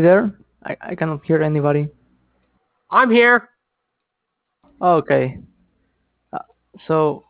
there? 0.00 0.32
I, 0.64 0.76
I 0.80 0.94
cannot 0.94 1.24
hear 1.24 1.42
anybody. 1.42 1.88
I'm 2.90 3.10
here. 3.10 3.48
Okay. 4.80 5.38
Uh, 6.32 6.38
so, 6.86 7.24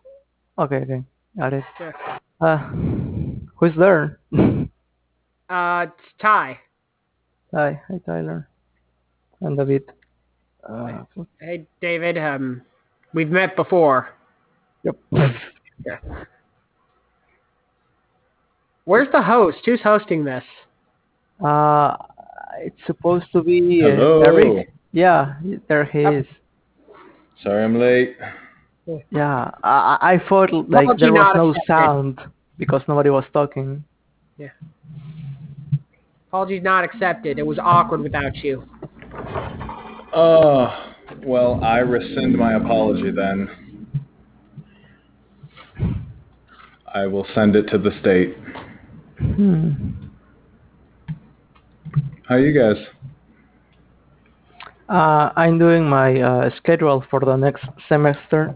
okay, 0.59 0.77
okay, 0.77 1.03
got 1.39 1.53
it. 1.53 1.65
Yeah. 1.81 1.93
Uh, 2.41 2.69
who's 3.57 3.75
there? 3.77 4.19
Uh, 5.49 5.85
it's 5.87 6.09
Ty. 6.19 6.59
hi, 7.53 7.79
hi, 7.87 8.01
Tyler. 8.07 8.49
And 9.43 9.55
David. 9.55 9.83
Uh, 10.67 11.03
Hey, 11.41 11.67
David. 11.83 12.17
Um, 12.17 12.63
we've 13.13 13.29
met 13.29 13.55
before. 13.55 14.15
yep. 14.83 14.97
yeah. 15.13 15.99
Where's 18.87 19.09
the 19.13 19.21
host? 19.21 19.59
Who's 19.67 19.83
hosting 19.83 20.25
this? 20.25 20.45
Uh, 21.45 21.97
it's 22.59 22.77
supposed 22.87 23.27
to 23.33 23.43
be 23.43 23.83
uh, 23.85 23.89
Hello. 23.91 24.23
Eric. 24.23 24.73
Yeah, 24.93 25.35
there 25.69 25.85
he 25.85 26.01
is. 26.01 26.27
Sorry 27.43 27.65
I'm 27.65 27.79
late. 27.79 28.17
Yeah, 29.11 29.51
I, 29.63 29.99
I 30.01 30.13
I 30.15 30.29
thought 30.29 30.53
like 30.69 30.85
Apology 30.85 31.01
there 31.05 31.13
was 31.13 31.33
no 31.37 31.51
accepted. 31.51 31.67
sound 31.67 32.21
because 32.59 32.83
nobody 32.89 33.11
was 33.11 33.25
talking. 33.33 33.85
Yeah. 34.39 34.49
Apologies 36.29 36.63
not 36.63 36.85
accepted. 36.85 37.39
It 37.39 37.47
was 37.47 37.59
awkward 37.59 38.01
without 38.01 38.37
you. 38.37 38.65
Oh, 40.15 40.95
well, 41.25 41.63
I 41.63 41.79
rescind 41.79 42.37
my 42.37 42.55
apology 42.55 43.11
then. 43.11 43.49
I 46.95 47.07
will 47.07 47.27
send 47.35 47.57
it 47.57 47.65
to 47.69 47.79
the 47.79 47.91
state. 48.01 48.37
Hmm. 49.19 49.73
How 52.29 52.37
you 52.37 52.53
guys? 52.53 52.77
Uh, 54.89 55.33
I'm 55.35 55.59
doing 55.59 55.89
my 55.89 56.21
uh, 56.21 56.51
schedule 56.57 57.05
for 57.11 57.19
the 57.19 57.35
next 57.35 57.65
semester. 57.89 58.55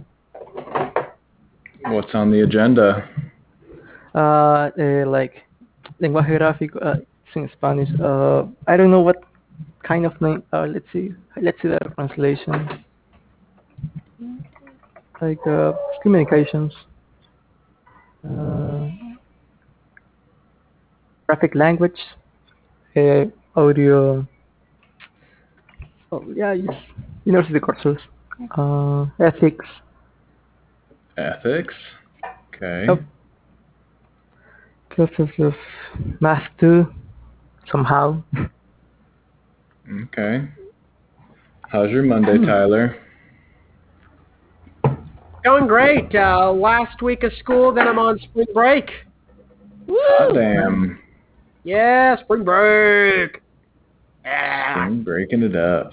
What's 1.87 2.15
on 2.15 2.31
the 2.31 2.43
agenda? 2.43 3.09
Uh, 4.15 4.71
eh, 4.79 5.05
like 5.05 5.43
lenguaje 6.01 6.39
gráfico 6.39 6.79
uh, 6.81 6.97
in 7.35 7.51
Spanish. 7.53 7.89
Uh, 8.01 8.45
I 8.69 8.77
don't 8.77 8.91
know 8.91 9.01
what 9.01 9.23
kind 9.83 10.07
of 10.07 10.21
name. 10.21 10.43
Uh, 10.53 10.67
let's 10.67 10.87
see. 10.93 11.13
Let's 11.41 11.61
see 11.61 11.69
the 11.69 11.79
translation. 11.97 12.85
Like 15.21 15.45
uh, 15.47 15.73
communications. 16.03 16.73
Uh, 18.25 18.91
graphic 21.27 21.55
language. 21.55 21.99
Audio. 23.57 24.27
Oh 26.13 26.25
yeah, 26.35 26.53
yes. 26.53 26.75
University 27.25 27.59
courses. 27.59 27.97
Uh, 28.57 29.07
ethics. 29.19 29.65
Ethics. 31.17 31.75
Okay. 32.55 32.85
Yep. 32.87 33.03
Classes 34.91 35.31
of 35.39 35.55
math 36.21 36.47
too, 36.61 36.87
somehow. 37.71 38.23
Okay. 40.05 40.47
How's 41.69 41.91
your 41.91 42.03
Monday, 42.03 42.39
Tyler? 42.45 42.97
Going 45.45 45.67
great. 45.67 46.15
Uh, 46.15 46.53
last 46.53 47.01
week 47.01 47.23
of 47.23 47.33
school, 47.39 47.73
then 47.73 47.89
I'm 47.89 47.99
on 47.99 48.19
spring 48.19 48.47
break. 48.53 48.91
Hot 49.89 50.35
damn. 50.35 50.99
Yeah, 51.65 52.21
spring 52.23 52.45
break. 52.45 53.41
Yeah. 54.27 54.75
I'm 54.77 55.05
breaking 55.05 55.43
it 55.43 55.55
up. 55.55 55.93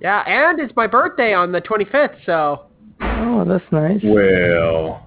Yeah, 0.00 0.20
and 0.26 0.58
it's 0.58 0.74
my 0.74 0.86
birthday 0.86 1.34
on 1.34 1.52
the 1.52 1.60
25th, 1.60 2.16
so 2.24 2.66
Oh, 3.00 3.44
that's 3.46 3.64
nice. 3.70 4.00
Well. 4.02 5.06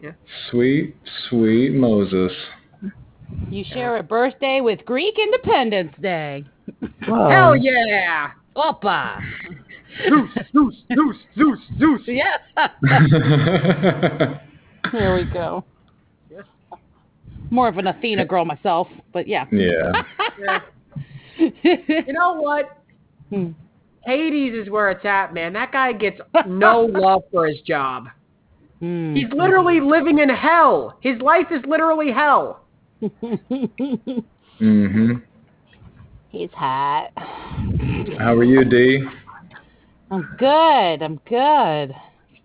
Yeah. 0.00 0.12
Sweet, 0.50 0.94
sweet 1.28 1.72
Moses. 1.72 2.32
You 3.50 3.64
share 3.64 3.96
a 3.96 4.02
birthday 4.02 4.60
with 4.60 4.84
Greek 4.84 5.18
Independence 5.18 5.92
Day. 6.00 6.44
Wow. 7.08 7.30
hell 7.30 7.56
yeah. 7.56 8.30
Opa! 8.56 9.20
Zeus, 10.08 10.30
Zeus, 10.52 10.74
Zeus, 10.94 11.16
Zeus, 11.36 11.58
Zeus. 11.78 12.00
Yeah. 12.06 12.38
there 14.92 15.14
we 15.14 15.24
go. 15.24 15.64
Yeah. 16.30 16.42
More 17.50 17.68
of 17.68 17.76
an 17.78 17.88
Athena 17.88 18.24
girl 18.24 18.44
myself, 18.44 18.88
but 19.12 19.26
yeah. 19.26 19.46
yeah. 19.50 20.04
Yeah. 20.40 20.60
You 21.62 22.12
know 22.12 22.34
what? 22.40 22.78
Hmm. 23.30 23.50
Hades 24.04 24.54
is 24.54 24.70
where 24.70 24.90
it's 24.90 25.04
at, 25.04 25.32
man. 25.34 25.52
That 25.52 25.72
guy 25.72 25.92
gets 25.92 26.20
no 26.46 26.82
love 26.86 27.22
for 27.30 27.46
his 27.46 27.60
job. 27.62 28.08
Hmm. 28.80 29.14
He's 29.14 29.28
literally 29.32 29.80
living 29.80 30.18
in 30.18 30.28
hell. 30.30 30.98
His 31.00 31.20
life 31.20 31.46
is 31.50 31.60
literally 31.66 32.10
hell. 32.12 32.60
Mhm. 34.60 35.22
He's 36.28 36.50
hot. 36.52 37.08
How 37.16 38.34
are 38.34 38.44
you, 38.44 38.62
D? 38.64 39.02
I'm 40.10 40.28
good. 40.38 41.02
I'm 41.02 41.16
good. 41.28 41.94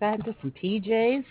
Back 0.00 0.24
to 0.24 0.34
some 0.40 0.50
PJs. 0.52 1.24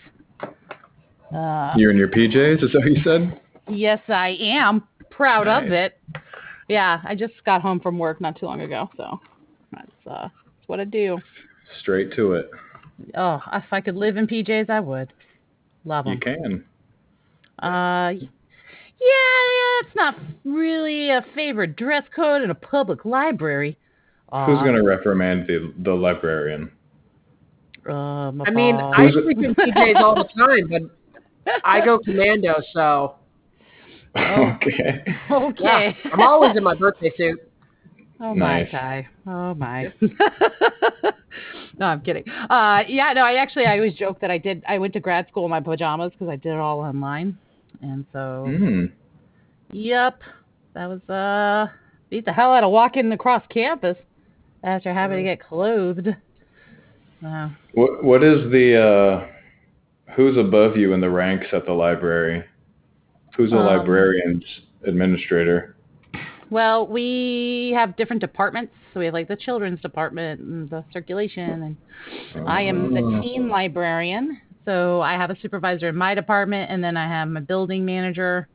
Uh, 1.34 1.72
You're 1.76 1.90
in 1.90 1.96
your 1.96 2.08
PJs, 2.08 2.62
is 2.62 2.72
that 2.72 2.78
what 2.78 2.92
you 2.92 3.02
said? 3.02 3.40
yes, 3.68 3.98
I 4.08 4.36
am 4.40 4.84
proud 5.10 5.48
of 5.48 5.72
it. 5.72 5.98
Yeah, 6.68 7.00
I 7.04 7.14
just 7.14 7.34
got 7.44 7.62
home 7.62 7.80
from 7.80 7.98
work 7.98 8.20
not 8.20 8.38
too 8.38 8.46
long 8.46 8.60
ago, 8.60 8.90
so 8.96 9.20
that's 9.72 9.90
uh, 10.06 10.28
that's 10.28 10.68
what 10.68 10.80
I 10.80 10.84
do. 10.84 11.18
Straight 11.80 12.12
to 12.14 12.32
it. 12.32 12.50
Oh, 13.14 13.40
if 13.52 13.64
I 13.72 13.80
could 13.80 13.96
live 13.96 14.16
in 14.16 14.26
PJs, 14.26 14.70
I 14.70 14.80
would. 14.80 15.12
Love 15.84 16.06
them. 16.06 16.14
You 16.14 16.20
can. 16.20 16.64
Uh, 17.62 18.10
yeah, 18.10 18.28
yeah, 19.00 19.80
it's 19.82 19.94
not 19.94 20.16
really 20.44 21.10
a 21.10 21.24
favorite 21.34 21.76
dress 21.76 22.04
code 22.14 22.42
in 22.42 22.50
a 22.50 22.54
public 22.54 23.04
library. 23.04 23.76
Uh, 24.32 24.46
Who's 24.46 24.58
gonna 24.58 24.82
reprimand 24.82 25.46
the 25.46 25.72
the 25.78 25.92
librarian? 25.94 26.70
Uh, 27.88 28.32
my 28.32 28.44
I 28.46 28.50
mean. 28.50 28.74
I 28.76 29.06
Who's 29.06 29.16
it- 29.16 29.24
sleep 29.24 29.38
in 29.38 29.54
PJs 29.54 30.00
all 30.00 30.16
the 30.16 30.28
time, 30.36 30.68
but 30.68 31.60
I 31.64 31.84
go 31.84 31.98
commando, 31.98 32.60
so 32.72 33.14
okay. 34.56 35.04
okay. 35.30 35.54
yeah, 35.60 35.92
I'm 36.12 36.22
always 36.22 36.56
in 36.56 36.62
my 36.62 36.74
birthday 36.74 37.12
suit. 37.16 37.40
Oh 38.20 38.34
my 38.34 38.62
Nice. 38.62 38.72
guy. 38.72 39.08
Oh 39.26 39.54
my. 39.54 39.92
no, 41.78 41.86
I'm 41.86 42.00
kidding. 42.00 42.24
Uh, 42.48 42.82
yeah, 42.88 43.12
no, 43.14 43.22
I 43.22 43.34
actually 43.34 43.66
I 43.66 43.76
always 43.76 43.94
joke 43.94 44.20
that 44.20 44.30
I 44.30 44.38
did. 44.38 44.62
I 44.68 44.78
went 44.78 44.94
to 44.94 45.00
grad 45.00 45.26
school 45.28 45.44
in 45.44 45.50
my 45.50 45.60
pajamas 45.60 46.12
because 46.12 46.28
I 46.28 46.36
did 46.36 46.52
it 46.52 46.58
all 46.58 46.80
online, 46.80 47.36
and 47.82 48.06
so 48.12 48.46
Mm. 48.46 48.92
yep, 49.72 50.20
that 50.74 50.86
was 50.86 51.00
uh 51.10 51.70
beat 52.10 52.24
the 52.24 52.32
hell 52.32 52.52
out 52.52 52.64
of 52.64 52.70
walking 52.70 53.12
across 53.12 53.42
campus 53.50 53.96
after 54.62 54.92
having 54.94 55.18
to 55.18 55.22
get 55.24 55.40
clothed. 55.40 56.08
Uh, 57.24 57.48
What 57.74 58.02
what 58.04 58.22
is 58.24 58.50
the 58.50 58.76
uh 58.80 59.26
who's 60.14 60.36
above 60.38 60.76
you 60.76 60.92
in 60.94 61.00
the 61.00 61.10
ranks 61.10 61.48
at 61.52 61.66
the 61.66 61.72
library? 61.72 62.44
Who's 63.36 63.52
a 63.52 63.56
Um, 63.58 63.66
librarian's 63.66 64.44
administrator? 64.84 65.76
well, 66.50 66.86
we 66.86 67.72
have 67.74 67.96
different 67.96 68.20
departments. 68.20 68.72
So 68.94 69.00
we 69.00 69.06
have 69.06 69.14
like 69.14 69.28
the 69.28 69.36
children's 69.36 69.80
department 69.80 70.40
and 70.40 70.70
the 70.70 70.84
circulation, 70.92 71.62
and 71.62 71.76
I 72.48 72.62
am 72.62 72.94
the 72.94 73.02
Oh. 73.02 73.20
teen 73.20 73.48
librarian. 73.48 74.40
So 74.64 75.00
I 75.02 75.14
have 75.14 75.30
a 75.30 75.36
supervisor 75.36 75.88
in 75.88 75.96
my 75.96 76.14
department, 76.14 76.70
and 76.70 76.82
then 76.82 76.96
I 76.96 77.06
have 77.06 77.28
my 77.28 77.40
building 77.40 77.84
manager, 77.84 78.48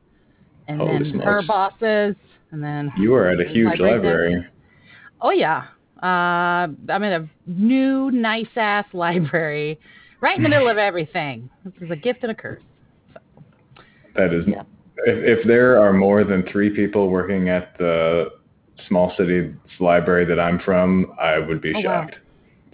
and 0.68 0.80
Holy 0.82 1.12
then 1.12 1.20
her 1.22 1.42
bosses, 1.44 2.16
and 2.52 2.64
then 2.64 2.92
You 2.98 3.14
are 3.14 3.28
at 3.28 3.40
a 3.40 3.46
huge 3.48 3.80
Library 3.80 3.92
library. 4.34 4.48
oh 5.22 5.32
yeah, 5.32 5.66
uh, 6.02 6.68
I'm 6.90 7.04
in 7.04 7.14
a 7.14 7.30
new 7.46 8.10
nice 8.12 8.50
ass 8.56 8.86
library, 8.94 9.80
right 10.22 10.36
in 10.38 10.44
the 10.44 10.50
middle 10.50 10.68
of 10.70 10.78
everything. 10.80 11.50
This 11.64 11.74
is 11.82 11.92
a 11.92 11.96
gift 11.96 12.24
and 12.24 12.32
a 12.32 12.36
curse. 12.36 12.64
That 14.16 14.34
is 14.34 14.46
Yeah. 14.48 14.64
if, 15.06 15.40
if 15.40 15.48
there 15.48 15.82
are 15.82 15.94
more 15.94 16.24
than 16.24 16.44
three 16.52 16.70
people 16.70 17.10
working 17.10 17.50
at 17.50 17.78
the 17.78 18.30
small 18.88 19.14
city 19.18 19.54
library 19.80 20.26
that 20.26 20.40
I'm 20.40 20.60
from, 20.60 21.14
I 21.20 21.40
would 21.40 21.62
be 21.62 21.74
Oh, 21.74 21.82
wow. 21.82 22.02
shocked. 22.02 22.16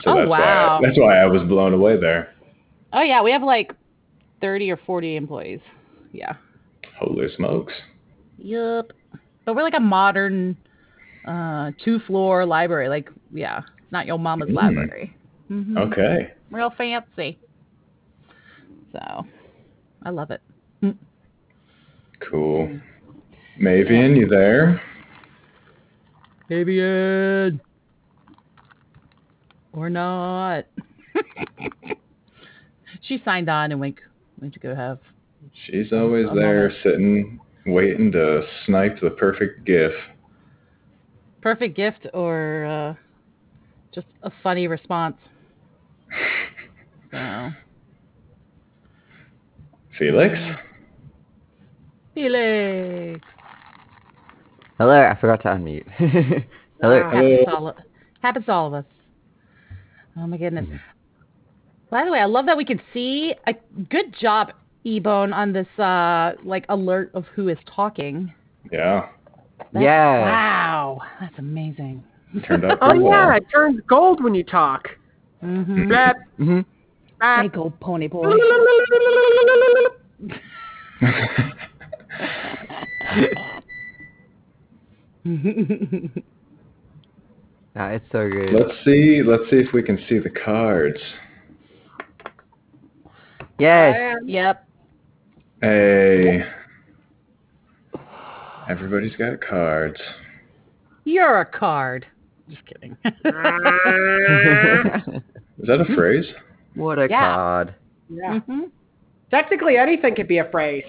So 0.02 0.12
Oh, 0.12 0.16
that's 0.18 0.30
wow. 0.30 0.80
why 0.80 0.88
that's 0.88 1.00
why 1.00 1.18
I 1.18 1.26
was 1.26 1.44
blown 1.44 1.74
away 1.74 1.98
there. 2.00 2.30
Oh 2.94 3.02
yeah, 3.02 3.22
we 3.22 3.32
have 3.32 3.44
like 3.44 3.74
thirty 4.42 4.72
or 4.72 4.78
forty 4.78 5.16
employees. 5.16 5.62
Yeah. 6.12 6.36
Holy 7.00 7.28
smokes. 7.36 7.74
Yup. 8.38 8.92
But 9.46 9.56
we're 9.56 9.64
like 9.64 9.76
a 9.78 9.80
modern 9.80 10.58
uh 11.26 11.72
two 11.84 12.00
floor 12.00 12.46
library. 12.46 12.90
Like 12.90 13.10
yeah, 13.32 13.62
not 13.92 14.06
your 14.08 14.20
mama's 14.20 14.50
Mm. 14.50 14.54
library. 14.54 15.16
hmm 15.48 15.78
Okay. 15.78 16.32
Real 16.52 16.72
fancy. 16.78 17.40
So 18.92 19.26
I 20.04 20.10
love 20.10 20.32
it. 20.32 20.42
Cool. 22.20 22.80
Mavian, 23.62 24.18
you 24.18 24.28
there? 24.28 24.82
Fabian. 26.48 27.62
Or 29.74 29.90
not. 29.90 30.66
she 33.02 33.22
signed 33.24 33.50
on 33.50 33.72
and 33.72 33.80
went, 33.80 33.96
went 34.40 34.54
to 34.54 34.60
go 34.60 34.76
have. 34.76 35.00
She's 35.66 35.92
always 35.92 36.28
there, 36.34 36.70
on 36.70 36.76
sitting, 36.84 37.40
waiting 37.66 38.12
to 38.12 38.44
snipe 38.66 39.00
the 39.02 39.12
perfect 39.12 39.66
gif. 39.66 39.92
Perfect 41.42 41.76
gift 41.76 42.08
or 42.14 42.66
uh, 42.66 42.94
just 43.94 44.08
a 44.24 44.32
funny 44.44 44.68
response. 44.68 45.18
So. 47.10 47.50
Felix? 49.98 50.38
Felix. 52.18 53.22
Hello, 54.80 55.00
I 55.00 55.16
forgot 55.22 55.44
to 55.44 55.50
unmute. 55.50 55.86
Hello. 56.82 57.04
Ah. 57.06 57.12
Happens 57.12 57.46
to, 57.46 57.52
all, 57.52 57.76
happens 58.22 58.46
to 58.48 58.52
all 58.52 58.68
of 58.68 58.74
us. 58.74 58.86
Oh 60.18 60.26
my 60.26 60.38
goodness. 60.38 60.66
By 61.92 62.06
the 62.06 62.12
way, 62.12 62.18
I 62.20 62.26
love 62.26 62.48
that 62.48 62.58
we 62.58 62.66
can 62.66 62.82
see. 62.92 63.36
A 63.46 63.54
good 63.92 64.16
job, 64.20 64.52
Ebone, 64.84 65.32
on 65.32 65.54
this 65.54 65.68
uh 65.78 66.32
like 66.44 66.66
alert 66.70 67.12
of 67.14 67.26
who 67.36 67.50
is 67.50 67.58
talking. 67.68 68.34
Yeah. 68.72 69.10
That's- 69.72 69.84
Yeah. 69.84 70.22
Wow, 70.22 71.02
that's 71.22 71.38
amazing. 71.38 72.04
Turned 72.48 72.66
out 72.66 72.80
Oh 72.82 72.90
pretty 72.90 73.06
yeah, 73.06 73.36
it 73.36 73.46
turns 73.54 73.80
gold 73.88 74.24
when 74.24 74.34
you 74.34 74.44
talk. 74.44 74.88
Mm-hmm. 75.44 75.92
Blap, 75.92 76.16
hmm 76.38 76.60
blap. 77.22 77.42
Hey, 77.44 77.48
gold 77.50 77.80
pony 77.80 78.08
boy. 78.08 78.32
No, 87.76 87.84
it's 87.90 88.06
so 88.12 88.28
good. 88.28 88.54
let's 88.54 88.74
see. 88.84 89.22
Let's 89.24 89.44
see 89.52 89.58
if 89.58 89.72
we 89.72 89.84
can 89.84 90.00
see 90.10 90.18
the 90.18 90.32
cards. 90.32 90.98
Yes. 93.60 94.16
yep. 94.26 94.68
Hey. 95.62 96.44
Everybody's 98.68 99.16
got 99.16 99.40
cards. 99.42 100.00
You're 101.06 101.40
a 101.42 101.46
card. 101.46 102.08
Just 102.50 102.66
kidding. 102.66 102.98
Is 103.06 103.12
that 105.68 105.80
a 105.82 105.86
phrase? 105.96 106.26
what 106.74 106.98
a 106.98 107.08
Yeah. 107.10 107.34
card. 107.36 107.76
Yeah. 108.10 108.40
hmm 108.40 108.64
Technically, 109.30 109.78
anything 109.78 110.16
could 110.16 110.28
be 110.28 110.38
a 110.40 110.50
phrase. 110.50 110.86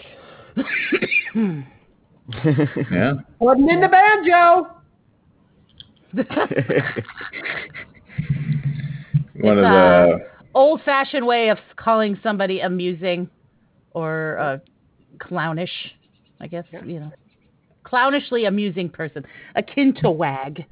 Yeah. 2.90 3.14
Putting 3.40 3.70
in 3.70 3.80
the 3.80 3.88
banjo. 3.88 4.68
One 9.40 9.58
It's, 9.58 9.64
of 9.64 9.70
the 9.70 10.18
Old 10.54 10.82
fashioned 10.84 11.26
way 11.26 11.48
of 11.50 11.58
calling 11.76 12.18
somebody 12.22 12.60
amusing 12.60 13.30
or 13.92 14.38
uh, 14.38 14.58
clownish, 15.18 15.70
I 16.40 16.46
guess, 16.48 16.64
you 16.84 17.00
know. 17.00 17.12
Clownishly 17.84 18.46
amusing 18.46 18.88
person. 18.88 19.24
Akin 19.54 19.94
to 20.02 20.10
wag. 20.10 20.64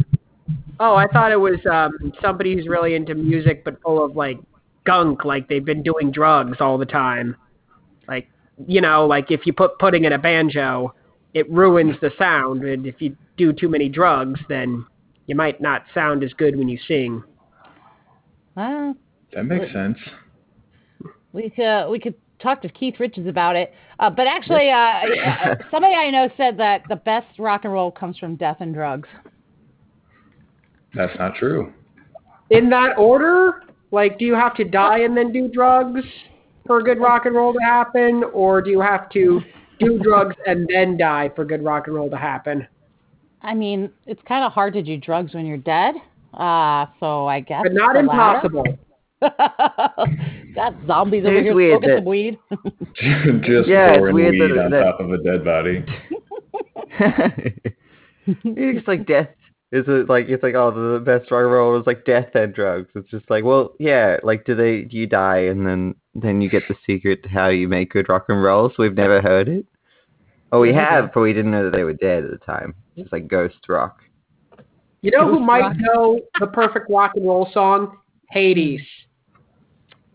Oh, 0.80 0.94
I 0.94 1.06
thought 1.12 1.32
it 1.32 1.40
was 1.40 1.58
um, 1.70 2.12
somebody 2.20 2.54
who's 2.54 2.68
really 2.68 2.94
into 2.94 3.14
music 3.14 3.64
but 3.64 3.80
full 3.80 4.04
of 4.04 4.16
like 4.16 4.38
gunk, 4.84 5.24
like 5.24 5.48
they've 5.48 5.64
been 5.64 5.82
doing 5.82 6.10
drugs 6.10 6.58
all 6.60 6.76
the 6.76 6.86
time. 6.86 7.36
Like 8.58 8.68
you 8.68 8.80
know, 8.80 9.06
like 9.06 9.30
if 9.30 9.46
you 9.46 9.52
put 9.52 9.78
pudding 9.78 10.04
in 10.04 10.12
a 10.12 10.18
banjo, 10.18 10.94
it 11.34 11.50
ruins 11.50 11.96
the 12.00 12.10
sound, 12.18 12.64
and 12.64 12.86
if 12.86 13.00
you 13.00 13.16
do 13.36 13.52
too 13.52 13.68
many 13.68 13.88
drugs, 13.88 14.40
then 14.48 14.86
you 15.26 15.34
might 15.34 15.60
not 15.60 15.84
sound 15.92 16.24
as 16.24 16.32
good 16.32 16.56
when 16.56 16.68
you 16.68 16.78
sing. 16.88 17.22
Well, 18.56 18.96
that 19.34 19.44
makes 19.44 19.72
sense. 19.72 19.98
we 21.32 21.50
could 21.50 21.88
we 21.90 21.98
could 21.98 22.14
talk 22.38 22.62
to 22.62 22.68
Keith 22.68 22.94
Richards 22.98 23.28
about 23.28 23.56
it. 23.56 23.72
Uh, 23.98 24.10
but 24.10 24.26
actually, 24.26 24.70
uh, 24.70 24.76
uh, 24.76 25.54
somebody 25.70 25.94
I 25.94 26.10
know 26.10 26.28
said 26.36 26.58
that 26.58 26.82
the 26.88 26.96
best 26.96 27.38
rock 27.38 27.64
and 27.64 27.72
roll 27.72 27.90
comes 27.90 28.18
from 28.18 28.36
death 28.36 28.58
and 28.60 28.74
drugs. 28.74 29.08
That's 30.94 31.16
not 31.18 31.34
true. 31.34 31.72
In 32.50 32.70
that 32.70 32.96
order, 32.96 33.62
like, 33.90 34.18
do 34.18 34.24
you 34.24 34.34
have 34.34 34.54
to 34.56 34.64
die 34.64 35.00
and 35.00 35.16
then 35.16 35.32
do 35.32 35.48
drugs 35.48 36.02
for 36.66 36.82
good 36.82 36.98
rock 37.00 37.26
and 37.26 37.34
roll 37.34 37.52
to 37.52 37.58
happen, 37.60 38.24
or 38.32 38.60
do 38.62 38.70
you 38.70 38.80
have 38.80 39.08
to 39.10 39.40
do 39.78 39.98
drugs 39.98 40.36
and 40.46 40.68
then 40.72 40.96
die 40.96 41.30
for 41.34 41.44
good 41.44 41.62
rock 41.64 41.86
and 41.86 41.96
roll 41.96 42.10
to 42.10 42.16
happen? 42.16 42.66
I 43.42 43.54
mean, 43.54 43.90
it's 44.06 44.20
kind 44.26 44.44
of 44.44 44.52
hard 44.52 44.72
to 44.74 44.82
do 44.82 44.96
drugs 44.96 45.34
when 45.34 45.46
you're 45.46 45.56
dead. 45.58 45.94
Uh, 46.34 46.86
so 47.00 47.26
I 47.26 47.40
guess 47.40 47.62
But 47.62 47.72
not 47.74 47.96
impossible. 47.96 48.64
Got 49.20 50.74
zombies 50.86 51.24
over 51.24 51.40
here 51.40 51.54
weird 51.54 51.80
smoking 51.82 51.88
that- 51.90 51.98
some 51.98 52.04
weed. 52.04 52.38
Just 53.46 53.68
Yeah, 53.68 53.90
it's 53.92 53.98
pouring 53.98 54.14
weird 54.14 54.32
weed 54.34 54.40
that- 54.52 54.64
on 54.64 54.70
that- 54.72 54.82
top 54.84 55.00
of 55.00 55.10
a 55.12 55.18
dead 55.22 55.44
body. 55.44 55.84
it's 58.26 58.88
like 58.88 59.06
death. 59.06 59.28
Is 59.72 59.84
it 59.88 60.08
like 60.08 60.26
it's 60.28 60.42
like 60.42 60.54
oh 60.54 60.70
the 60.70 61.00
best 61.04 61.30
rock 61.30 61.42
and 61.42 61.52
roll 61.52 61.78
is 61.78 61.86
like 61.86 62.04
death 62.04 62.28
and 62.34 62.54
drugs? 62.54 62.88
It's 62.94 63.10
just 63.10 63.28
like 63.30 63.44
well 63.44 63.74
yeah 63.78 64.16
like 64.22 64.44
do 64.44 64.54
they 64.54 64.82
do 64.82 64.96
you 64.96 65.06
die 65.06 65.38
and 65.46 65.66
then 65.66 65.94
then 66.22 66.40
you 66.40 66.48
get 66.48 66.62
the 66.68 66.76
secret 66.86 67.22
to 67.22 67.28
how 67.28 67.48
you 67.48 67.68
make 67.68 67.92
good 67.92 68.08
rock 68.08 68.26
and 68.28 68.42
roll? 68.42 68.68
So 68.70 68.76
we've 68.82 68.94
never 68.94 69.20
heard 69.20 69.48
it. 69.48 69.66
Oh, 70.52 70.60
we 70.60 70.72
have, 70.72 71.10
but 71.12 71.20
we 71.20 71.32
didn't 71.32 71.50
know 71.50 71.64
that 71.64 71.76
they 71.76 71.84
were 71.84 71.92
dead 71.92 72.24
at 72.24 72.30
the 72.30 72.38
time. 72.38 72.74
It's 72.96 73.12
like 73.12 73.28
ghost 73.28 73.56
rock. 73.68 73.98
You 75.02 75.10
know 75.10 75.28
who 75.28 75.40
might 75.40 75.60
rock. 75.60 75.76
know 75.78 76.20
the 76.40 76.46
perfect 76.46 76.88
rock 76.90 77.12
and 77.16 77.26
roll 77.26 77.48
song? 77.52 77.98
Hades. 78.30 78.80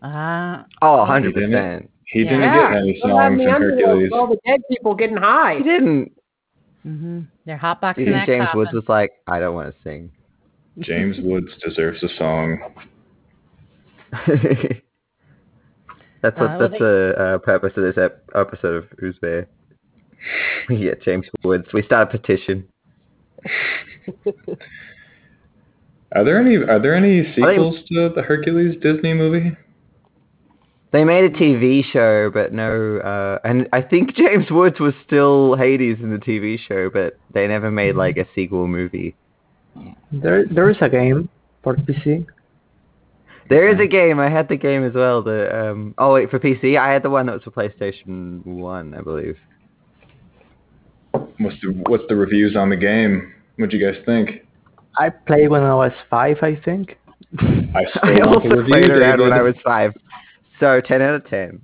Ah, 0.02 0.64
Oh, 0.82 0.96
he 0.96 1.10
100 1.10 1.34
didn't. 1.34 1.50
percent. 1.52 1.90
He 2.06 2.24
didn't 2.24 2.40
Yeah. 2.40 2.70
get 2.72 2.78
any 2.82 2.98
What 3.00 3.10
about 3.10 3.30
songs 3.30 3.42
from 3.42 3.62
Hercules. 3.62 4.10
All 4.12 4.26
the 4.26 4.38
dead 4.46 4.60
people 4.68 4.94
getting 4.94 5.16
high. 5.16 5.56
He 5.58 5.62
didn't. 5.64 6.12
hmm 6.82 7.20
they're 7.44 7.56
hotboxing 7.58 7.98
You 7.98 8.04
think 8.06 8.16
that 8.16 8.26
James 8.26 8.46
coffin. 8.46 8.58
Woods 8.58 8.72
was 8.72 8.88
like, 8.88 9.12
I 9.26 9.38
don't 9.38 9.54
want 9.54 9.72
to 9.74 9.80
sing. 9.82 10.10
James 10.80 11.18
Woods 11.20 11.48
deserves 11.64 12.02
a 12.02 12.08
song. 12.16 12.58
that's 16.22 16.36
what 16.38 16.44
Uh, 16.44 16.48
well, 16.50 16.58
that's 16.60 16.72
they- 16.72 16.78
the 16.78 17.14
uh, 17.18 17.38
purpose 17.38 17.72
of 17.76 17.82
this 17.84 17.98
ep- 17.98 18.24
episode 18.34 18.74
of 18.76 18.84
Who's 18.98 19.16
There. 19.20 19.46
We 20.68 20.78
get 20.78 21.02
James 21.02 21.26
Woods. 21.42 21.66
We 21.72 21.82
start 21.82 22.08
a 22.14 22.18
petition. 22.18 22.64
Are 26.14 26.24
there 26.24 26.38
any 26.38 26.56
Are 26.56 26.78
there 26.78 26.94
any 26.94 27.24
sequels 27.34 27.76
to 27.88 28.10
the 28.14 28.22
Hercules 28.22 28.76
Disney 28.82 29.14
movie? 29.14 29.56
They 30.92 31.04
made 31.04 31.24
a 31.24 31.30
TV 31.30 31.82
show, 31.90 32.30
but 32.30 32.52
no. 32.52 32.98
Uh, 32.98 33.38
and 33.48 33.66
I 33.72 33.80
think 33.80 34.14
James 34.16 34.50
Woods 34.50 34.78
was 34.78 34.92
still 35.06 35.56
Hades 35.56 35.98
in 36.00 36.10
the 36.10 36.18
TV 36.18 36.58
show, 36.68 36.90
but 36.90 37.18
they 37.32 37.46
never 37.46 37.70
made 37.70 37.96
like 37.96 38.18
a 38.18 38.26
sequel 38.34 38.68
movie. 38.68 39.14
There, 40.12 40.44
there 40.46 40.68
is 40.68 40.76
a 40.82 40.88
game 40.90 41.30
for 41.64 41.74
PC. 41.76 42.26
There 43.52 43.68
is 43.68 43.78
a 43.80 43.86
game. 43.86 44.18
I 44.18 44.30
had 44.30 44.48
the 44.48 44.56
game 44.56 44.82
as 44.82 44.94
well. 44.94 45.22
The 45.22 45.54
um. 45.54 45.94
Oh 45.98 46.14
wait, 46.14 46.30
for 46.30 46.38
PC, 46.38 46.78
I 46.78 46.90
had 46.90 47.02
the 47.02 47.10
one 47.10 47.26
that 47.26 47.34
was 47.34 47.42
for 47.42 47.50
PlayStation 47.50 48.42
One, 48.46 48.94
I 48.94 49.02
believe. 49.02 49.36
What's 51.12 51.60
the 51.60 51.68
What's 51.86 52.04
the 52.08 52.16
reviews 52.16 52.56
on 52.56 52.70
the 52.70 52.78
game? 52.78 53.30
What'd 53.56 53.78
you 53.78 53.92
guys 53.92 54.02
think? 54.06 54.46
I 54.96 55.10
played 55.10 55.50
when 55.50 55.62
I 55.64 55.74
was 55.74 55.92
five, 56.08 56.38
I 56.40 56.58
think. 56.64 56.96
I 57.38 57.44
I 57.74 57.84
still 57.90 58.30
want 58.30 58.44
also 58.44 58.56
the 58.56 58.64
played 58.66 58.88
around 58.88 59.20
when 59.20 59.34
I 59.34 59.42
was 59.42 59.54
five. 59.62 59.92
So 60.58 60.80
ten 60.80 61.02
out 61.02 61.16
of 61.16 61.28
ten. 61.28 61.60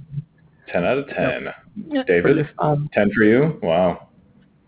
ten 0.70 0.84
out 0.84 0.98
of 0.98 1.08
ten. 1.08 1.48
Really 1.88 2.04
David, 2.04 2.50
fun. 2.58 2.90
ten 2.92 3.10
for 3.16 3.24
you. 3.24 3.58
Wow. 3.62 4.08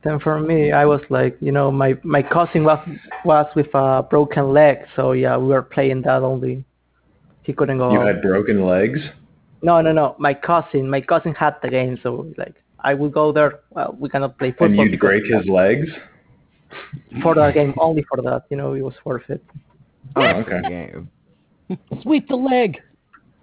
Then 0.05 0.21
for 0.21 0.41
me, 0.41 0.73
I 0.73 0.87
was 0.87 1.03
like, 1.11 1.37
you 1.41 1.53
know, 1.53 1.71
my 1.71 1.99
my 2.03 2.23
cousin 2.23 2.65
was 2.65 2.79
was 3.27 3.47
with 3.55 3.69
a 3.75 4.07
broken 4.09 4.55
leg, 4.55 4.79
so 4.97 5.13
yeah, 5.13 5.37
we 5.37 5.49
were 5.49 5.61
playing 5.61 6.01
that 6.03 6.23
only. 6.23 6.65
He 7.43 7.53
couldn't 7.53 7.79
go. 7.79 7.93
You 7.93 8.01
out. 8.01 8.07
had 8.07 8.23
broken 8.23 8.65
legs. 8.65 9.01
No, 9.63 9.81
no, 9.81 9.93
no. 9.93 10.17
My 10.19 10.35
cousin, 10.35 10.89
my 10.89 11.01
cousin 11.01 11.35
had 11.35 11.57
the 11.63 11.69
game, 11.69 11.99
so 12.03 12.27
like 12.39 12.55
I 12.81 12.95
would 12.95 13.13
go 13.13 13.33
there. 13.33 13.61
Well, 13.71 13.97
we 13.99 14.09
cannot 14.09 14.39
play 14.39 14.51
football 14.51 14.67
And 14.81 14.91
you'd 14.91 15.01
break 15.01 15.25
his 15.25 15.47
legs. 15.49 15.89
for 17.23 17.35
that 17.35 17.55
game 17.55 17.75
only 17.79 18.05
for 18.09 18.23
that. 18.23 18.45
You 18.51 18.57
know, 18.57 18.75
it 18.75 18.83
was 18.83 18.95
worth 19.05 19.29
it. 19.29 19.45
Oh, 20.17 20.23
okay. 20.23 20.61
Game. 20.69 21.11
Sweep 22.03 22.29
the 22.29 22.37
leg. 22.37 22.79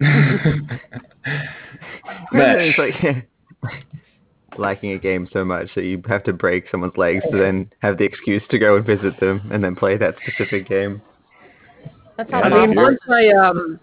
Mesh. 2.32 2.74
it's 2.76 2.78
like 2.78 3.28
liking 4.58 4.92
a 4.92 4.98
game 4.98 5.28
so 5.32 5.44
much 5.44 5.68
that 5.74 5.84
you 5.84 6.02
have 6.08 6.24
to 6.24 6.32
break 6.32 6.64
someone's 6.70 6.96
legs 6.96 7.22
to 7.30 7.38
then 7.38 7.70
have 7.80 7.98
the 7.98 8.04
excuse 8.04 8.42
to 8.50 8.58
go 8.58 8.76
and 8.76 8.86
visit 8.86 9.18
them 9.20 9.48
and 9.52 9.62
then 9.62 9.74
play 9.76 9.96
that 9.96 10.14
specific 10.26 10.68
game. 10.68 11.00
That's 12.16 12.30
how 12.30 12.38
Yeah, 12.40 12.50
how 12.50 12.56
I 12.62 12.66
mean, 12.66 12.76
once 12.76 12.98
I 13.08 13.28
um, 13.30 13.80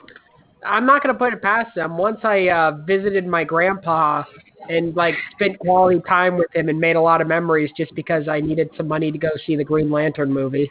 I'm 0.66 0.86
not 0.86 1.02
gonna 1.04 1.14
put 1.18 1.34
it 1.34 1.42
past 1.42 1.76
them. 1.76 1.98
Once 1.98 2.20
I 2.24 2.48
uh, 2.50 2.72
visited 2.86 3.26
my 3.28 3.44
grandpa 3.44 4.24
and 4.70 4.96
like 4.96 5.16
spent 5.34 5.60
quality 5.60 6.02
time 6.08 6.38
with 6.38 6.48
him 6.56 6.70
and 6.70 6.80
made 6.80 6.96
a 6.96 7.02
lot 7.02 7.22
of 7.22 7.28
memories 7.28 7.70
just 7.78 7.94
because 7.96 8.28
I 8.28 8.40
needed 8.42 8.70
some 8.76 8.88
money 8.88 9.12
to 9.12 9.18
go 9.18 9.30
see 9.46 9.56
the 9.56 9.64
Green 9.64 9.92
Lantern 9.92 10.32
movie. 10.34 10.70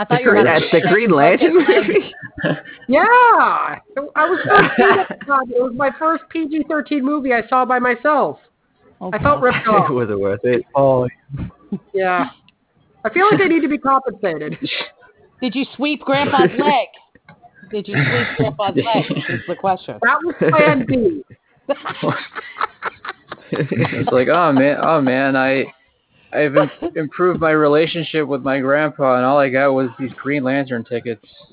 I 0.00 0.04
thought 0.04 0.20
you 0.22 0.26
were 0.28 0.32
Green- 0.34 0.46
about 0.46 0.60
to 0.60 0.68
that's 0.72 0.84
the 0.84 0.88
Green 0.90 1.10
Lantern 1.14 1.52
broke 1.52 1.68
his 1.68 1.76
leg. 1.76 1.86
movie. 1.88 2.12
Yeah, 2.90 3.02
I 3.04 3.80
was. 4.16 4.40
God, 5.26 5.50
it 5.50 5.60
was 5.62 5.72
my 5.76 5.90
first 5.98 6.24
PG-13 6.30 7.02
movie 7.02 7.34
I 7.34 7.46
saw 7.48 7.66
by 7.66 7.78
myself. 7.78 8.38
Oh, 9.00 9.10
I 9.12 9.18
felt 9.22 9.42
ripped 9.42 9.66
off. 9.68 9.90
was 9.90 10.08
it 10.08 10.18
worth 10.18 10.40
it? 10.44 10.62
Oh, 10.74 11.06
Yeah, 11.92 12.30
I 13.04 13.10
feel 13.10 13.26
like 13.30 13.40
I 13.42 13.46
need 13.48 13.60
to 13.60 13.68
be 13.68 13.76
compensated. 13.76 14.56
Did 15.42 15.54
you 15.54 15.66
sweep 15.76 16.00
Grandpa's 16.00 16.50
leg? 16.58 16.88
Did 17.70 17.88
you 17.88 17.94
sweep 17.94 18.26
Grandpa's 18.36 18.76
leg? 18.76 19.04
Is 19.28 19.40
the 19.46 19.56
question. 19.56 19.98
That 20.02 20.18
was 20.24 20.34
Plan 20.38 20.86
B. 20.86 21.22
It's 23.50 24.12
like, 24.12 24.28
oh 24.28 24.52
man, 24.52 24.76
oh 24.82 25.00
man, 25.00 25.34
I 25.34 25.64
I've 26.32 26.54
im- 26.56 26.70
improved 26.96 27.40
my 27.40 27.52
relationship 27.52 28.28
with 28.28 28.42
my 28.42 28.60
grandpa, 28.60 29.16
and 29.16 29.24
all 29.24 29.38
I 29.38 29.48
got 29.48 29.72
was 29.72 29.88
these 29.98 30.12
Green 30.12 30.44
Lantern 30.44 30.84
tickets. 30.84 31.24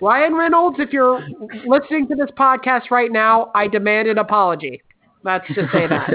Ryan 0.00 0.34
Reynolds, 0.34 0.76
if 0.78 0.92
you're 0.92 1.26
listening 1.66 2.06
to 2.08 2.14
this 2.14 2.30
podcast 2.38 2.90
right 2.90 3.10
now, 3.10 3.50
I 3.54 3.66
demand 3.66 4.08
an 4.08 4.18
apology. 4.18 4.82
Let's 5.24 5.46
just 5.48 5.72
say 5.72 5.86
that. 5.86 6.08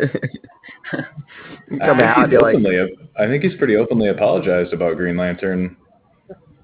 Come 0.92 1.82
I 1.82 2.04
out, 2.04 2.16
think, 2.16 2.26
he's 2.26 2.32
you're 2.32 2.42
like, 2.42 2.56
openly, 2.56 2.78
I 3.18 3.26
think 3.28 3.44
he's 3.44 3.56
pretty 3.58 3.76
openly 3.76 4.08
apologized 4.10 4.74
about 4.74 4.96
Green 4.98 5.18
Lantern. 5.18 5.76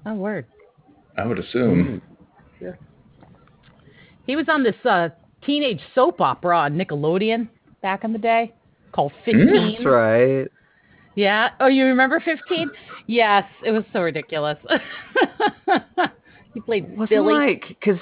Oh, 0.04 0.14
word. 0.14 0.46
I 1.16 1.26
would 1.26 1.38
assume. 1.38 2.00
Yeah. 2.60 2.72
He 4.26 4.36
was 4.36 4.46
on 4.48 4.62
this 4.62 4.74
uh, 4.84 5.08
teenage 5.44 5.80
soap 5.94 6.20
opera 6.20 6.58
on 6.58 6.76
Nickelodeon 6.76 7.48
back 7.82 8.04
in 8.04 8.12
the 8.12 8.18
day 8.18 8.52
called 8.92 9.12
Hmm? 9.24 9.30
15. 9.38 9.72
That's 9.72 9.84
right. 9.86 10.46
Yeah. 11.14 11.50
Oh, 11.60 11.66
you 11.68 11.84
remember 11.86 12.20
15? 12.20 12.70
Yes. 13.06 13.44
It 13.64 13.70
was 13.70 13.84
so 13.92 14.00
ridiculous. 14.02 14.58
he 16.54 16.60
played 16.60 16.90
Wasn't 16.90 17.08
Billy. 17.10 17.34
like 17.34 17.64
because 17.68 18.00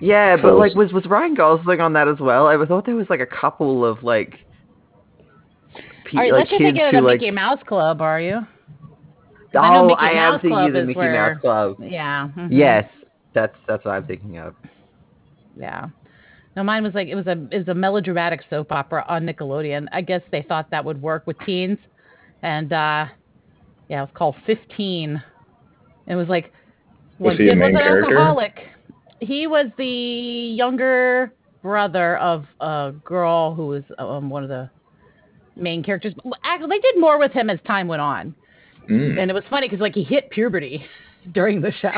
yeah, 0.00 0.36
but 0.36 0.42
Close. 0.42 0.58
like 0.60 0.74
was 0.74 0.92
was 0.92 1.06
Ryan 1.06 1.34
Gosling 1.34 1.80
on 1.80 1.92
that 1.94 2.08
as 2.08 2.18
well? 2.20 2.46
I 2.46 2.56
thought 2.66 2.86
there 2.86 2.94
was 2.96 3.08
like 3.10 3.20
a 3.20 3.26
couple 3.26 3.84
of 3.84 4.02
like. 4.02 4.34
pe- 6.04 6.16
All 6.16 6.22
right, 6.22 6.32
like 6.32 6.38
let's 6.40 6.50
just 6.50 6.60
kids 6.60 6.76
think 6.76 6.84
of 6.86 6.90
who 6.92 7.00
the 7.00 7.06
like. 7.06 7.20
Mickey 7.20 7.30
Mouse 7.30 7.60
Club, 7.66 8.00
are 8.00 8.20
you? 8.20 8.38
I 9.58 9.72
know 9.72 9.84
oh, 9.84 9.86
Mickey 9.88 10.00
I 10.00 10.10
am 10.10 10.32
Mouse 10.32 10.40
thinking 10.42 10.50
Club 10.56 10.66
of 10.68 10.72
the 10.74 10.84
Mickey 10.84 10.98
where- 10.98 11.32
Mouse 11.34 11.40
Club. 11.40 11.76
Yeah. 11.80 12.28
mhm. 12.36 12.48
Yes, 12.50 12.84
that's 13.34 13.56
that's 13.66 13.84
what 13.84 13.92
I'm 13.92 14.06
thinking 14.06 14.38
of. 14.38 14.54
Yeah. 15.58 15.86
No, 16.56 16.64
mine 16.64 16.82
was 16.82 16.94
like 16.94 17.08
it 17.08 17.14
was 17.14 17.26
a 17.26 17.32
it 17.50 17.58
was 17.58 17.68
a 17.68 17.74
melodramatic 17.74 18.40
soap 18.50 18.72
opera 18.72 19.04
on 19.08 19.24
Nickelodeon. 19.26 19.86
I 19.92 20.00
guess 20.02 20.22
they 20.32 20.42
thought 20.42 20.70
that 20.70 20.84
would 20.84 21.00
work 21.00 21.26
with 21.26 21.38
teens, 21.46 21.78
and 22.42 22.72
uh 22.72 23.06
yeah, 23.88 23.98
it 24.00 24.02
was 24.02 24.10
called 24.14 24.36
Fifteen. 24.44 25.22
It 26.06 26.14
was 26.14 26.28
like 26.28 26.52
Was 27.18 27.28
one 27.30 27.36
he 27.36 27.48
a 27.48 27.52
kid 27.52 27.58
was 27.58 27.66
main 27.68 27.76
an 27.76 27.82
character? 27.82 28.18
alcoholic. 28.18 28.54
He 29.20 29.46
was 29.46 29.66
the 29.76 29.84
younger 29.86 31.32
brother 31.62 32.16
of 32.18 32.46
a 32.60 32.92
girl 33.04 33.54
who 33.54 33.66
was 33.66 33.82
um, 33.98 34.30
one 34.30 34.42
of 34.42 34.48
the 34.48 34.70
main 35.56 35.82
characters. 35.82 36.14
Actually, 36.44 36.68
They 36.76 36.80
did 36.80 37.00
more 37.00 37.18
with 37.18 37.32
him 37.32 37.50
as 37.50 37.58
time 37.66 37.88
went 37.88 38.02
on, 38.02 38.34
Mm. 38.88 39.18
and 39.20 39.30
it 39.30 39.34
was 39.34 39.44
funny 39.50 39.66
because 39.68 39.80
like 39.82 39.94
he 39.94 40.02
hit 40.02 40.30
puberty 40.30 40.82
during 41.32 41.60
the 41.60 41.72
show. 41.72 41.90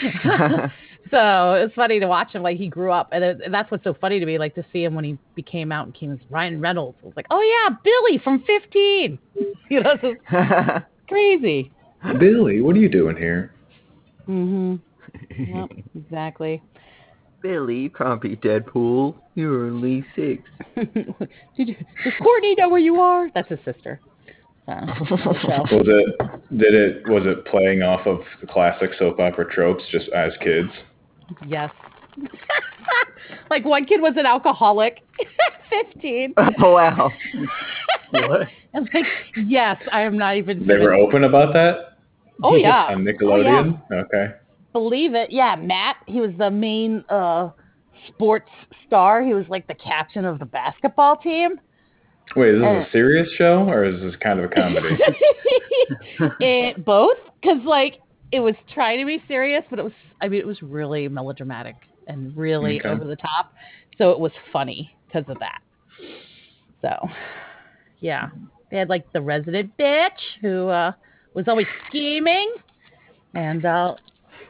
so 1.10 1.52
it's 1.54 1.74
funny 1.74 2.00
to 2.00 2.06
watch 2.06 2.32
him 2.32 2.42
like 2.42 2.56
he 2.56 2.68
grew 2.68 2.90
up, 2.92 3.08
and, 3.12 3.22
it, 3.24 3.40
and 3.44 3.52
that's 3.52 3.70
what's 3.70 3.84
so 3.84 3.94
funny 3.94 4.18
to 4.20 4.24
me, 4.26 4.38
like 4.38 4.54
to 4.54 4.64
see 4.72 4.84
him 4.84 4.94
when 4.94 5.04
he 5.04 5.18
became 5.34 5.70
out 5.72 5.84
and 5.86 5.94
came 5.94 6.12
as 6.12 6.18
Ryan 6.30 6.60
Reynolds. 6.60 6.96
It 7.02 7.06
was 7.06 7.16
like, 7.16 7.26
oh 7.30 7.40
yeah, 7.42 7.76
Billy 7.84 8.18
from 8.22 8.42
Fifteen. 8.44 9.18
You 9.70 9.82
know, 9.82 9.96
crazy. 11.08 11.70
Billy, 12.18 12.62
what 12.62 12.74
are 12.74 12.78
you 12.78 12.88
doing 12.88 13.18
here? 13.18 13.52
Mhm. 14.26 14.80
Yep, 15.38 15.70
exactly. 15.94 16.62
Billy, 17.40 17.76
you 17.76 17.90
can't 17.90 18.20
be 18.20 18.36
Deadpool. 18.36 19.14
You're 19.34 19.66
only 19.66 20.04
six. 20.16 20.42
Did 20.76 21.68
you, 21.68 21.76
does 22.04 22.12
Courtney 22.20 22.56
know 22.56 22.68
where 22.68 22.80
you 22.80 23.00
are? 23.00 23.30
That's 23.34 23.48
his 23.48 23.60
sister. 23.64 24.00
Uh, 24.66 24.84
show. 25.06 25.64
Was 25.72 25.86
it 25.86 26.58
did 26.58 26.74
it 26.74 27.08
was 27.08 27.22
it 27.24 27.46
playing 27.46 27.82
off 27.82 28.06
of 28.06 28.20
the 28.42 28.46
classic 28.46 28.90
soap 28.98 29.18
opera 29.18 29.50
tropes 29.50 29.82
just 29.90 30.10
as 30.10 30.32
kids? 30.42 30.68
Yes. 31.46 31.70
like 33.50 33.64
one 33.64 33.86
kid 33.86 34.02
was 34.02 34.12
an 34.18 34.26
alcoholic, 34.26 34.98
fifteen. 35.70 36.34
Oh 36.36 36.72
wow. 36.74 37.10
What? 38.10 38.48
And 38.74 38.90
like, 38.92 39.06
yes, 39.46 39.80
I 39.90 40.02
am 40.02 40.18
not 40.18 40.36
even. 40.36 40.66
They 40.66 40.76
were 40.76 40.92
open 40.92 41.24
about 41.24 41.54
that 41.54 41.88
Oh 42.42 42.56
yeah. 42.56 42.86
on 42.88 43.04
Nickelodeon. 43.04 43.80
Okay. 43.92 44.34
Believe 44.72 45.14
it. 45.14 45.30
Yeah, 45.30 45.56
Matt. 45.56 45.96
He 46.06 46.20
was 46.20 46.32
the 46.38 46.50
main 46.50 47.04
uh 47.08 47.50
sports 48.08 48.50
star. 48.86 49.22
He 49.22 49.34
was 49.34 49.46
like 49.48 49.66
the 49.66 49.74
captain 49.74 50.24
of 50.24 50.38
the 50.38 50.46
basketball 50.46 51.16
team. 51.16 51.52
Wait, 52.36 52.54
is 52.54 52.60
this 52.60 52.66
Uh, 52.66 52.80
a 52.80 52.90
serious 52.92 53.28
show 53.36 53.68
or 53.68 53.84
is 53.84 54.00
this 54.00 54.14
kind 54.22 54.38
of 54.38 54.46
a 54.46 54.54
comedy? 54.54 54.96
it 56.40 56.84
both 56.84 57.16
because 57.40 57.62
like 57.64 57.94
it 58.32 58.40
was 58.40 58.54
trying 58.74 58.98
to 58.98 59.06
be 59.06 59.22
serious, 59.26 59.64
but 59.70 59.78
it 59.78 59.82
was. 59.82 59.92
I 60.20 60.28
mean, 60.28 60.40
it 60.40 60.46
was 60.46 60.60
really 60.62 61.08
melodramatic 61.08 61.76
and 62.06 62.36
really 62.36 62.80
Okay. 62.80 62.88
over 62.88 63.04
the 63.04 63.16
top. 63.16 63.52
So 63.96 64.10
it 64.10 64.20
was 64.20 64.32
funny 64.52 64.90
because 65.06 65.28
of 65.28 65.38
that. 65.38 65.58
So, 66.82 67.08
yeah, 68.00 68.28
they 68.70 68.78
had 68.78 68.88
like 68.88 69.10
the 69.12 69.20
resident 69.20 69.72
bitch 69.78 70.10
who 70.40 70.68
uh 70.68 70.92
was 71.34 71.48
always 71.48 71.66
scheming, 71.88 72.52
and 73.34 73.64
uh 73.64 73.94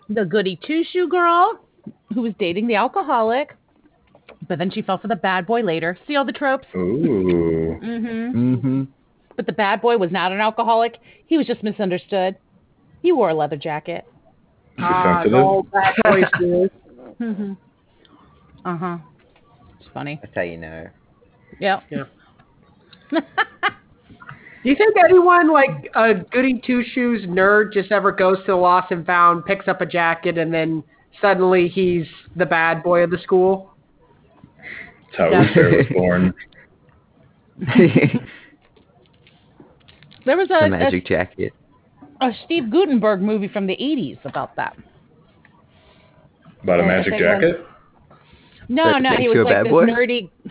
the 0.08 0.24
goody 0.24 0.58
two 0.66 0.82
shoe 0.90 1.08
girl 1.08 1.60
who 2.14 2.22
was 2.22 2.32
dating 2.38 2.66
the 2.66 2.74
alcoholic, 2.74 3.54
but 4.48 4.58
then 4.58 4.70
she 4.70 4.82
fell 4.82 4.98
for 4.98 5.08
the 5.08 5.16
bad 5.16 5.46
boy 5.46 5.62
later. 5.62 5.98
See 6.06 6.16
all 6.16 6.24
the 6.24 6.32
tropes. 6.32 6.66
Ooh. 6.74 7.78
Mm-hmm. 7.82 8.54
Mm-hmm. 8.54 8.82
But 9.36 9.46
the 9.46 9.52
bad 9.52 9.80
boy 9.80 9.96
was 9.98 10.10
not 10.10 10.32
an 10.32 10.40
alcoholic. 10.40 10.96
He 11.26 11.36
was 11.36 11.46
just 11.46 11.62
misunderstood. 11.62 12.36
He 13.02 13.12
wore 13.12 13.30
a 13.30 13.34
leather 13.34 13.56
jacket. 13.56 14.04
Ah, 14.78 15.22
sensitive? 15.22 15.32
the 15.32 15.62
bad 15.72 15.94
boy 16.04 16.22
series. 16.38 16.70
Mm-hmm. 17.20 17.52
Uh 18.64 18.76
huh. 18.76 18.98
It's 19.80 19.88
funny. 19.92 20.18
That's 20.22 20.34
how 20.34 20.42
you 20.42 20.56
know. 20.56 20.88
Yep. 21.60 21.82
Do 24.62 24.70
you 24.70 24.76
think 24.76 24.96
anyone 25.02 25.52
like 25.52 25.90
a 25.94 26.14
goody 26.32 26.60
two 26.66 26.82
shoes 26.92 27.26
nerd 27.26 27.72
just 27.72 27.92
ever 27.92 28.10
goes 28.12 28.38
to 28.40 28.44
the 28.48 28.54
lost 28.56 28.90
and 28.90 29.06
found, 29.06 29.44
picks 29.44 29.68
up 29.68 29.80
a 29.80 29.86
jacket, 29.86 30.36
and 30.36 30.52
then 30.52 30.82
suddenly 31.20 31.68
he's 31.68 32.06
the 32.36 32.44
bad 32.46 32.82
boy 32.82 33.02
of 33.04 33.10
the 33.10 33.18
school? 33.18 33.72
That's 35.16 35.16
how 35.18 35.30
Yeah. 35.30 35.76
Was 35.76 35.86
born. 35.94 36.34
There 40.26 40.36
was 40.36 40.48
the 40.48 40.58
a, 40.64 40.68
magic 40.68 41.06
jacket. 41.06 41.54
a, 42.20 42.26
a 42.26 42.32
Steve 42.44 42.70
Guttenberg 42.70 43.22
movie 43.22 43.48
from 43.48 43.66
the 43.66 43.74
80s 43.76 44.22
about 44.26 44.54
that. 44.56 44.76
About 46.62 46.80
a 46.80 46.82
magic 46.82 47.14
if 47.14 47.20
it 47.20 47.24
was- 47.24 47.40
jacket? 47.40 47.64
No, 48.68 48.84
That 48.92 49.00
no, 49.02 49.10
he 49.16 49.28
was 49.28 49.38
a 49.38 49.42
like 49.44 49.54
bad 49.54 49.64
this 49.64 49.70
boy? 49.70 49.86
nerdy. 49.86 50.28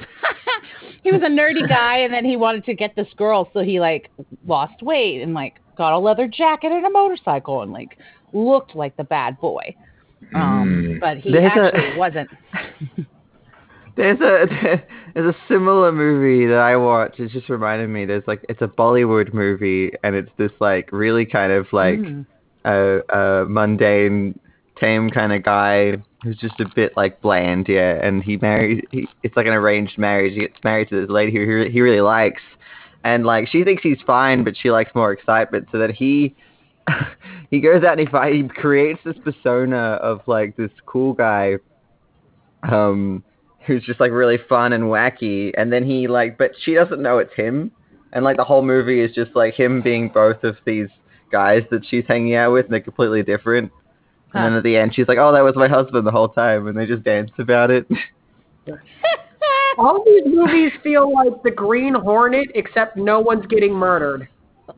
he 1.03 1.11
was 1.11 1.21
a 1.23 1.29
nerdy 1.29 1.67
guy, 1.67 1.97
and 1.97 2.13
then 2.13 2.25
he 2.25 2.35
wanted 2.37 2.65
to 2.65 2.73
get 2.73 2.95
this 2.95 3.07
girl, 3.17 3.49
so 3.53 3.59
he 3.61 3.79
like 3.79 4.09
lost 4.45 4.81
weight 4.81 5.21
and 5.21 5.33
like 5.33 5.55
got 5.77 5.93
a 5.93 5.99
leather 5.99 6.27
jacket 6.27 6.71
and 6.71 6.85
a 6.85 6.89
motorcycle 6.89 7.61
and 7.61 7.71
like 7.71 7.97
looked 8.33 8.75
like 8.75 8.95
the 8.97 9.03
bad 9.03 9.39
boy. 9.39 9.75
Um, 10.33 10.67
Mm. 10.67 10.99
but 10.99 11.17
he 11.19 11.31
There's 11.31 11.51
a- 11.55 11.75
actually 11.75 11.97
wasn't. 11.97 12.29
There's 13.95 14.19
a 14.21 14.83
there's 15.15 15.33
a 15.33 15.37
similar 15.47 15.91
movie 15.91 16.45
that 16.45 16.59
I 16.59 16.75
watched. 16.75 17.19
It 17.19 17.31
just 17.31 17.49
reminded 17.49 17.89
me. 17.89 18.05
There's 18.05 18.23
like 18.27 18.45
it's 18.47 18.61
a 18.61 18.67
Bollywood 18.67 19.33
movie, 19.33 19.91
and 20.03 20.15
it's 20.15 20.29
this 20.37 20.51
like 20.59 20.89
really 20.91 21.25
kind 21.25 21.51
of 21.51 21.65
like 21.73 21.97
Mm. 21.97 22.25
a, 22.65 22.99
a 23.41 23.45
mundane, 23.49 24.39
tame 24.79 25.09
kind 25.09 25.33
of 25.33 25.43
guy 25.43 25.97
who's 26.23 26.37
just 26.37 26.59
a 26.59 26.65
bit 26.75 26.93
like 26.97 27.21
bland, 27.21 27.67
yeah. 27.67 27.99
And 28.05 28.23
he 28.23 28.37
marries. 28.37 28.83
He, 28.91 29.07
it's 29.23 29.35
like 29.35 29.47
an 29.47 29.53
arranged 29.53 29.97
marriage. 29.97 30.33
He 30.33 30.41
gets 30.41 30.63
married 30.63 30.89
to 30.89 31.01
this 31.01 31.09
lady 31.09 31.31
who 31.31 31.65
he, 31.69 31.81
really 31.81 32.01
likes, 32.01 32.41
and 33.03 33.25
like 33.25 33.47
she 33.47 33.63
thinks 33.63 33.83
he's 33.83 34.01
fine, 34.05 34.43
but 34.43 34.55
she 34.57 34.71
likes 34.71 34.93
more 34.95 35.11
excitement. 35.11 35.67
So 35.71 35.79
that 35.79 35.91
he 35.91 36.35
he 37.51 37.59
goes 37.59 37.83
out 37.83 37.99
and 37.99 38.01
he 38.01 38.05
fi- 38.07 38.33
he 38.33 38.47
creates 38.47 38.99
this 39.05 39.17
persona 39.23 39.99
of 40.01 40.21
like 40.27 40.55
this 40.57 40.71
cool 40.85 41.13
guy, 41.13 41.55
um, 42.63 43.23
who's 43.65 43.83
just 43.83 43.99
like 43.99 44.11
really 44.11 44.37
fun 44.49 44.73
and 44.73 44.85
wacky. 44.85 45.51
And 45.57 45.71
then 45.71 45.85
he 45.85 46.07
like, 46.07 46.37
but 46.37 46.51
she 46.63 46.73
doesn't 46.73 47.01
know 47.01 47.19
it's 47.19 47.33
him. 47.35 47.71
And 48.13 48.23
like 48.23 48.37
the 48.37 48.45
whole 48.45 48.63
movie 48.63 49.01
is 49.01 49.13
just 49.13 49.35
like 49.35 49.53
him 49.53 49.81
being 49.81 50.09
both 50.09 50.43
of 50.43 50.55
these 50.65 50.87
guys 51.31 51.63
that 51.71 51.85
she's 51.85 52.05
hanging 52.07 52.35
out 52.35 52.53
with, 52.53 52.65
and 52.65 52.73
they're 52.73 52.79
completely 52.79 53.21
different. 53.21 53.71
And 54.37 54.45
then 54.45 54.53
at 54.57 54.63
the 54.63 54.77
end, 54.77 54.93
she's 54.95 55.07
like, 55.07 55.17
"Oh, 55.17 55.31
that 55.31 55.41
was 55.43 55.55
my 55.55 55.67
husband 55.67 56.05
the 56.05 56.11
whole 56.11 56.29
time," 56.29 56.67
and 56.67 56.77
they 56.77 56.85
just 56.85 57.03
dance 57.03 57.31
about 57.39 57.71
it. 57.71 57.87
All 59.77 60.03
these 60.03 60.23
movies 60.25 60.71
feel 60.83 61.13
like 61.13 61.43
the 61.43 61.51
Green 61.51 61.93
Hornet, 61.93 62.49
except 62.55 62.97
no 62.97 63.19
one's 63.19 63.45
getting 63.45 63.73
murdered. 63.73 64.27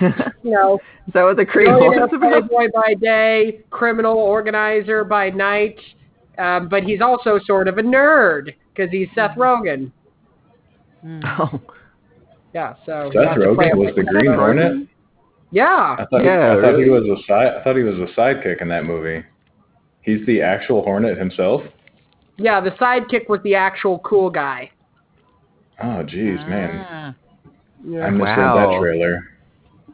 no. 0.00 0.10
know, 0.44 0.78
Is 1.06 1.14
that 1.14 1.22
what 1.22 1.36
the 1.36 1.44
Green 1.44 1.68
billionaire 1.68 2.06
Hornet's 2.06 2.14
about? 2.14 2.48
playboy 2.48 2.70
by 2.74 2.94
day, 2.94 3.60
criminal 3.70 4.16
organizer 4.18 5.04
by 5.04 5.30
night, 5.30 5.78
um, 6.38 6.68
but 6.68 6.82
he's 6.82 7.00
also 7.00 7.38
sort 7.46 7.66
of 7.66 7.78
a 7.78 7.82
nerd 7.82 8.54
because 8.74 8.90
he's 8.90 9.08
Seth 9.14 9.36
Rogen. 9.36 9.90
Oh, 11.24 11.60
Yeah, 12.54 12.74
so 12.84 13.10
Seth 13.12 13.24
that's 13.24 13.38
Rogen 13.38 13.76
was 13.76 13.94
the 13.96 14.02
words. 14.02 14.08
Green 14.10 14.34
Hornet. 14.34 14.88
Yeah, 15.52 15.96
I 15.98 16.06
thought, 16.10 16.24
Yeah, 16.24 16.56
I 16.56 16.60
thought 16.60 16.78
he 16.78 16.88
was 16.90 17.04
a 17.04 17.16
side. 17.26 17.54
I 17.60 17.64
thought 17.64 17.76
he 17.76 17.82
was 17.82 17.96
a 17.98 18.06
sidekick 18.18 18.62
in 18.62 18.68
that 18.68 18.84
movie. 18.84 19.24
He's 20.02 20.24
the 20.26 20.40
actual 20.42 20.82
Hornet 20.82 21.18
himself. 21.18 21.62
yeah. 22.38 22.60
The 22.60 22.70
sidekick 22.72 23.28
was 23.28 23.40
the 23.42 23.54
actual 23.56 23.98
cool 24.00 24.30
guy. 24.30 24.70
Oh, 25.82 26.04
jeez, 26.04 26.46
man, 26.48 26.86
Ah. 26.88 27.14
Yeah, 27.86 28.06
I 28.06 28.10
misread 28.10 28.38
Wow. 28.38 28.70
that 28.72 28.78
trailer. 28.80 29.28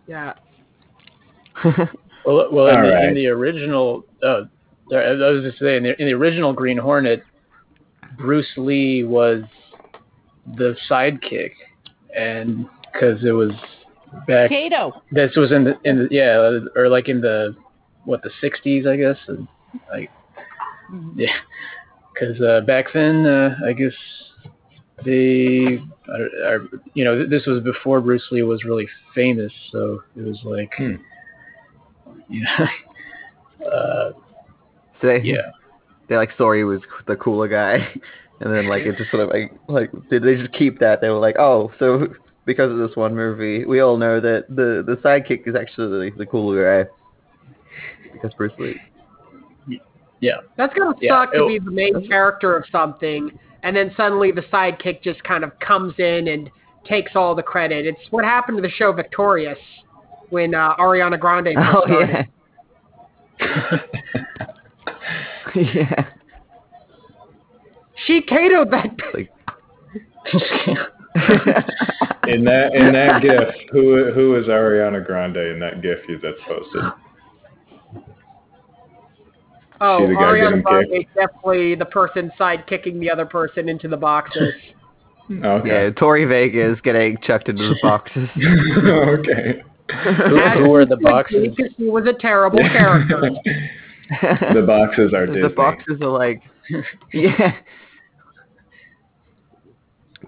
yeah. 0.06 0.32
Well, 2.26 2.48
well, 2.52 2.66
in, 2.66 2.82
the, 2.82 2.88
right. 2.90 3.04
in 3.04 3.14
the 3.14 3.28
original, 3.28 4.04
uh, 4.20 4.40
I 4.92 5.12
was 5.12 5.44
just 5.44 5.60
saying, 5.60 5.76
in 5.76 5.82
the, 5.84 6.00
in 6.02 6.06
the 6.08 6.12
original 6.14 6.52
Green 6.52 6.76
Hornet, 6.76 7.22
Bruce 8.18 8.48
Lee 8.56 9.04
was 9.04 9.44
the 10.56 10.74
sidekick, 10.90 11.52
and 12.16 12.66
because 12.92 13.24
it 13.24 13.30
was 13.30 13.52
back, 14.26 14.50
Kato. 14.50 15.02
this 15.12 15.34
was 15.36 15.52
in 15.52 15.64
the 15.64 15.78
in 15.84 15.98
the 15.98 16.08
yeah, 16.10 16.58
or 16.74 16.88
like 16.88 17.08
in 17.08 17.20
the 17.20 17.54
what 18.04 18.22
the 18.22 18.30
'60s, 18.42 18.86
I 18.86 18.96
guess, 18.96 19.18
and 19.28 19.46
like 19.90 20.10
yeah, 21.16 21.34
because 22.12 22.40
uh, 22.40 22.60
back 22.66 22.86
then, 22.94 23.26
uh, 23.26 23.56
I 23.66 23.72
guess 23.72 23.92
they, 25.04 25.78
are, 26.08 26.28
are, 26.46 26.68
you 26.94 27.04
know, 27.04 27.26
this 27.28 27.44
was 27.46 27.62
before 27.62 28.00
Bruce 28.00 28.24
Lee 28.30 28.42
was 28.42 28.64
really 28.64 28.88
famous, 29.14 29.52
so 29.70 30.02
it 30.16 30.22
was 30.22 30.38
like, 30.44 30.72
Hmm. 30.76 30.94
you 32.28 32.42
know, 32.44 33.66
uh, 33.66 34.12
so 35.00 35.06
they, 35.06 35.20
yeah. 35.22 35.50
they 36.08 36.16
like 36.16 36.30
saw 36.38 36.52
he 36.52 36.64
was 36.64 36.80
the 37.06 37.16
cooler 37.16 37.48
guy, 37.48 37.76
and 38.40 38.54
then 38.54 38.68
like 38.68 38.82
it 38.84 38.96
just 38.96 39.10
sort 39.10 39.24
of 39.24 39.30
like 39.30 39.52
like 39.68 39.90
did 40.08 40.22
they 40.22 40.36
just 40.36 40.52
keep 40.52 40.78
that? 40.78 41.00
They 41.00 41.08
were 41.08 41.18
like, 41.18 41.36
oh, 41.38 41.72
so 41.78 42.08
because 42.46 42.70
of 42.72 42.78
this 42.78 42.96
one 42.96 43.14
movie, 43.14 43.64
we 43.66 43.80
all 43.80 43.96
know 43.96 44.20
that 44.20 44.46
the 44.48 44.82
the 44.86 44.96
sidekick 45.04 45.46
is 45.46 45.54
actually 45.54 46.10
the, 46.10 46.16
the 46.18 46.26
cooler 46.26 46.84
guy 46.84 46.90
because 48.12 48.32
Bruce 48.34 48.52
Lee. 48.58 48.80
Yeah. 50.20 50.36
That's 50.56 50.72
gonna 50.74 50.94
Yeah, 51.00 51.24
suck 51.24 51.32
to 51.32 51.36
it'll- 51.36 51.48
be 51.48 51.58
the 51.58 51.70
main 51.70 52.08
character 52.08 52.56
of 52.56 52.64
something, 52.72 53.30
and 53.62 53.76
then 53.76 53.92
suddenly 53.96 54.32
the 54.32 54.42
sidekick 54.42 55.02
just 55.02 55.22
kind 55.24 55.44
of 55.44 55.58
comes 55.60 55.92
in 55.98 56.28
and 56.28 56.50
takes 56.86 57.12
all 57.16 57.34
the 57.34 57.42
credit. 57.42 57.84
It's 57.84 58.00
what 58.10 58.24
happened 58.24 58.56
to 58.58 58.62
the 58.62 58.70
show 58.70 58.92
Victorious 58.92 59.58
when 60.30 60.54
uh, 60.54 60.74
Ariana 60.76 61.18
Grande 61.20 61.48
first 61.54 61.68
Oh 61.74 61.82
started. 61.84 62.28
yeah, 63.40 63.76
yeah. 65.74 66.06
She 68.06 68.22
catoed 68.22 68.70
that. 68.70 68.90
Like, 69.12 69.30
In 72.28 72.44
that 72.44 72.74
in 72.74 72.92
that 72.92 73.22
GIF, 73.22 73.54
who 73.70 74.10
who 74.12 74.36
is 74.36 74.46
Ariana 74.46 75.04
Grande 75.04 75.36
in 75.36 75.60
that 75.60 75.82
GIF 75.82 75.98
you 76.08 76.18
that's 76.22 76.38
posted? 76.46 76.82
oh, 79.80 79.98
She 80.00 80.06
the 80.06 80.14
Ariana 80.14 80.62
Grande 80.62 80.94
is 80.94 81.04
definitely 81.14 81.74
the 81.74 81.84
person 81.84 82.30
sidekicking 82.38 83.00
the 83.00 83.10
other 83.10 83.26
person 83.26 83.68
into 83.68 83.88
the 83.88 83.96
boxes. 83.96 84.52
Okay. 85.28 85.86
yeah, 85.86 85.90
Tori 85.90 86.24
Vega 86.24 86.70
is 86.72 86.80
getting 86.82 87.16
chucked 87.26 87.48
into 87.48 87.64
the 87.64 87.76
boxes. 87.82 88.28
okay. 88.36 89.60
who, 90.04 90.38
who 90.38 90.72
are 90.72 90.86
the 90.86 90.96
boxes? 90.98 91.48
Because 91.56 91.72
she 91.76 91.86
was 91.86 92.06
a 92.06 92.12
terrible 92.12 92.60
character. 92.60 93.32
the 94.54 94.62
boxes 94.64 95.12
are 95.12 95.26
Disney. 95.26 95.42
the 95.42 95.48
boxes 95.48 96.00
are 96.00 96.10
like, 96.10 96.42
yeah. 97.12 97.56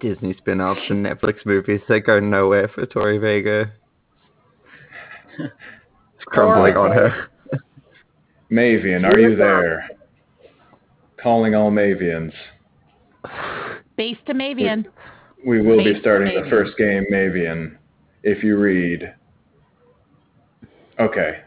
Disney 0.00 0.34
spin-offs 0.38 0.80
and 0.90 1.04
Netflix 1.04 1.44
movies 1.44 1.80
that 1.88 2.00
go 2.00 2.20
nowhere 2.20 2.68
for 2.74 2.86
Tori 2.86 3.18
Vega. 3.18 3.72
It's 5.38 5.52
crumbling 6.26 6.76
on 6.76 6.92
her. 6.92 7.28
Mavian, 8.50 9.04
are 9.04 9.18
you 9.18 9.36
there? 9.36 9.88
Calling 11.22 11.54
all 11.54 11.70
Mavians. 11.70 12.32
Base 13.96 14.16
to 14.26 14.34
Mavian. 14.34 14.86
We 15.46 15.60
will 15.60 15.82
be 15.84 15.98
starting 16.00 16.40
the 16.42 16.48
first 16.48 16.76
game, 16.78 17.04
Mavian. 17.12 17.76
If 18.22 18.42
you 18.42 18.56
read. 18.58 19.14
Okay. 20.98 21.40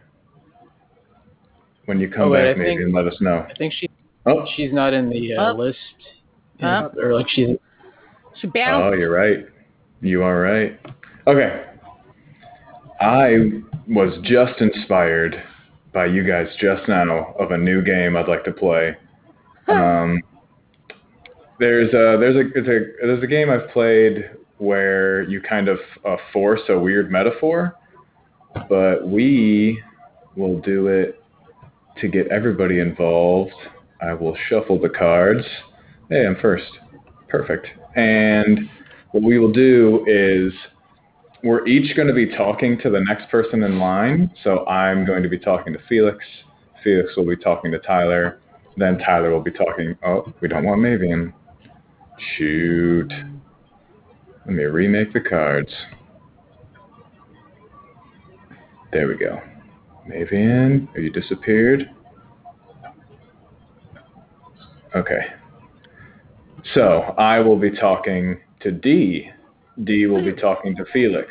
When 1.85 1.99
you 1.99 2.09
come 2.09 2.29
Oh, 2.29 2.31
wait, 2.31 2.53
back, 2.53 2.61
I 2.61 2.63
think- 2.65 2.79
Mavian, 2.81 2.93
let 2.93 3.07
us 3.07 3.19
know. 3.21 3.45
I 3.49 3.53
think 3.57 3.73
she 3.73 3.89
Oh, 4.23 4.45
she's 4.55 4.71
not 4.71 4.93
in 4.93 5.09
the 5.09 5.33
uh, 5.35 5.41
Up. 5.41 5.57
list, 5.57 5.77
Up. 6.61 6.95
or 6.95 7.15
like 7.15 7.27
she's 7.29 7.57
Oh, 8.83 8.93
you're 8.93 9.11
right. 9.11 9.45
You 10.01 10.23
are 10.23 10.39
right. 10.39 10.79
Okay. 11.27 11.65
I 12.99 13.61
was 13.87 14.17
just 14.23 14.59
inspired 14.61 15.41
by 15.93 16.05
you 16.05 16.25
guys 16.25 16.47
just 16.59 16.87
now 16.87 17.33
of 17.39 17.51
a 17.51 17.57
new 17.57 17.83
game 17.83 18.15
I'd 18.15 18.27
like 18.27 18.43
to 18.45 18.51
play. 18.51 18.95
Um, 19.67 20.21
there's 21.59 21.89
a 21.89 22.17
there's 22.19 22.35
a, 22.35 22.47
it's 22.55 22.67
a 22.67 23.05
there's 23.05 23.23
a 23.23 23.27
game 23.27 23.49
I've 23.49 23.69
played 23.69 24.29
where 24.57 25.23
you 25.23 25.41
kind 25.41 25.67
of 25.67 25.79
uh, 26.07 26.17
force 26.33 26.61
a 26.69 26.77
weird 26.77 27.11
metaphor, 27.11 27.75
but 28.69 29.07
we 29.07 29.81
will 30.35 30.59
do 30.61 30.87
it 30.87 31.21
to 31.99 32.07
get 32.07 32.27
everybody 32.27 32.79
involved. 32.79 33.53
I 34.01 34.13
will 34.13 34.35
shuffle 34.49 34.79
the 34.79 34.89
cards. 34.89 35.45
Hey, 36.09 36.25
I'm 36.25 36.35
first. 36.41 36.71
Perfect. 37.31 37.67
And 37.95 38.69
what 39.11 39.23
we 39.23 39.39
will 39.39 39.53
do 39.53 40.03
is 40.05 40.51
we're 41.43 41.65
each 41.65 41.95
going 41.95 42.09
to 42.09 42.13
be 42.13 42.27
talking 42.35 42.77
to 42.79 42.89
the 42.89 42.99
next 42.99 43.29
person 43.31 43.63
in 43.63 43.79
line. 43.79 44.29
So 44.43 44.65
I'm 44.67 45.05
going 45.05 45.23
to 45.23 45.29
be 45.29 45.39
talking 45.39 45.71
to 45.71 45.79
Felix. 45.87 46.17
Felix 46.83 47.15
will 47.15 47.25
be 47.25 47.37
talking 47.37 47.71
to 47.71 47.79
Tyler. 47.79 48.41
Then 48.75 48.97
Tyler 48.99 49.31
will 49.31 49.41
be 49.41 49.51
talking. 49.51 49.95
Oh, 50.05 50.33
we 50.41 50.49
don't 50.49 50.65
want 50.65 50.81
Mavian. 50.81 51.31
Shoot. 52.35 53.11
Let 54.45 54.55
me 54.55 54.63
remake 54.63 55.13
the 55.13 55.21
cards. 55.21 55.71
There 58.91 59.07
we 59.07 59.15
go. 59.15 59.39
Mavian, 60.09 60.87
have 60.93 61.03
you 61.03 61.11
disappeared? 61.11 61.89
Okay. 64.93 65.27
So 66.73 67.15
I 67.17 67.39
will 67.39 67.57
be 67.57 67.71
talking 67.71 68.39
to 68.61 68.71
D. 68.71 69.29
D 69.83 70.05
will 70.05 70.23
be 70.23 70.33
talking 70.33 70.75
to 70.75 70.85
Felix. 70.93 71.29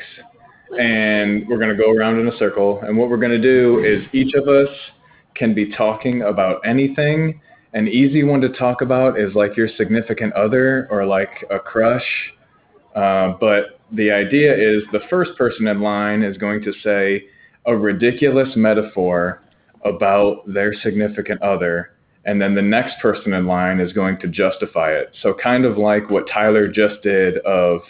And 0.79 1.47
we're 1.47 1.57
going 1.57 1.75
to 1.75 1.81
go 1.81 1.91
around 1.91 2.19
in 2.19 2.27
a 2.27 2.37
circle. 2.37 2.81
And 2.83 2.97
what 2.97 3.09
we're 3.09 3.17
going 3.17 3.31
to 3.31 3.41
do 3.41 3.83
is 3.83 4.05
each 4.13 4.33
of 4.35 4.47
us 4.47 4.69
can 5.35 5.53
be 5.53 5.71
talking 5.75 6.23
about 6.23 6.61
anything. 6.65 7.41
An 7.73 7.87
easy 7.87 8.23
one 8.23 8.41
to 8.41 8.49
talk 8.49 8.81
about 8.81 9.19
is 9.19 9.33
like 9.33 9.55
your 9.55 9.69
significant 9.77 10.33
other 10.33 10.87
or 10.89 11.05
like 11.05 11.45
a 11.49 11.59
crush. 11.59 12.05
Uh, 12.95 13.33
but 13.39 13.79
the 13.93 14.11
idea 14.11 14.53
is 14.53 14.83
the 14.91 15.01
first 15.09 15.37
person 15.37 15.67
in 15.67 15.81
line 15.81 16.23
is 16.23 16.37
going 16.37 16.61
to 16.63 16.73
say 16.83 17.25
a 17.65 17.75
ridiculous 17.75 18.49
metaphor 18.55 19.41
about 19.85 20.41
their 20.51 20.73
significant 20.81 21.41
other 21.41 21.91
and 22.25 22.41
then 22.41 22.55
the 22.55 22.61
next 22.61 22.99
person 23.01 23.33
in 23.33 23.47
line 23.47 23.79
is 23.79 23.93
going 23.93 24.19
to 24.19 24.27
justify 24.27 24.91
it. 24.91 25.11
So 25.21 25.33
kind 25.33 25.65
of 25.65 25.77
like 25.77 26.09
what 26.09 26.27
Tyler 26.27 26.67
just 26.67 27.01
did 27.01 27.37
of, 27.39 27.81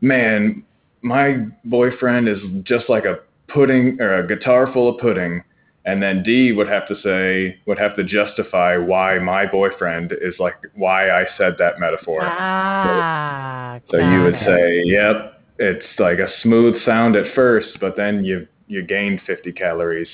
man, 0.00 0.64
my 1.02 1.46
boyfriend 1.64 2.28
is 2.28 2.38
just 2.62 2.88
like 2.88 3.04
a 3.04 3.18
pudding 3.48 3.98
or 4.00 4.18
a 4.18 4.26
guitar 4.26 4.72
full 4.72 4.88
of 4.88 5.00
pudding. 5.00 5.42
And 5.84 6.02
then 6.02 6.24
D 6.24 6.52
would 6.52 6.68
have 6.68 6.88
to 6.88 6.96
say, 7.00 7.58
would 7.66 7.78
have 7.78 7.94
to 7.96 8.02
justify 8.02 8.76
why 8.76 9.18
my 9.20 9.46
boyfriend 9.46 10.12
is 10.20 10.34
like, 10.40 10.54
why 10.74 11.10
I 11.10 11.26
said 11.38 11.54
that 11.58 11.78
metaphor. 11.78 12.22
Ah. 12.24 13.78
So 13.90 13.98
you 13.98 14.22
would 14.22 14.34
it. 14.34 14.44
say, 14.44 14.82
yep, 14.84 15.42
it's 15.58 15.86
like 15.98 16.18
a 16.18 16.28
smooth 16.42 16.82
sound 16.84 17.14
at 17.14 17.34
first, 17.34 17.78
but 17.80 17.96
then 17.96 18.24
you 18.24 18.48
you 18.68 18.82
gained 18.82 19.20
50 19.26 19.52
calories, 19.52 20.08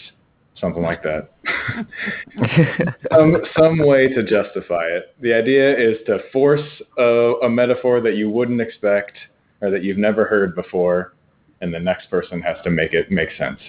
something 0.60 0.82
like 0.82 1.02
that. 1.02 1.28
some 3.12 3.36
some 3.58 3.78
way 3.78 4.08
to 4.08 4.22
justify 4.22 4.86
it. 4.86 5.14
The 5.20 5.32
idea 5.32 5.76
is 5.76 5.98
to 6.06 6.20
force 6.32 6.66
a, 6.98 7.34
a 7.44 7.48
metaphor 7.48 8.00
that 8.00 8.16
you 8.16 8.30
wouldn't 8.30 8.60
expect 8.60 9.16
or 9.60 9.70
that 9.70 9.82
you've 9.82 9.98
never 9.98 10.24
heard 10.24 10.54
before, 10.54 11.14
and 11.60 11.72
the 11.72 11.78
next 11.80 12.10
person 12.10 12.40
has 12.42 12.56
to 12.64 12.70
make 12.70 12.92
it 12.92 13.10
make 13.10 13.30
sense. 13.38 13.60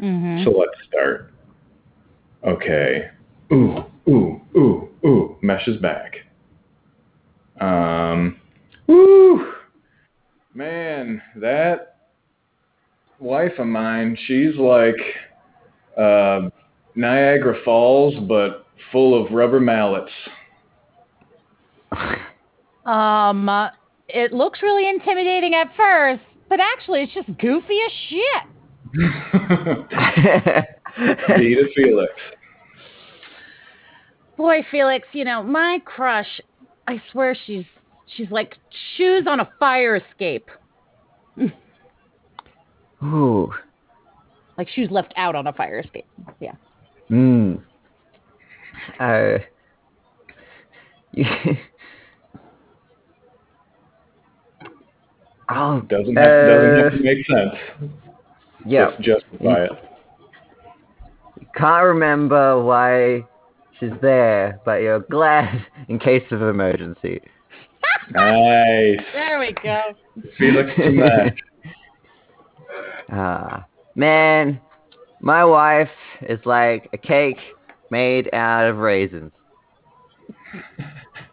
Mhm. 0.00 0.44
So 0.44 0.50
let's 0.50 0.72
start. 0.88 1.32
Okay. 2.44 3.10
Ooh, 3.52 3.84
ooh, 4.08 4.40
ooh, 4.56 4.88
ooh. 5.04 5.36
Mesh 5.42 5.66
is 5.68 5.78
back. 5.78 6.16
Um, 7.60 8.38
woo, 8.86 9.52
man, 10.54 11.22
that 11.36 11.96
wife 13.18 13.58
of 13.58 13.66
mine, 13.66 14.16
she's 14.26 14.56
like 14.56 14.96
uh, 15.96 16.50
Niagara 16.94 17.56
Falls, 17.64 18.14
but 18.28 18.66
full 18.92 19.20
of 19.20 19.32
rubber 19.32 19.60
mallets. 19.60 20.12
Um, 22.84 23.48
uh, 23.48 23.70
it 24.08 24.32
looks 24.32 24.62
really 24.62 24.88
intimidating 24.88 25.54
at 25.54 25.74
first, 25.76 26.22
but 26.48 26.60
actually 26.60 27.02
it's 27.02 27.12
just 27.12 27.26
goofy 27.38 27.78
as 27.84 27.92
shit. 28.08 28.42
D 31.38 31.54
to 31.54 31.68
Felix. 31.74 32.12
Boy, 34.36 34.64
Felix, 34.70 35.08
you 35.12 35.24
know, 35.24 35.42
my 35.42 35.80
crush, 35.84 36.40
I 36.86 37.02
swear 37.10 37.36
she's 37.46 37.64
she's 38.16 38.30
like 38.30 38.56
shoes 38.96 39.26
on 39.26 39.40
a 39.40 39.48
fire 39.58 39.96
escape. 39.96 40.48
Ooh. 43.02 43.52
Like 44.58 44.68
shoes 44.68 44.88
left 44.90 45.12
out 45.16 45.34
on 45.34 45.46
a 45.46 45.52
fire 45.52 45.80
escape. 45.80 46.06
Yeah. 46.40 46.52
Mm. 47.10 47.62
Uh. 49.00 49.38
oh, 55.50 55.80
Doesn't 55.82 56.16
have, 56.16 56.48
doesn't 56.48 56.76
have 56.76 56.86
uh, 56.86 56.90
to 56.90 57.02
make 57.02 57.26
sense. 57.26 57.54
yeah. 58.66 58.90
Just 59.00 59.02
justify 59.30 59.64
it. 59.64 59.72
Can't 61.54 61.84
remember 61.84 62.62
why 62.62 63.24
she's 63.80 63.92
there, 64.02 64.60
but 64.64 64.82
you're 64.82 65.00
glad 65.00 65.64
in 65.88 65.98
case 65.98 66.24
of 66.30 66.42
emergency. 66.42 67.20
Nice. 68.10 69.00
There 69.12 69.38
we 69.40 69.54
go. 69.62 69.82
Felix 70.38 70.70
to 70.76 70.90
Mesh. 70.90 71.32
Ah, 73.08 73.64
man, 73.96 74.60
my 75.20 75.44
wife 75.44 75.90
is 76.22 76.38
like 76.44 76.88
a 76.92 76.98
cake 76.98 77.38
made 77.90 78.32
out 78.32 78.68
of 78.68 78.76
raisins. 78.78 79.32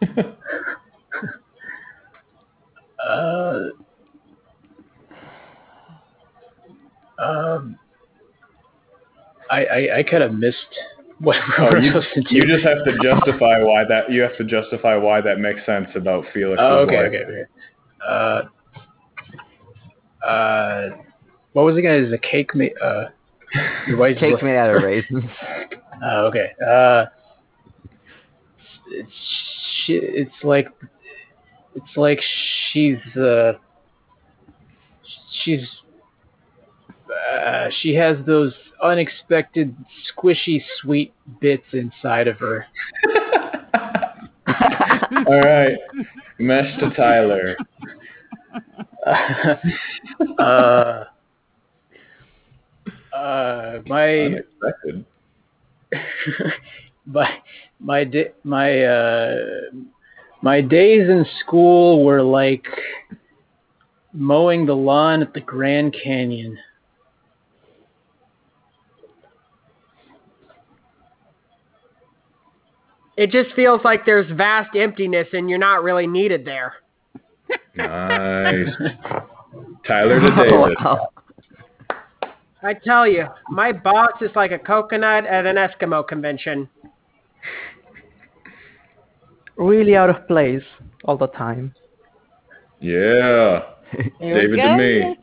Uh, 3.06 3.68
um, 7.18 7.78
I 9.50 9.64
I, 9.64 9.98
I 9.98 10.02
kind 10.02 10.22
of 10.22 10.32
missed 10.32 10.56
what 11.18 11.36
Oh, 11.58 11.64
we're 11.70 11.80
you, 11.80 11.92
supposed 11.92 12.08
to 12.14 12.34
you 12.34 12.46
do. 12.46 12.54
just 12.54 12.64
have 12.66 12.84
to 12.84 12.92
justify 13.02 13.62
why 13.62 13.84
that 13.88 14.10
you 14.10 14.22
have 14.22 14.36
to 14.38 14.44
justify 14.44 14.96
why 14.96 15.20
that 15.20 15.38
makes 15.38 15.64
sense 15.66 15.88
about 15.94 16.24
Felix. 16.32 16.62
Oh, 16.64 16.78
okay, 16.78 16.96
okay, 16.96 17.24
okay. 17.24 17.42
Uh, 18.08 18.42
uh, 20.26 20.88
what 21.54 21.64
was 21.64 21.76
it 21.76 21.78
again? 21.78 22.04
Is 22.04 22.12
a 22.12 22.18
cake 22.18 22.54
made? 22.54 22.74
Uh, 22.82 23.06
your 23.86 23.96
wife's 23.96 24.20
Cake 24.20 24.42
made 24.42 24.56
out 24.56 24.74
of 24.74 24.82
raisins. 24.84 25.24
Oh, 26.04 26.26
okay. 26.26 26.52
Uh, 26.64 27.06
it's 28.90 29.10
she, 29.86 29.94
it's 29.94 30.34
like 30.42 30.68
it's 31.74 31.96
like 31.96 32.20
she's 32.72 32.98
uh 33.16 33.52
she's 35.42 35.60
uh, 37.32 37.68
she 37.80 37.94
has 37.94 38.16
those 38.26 38.52
unexpected 38.82 39.76
squishy 40.10 40.60
sweet 40.80 41.14
bits 41.40 41.64
inside 41.72 42.26
of 42.26 42.38
her. 42.38 42.66
All 45.26 45.40
right, 45.40 45.78
mesh 46.38 46.78
to 46.80 46.90
Tyler. 46.90 47.56
uh, 50.38 51.04
uh, 53.14 53.78
my 53.86 54.08
Unexpected. 54.26 55.04
my 57.06 57.28
my 57.80 58.04
da- 58.04 58.32
my 58.42 58.82
uh 58.84 59.36
my 60.42 60.60
days 60.60 61.08
in 61.08 61.24
school 61.40 62.04
were 62.04 62.22
like 62.22 62.66
mowing 64.12 64.66
the 64.66 64.74
lawn 64.74 65.22
at 65.22 65.32
the 65.34 65.40
Grand 65.40 65.94
Canyon. 66.02 66.58
It 73.16 73.30
just 73.30 73.54
feels 73.54 73.80
like 73.84 74.04
there's 74.04 74.30
vast 74.32 74.74
emptiness 74.76 75.28
and 75.32 75.48
you're 75.48 75.58
not 75.58 75.82
really 75.84 76.06
needed 76.06 76.44
there. 76.44 76.74
Nice. 77.76 78.68
Tyler 79.86 80.20
to 80.20 80.26
Oh, 80.26 80.42
David. 80.66 80.76
wow. 80.80 81.08
I 82.64 82.72
tell 82.72 83.06
you, 83.06 83.26
my 83.50 83.72
boss 83.72 84.12
is 84.22 84.30
like 84.34 84.50
a 84.50 84.58
coconut 84.58 85.26
at 85.26 85.44
an 85.44 85.56
Eskimo 85.56 86.06
convention. 86.06 86.66
Really 89.56 89.94
out 89.94 90.08
of 90.08 90.26
place 90.26 90.62
all 91.04 91.18
the 91.18 91.26
time. 91.28 91.74
Yeah. 92.80 93.60
David 94.20 94.50
we 94.50 94.56
to 94.56 94.76
me. 94.76 95.16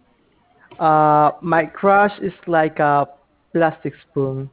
Uh, 0.80 1.32
my 1.41 1.65
crush 1.65 2.13
is 2.21 2.34
like 2.45 2.77
a 2.77 3.08
plastic 3.54 3.93
spoon. 4.10 4.49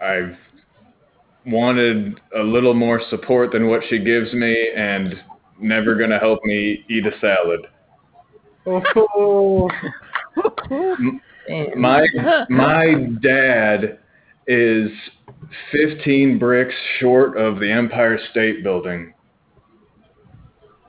I've 0.00 0.36
wanted 1.46 2.20
a 2.36 2.42
little 2.42 2.74
more 2.74 3.00
support 3.08 3.52
than 3.52 3.68
what 3.68 3.80
she 3.88 3.98
gives 3.98 4.32
me, 4.34 4.68
and 4.76 5.14
never 5.58 5.94
gonna 5.94 6.18
help 6.18 6.40
me 6.44 6.84
eat 6.90 7.06
a 7.06 7.18
salad. 7.20 7.66
Oh, 8.66 9.68
My 11.76 12.06
my 12.48 12.94
dad 13.22 13.98
is 14.46 14.90
15 15.72 16.38
bricks 16.38 16.74
short 16.98 17.36
of 17.36 17.60
the 17.60 17.70
Empire 17.70 18.18
State 18.30 18.62
Building. 18.62 19.12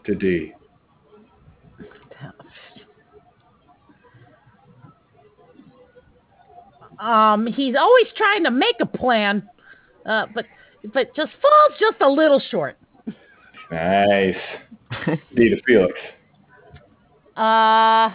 To 0.05 0.15
D. 0.15 0.53
Um, 6.99 7.45
he's 7.47 7.75
always 7.77 8.07
trying 8.15 8.43
to 8.45 8.51
make 8.51 8.77
a 8.79 8.85
plan, 8.85 9.47
uh, 10.05 10.27
but 10.33 10.45
but 10.93 11.15
just 11.15 11.31
falls 11.41 11.79
just 11.79 11.97
a 12.01 12.09
little 12.09 12.39
short. 12.51 12.77
Nice. 13.71 14.35
D 15.35 15.49
to 15.49 15.61
Felix. 15.67 15.93
Uh, 17.35 18.11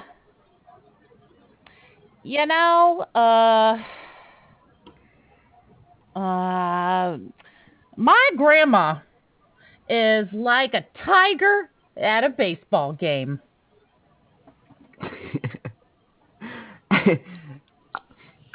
you 2.23 2.47
know, 2.47 3.05
uh, 3.15 3.77
uh, 6.19 7.19
my 7.97 8.31
grandma 8.37 8.99
is 9.89 10.29
like 10.33 10.75
a 10.75 10.85
tiger 11.05 11.71
at 11.97 12.25
a 12.25 12.31
baseball 12.31 12.93
game. 12.93 13.41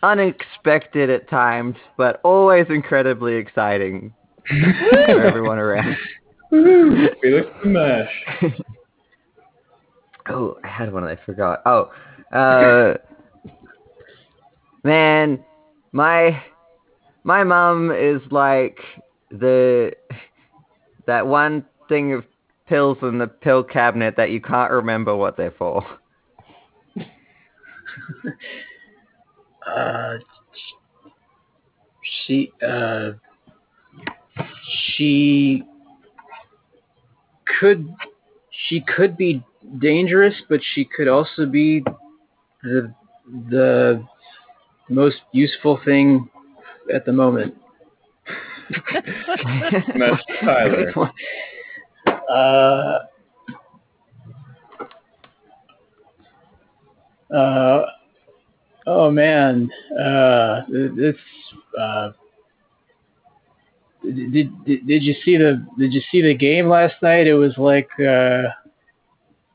Unexpected 0.03 1.09
at 1.09 1.29
times, 1.29 1.75
but 1.97 2.19
always 2.23 2.65
incredibly 2.69 3.35
exciting 3.35 4.13
for 4.47 4.55
everyone 5.25 5.57
around. 5.57 5.97
Felix 6.49 7.47
to 7.63 7.67
Mesh. 7.67 8.25
Oh, 10.27 10.57
I 10.63 10.67
had 10.67 10.91
one 10.91 11.03
I 11.03 11.17
forgot. 11.25 11.61
Oh, 11.65 11.91
uh, 12.35 12.95
man, 14.83 15.43
my 15.91 16.41
my 17.23 17.43
mom 17.43 17.91
is 17.91 18.21
like 18.31 18.79
the 19.29 19.91
that 21.05 21.27
one 21.27 21.65
thing 21.87 22.13
of 22.13 22.23
pills 22.67 22.97
in 23.03 23.17
the 23.19 23.27
pill 23.27 23.63
cabinet 23.63 24.15
that 24.17 24.31
you 24.31 24.41
can't 24.41 24.71
remember 24.71 25.15
what 25.15 25.37
they're 25.37 25.51
for. 25.51 25.85
Uh, 29.65 30.17
she 32.03 32.51
uh, 32.65 33.11
she 34.95 35.63
could 37.59 37.87
she 38.67 38.81
could 38.81 39.17
be 39.17 39.43
dangerous, 39.79 40.35
but 40.49 40.61
she 40.73 40.85
could 40.85 41.07
also 41.07 41.45
be 41.45 41.83
the 42.63 42.93
the 43.49 44.03
most 44.89 45.17
useful 45.31 45.79
thing 45.83 46.29
at 46.93 47.05
the 47.05 47.11
moment. 47.11 47.55
Mesh 49.95 50.21
to 50.27 50.45
Tyler. 50.45 50.93
Uh, 52.29 52.99
uh, 57.33 57.85
oh 58.87 59.11
man, 59.11 59.69
uh, 59.99 60.61
it's 60.69 61.19
uh, 61.79 62.09
did, 64.03 64.65
did 64.65 64.87
did 64.87 65.03
you 65.03 65.15
see 65.23 65.37
the 65.37 65.65
did 65.77 65.93
you 65.93 66.01
see 66.11 66.21
the 66.21 66.33
game 66.33 66.67
last 66.67 66.95
night? 67.01 67.27
It 67.27 67.33
was 67.33 67.57
like 67.57 67.89
uh, 67.99 68.49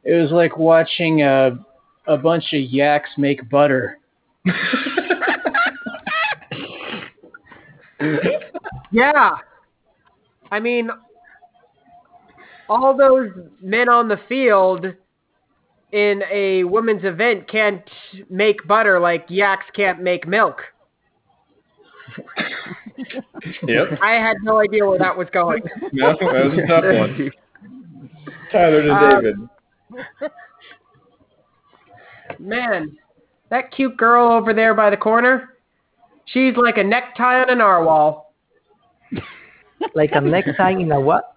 it 0.04 0.14
was 0.14 0.30
like 0.30 0.56
watching 0.56 1.22
a 1.22 1.58
a 2.06 2.16
bunch 2.16 2.52
of 2.52 2.60
yaks 2.62 3.10
make 3.16 3.48
butter. 3.50 3.98
Yeah. 8.92 9.30
I 10.50 10.58
mean, 10.60 10.90
all 12.68 12.96
those 12.96 13.30
men 13.60 13.88
on 13.88 14.08
the 14.08 14.18
field 14.28 14.86
in 15.92 16.22
a 16.30 16.64
women's 16.64 17.04
event 17.04 17.48
can't 17.48 17.82
make 18.28 18.66
butter 18.66 18.98
like 19.00 19.26
yaks 19.28 19.66
can't 19.74 20.02
make 20.02 20.26
milk. 20.26 20.62
Yep. 23.66 23.98
I 24.02 24.12
had 24.12 24.36
no 24.42 24.58
idea 24.60 24.84
where 24.86 24.98
that 24.98 25.16
was 25.16 25.26
going. 25.32 25.62
No, 25.92 26.08
that 26.20 26.20
was 26.20 26.58
a 26.58 26.66
tough 26.66 26.84
one. 26.84 27.30
Tyler 28.52 28.82
to 28.82 28.92
Uh, 28.92 29.14
David. 29.20 29.36
Man, 32.38 32.96
that 33.50 33.72
cute 33.72 33.96
girl 33.96 34.32
over 34.32 34.54
there 34.54 34.74
by 34.74 34.90
the 34.90 34.96
corner, 34.96 35.56
she's 36.26 36.56
like 36.56 36.78
a 36.78 36.84
necktie 36.84 37.42
on 37.42 37.50
a 37.50 37.54
narwhal. 37.54 38.32
Like 39.94 40.10
a 40.12 40.20
necktie 40.20 40.72
in 40.72 40.92
a 40.92 41.00
what? 41.00 41.36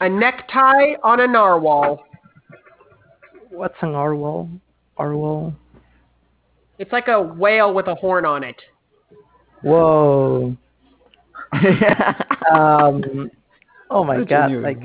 A 0.00 0.08
necktie 0.08 0.94
on 1.02 1.18
a 1.18 1.26
narwhal. 1.26 2.06
What's 3.50 3.74
an 3.80 3.90
narwhal? 3.90 4.48
Narwhal. 4.96 5.52
It's 6.78 6.92
like 6.92 7.08
a 7.08 7.20
whale 7.20 7.74
with 7.74 7.88
a 7.88 7.96
horn 7.96 8.24
on 8.24 8.44
it. 8.44 8.62
Whoa. 9.62 10.56
Um. 12.52 13.30
Oh 13.90 14.04
my 14.04 14.22
god! 14.24 14.52
Like, 14.52 14.78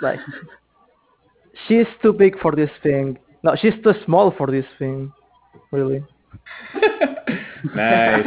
like, 0.00 0.18
she's 1.66 1.86
too 2.02 2.12
big 2.12 2.38
for 2.40 2.52
this 2.54 2.70
thing. 2.82 3.18
No, 3.42 3.56
she's 3.60 3.74
too 3.82 3.94
small 4.04 4.32
for 4.36 4.46
this 4.46 4.66
thing. 4.78 5.12
Really. 5.70 6.04
nice. 7.74 8.26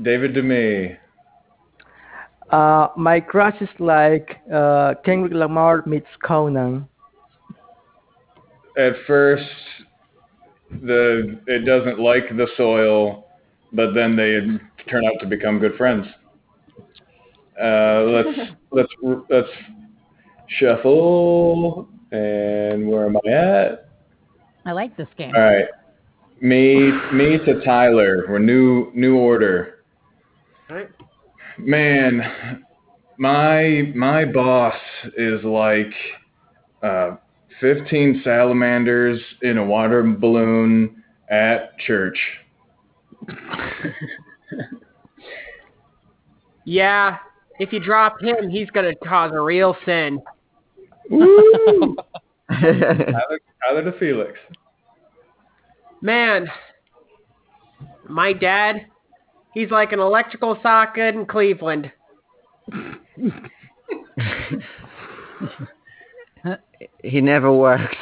David 0.00 0.34
to 0.34 0.42
me. 0.42 0.96
Uh, 2.50 2.88
my 2.96 3.18
crush 3.18 3.60
is 3.60 3.68
like 3.78 4.36
uh, 4.52 4.94
Kendrick 5.04 5.32
Lamar 5.32 5.82
meets 5.86 6.06
Conan. 6.22 6.86
At 8.76 8.92
first, 9.06 9.44
the 10.82 11.40
it 11.46 11.64
doesn't 11.64 11.98
like 11.98 12.28
the 12.36 12.46
soil, 12.56 13.26
but 13.72 13.94
then 13.94 14.16
they 14.16 14.40
turn 14.90 15.04
out 15.04 15.20
to 15.20 15.26
become 15.26 15.58
good 15.58 15.76
friends. 15.76 16.06
Uh, 17.60 18.02
let's 18.04 18.38
let's 18.70 18.92
let's 19.30 19.48
shuffle. 20.58 21.88
And 22.10 22.88
where 22.88 23.06
am 23.06 23.16
I 23.16 23.30
at? 23.30 23.88
I 24.64 24.72
like 24.72 24.96
this 24.96 25.08
game. 25.16 25.32
All 25.34 25.42
right, 25.42 25.66
me 26.40 26.92
me 27.12 27.38
to 27.46 27.64
Tyler. 27.64 28.26
We're 28.28 28.38
new 28.38 28.92
new 28.94 29.16
order. 29.16 29.84
Right. 30.68 30.88
Man, 31.58 32.62
my 33.18 33.92
my 33.94 34.24
boss 34.26 34.76
is 35.16 35.42
like 35.42 35.92
uh, 36.82 37.16
15 37.60 38.20
salamanders 38.24 39.20
in 39.42 39.58
a 39.58 39.64
water 39.64 40.02
balloon 40.02 41.02
at 41.30 41.78
church. 41.78 42.18
Yeah, 46.64 47.18
if 47.58 47.72
you 47.72 47.80
drop 47.80 48.20
him, 48.20 48.48
he's 48.48 48.70
gonna 48.70 48.94
cause 48.94 49.32
a 49.34 49.40
real 49.40 49.76
sin. 49.84 50.20
Woo! 51.10 51.96
Tyler, 52.50 53.40
Tyler 53.66 53.84
to 53.84 53.98
Felix. 53.98 54.32
Man, 56.00 56.48
my 58.08 58.32
dad, 58.32 58.86
he's 59.54 59.70
like 59.70 59.92
an 59.92 60.00
electrical 60.00 60.58
socket 60.62 61.14
in 61.14 61.26
Cleveland. 61.26 61.92
he 67.02 67.20
never 67.20 67.52
works. 67.52 67.96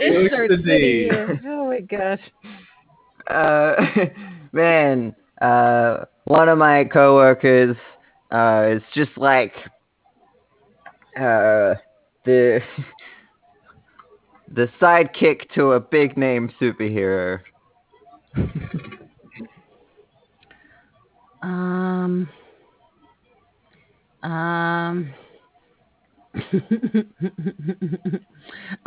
Insert 0.00 0.50
the 0.50 0.56
D. 0.56 0.64
city 0.64 1.04
here. 1.04 1.40
Oh 1.46 1.66
my 1.68 1.80
gosh. 1.80 2.20
uh, 3.28 3.74
man, 4.52 5.14
uh, 5.40 6.04
one 6.24 6.48
of 6.48 6.58
my 6.58 6.84
coworkers 6.84 7.76
uh, 8.32 8.68
is 8.76 8.82
just 8.94 9.16
like 9.16 9.52
uh, 11.16 11.74
the 12.24 12.60
the 14.54 14.68
sidekick 14.80 15.50
to 15.54 15.72
a 15.72 15.80
big 15.80 16.16
name 16.16 16.50
superhero. 16.60 17.40
Um. 21.42 22.28
Um. 24.22 25.14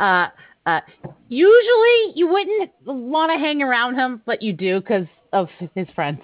uh, 0.00 0.28
uh, 0.66 0.80
usually 1.28 2.12
you 2.14 2.28
wouldn't 2.28 2.70
want 2.86 3.32
to 3.32 3.38
hang 3.38 3.60
around 3.62 3.96
him, 3.96 4.22
but 4.24 4.40
you 4.42 4.52
do 4.52 4.80
because 4.80 5.06
of 5.32 5.48
his 5.74 5.88
friends. 5.94 6.20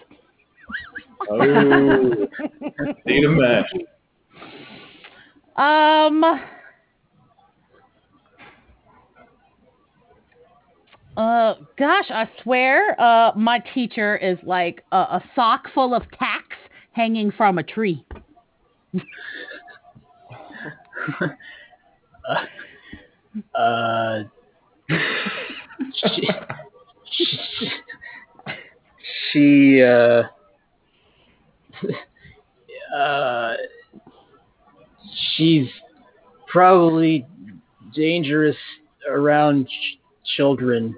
Oh, 1.29 1.39
need 3.07 3.25
a 3.25 3.29
match. 3.29 3.73
Um. 5.57 6.25
Uh, 11.17 11.55
gosh, 11.77 12.07
I 12.11 12.29
swear, 12.43 12.99
uh, 12.99 13.33
my 13.37 13.59
teacher 13.75 14.17
is 14.17 14.39
like 14.43 14.83
a, 14.91 14.97
a 14.97 15.25
sock 15.35 15.65
full 15.75 15.93
of 15.93 16.03
tacks 16.19 16.57
hanging 16.93 17.31
from 17.31 17.59
a 17.59 17.63
tree. 17.63 18.05
Uh, 23.55 24.25
she, 25.95 26.29
she 29.33 29.83
uh, 29.83 30.23
uh, 32.97 33.55
she's 35.37 35.69
probably 36.47 37.27
dangerous 37.95 38.57
around 39.09 39.69
ch- 39.69 39.99
children. 40.37 40.97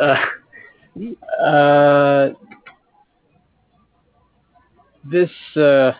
uh, 0.00 0.16
uh, 1.44 2.28
this 5.04 5.30
uh, 5.56 5.92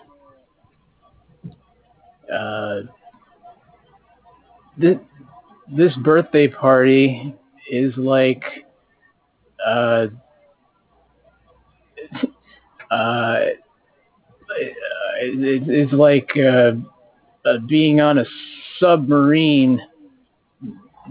uh, 2.33 2.81
this 5.69 5.95
birthday 5.97 6.49
party 6.49 7.35
is 7.71 7.97
like 7.97 8.43
uh, 9.67 10.07
uh, 12.91 13.39
it, 15.21 15.63
it's 15.69 15.93
like 15.93 16.31
uh, 16.37 16.73
uh, 17.49 17.59
being 17.69 18.01
on 18.01 18.19
a 18.19 18.25
submarine 18.79 19.81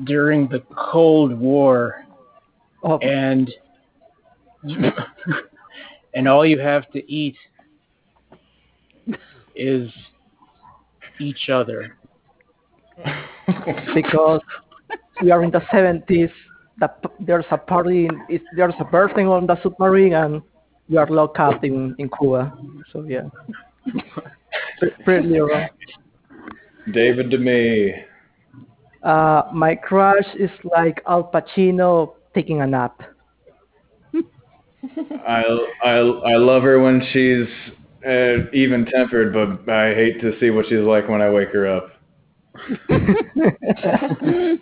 during 0.06 0.48
the 0.48 0.64
Cold 0.76 1.38
War 1.38 2.04
Oh, 2.86 2.98
and 2.98 3.50
and 6.14 6.28
all 6.28 6.46
you 6.46 6.60
have 6.60 6.90
to 6.92 7.12
eat 7.12 7.38
is 9.56 9.90
each 11.20 11.50
other. 11.50 11.96
because 13.96 14.42
we 15.22 15.32
are 15.32 15.44
in 15.44 15.52
the 15.52 15.62
70s. 15.72 16.32
That 16.80 17.00
there's 17.20 17.46
a 17.52 17.58
party. 17.58 18.10
There's 18.56 18.74
a 18.80 18.84
birthday 18.84 19.26
on 19.26 19.46
the 19.46 19.62
submarine, 19.62 20.14
and 20.14 20.42
we 20.90 20.98
are 20.98 21.08
locked 21.08 21.40
up 21.40 21.64
in 21.64 21.96
in 22.00 22.10
Cuba. 22.10 22.52
So 22.92 23.04
yeah, 23.04 23.30
pretty 25.06 25.28
literal. 25.28 25.68
David 26.92 27.30
to 27.32 27.38
me. 27.38 27.94
Uh, 29.04 29.44
my 29.54 29.76
crush 29.76 30.26
is 30.40 30.50
like 30.64 31.02
Al 31.08 31.24
Pacino 31.32 32.16
taking 32.34 32.62
a 32.62 32.68
nap. 32.68 33.02
I 35.28 35.44
I 35.84 35.92
I 35.92 36.36
love 36.38 36.64
her 36.64 36.80
when 36.80 37.02
she's 37.12 37.48
uh, 38.06 38.50
even 38.52 38.86
tempered, 38.86 39.34
but 39.34 39.72
I 39.72 39.94
hate 39.94 40.20
to 40.22 40.38
see 40.40 40.50
what 40.50 40.66
she's 40.68 40.80
like 40.80 41.08
when 41.08 41.22
I 41.22 41.30
wake 41.30 41.50
her 41.50 41.68
up. 41.68 41.93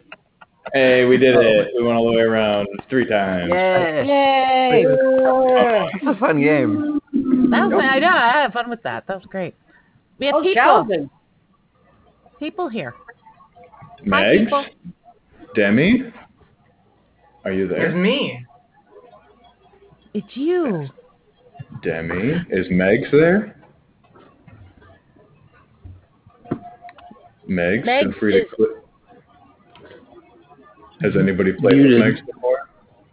Hey, 0.74 1.04
we 1.06 1.18
did 1.18 1.36
it. 1.36 1.70
We 1.76 1.84
went 1.84 1.98
all 1.98 2.06
the 2.10 2.16
way 2.16 2.22
around 2.22 2.68
three 2.90 3.06
times. 3.06 3.52
Yeah, 3.54 4.04
Yay! 4.04 4.86
it's 4.88 6.06
a 6.08 6.16
fun 6.20 6.40
game. 6.40 7.02
That 7.50 7.68
was 7.70 7.84
I 7.84 8.00
know. 8.00 8.08
I 8.08 8.44
had 8.44 8.54
fun 8.54 8.70
with 8.70 8.82
that. 8.84 9.06
That 9.08 9.18
was 9.18 9.26
great. 9.26 9.56
We 10.20 10.28
have 10.28 10.36
Oh, 10.36 10.42
people. 10.44 10.64
Sheldon. 10.64 11.10
People 12.40 12.70
here. 12.70 12.94
Hi, 14.00 14.06
Megs? 14.06 14.44
people. 14.46 14.66
Demi? 15.56 16.04
Are 17.44 17.52
you 17.52 17.68
there? 17.68 17.88
It's 17.88 17.96
me. 17.96 18.46
It's 20.14 20.28
you. 20.38 20.88
Demi? 21.84 22.34
Is 22.52 22.68
Megs 22.68 23.12
there? 23.12 23.58
Megs, 27.52 27.84
feel 27.84 28.12
Megs 28.12 28.20
free 28.20 28.32
to 28.34 28.46
is- 28.46 28.52
click. 28.56 28.70
Has 31.02 31.14
anybody 31.20 31.52
played 31.54 31.78
Muted. 31.78 32.00
with 32.04 32.16
Megs 32.16 32.26
before? 32.26 32.70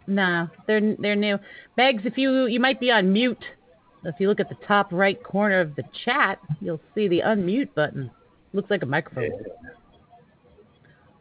No, 0.07 0.47
they're 0.67 0.95
they're 0.97 1.15
new. 1.15 1.37
Megs, 1.77 2.05
if 2.05 2.17
you 2.17 2.45
you 2.47 2.59
might 2.59 2.79
be 2.79 2.91
on 2.91 3.11
mute. 3.13 3.43
If 4.05 4.15
you 4.19 4.29
look 4.29 4.39
at 4.39 4.47
the 4.47 4.55
top 4.65 4.93
right 4.93 5.21
corner 5.21 5.59
of 5.59 5.75
the 5.75 5.83
chat, 6.05 6.39
you'll 6.61 6.79
see 6.95 7.09
the 7.09 7.19
unmute 7.19 7.73
button. 7.75 8.09
Looks 8.53 8.69
like 8.71 8.81
a 8.81 8.85
microphone. 8.85 9.31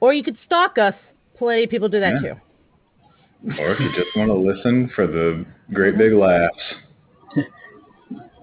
Or 0.00 0.14
you 0.14 0.22
could 0.22 0.38
stalk 0.46 0.78
us. 0.78 0.94
Plenty 1.36 1.64
of 1.64 1.70
people 1.70 1.88
do 1.88 1.98
that 1.98 2.22
Yeah. 2.22 2.34
too. 2.34 3.60
Or 3.60 3.72
if 3.72 3.80
you 3.80 3.90
just 3.92 4.16
want 4.16 4.28
to 4.28 4.34
listen 4.34 4.88
for 4.94 5.06
the 5.08 5.44
great 5.72 5.98
big 5.98 6.12
laughs. 6.12 6.54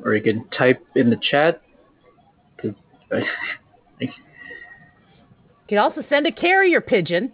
Or 0.04 0.14
you 0.14 0.22
can 0.22 0.48
type 0.50 0.86
in 0.96 1.10
the 1.10 1.16
chat. 1.32 1.62
To, 2.62 2.76
You 5.68 5.78
could 5.78 5.82
also 5.82 6.04
send 6.10 6.28
a 6.28 6.32
carrier 6.32 6.80
pigeon, 6.80 7.34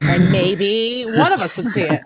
and 0.00 0.30
maybe 0.30 1.04
one 1.08 1.32
of 1.32 1.40
us 1.40 1.50
would 1.56 1.66
see 1.74 1.80
it. 1.80 2.00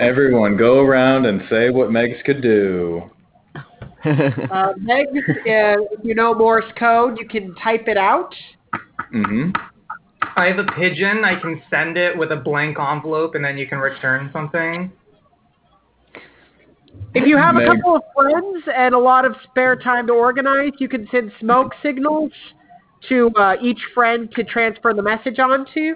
Everyone, 0.00 0.56
go 0.56 0.80
around 0.80 1.26
and 1.26 1.42
say 1.50 1.68
what 1.68 1.90
Megs 1.90 2.24
could 2.24 2.40
do. 2.40 3.10
Uh, 4.04 4.72
Meg, 4.76 5.06
uh, 5.16 5.20
if 5.46 6.04
you 6.04 6.14
know 6.14 6.34
Morse 6.34 6.70
code, 6.78 7.18
you 7.18 7.26
can 7.26 7.54
type 7.56 7.88
it 7.88 7.96
out. 7.96 8.34
hmm 9.10 9.50
I 10.36 10.46
have 10.46 10.58
a 10.58 10.64
pigeon. 10.64 11.24
I 11.24 11.38
can 11.40 11.62
send 11.70 11.96
it 11.96 12.16
with 12.16 12.32
a 12.32 12.36
blank 12.36 12.78
envelope, 12.78 13.34
and 13.34 13.44
then 13.44 13.56
you 13.56 13.66
can 13.66 13.78
return 13.78 14.30
something. 14.32 14.92
If 17.14 17.26
you 17.26 17.36
have 17.36 17.56
a 17.56 17.64
couple 17.64 17.96
of 17.96 18.02
friends 18.16 18.64
and 18.74 18.94
a 18.94 18.98
lot 18.98 19.24
of 19.24 19.36
spare 19.44 19.76
time 19.76 20.06
to 20.08 20.12
organize, 20.12 20.72
you 20.78 20.88
can 20.88 21.06
send 21.10 21.32
smoke 21.38 21.72
signals 21.82 22.32
to 23.08 23.30
uh, 23.36 23.56
each 23.62 23.80
friend 23.94 24.30
to 24.34 24.44
transfer 24.44 24.92
the 24.94 25.02
message 25.02 25.38
onto. 25.38 25.94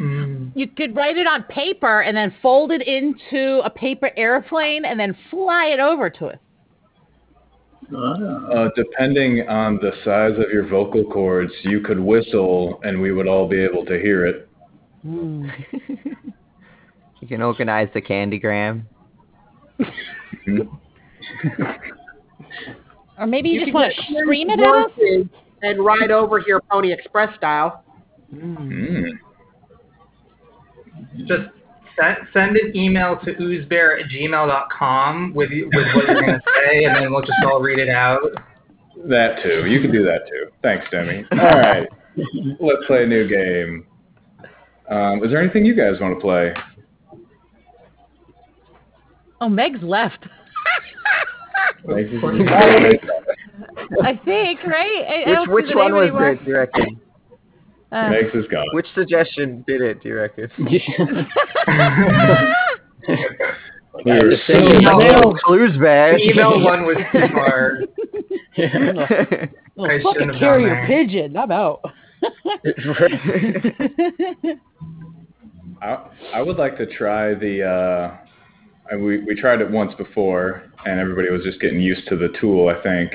Mm. 0.00 0.52
You 0.54 0.68
could 0.68 0.94
write 0.94 1.16
it 1.16 1.26
on 1.26 1.42
paper 1.44 2.02
and 2.02 2.16
then 2.16 2.32
fold 2.40 2.70
it 2.70 2.86
into 2.86 3.60
a 3.64 3.70
paper 3.70 4.10
airplane 4.16 4.84
and 4.84 4.98
then 4.98 5.16
fly 5.30 5.66
it 5.66 5.80
over 5.80 6.08
to 6.10 6.26
us. 6.26 6.38
Ah. 7.94 8.46
Uh, 8.52 8.68
depending 8.76 9.48
on 9.48 9.76
the 9.76 9.92
size 10.04 10.32
of 10.38 10.50
your 10.52 10.68
vocal 10.68 11.04
cords, 11.04 11.52
you 11.62 11.80
could 11.80 11.98
whistle 11.98 12.80
and 12.84 13.00
we 13.00 13.12
would 13.12 13.26
all 13.26 13.48
be 13.48 13.60
able 13.60 13.84
to 13.86 13.98
hear 13.98 14.26
it. 14.26 14.48
you 15.04 15.50
can 17.26 17.42
organize 17.42 17.88
the 17.94 18.02
candygram. 18.02 18.82
Mhm. 20.46 20.68
Or 23.18 23.26
maybe 23.26 23.48
you, 23.48 23.60
just 23.60 23.74
want 23.74 23.92
to 23.92 24.02
scream 24.22 24.50
it 24.50 24.60
at 24.60 24.66
us? 24.66 24.90
Horses 25.62 25.76
And 25.76 25.84
ride 25.84 26.10
over 26.10 26.40
here 26.40 26.60
Pony 26.70 26.92
Express 26.92 27.34
style. 27.36 27.84
Mm. 28.34 29.10
Just 31.26 31.48
send, 31.98 32.16
send 32.32 32.56
an 32.56 32.76
email 32.76 33.18
to 33.24 33.34
oozebear 33.34 34.00
at 34.02 34.10
gmail.com 34.10 35.34
with, 35.34 35.50
with 35.50 35.86
what 35.94 36.06
you're 36.06 36.20
going 36.20 36.34
to 36.34 36.42
say, 36.66 36.84
and 36.84 36.96
then 36.96 37.10
we'll 37.10 37.22
just 37.22 37.32
all 37.44 37.60
read 37.60 37.78
it 37.78 37.88
out. 37.88 38.20
That 39.06 39.42
too. 39.42 39.66
You 39.66 39.80
can 39.80 39.92
do 39.92 40.04
that 40.04 40.26
too. 40.28 40.50
Thanks, 40.62 40.86
Demi. 40.90 41.24
All 41.32 41.38
right. 41.38 41.88
Let's 42.60 42.84
play 42.86 43.04
a 43.04 43.06
new 43.06 43.28
game. 43.28 43.86
Um, 44.90 45.22
is 45.22 45.30
there 45.30 45.40
anything 45.40 45.64
you 45.64 45.74
guys 45.74 46.00
want 46.00 46.14
to 46.14 46.20
play? 46.20 46.52
Oh, 49.40 49.48
Meg's 49.48 49.82
left. 49.82 50.26
Megs 51.86 52.12
is- 52.12 53.00
I 54.02 54.20
think, 54.24 54.62
right? 54.64 55.04
I, 55.08 55.14
I 55.14 55.28
Which 55.28 55.34
don't 55.36 55.50
which 55.50 55.74
one 55.74 55.92
was 55.94 56.02
anymore. 56.04 56.28
it? 56.30 56.44
Do 56.44 56.50
you 56.50 56.56
reckon? 56.56 57.00
Uh, 57.90 57.96
Megs 58.10 58.36
is 58.36 58.46
gone. 58.50 58.66
Which 58.72 58.86
suggestion 58.94 59.64
did 59.66 59.80
it? 59.80 60.02
Do 60.02 60.08
you 60.10 60.16
reckon? 60.16 60.50
We 64.04 64.12
were 64.12 64.30
the 64.30 64.36
so 64.46 64.52
same 64.52 64.86
Oh, 64.86 65.32
clues 65.42 65.76
bad. 65.80 66.14
The 66.16 66.30
email 66.30 66.60
one 66.64 66.84
was 66.84 66.96
too 67.10 67.28
far. 67.32 67.78
well, 69.76 69.90
I 69.90 70.02
fuck 70.02 70.14
shouldn't 70.14 70.30
a 70.30 70.34
have 70.34 70.38
carrier 70.40 70.84
pigeon. 70.86 71.36
I'm 71.36 71.50
out. 71.50 71.80
I, 75.82 76.06
I 76.34 76.42
would 76.42 76.56
like 76.56 76.76
to 76.78 76.86
try 76.86 77.34
the. 77.34 77.62
Uh, 77.64 78.16
and 78.90 79.04
we 79.04 79.18
we 79.18 79.34
tried 79.34 79.60
it 79.60 79.70
once 79.70 79.92
before, 79.96 80.64
and 80.86 80.98
everybody 80.98 81.30
was 81.30 81.42
just 81.42 81.60
getting 81.60 81.80
used 81.80 82.06
to 82.08 82.16
the 82.16 82.28
tool. 82.40 82.68
I 82.68 82.80
think 82.82 83.12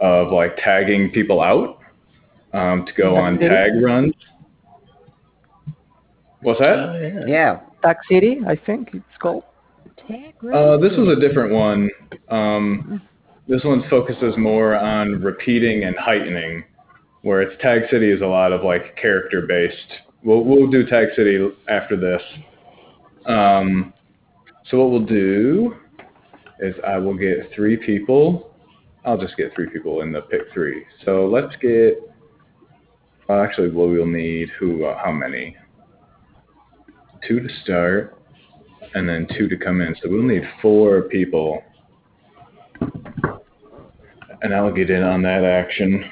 of 0.00 0.32
like 0.32 0.56
tagging 0.56 1.10
people 1.10 1.40
out 1.40 1.78
um, 2.52 2.86
to 2.86 2.92
go 2.92 3.16
on 3.16 3.38
tag 3.38 3.72
runs. 3.82 4.14
What's 6.42 6.60
that? 6.60 6.78
Oh, 6.78 7.24
yeah. 7.26 7.26
yeah. 7.26 7.60
Tag 7.82 7.96
City, 8.10 8.38
I 8.46 8.56
think 8.56 8.90
it's 8.92 9.04
called. 9.20 9.44
Uh, 10.08 10.76
this 10.78 10.92
was 10.96 11.16
a 11.16 11.20
different 11.20 11.52
one. 11.52 11.88
Um, 12.30 13.00
this 13.46 13.62
one 13.64 13.84
focuses 13.88 14.36
more 14.36 14.76
on 14.76 15.22
repeating 15.22 15.84
and 15.84 15.96
heightening, 15.96 16.64
where 17.22 17.42
it's 17.42 17.60
Tag 17.62 17.82
City 17.90 18.10
is 18.10 18.20
a 18.20 18.26
lot 18.26 18.52
of 18.52 18.64
like 18.64 18.96
character 18.96 19.46
based. 19.46 19.76
We'll 20.24 20.44
we'll 20.44 20.70
do 20.70 20.84
Tag 20.86 21.08
City 21.14 21.48
after 21.68 21.96
this. 21.96 22.22
Um, 23.26 23.92
so 24.68 24.78
what 24.78 24.90
we'll 24.90 25.06
do 25.06 25.76
is 26.60 26.74
I 26.86 26.98
will 26.98 27.16
get 27.16 27.50
three 27.54 27.76
people. 27.76 28.49
I'll 29.04 29.18
just 29.18 29.36
get 29.36 29.54
three 29.54 29.68
people 29.70 30.02
in 30.02 30.12
the 30.12 30.22
pick 30.22 30.42
three. 30.52 30.84
So 31.04 31.26
let's 31.26 31.54
get. 31.56 31.98
Well, 33.28 33.42
actually, 33.42 33.70
well, 33.70 33.88
we'll 33.88 34.06
need 34.06 34.50
who? 34.58 34.84
Uh, 34.84 34.98
how 35.02 35.12
many? 35.12 35.56
Two 37.26 37.40
to 37.40 37.48
start 37.62 38.20
and 38.94 39.08
then 39.08 39.26
two 39.36 39.48
to 39.48 39.56
come 39.56 39.80
in. 39.80 39.94
So 40.02 40.08
we'll 40.08 40.22
need 40.22 40.42
four 40.60 41.02
people. 41.02 41.62
And 44.42 44.54
I'll 44.54 44.72
get 44.72 44.90
in 44.90 45.02
on 45.02 45.22
that 45.22 45.44
action. 45.44 46.10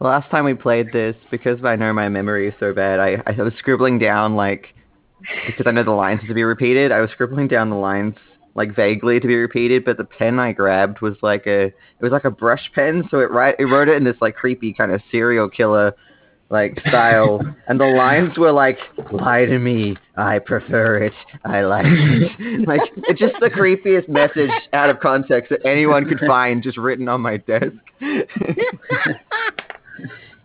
Last 0.00 0.30
time 0.30 0.44
we 0.44 0.54
played 0.54 0.92
this, 0.92 1.16
because 1.30 1.64
I 1.64 1.76
know 1.76 1.92
my 1.92 2.08
memory 2.08 2.48
is 2.48 2.54
so 2.60 2.74
bad, 2.74 3.00
I, 3.00 3.22
I 3.26 3.40
was 3.40 3.54
scribbling 3.58 3.98
down 3.98 4.34
like 4.34 4.74
because 5.46 5.66
I 5.66 5.70
know 5.70 5.84
the 5.84 5.92
lines 5.92 6.20
to 6.28 6.34
be 6.34 6.42
repeated. 6.42 6.92
I 6.92 7.00
was 7.00 7.08
scribbling 7.12 7.48
down 7.48 7.70
the 7.70 7.76
lines 7.76 8.16
like 8.54 8.74
vaguely 8.74 9.20
to 9.20 9.26
be 9.26 9.36
repeated, 9.36 9.84
but 9.84 9.96
the 9.96 10.04
pen 10.04 10.38
I 10.38 10.52
grabbed 10.52 11.00
was 11.00 11.16
like 11.22 11.46
a 11.46 11.66
it 11.66 12.00
was 12.00 12.12
like 12.12 12.24
a 12.24 12.30
brush 12.30 12.70
pen, 12.74 13.04
so 13.10 13.18
it 13.18 13.30
write 13.30 13.56
it 13.58 13.64
wrote 13.64 13.88
it 13.88 13.96
in 13.96 14.04
this 14.04 14.16
like 14.20 14.36
creepy 14.36 14.72
kind 14.72 14.92
of 14.92 15.00
serial 15.10 15.48
killer 15.48 15.94
like 16.50 16.78
style, 16.88 17.40
and 17.68 17.80
the 17.80 17.86
lines 17.86 18.38
were 18.38 18.52
like 18.52 18.78
"Lie 19.10 19.46
to 19.46 19.58
me, 19.58 19.96
I 20.16 20.38
prefer 20.38 21.04
it, 21.04 21.14
I 21.44 21.62
like 21.62 21.86
it." 21.86 22.68
like 22.68 22.82
it's 23.08 23.18
just 23.18 23.34
the 23.40 23.50
creepiest 23.50 24.08
message 24.08 24.50
out 24.72 24.90
of 24.90 25.00
context 25.00 25.50
that 25.50 25.66
anyone 25.66 26.08
could 26.08 26.20
find, 26.26 26.62
just 26.62 26.78
written 26.78 27.08
on 27.08 27.20
my 27.20 27.38
desk. 27.38 27.74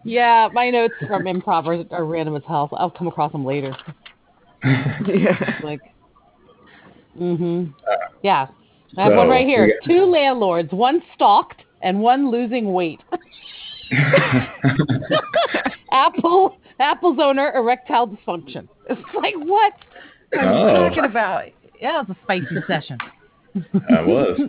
Yeah, 0.04 0.50
my 0.54 0.70
notes 0.70 0.94
from 1.08 1.24
improv 1.24 1.68
are, 1.68 1.96
are 1.96 2.06
random 2.06 2.36
as 2.36 2.44
hell. 2.48 2.70
I'll 2.78 2.90
come 2.90 3.08
across 3.08 3.32
them 3.32 3.46
later. 3.46 3.76
yeah. 4.64 5.60
Like, 5.64 5.82
mhm. 7.18 7.74
Yeah, 8.24 8.48
I 8.98 9.04
have 9.04 9.16
one 9.16 9.30
right 9.30 9.46
here. 9.48 9.68
got- 9.68 9.88
Two 9.90 10.06
landlords, 10.06 10.72
one 10.74 11.02
stalked 11.16 11.62
and 11.82 12.02
one 12.02 12.30
losing 12.30 12.74
weight. 12.74 13.00
Apple 15.92 16.58
Apple's 16.80 17.18
owner 17.22 17.52
erectile 17.56 18.08
dysfunction. 18.08 18.68
It's 18.90 19.02
like 19.16 19.36
what 19.36 19.74
are 20.38 20.44
you 20.44 20.50
Oh. 20.50 20.90
talking 20.90 21.06
about? 21.06 21.46
Yeah, 21.82 22.02
it 22.02 22.08
was 22.08 22.18
a 22.18 22.24
spicy 22.24 22.62
session. 22.68 22.98
I 23.90 24.02
was. 24.02 24.40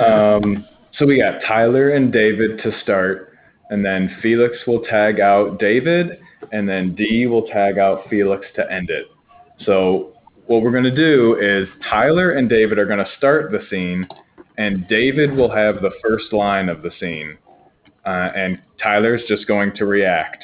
Um, 0.00 0.64
so 0.98 1.06
we 1.06 1.18
got 1.18 1.40
Tyler 1.46 1.90
and 1.90 2.12
David 2.12 2.58
to 2.62 2.72
start, 2.80 3.32
and 3.70 3.84
then 3.84 4.16
Felix 4.22 4.56
will 4.66 4.80
tag 4.84 5.20
out 5.20 5.58
David, 5.58 6.18
and 6.52 6.68
then 6.68 6.94
D 6.94 7.26
will 7.26 7.46
tag 7.46 7.78
out 7.78 8.08
Felix 8.08 8.46
to 8.56 8.70
end 8.72 8.88
it. 8.90 9.06
So 9.66 10.13
what 10.46 10.62
we're 10.62 10.70
going 10.70 10.84
to 10.84 10.94
do 10.94 11.36
is 11.40 11.68
Tyler 11.88 12.32
and 12.32 12.48
David 12.48 12.78
are 12.78 12.86
going 12.86 12.98
to 12.98 13.10
start 13.16 13.50
the 13.50 13.60
scene, 13.70 14.06
and 14.58 14.86
David 14.88 15.32
will 15.32 15.50
have 15.50 15.76
the 15.82 15.90
first 16.02 16.32
line 16.32 16.68
of 16.68 16.82
the 16.82 16.90
scene. 17.00 17.38
uh, 18.06 18.30
and 18.36 18.60
Tyler's 18.82 19.22
just 19.28 19.46
going 19.46 19.74
to 19.76 19.86
react. 19.86 20.42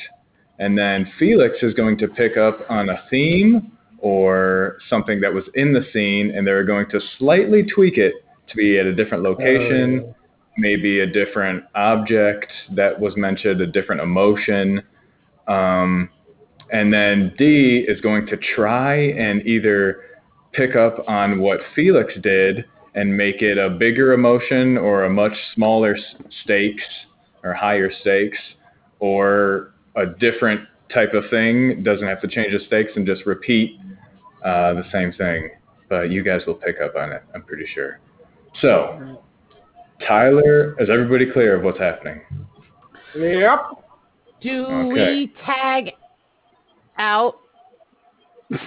And 0.59 0.77
then 0.77 1.11
Felix 1.19 1.57
is 1.63 1.75
going 1.75 1.99
to 1.99 2.09
pick 2.09 2.37
up 2.37 2.61
on 2.69 2.89
a 2.89 3.03
theme 3.11 3.73
or 3.99 4.79
something 4.89 5.21
that 5.21 5.33
was 5.33 5.45
in 5.55 5.73
the 5.73 5.85
scene, 5.93 6.33
and 6.35 6.47
they're 6.47 6.65
going 6.65 6.89
to 6.91 7.01
slightly 7.19 7.63
tweak 7.75 7.99
it 7.99 8.15
to 8.49 8.57
be 8.57 8.79
at 8.79 8.87
a 8.87 8.95
different 8.95 9.23
location, 9.23 10.15
maybe 10.57 11.01
a 11.01 11.07
different 11.07 11.65
object 11.75 12.47
that 12.75 12.99
was 12.99 13.15
mentioned, 13.17 13.61
a 13.61 13.67
different 13.67 14.01
emotion. 14.01 14.83
Um, 15.49 16.11
and 16.73 16.93
then 16.93 17.33
D 17.39 17.85
is 17.87 18.01
going 18.01 18.27
to 18.27 18.37
try 18.55 18.97
and 18.97 19.45
either 19.47 20.03
pick 20.53 20.77
up 20.77 21.05
on 21.09 21.41
what 21.41 21.61
Felix 21.75 22.13
did 22.23 22.65
and 22.95 23.17
make 23.17 23.41
it 23.43 23.57
a 23.59 23.71
bigger 23.71 24.13
emotion 24.13 24.77
or 24.77 25.05
a 25.05 25.11
much 25.11 25.33
smaller 25.55 25.97
stakes 26.43 26.83
or 27.45 27.55
higher 27.55 27.91
stakes 28.01 28.39
or 28.99 29.73
a 29.97 30.07
different 30.07 30.61
type 30.93 31.15
of 31.15 31.25
thing. 31.31 31.83
Doesn't 31.85 32.07
have 32.07 32.21
to 32.23 32.29
change 32.29 32.53
the 32.53 32.65
stakes 32.67 32.91
and 32.97 33.07
just 33.07 33.27
repeat 33.27 33.79
uh, 34.45 34.75
the 34.75 34.85
same 34.93 35.13
thing. 35.13 35.51
But 35.89 36.11
you 36.11 36.23
guys 36.23 36.41
will 36.47 36.55
pick 36.55 36.77
up 36.81 36.95
on 36.97 37.13
it, 37.13 37.23
I'm 37.35 37.43
pretty 37.43 37.67
sure. 37.75 38.01
So, 38.61 39.21
Tyler, 40.07 40.75
is 40.81 40.89
everybody 40.91 41.31
clear 41.31 41.57
of 41.57 41.63
what's 41.63 41.79
happening? 41.79 42.21
Yep. 43.15 43.59
Do 44.41 44.65
Okay. 44.67 44.89
we 44.89 45.33
tag 45.45 45.93
out? 47.01 47.39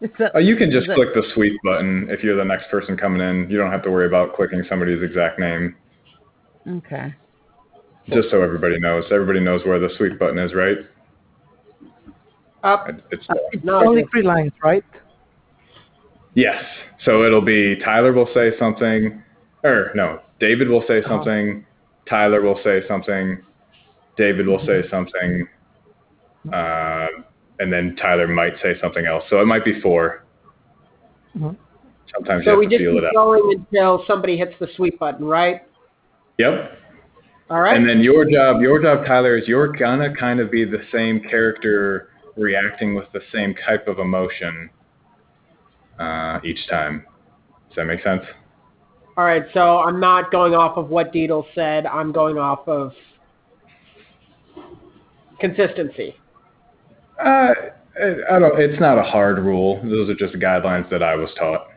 Is 0.00 0.10
that- 0.18 0.34
Uh, 0.34 0.38
you 0.38 0.56
can 0.56 0.70
just 0.70 0.84
is 0.84 0.88
that- 0.88 0.94
click 0.96 1.08
the 1.14 1.22
sweep 1.34 1.52
button 1.62 2.08
if 2.10 2.24
you're 2.24 2.36
the 2.36 2.44
next 2.44 2.70
person 2.70 2.96
coming 2.96 3.20
in. 3.20 3.48
You 3.50 3.58
don't 3.58 3.70
have 3.70 3.82
to 3.84 3.90
worry 3.90 4.06
about 4.06 4.34
clicking 4.34 4.64
somebody's 4.68 5.02
exact 5.02 5.38
name. 5.38 5.76
Okay. 6.66 7.14
Just 8.08 8.30
so 8.30 8.42
everybody 8.42 8.78
knows. 8.80 9.04
Everybody 9.12 9.40
knows 9.40 9.64
where 9.66 9.78
the 9.78 9.90
sweep 9.98 10.18
button 10.18 10.38
is, 10.38 10.54
right? 10.54 10.78
Up. 12.62 12.88
It's 13.10 13.24
Uh, 13.28 13.34
it's 13.52 13.62
No, 13.64 13.84
only 13.86 14.04
three 14.10 14.22
lines, 14.22 14.52
right? 14.64 14.84
yes. 16.34 16.64
So 17.04 17.24
it'll 17.24 17.40
be 17.42 17.76
Tyler 17.76 18.12
will 18.12 18.28
say 18.34 18.56
something, 18.58 19.22
or 19.64 19.90
no, 19.94 20.20
David 20.38 20.68
will 20.68 20.82
say 20.86 20.98
Uh-huh. 21.00 21.08
something, 21.16 21.64
Tyler 22.06 22.40
will 22.40 22.58
say 22.62 22.86
something, 22.88 23.38
David 24.16 24.46
will 24.46 24.64
say 24.66 24.88
something, 24.88 25.46
uh, 26.52 27.06
and 27.58 27.72
then 27.72 27.96
Tyler 27.96 28.26
might 28.28 28.54
say 28.62 28.74
something 28.80 29.04
else. 29.06 29.24
So 29.28 29.40
it 29.40 29.46
might 29.46 29.64
be 29.64 29.80
4 29.80 30.24
Mhm. 31.36 31.56
Sometimes 32.12 32.44
So 32.44 32.52
you 32.52 32.58
we 32.58 32.66
to 32.66 32.70
just 32.70 32.80
feel 32.80 32.94
keep 32.94 33.02
it 33.02 33.06
out. 33.06 33.12
going 33.12 33.52
until 33.58 34.04
somebody 34.06 34.36
hits 34.36 34.54
the 34.58 34.66
sweep 34.74 34.98
button, 34.98 35.24
right? 35.26 35.62
Yep. 36.38 36.78
All 37.50 37.60
right. 37.60 37.76
And 37.76 37.88
then 37.88 38.00
your 38.00 38.24
job, 38.24 38.60
your 38.62 38.80
job, 38.80 39.04
Tyler, 39.06 39.36
is 39.36 39.46
you're 39.46 39.68
gonna 39.68 40.14
kind 40.14 40.40
of 40.40 40.50
be 40.50 40.64
the 40.64 40.82
same 40.92 41.20
character 41.20 42.08
reacting 42.36 42.94
with 42.94 43.10
the 43.12 43.20
same 43.32 43.54
type 43.54 43.86
of 43.86 43.98
emotion 43.98 44.70
uh, 45.98 46.40
each 46.42 46.66
time. 46.68 47.04
Does 47.68 47.76
that 47.76 47.84
make 47.86 48.02
sense? 48.02 48.24
All 49.16 49.24
right. 49.24 49.44
So 49.52 49.78
I'm 49.80 50.00
not 50.00 50.32
going 50.32 50.54
off 50.54 50.76
of 50.76 50.88
what 50.88 51.12
Deedle 51.12 51.44
said. 51.54 51.86
I'm 51.86 52.10
going 52.10 52.38
off 52.38 52.66
of 52.66 52.92
consistency. 55.38 56.16
Uh, 57.22 57.54
I 58.30 58.38
don't. 58.38 58.58
It's 58.60 58.80
not 58.80 58.98
a 58.98 59.02
hard 59.02 59.38
rule. 59.38 59.80
Those 59.82 60.08
are 60.08 60.14
just 60.14 60.34
guidelines 60.34 60.88
that 60.90 61.02
I 61.02 61.16
was 61.16 61.30
taught. 61.38 61.68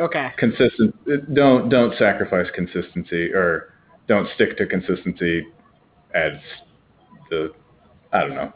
Okay. 0.00 0.30
Consistent. 0.38 0.94
Don't 1.34 1.68
don't 1.68 1.96
sacrifice 1.98 2.46
consistency 2.54 3.32
or 3.32 3.74
don't 4.06 4.28
stick 4.34 4.56
to 4.58 4.66
consistency 4.66 5.46
as 6.14 6.32
the. 7.30 7.52
I 8.12 8.20
don't 8.20 8.34
know. 8.34 8.52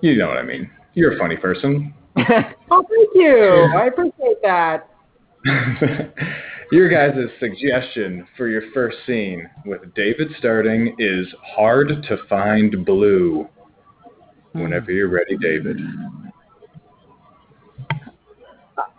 You 0.00 0.16
know 0.16 0.28
what 0.28 0.38
I 0.38 0.42
mean. 0.42 0.70
You're 0.94 1.14
a 1.14 1.18
funny 1.18 1.36
person. 1.36 1.94
Oh, 2.72 2.84
thank 2.88 3.10
you. 3.14 3.68
I 3.76 3.86
appreciate 3.86 4.40
that. 4.42 4.88
your 6.72 6.88
guys' 6.88 7.28
suggestion 7.40 8.26
for 8.36 8.48
your 8.48 8.62
first 8.72 8.98
scene 9.06 9.48
with 9.66 9.92
David 9.94 10.28
starting 10.38 10.94
is 10.98 11.26
hard 11.42 11.88
to 11.88 12.18
find 12.28 12.84
blue. 12.84 13.48
Whenever 14.52 14.90
you're 14.90 15.08
ready, 15.08 15.36
David. 15.36 15.78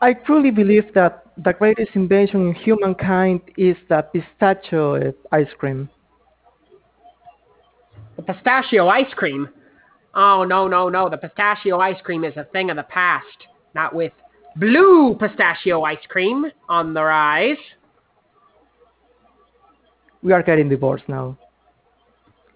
I 0.02 0.14
truly 0.14 0.52
believe 0.52 0.94
that 0.94 1.26
the 1.38 1.54
greatest 1.54 1.92
invention 1.96 2.50
in 2.50 2.54
humankind 2.56 3.42
is 3.58 3.76
the 3.90 4.02
pistachio 4.14 5.14
ice 5.32 5.48
cream. 5.58 5.90
The 8.16 8.22
pistachio 8.24 8.88
ice 8.88 9.14
cream. 9.16 9.50
Oh 10.14 10.44
no 10.44 10.68
no 10.68 10.90
no! 10.90 11.10
The 11.10 11.18
pistachio 11.18 11.80
ice 11.80 12.00
cream 12.04 12.24
is 12.24 12.36
a 12.36 12.44
thing 12.46 12.70
of 12.70 12.76
the 12.76 12.84
past. 12.84 13.26
Not 13.74 13.96
with 13.96 14.12
blue 14.58 15.16
pistachio 15.16 15.84
ice 15.84 16.06
cream 16.10 16.46
on 16.68 16.94
the 16.94 17.04
rise. 17.04 17.58
We 20.22 20.34
are 20.34 20.44
getting 20.44 20.70
divorced 20.70 21.08
now. 21.08 21.38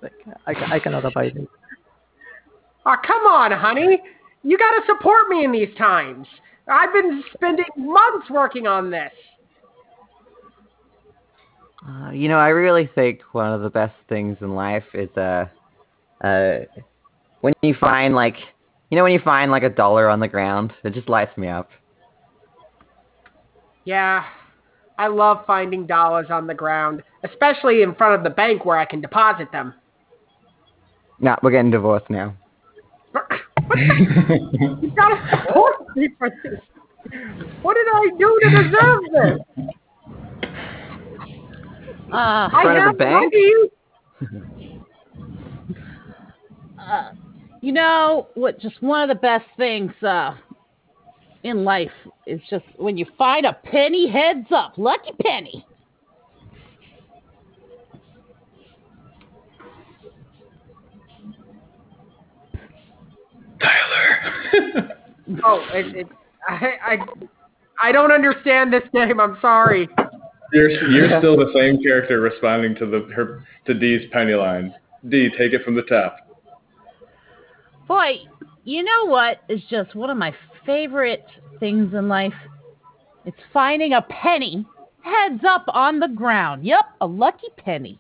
Like, 0.02 0.14
I, 0.46 0.76
I 0.76 0.80
cannot 0.80 1.06
abide 1.06 1.36
it. 1.36 1.50
Oh 2.86 2.96
come 3.06 3.24
on, 3.24 3.52
honey! 3.52 4.02
You 4.44 4.58
gotta 4.58 4.82
support 4.86 5.28
me 5.30 5.44
in 5.44 5.52
these 5.52 5.76
times. 5.78 6.28
I've 6.68 6.94
been 6.94 7.24
spending 7.34 7.66
months 7.78 8.30
working 8.30 8.68
on 8.68 8.90
this. 8.90 9.12
Uh, 11.88 12.12
you 12.12 12.28
know, 12.28 12.38
I 12.38 12.50
really 12.50 12.90
think 12.96 13.22
one 13.32 13.52
of 13.52 13.62
the 13.62 13.70
best 13.70 13.94
things 14.10 14.38
in 14.42 14.56
life 14.56 14.84
is 14.94 15.10
uh, 15.18 15.46
uh, 16.24 16.60
when 17.42 17.54
you 17.62 17.76
find 17.80 18.16
like, 18.16 18.38
you 18.90 18.98
know, 18.98 19.04
when 19.04 19.14
you 19.14 19.20
find 19.20 19.52
like 19.52 19.64
a 19.64 19.70
dollar 19.70 20.10
on 20.10 20.20
the 20.20 20.28
ground, 20.28 20.74
it 20.84 20.94
just 20.94 21.10
lights 21.10 21.38
me 21.38 21.48
up. 21.48 21.70
Yeah, 23.84 24.26
I 24.98 25.08
love 25.08 25.44
finding 25.46 25.86
dollars 25.86 26.28
on 26.32 26.48
the 26.48 26.56
ground, 26.56 27.04
especially 27.24 27.84
in 27.84 27.94
front 27.94 28.16
of 28.16 28.24
the 28.24 28.32
bank 28.32 28.66
where 28.66 28.78
I 28.78 28.86
can 28.86 29.00
deposit 29.00 29.52
them. 29.52 29.76
Nah, 31.20 31.36
we're 31.44 31.52
getting 31.52 31.72
divorced 31.72 32.10
now. 32.10 32.36
You 34.82 34.92
gotta 34.96 35.18
support 35.32 35.96
me 35.96 36.10
for 36.18 36.30
this. 36.44 36.60
What 37.62 37.76
did 37.76 37.88
I 37.88 38.10
do 38.18 38.40
to 38.44 38.50
deserve 38.64 39.02
this? 39.12 39.40
Uh, 42.12 42.50
I 42.54 42.62
Front 42.62 42.78
of 42.78 42.84
have 42.84 42.92
the 42.94 42.98
bank? 42.98 43.34
money. 44.22 44.86
uh, 46.80 47.12
you 47.62 47.72
know 47.72 48.28
what? 48.36 48.60
Just 48.60 48.82
one 48.82 49.02
of 49.02 49.10
the 49.10 49.20
best 49.22 49.46
things 49.58 49.92
uh, 50.04 50.36
in 51.44 51.64
life 51.64 51.92
is 52.28 52.40
just 52.50 52.66
when 52.78 52.98
you 52.98 53.06
find 53.18 53.46
a 53.46 53.54
penny 53.54 54.10
heads 54.10 54.48
up, 54.52 54.74
lucky 54.78 55.12
penny. 55.22 55.66
Tyler. 63.62 64.92
Oh, 65.44 65.66
it, 65.74 65.96
it, 65.96 66.08
I, 66.48 66.74
I, 66.86 66.98
I 67.82 67.92
don't 67.92 68.12
understand 68.12 68.72
this 68.72 68.84
game. 68.94 69.20
I'm 69.20 69.40
sorry. 69.42 69.90
you're 70.54 70.70
you're 70.70 71.20
still 71.20 71.36
the 71.36 71.52
same 71.56 71.82
character 71.82 72.22
responding 72.22 72.76
to 72.76 72.86
the 72.86 73.12
her 73.16 73.44
to 73.66 73.74
D's 73.74 74.08
penny 74.12 74.36
line. 74.36 74.72
D, 75.10 75.30
take 75.36 75.54
it 75.54 75.64
from 75.64 75.76
the 75.76 75.82
top. 75.82 76.18
Boy, 77.88 78.20
you 78.64 78.84
know 78.84 79.06
what 79.06 79.42
is 79.50 79.62
just 79.70 79.96
one 79.96 80.12
of 80.12 80.18
my 80.18 80.34
favorite 80.66 81.26
things 81.60 81.94
in 81.96 82.08
life? 82.08 82.34
It's 83.26 83.38
finding 83.52 83.94
a 83.94 84.04
penny 84.04 84.66
heads 85.02 85.44
up 85.48 85.66
on 85.70 86.00
the 86.00 86.08
ground. 86.08 86.66
Yep, 86.66 86.86
a 87.02 87.08
lucky 87.08 87.48
penny. 87.58 88.00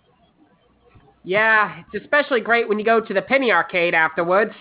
Yeah, 1.23 1.81
it's 1.91 2.03
especially 2.03 2.41
great 2.41 2.69
when 2.69 2.77
you 2.77 2.85
go 2.85 3.01
to 3.01 3.13
the 3.13 3.21
penny 3.21 3.51
arcade 3.51 3.95
afterwards. 3.95 4.53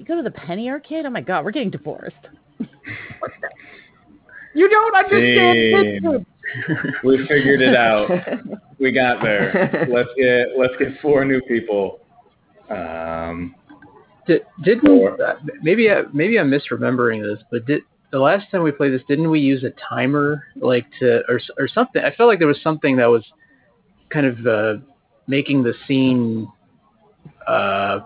You 0.00 0.06
go 0.06 0.16
to 0.16 0.22
the 0.22 0.30
penny 0.30 0.70
arcade? 0.70 1.04
Oh 1.04 1.10
my 1.10 1.20
god, 1.20 1.44
we're 1.44 1.50
getting 1.52 1.70
divorced. 1.70 2.16
You 4.52 4.68
don't 4.68 4.96
understand 4.96 6.02
Damn. 6.02 6.26
We 7.04 7.24
figured 7.28 7.60
it 7.62 7.76
out. 7.76 8.10
We 8.80 8.90
got 8.90 9.22
there. 9.22 9.86
Let's 9.90 10.08
get 10.16 10.58
let's 10.58 10.72
get 10.78 11.00
four 11.00 11.24
new 11.24 11.40
people. 11.42 12.00
Um, 12.70 13.54
Did, 14.26 14.42
didn't 14.64 14.88
Or- 14.88 15.22
uh, 15.22 15.34
maybe 15.62 15.90
I, 15.90 16.02
maybe 16.14 16.38
I'm 16.38 16.50
misremembering 16.50 17.22
this, 17.22 17.44
but 17.52 17.66
did 17.66 17.82
the 18.10 18.18
last 18.18 18.50
time 18.50 18.62
we 18.62 18.72
played 18.72 18.92
this, 18.92 19.02
didn't 19.06 19.30
we 19.30 19.38
use 19.38 19.62
a 19.62 19.70
timer 19.88 20.44
like 20.56 20.86
to 20.98 21.22
or 21.28 21.40
or 21.58 21.68
something? 21.68 22.02
I 22.02 22.10
felt 22.16 22.28
like 22.28 22.38
there 22.40 22.48
was 22.48 22.60
something 22.62 22.96
that 22.96 23.06
was 23.06 23.22
kind 24.08 24.26
of 24.26 24.46
uh, 24.46 24.74
making 25.28 25.62
the 25.62 25.74
scene. 25.86 26.48
Uh, 27.46 28.00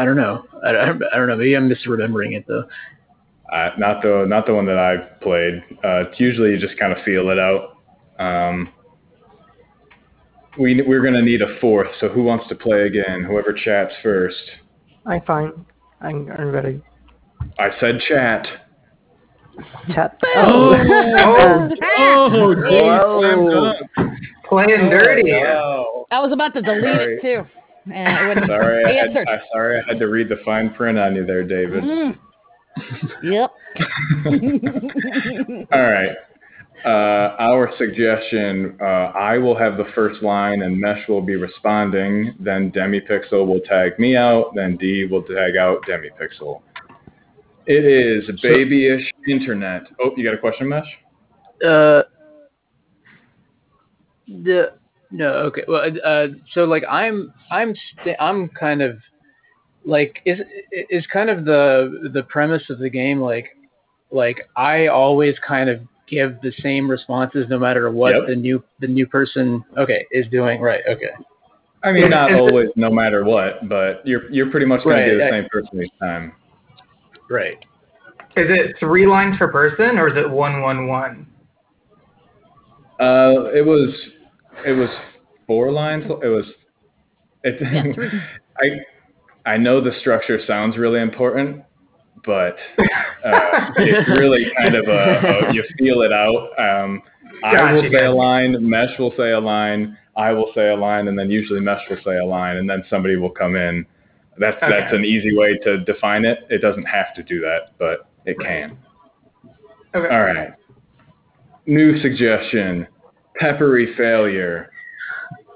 I 0.00 0.04
don't 0.06 0.16
know. 0.16 0.44
I, 0.64 0.68
I, 0.70 0.84
don't- 0.86 1.02
I 1.12 1.16
don't 1.16 1.28
know. 1.28 1.36
Maybe 1.36 1.54
I'm 1.54 1.68
misremembering 1.68 2.34
it 2.36 2.46
though. 2.48 2.64
uh, 3.52 3.70
not 3.78 4.00
the 4.02 4.24
not 4.26 4.46
the 4.46 4.54
one 4.54 4.64
that 4.66 4.78
I've 4.78 5.20
played. 5.20 5.62
Uh, 5.84 6.08
it's 6.08 6.18
usually 6.18 6.50
you 6.52 6.58
just 6.58 6.78
kind 6.78 6.92
of 6.92 7.04
feel 7.04 7.28
it 7.30 7.38
out. 7.38 7.76
Um, 8.18 8.70
we 10.58 10.80
we're 10.82 11.02
gonna 11.02 11.22
need 11.22 11.42
a 11.42 11.58
fourth. 11.60 11.88
So 12.00 12.08
who 12.08 12.22
wants 12.22 12.48
to 12.48 12.54
play 12.54 12.82
again? 12.86 13.22
Whoever 13.24 13.52
chats 13.52 13.92
first. 14.02 14.40
I'm 15.06 15.20
fine. 15.22 15.52
I'm, 16.00 16.30
I'm 16.32 16.50
ready. 16.50 16.82
I 17.58 17.68
said 17.80 18.00
chat. 18.08 18.46
Chat. 19.94 20.18
Oh, 20.36 20.74
Oh, 21.98 22.54
Whoa. 22.56 23.72
playing 24.48 24.90
dirty. 24.90 25.30
Wow. 25.32 26.06
I 26.10 26.20
was 26.20 26.32
about 26.32 26.54
to 26.54 26.62
delete 26.62 26.82
Sorry. 26.84 27.16
it 27.16 27.22
too. 27.22 27.46
And 27.86 28.18
it 28.18 28.28
wouldn't 28.28 28.46
Sorry, 28.46 28.84
I 28.84 28.92
had. 28.92 29.16
I, 29.16 29.38
sorry, 29.52 29.80
I 29.80 29.82
had 29.86 29.98
to 30.00 30.06
read 30.06 30.28
the 30.28 30.38
fine 30.44 30.74
print 30.74 30.98
on 30.98 31.14
you 31.14 31.24
there, 31.24 31.44
David. 31.44 31.84
Mm. 31.84 32.18
Yep. 33.22 33.50
All 35.72 35.80
right. 35.80 36.16
Uh, 36.84 37.36
our 37.38 37.70
suggestion: 37.78 38.76
uh, 38.80 39.12
I 39.14 39.38
will 39.38 39.56
have 39.58 39.76
the 39.76 39.86
first 39.94 40.22
line, 40.22 40.62
and 40.62 40.78
Mesh 40.78 41.06
will 41.08 41.22
be 41.22 41.36
responding. 41.36 42.34
Then 42.38 42.70
DemiPixel 42.72 43.46
will 43.46 43.60
tag 43.60 43.98
me 43.98 44.16
out. 44.16 44.52
Then 44.54 44.76
D 44.76 45.06
will 45.10 45.22
tag 45.22 45.56
out 45.56 45.82
DemiPixel. 45.88 46.62
It 47.66 47.84
is 47.84 48.28
babyish 48.42 49.10
internet. 49.28 49.82
Oh, 50.00 50.12
you 50.16 50.24
got 50.24 50.34
a 50.34 50.38
question, 50.38 50.68
Mesh? 50.68 50.86
Uh, 51.64 52.02
the 54.26 54.79
no, 55.10 55.32
okay. 55.46 55.64
Well, 55.66 55.90
uh, 56.04 56.26
so 56.52 56.64
like 56.64 56.84
I'm 56.88 57.32
I'm 57.50 57.74
st- 58.02 58.16
I'm 58.20 58.48
kind 58.50 58.82
of 58.82 58.96
like 59.84 60.20
is 60.24 60.38
is 60.90 61.06
kind 61.06 61.30
of 61.30 61.44
the 61.44 62.10
the 62.12 62.22
premise 62.24 62.62
of 62.70 62.78
the 62.78 62.90
game 62.90 63.20
like 63.20 63.56
like 64.10 64.40
I 64.56 64.88
always 64.88 65.34
kind 65.46 65.68
of 65.70 65.80
give 66.08 66.40
the 66.42 66.52
same 66.60 66.90
responses 66.90 67.46
no 67.48 67.58
matter 67.58 67.90
what 67.90 68.14
Yep. 68.14 68.26
the 68.28 68.36
new 68.36 68.62
the 68.80 68.86
new 68.86 69.06
person 69.06 69.64
okay 69.78 70.06
is 70.10 70.26
doing 70.28 70.60
right 70.60 70.82
okay 70.88 71.10
I 71.82 71.92
mean, 71.92 72.10
not 72.10 72.34
always, 72.34 72.68
no 72.76 72.90
matter 72.90 73.24
what, 73.24 73.66
but 73.66 74.06
you're 74.06 74.30
you're 74.30 74.50
pretty 74.50 74.66
much 74.66 74.84
going 74.84 74.96
Right, 74.96 75.06
to 75.06 75.12
be 75.12 75.16
the 75.16 75.24
I- 75.24 75.30
same 75.30 75.48
person 75.50 75.82
each 75.82 75.98
time. 75.98 76.32
right 77.30 77.56
Is 78.36 78.46
it 78.50 78.76
three 78.78 79.06
lines 79.06 79.36
per 79.38 79.50
person 79.50 79.98
or 79.98 80.08
is 80.08 80.16
it 80.16 80.28
one 80.28 80.60
one 80.60 80.86
one? 80.88 81.26
Uh, 83.00 83.48
it 83.54 83.64
was 83.64 83.94
it 84.66 84.72
was 84.72 84.90
four 85.46 85.70
lines. 85.72 86.04
It 86.22 86.28
was 86.28 86.46
it. 87.44 87.56
Yeah. 87.60 88.20
I 89.46 89.52
I 89.54 89.56
know 89.56 89.80
the 89.80 89.92
structure 90.00 90.38
sounds 90.46 90.76
really 90.76 91.00
important, 91.00 91.62
but 92.24 92.56
uh, 92.78 93.70
it's 93.76 94.08
really 94.10 94.46
kind 94.58 94.74
of 94.74 94.86
a, 94.88 95.48
a 95.48 95.52
you 95.54 95.64
feel 95.78 96.02
it 96.02 96.12
out. 96.12 96.50
Um, 96.58 97.02
I 97.42 97.72
will 97.72 97.82
Gotcha, 97.82 97.94
say 97.94 98.04
a 98.04 98.12
line, 98.12 98.68
Mesh 98.68 98.98
will 98.98 99.14
say 99.16 99.30
a 99.30 99.40
line, 99.40 99.96
I 100.16 100.32
will 100.32 100.52
say 100.54 100.68
a 100.68 100.76
line, 100.76 101.08
and 101.08 101.18
then 101.18 101.30
usually 101.30 101.60
Mesh 101.60 101.80
will 101.88 101.98
say 102.04 102.16
a 102.18 102.24
line, 102.24 102.56
and 102.58 102.68
then 102.68 102.84
somebody 102.90 103.16
will 103.16 103.30
come 103.30 103.56
in. 103.56 103.86
That's 104.38 104.56
Okay. 104.62 104.68
that's 104.70 104.94
an 104.94 105.04
easy 105.04 105.36
way 105.36 105.56
to 105.64 105.78
define 105.84 106.24
it. 106.24 106.46
It 106.50 106.58
doesn't 106.60 106.84
have 106.84 107.14
to 107.14 107.22
do 107.22 107.40
that, 107.40 107.72
but 107.78 108.08
it 108.26 108.38
can. 108.40 108.76
Okay. 109.94 110.14
All 110.14 110.22
right. 110.22 110.50
New 111.66 111.98
suggestion: 112.00 112.86
peppery 113.40 113.94
failure. 113.96 114.70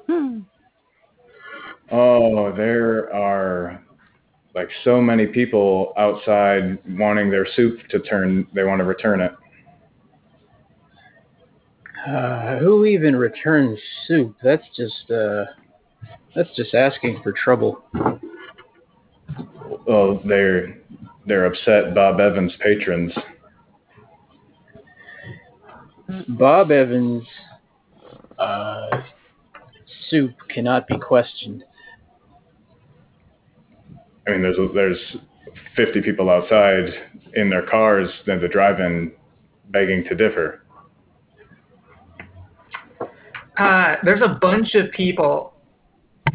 Hmm. 0.09 0.41
Oh, 1.93 2.53
there 2.57 3.15
are 3.15 3.83
like 4.55 4.69
so 4.85 5.01
many 5.01 5.27
people 5.27 5.93
outside 5.99 6.79
wanting 6.99 7.31
their 7.31 7.47
soup 7.55 7.79
to 7.91 8.01
turn. 8.01 8.47
They 8.55 8.65
want 8.65 8.81
to 8.81 8.85
return 8.85 9.21
it. 9.21 9.33
uh, 12.09 12.59
who 12.59 12.85
even 12.85 13.17
returns 13.17 13.79
soup 14.07 14.37
that's 14.43 14.65
just 14.77 15.11
uh 15.11 15.45
that's 16.35 16.55
just 16.55 16.75
asking 16.75 17.19
for 17.23 17.33
trouble 17.33 17.83
Well, 19.87 20.21
they're 20.27 20.77
they're 21.27 21.47
upset. 21.47 21.95
Bob 21.95 22.21
Evans 22.21 22.53
patrons. 22.63 23.13
Bob 26.29 26.71
Evans 26.71 27.25
uh 28.39 29.03
soup 30.11 30.33
cannot 30.51 30.87
be 30.87 30.99
questioned 30.99 31.65
I 34.27 34.31
mean, 34.31 34.43
there's 34.43 34.57
there's 34.75 35.17
50 35.77 36.01
people 36.03 36.31
outside 36.31 36.89
in 37.35 37.51
their 37.51 37.67
cars 37.67 38.09
in 38.27 38.41
the 38.41 38.49
drive-in 38.49 39.13
begging 39.71 40.05
to 40.05 40.15
differ. 40.15 40.63
Uh, 43.59 43.97
there's 44.03 44.23
a 44.23 44.39
bunch 44.41 44.75
of 44.75 44.91
people 44.93 45.53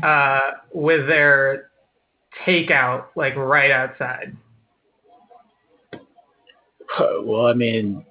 uh, 0.04 0.40
with 0.74 1.08
their 1.08 1.70
takeout 2.46 3.06
like 3.16 3.36
right 3.36 3.72
outside. 3.72 4.36
Uh, 5.94 7.22
Well, 7.24 7.48
I 7.48 7.54
mean, 7.54 8.06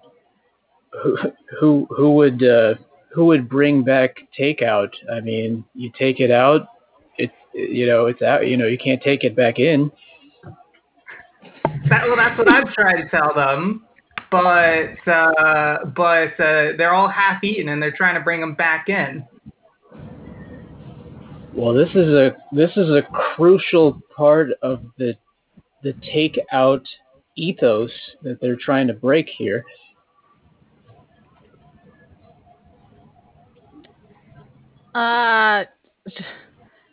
who 1.02 1.16
who 1.60 1.86
who 1.90 2.12
would 2.14 2.42
uh, 2.42 2.74
who 3.10 3.26
would 3.26 3.48
bring 3.48 3.82
back 3.82 4.16
takeout? 4.38 4.90
I 5.10 5.20
mean, 5.20 5.64
you 5.74 5.90
take 5.98 6.20
it 6.20 6.30
out, 6.30 6.68
it's 7.16 7.32
you 7.52 7.86
know 7.86 8.06
it's 8.06 8.22
out. 8.22 8.46
You 8.46 8.56
know 8.56 8.66
you 8.66 8.78
can't 8.78 9.02
take 9.02 9.24
it 9.24 9.34
back 9.36 9.58
in. 9.58 9.90
That, 11.88 12.06
well, 12.06 12.16
that's 12.16 12.38
what 12.38 12.50
I'm 12.50 12.66
trying 12.72 13.02
to 13.02 13.08
tell 13.08 13.34
them, 13.34 13.86
but 14.30 15.10
uh, 15.10 15.84
but 15.96 16.38
uh, 16.40 16.76
they're 16.76 16.94
all 16.94 17.08
half 17.08 17.42
eaten 17.42 17.68
and 17.68 17.82
they're 17.82 17.92
trying 17.96 18.14
to 18.14 18.20
bring 18.20 18.40
them 18.40 18.54
back 18.54 18.88
in. 18.88 19.24
Well, 21.54 21.74
this 21.74 21.88
is 21.90 22.08
a 22.08 22.36
this 22.52 22.70
is 22.76 22.90
a 22.90 23.02
crucial 23.34 24.00
part 24.16 24.50
of 24.62 24.82
the 24.98 25.16
the 25.82 25.94
takeout 26.14 26.84
ethos 27.36 27.90
that 28.22 28.40
they're 28.40 28.56
trying 28.56 28.86
to 28.88 28.94
break 28.94 29.28
here. 29.28 29.64
Uh, 34.98 35.64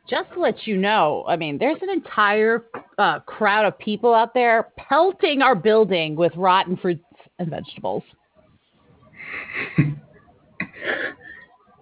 just 0.08 0.32
to 0.34 0.40
let 0.40 0.68
you 0.68 0.78
know, 0.78 1.26
I 1.28 1.36
mean, 1.38 1.58
there's 1.58 1.82
an 1.82 1.90
entire 1.90 2.66
uh, 3.00 3.20
crowd 3.22 3.66
of 3.66 3.80
people 3.80 4.14
out 4.14 4.36
there 4.36 4.68
pelting 4.78 5.42
our 5.42 5.56
building 5.56 6.16
with 6.16 6.32
rotten 6.36 6.78
fruits 6.78 7.04
and 7.40 7.50
vegetables. 7.50 8.04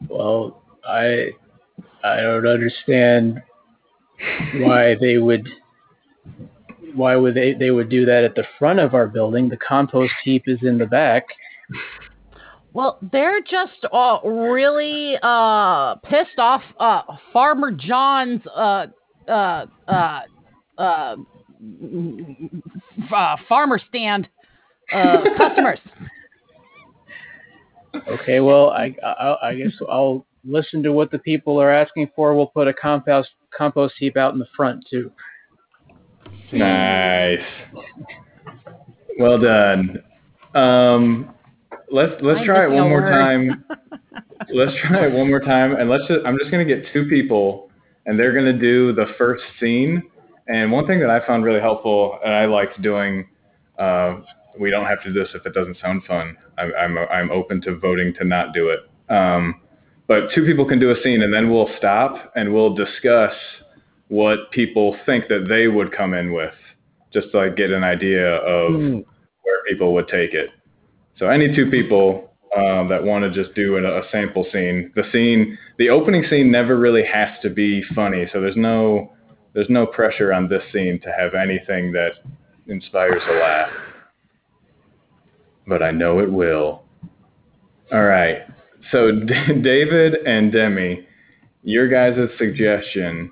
Well, 0.08 0.64
I 0.88 1.32
I 2.06 2.22
don't 2.22 2.48
understand 2.48 3.42
why 4.56 4.96
they 4.96 5.18
would 5.18 5.46
why 6.94 7.18
would 7.18 7.36
they 7.36 7.54
they 7.54 7.72
would 7.72 7.90
do 7.90 8.06
that 8.06 8.24
at 8.24 8.36
the 8.36 8.46
front 8.58 8.80
of 8.80 8.94
our 8.94 9.08
building. 9.08 9.50
The 9.50 9.58
compost 9.58 10.14
heap 10.24 10.44
is 10.48 10.60
in 10.62 10.78
the 10.78 10.86
back. 10.86 11.26
Well, 12.74 12.98
they're 13.12 13.42
just 13.42 13.86
uh, 13.92 14.18
really 14.26 15.16
uh, 15.22 15.96
pissed 15.96 16.40
off 16.40 16.64
uh, 16.80 17.04
Farmer 17.32 17.72
John's 17.72 18.42
uh, 18.48 18.88
uh, 19.28 19.66
uh, 19.88 20.22
uh, 20.78 21.16
uh, 23.14 23.36
farmer 23.48 23.80
stand 23.88 24.28
uh, 24.92 25.24
customers. 25.38 25.80
Okay, 28.08 28.40
well, 28.40 28.72
I, 28.72 28.96
I 29.06 29.50
I 29.50 29.56
guess 29.56 29.72
I'll 29.88 30.26
listen 30.44 30.82
to 30.84 30.92
what 30.92 31.12
the 31.12 31.20
people 31.20 31.62
are 31.62 31.70
asking 31.72 32.10
for. 32.16 32.36
We'll 32.36 32.48
put 32.48 32.68
a 32.68 32.74
compost 32.74 33.30
compost 33.56 33.94
heap 34.00 34.18
out 34.18 34.34
in 34.34 34.40
the 34.40 34.48
front 34.58 34.84
too. 34.90 35.12
Nice. 36.52 37.40
Well 39.20 39.40
done. 39.40 40.04
Um, 40.56 41.33
let's 41.94 42.14
let's 42.22 42.40
I'm 42.40 42.46
try 42.46 42.66
it 42.66 42.72
one 42.72 42.90
more 42.90 43.02
word. 43.02 43.12
time. 43.12 43.66
let's 44.54 44.74
try 44.82 45.06
it 45.06 45.14
one 45.14 45.30
more 45.30 45.40
time, 45.40 45.76
and 45.76 45.90
let's. 45.90 46.06
Just, 46.08 46.26
I'm 46.26 46.38
just 46.38 46.52
gonna 46.52 46.66
get 46.66 46.84
two 46.92 47.06
people, 47.08 47.70
and 48.06 48.20
they're 48.20 48.34
gonna 48.34 48.58
do 48.58 48.94
the 48.94 49.06
first 49.18 49.44
scene. 49.60 50.04
And 50.48 50.72
one 50.72 50.86
thing 50.88 51.00
that 51.00 51.10
I 51.10 51.26
found 51.26 51.46
really 51.46 51.62
helpful, 51.62 52.20
and 52.26 52.34
I 52.34 52.46
liked 52.46 52.82
doing. 52.82 53.30
Uh, 53.80 54.20
we 54.60 54.70
don't 54.70 54.86
have 54.86 55.02
to 55.04 55.14
do 55.14 55.20
this 55.20 55.30
if 55.34 55.46
it 55.46 55.54
doesn't 55.54 55.78
sound 55.80 56.04
fun. 56.06 56.36
I'm 56.58 56.72
I'm 56.78 56.98
I'm 56.98 57.32
open 57.32 57.62
to 57.62 57.78
voting 57.78 58.14
to 58.16 58.26
not 58.26 58.54
do 58.54 58.70
it. 58.70 58.80
Um, 59.12 59.62
but 60.08 60.30
two 60.36 60.46
people 60.46 60.68
can 60.68 60.80
do 60.80 60.92
a 60.92 60.96
scene, 61.04 61.22
and 61.22 61.34
then 61.34 61.50
we'll 61.50 61.70
stop 61.78 62.34
and 62.36 62.54
we'll 62.54 62.74
discuss 62.74 63.34
what 64.10 64.52
people 64.52 64.98
think 65.06 65.28
that 65.30 65.48
they 65.48 65.68
would 65.68 65.92
come 65.96 66.14
in 66.14 66.34
with, 66.34 66.54
just 67.14 67.32
to 67.32 67.38
like 67.38 67.56
get 67.56 67.72
an 67.72 67.84
idea 67.84 68.36
of 68.38 68.74
where 68.74 69.64
people 69.68 69.94
would 69.94 70.08
take 70.08 70.34
it. 70.34 70.50
So 71.18 71.28
any 71.28 71.56
two 71.56 71.70
people 71.70 72.34
um, 72.56 72.90
that 72.90 73.04
want 73.04 73.24
to 73.24 73.44
just 73.44 73.56
do 73.56 73.78
a, 73.78 74.00
a 74.00 74.04
sample 74.12 74.46
scene, 74.52 74.92
the 74.96 75.04
scene, 75.12 75.58
the 75.78 75.90
opening 75.90 76.24
scene 76.30 76.52
never 76.52 76.78
really 76.78 77.04
has 77.06 77.30
to 77.42 77.50
be 77.50 77.84
funny. 77.96 78.28
So 78.32 78.42
there's 78.42 78.58
no 78.58 79.12
there's 79.54 79.70
no 79.70 79.86
pressure 79.86 80.34
on 80.34 80.50
this 80.50 80.64
scene 80.72 81.00
to 81.02 81.12
have 81.12 81.36
anything 81.36 81.92
that 81.92 82.14
inspires 82.68 83.22
a 83.30 83.34
laugh. 83.34 83.70
But 85.68 85.84
I 85.84 85.92
know 85.92 86.20
it 86.20 86.32
will. 86.32 86.84
All 87.92 88.04
right. 88.04 88.42
So 88.92 89.12
D- 89.12 89.62
David 89.62 90.16
and 90.26 90.52
Demi, 90.52 91.08
your 91.64 91.88
guys' 91.88 92.30
suggestion 92.38 93.32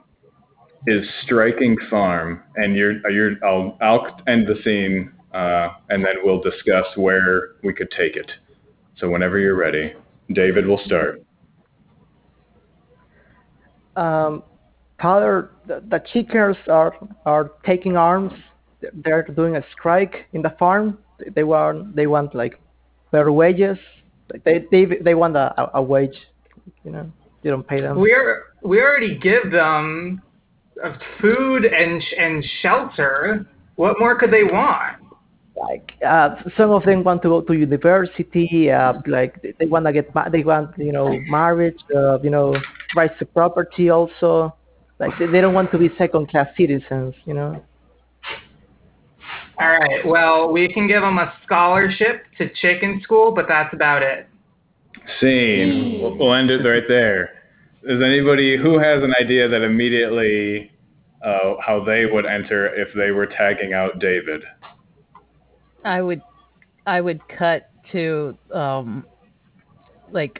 is 0.87 1.05
striking 1.23 1.77
farm, 1.89 2.43
and 2.55 2.75
you're 2.75 3.07
you're 3.11 3.33
I'll 3.43 3.77
I'll 3.81 4.21
end 4.27 4.47
the 4.47 4.55
scene, 4.63 5.11
uh, 5.33 5.69
and 5.89 6.03
then 6.03 6.15
we'll 6.23 6.41
discuss 6.41 6.85
where 6.95 7.55
we 7.63 7.73
could 7.73 7.91
take 7.91 8.15
it. 8.15 8.29
So 8.97 9.09
whenever 9.09 9.39
you're 9.39 9.55
ready, 9.55 9.93
David 10.33 10.67
will 10.67 10.81
start. 10.85 11.23
Um, 13.95 14.43
Father, 15.01 15.51
the, 15.67 15.83
the 15.89 16.03
chickens 16.13 16.57
are 16.67 16.93
are 17.25 17.51
taking 17.65 17.97
arms. 17.97 18.33
They're 18.93 19.23
doing 19.23 19.55
a 19.55 19.63
strike 19.73 20.27
in 20.33 20.41
the 20.41 20.53
farm. 20.59 20.99
They 21.35 21.43
want 21.43 21.95
they 21.95 22.07
want 22.07 22.35
like 22.35 22.59
better 23.11 23.31
wages. 23.31 23.77
They 24.45 24.65
they 24.71 24.85
they 24.85 25.15
want 25.15 25.35
a, 25.35 25.69
a 25.73 25.81
wage. 25.81 26.15
You 26.83 26.91
know, 26.91 27.11
you 27.41 27.51
don't 27.51 27.67
pay 27.67 27.81
them. 27.81 27.99
We 27.99 28.13
are 28.13 28.43
we 28.63 28.79
already 28.79 29.17
give 29.17 29.51
them 29.51 30.21
uh, 30.83 30.93
food 31.19 31.65
and 31.65 32.01
and 32.17 32.45
shelter. 32.61 33.47
What 33.75 33.99
more 33.99 34.15
could 34.15 34.31
they 34.31 34.43
want? 34.43 35.00
Like 35.55 35.93
uh, 36.05 36.35
some 36.57 36.71
of 36.71 36.83
them 36.83 37.03
want 37.03 37.21
to 37.23 37.29
go 37.29 37.41
to 37.41 37.53
university. 37.53 38.71
Uh, 38.71 38.93
like 39.05 39.41
they, 39.41 39.53
they 39.59 39.65
want 39.65 39.85
to 39.85 39.93
get 39.93 40.13
ma- 40.15 40.29
they 40.29 40.43
want 40.43 40.77
you 40.77 40.91
know 40.91 41.19
marriage. 41.27 41.77
Uh, 41.93 42.19
you 42.21 42.29
know 42.29 42.55
rights 42.95 43.15
to 43.19 43.25
property 43.25 43.89
also. 43.89 44.55
Like 44.99 45.11
they, 45.19 45.27
they 45.27 45.41
don't 45.41 45.53
want 45.53 45.71
to 45.71 45.77
be 45.77 45.89
second 45.97 46.29
class 46.29 46.47
citizens. 46.57 47.15
You 47.25 47.33
know. 47.33 47.63
All 49.59 49.69
right. 49.69 50.05
Well, 50.05 50.51
we 50.51 50.71
can 50.73 50.87
give 50.87 51.01
them 51.01 51.17
a 51.17 51.33
scholarship 51.43 52.23
to 52.37 52.49
chicken 52.61 53.01
school, 53.03 53.31
but 53.31 53.45
that's 53.47 53.73
about 53.73 54.01
it. 54.01 54.27
Scene. 55.19 55.99
We'll, 56.01 56.17
we'll 56.17 56.33
end 56.33 56.49
it 56.49 56.67
right 56.67 56.83
there. 56.87 57.41
Is 57.83 58.01
anybody 58.03 58.57
who 58.57 58.79
has 58.79 59.03
an 59.03 59.13
idea 59.19 59.47
that 59.47 59.61
immediately 59.63 60.71
uh, 61.23 61.55
how 61.65 61.83
they 61.83 62.05
would 62.05 62.25
enter 62.25 62.67
if 62.73 62.89
they 62.95 63.11
were 63.11 63.25
tagging 63.25 63.73
out 63.73 63.99
David? 63.99 64.41
I 65.83 66.01
would, 66.01 66.21
I 66.85 67.01
would 67.01 67.21
cut 67.27 67.69
to 67.91 68.37
um, 68.53 69.05
like, 70.11 70.39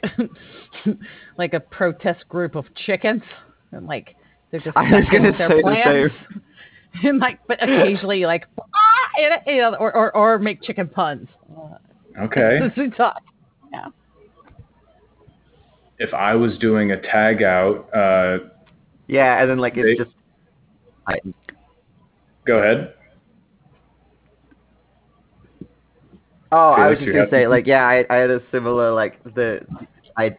like 1.38 1.54
a 1.54 1.60
protest 1.60 2.28
group 2.28 2.54
of 2.54 2.64
chickens, 2.86 3.22
and 3.72 3.86
like 3.86 4.16
they're 4.50 4.60
just 4.60 4.76
I 4.76 4.82
was 4.82 5.04
gonna 5.10 5.32
their 5.36 5.48
say 5.48 5.56
the 5.56 5.62
plans. 5.62 6.12
and 7.04 7.18
like, 7.18 7.38
but 7.48 7.62
occasionally 7.62 8.24
like, 8.26 8.44
ah, 8.60 9.20
and, 9.20 9.40
you 9.46 9.62
know, 9.62 9.74
or, 9.76 9.94
or 9.96 10.16
or 10.16 10.38
make 10.38 10.62
chicken 10.62 10.88
puns. 10.88 11.28
Uh, 11.56 11.76
Okay. 12.24 12.58
as 12.62 12.70
we 12.76 12.90
talk. 12.90 13.22
Yeah. 13.72 13.86
if 15.98 16.12
I 16.12 16.34
was 16.34 16.58
doing 16.58 16.90
a 16.92 17.00
tag 17.00 17.42
out, 17.42 17.88
uh, 17.94 18.48
Yeah, 19.06 19.40
and 19.40 19.48
then 19.50 19.58
like 19.58 19.78
it's 19.78 19.98
They- 19.98 20.04
just. 20.04 20.14
I, 21.06 21.16
go 22.46 22.58
ahead. 22.58 22.94
Oh, 26.52 26.72
I 26.72 26.88
was 26.88 26.98
just 26.98 27.12
gonna 27.12 27.30
say 27.30 27.46
like 27.48 27.66
yeah, 27.66 27.84
I 27.86 28.04
I 28.10 28.16
had 28.16 28.30
a 28.30 28.40
similar 28.52 28.92
like 28.92 29.22
the 29.34 29.60
I 30.16 30.36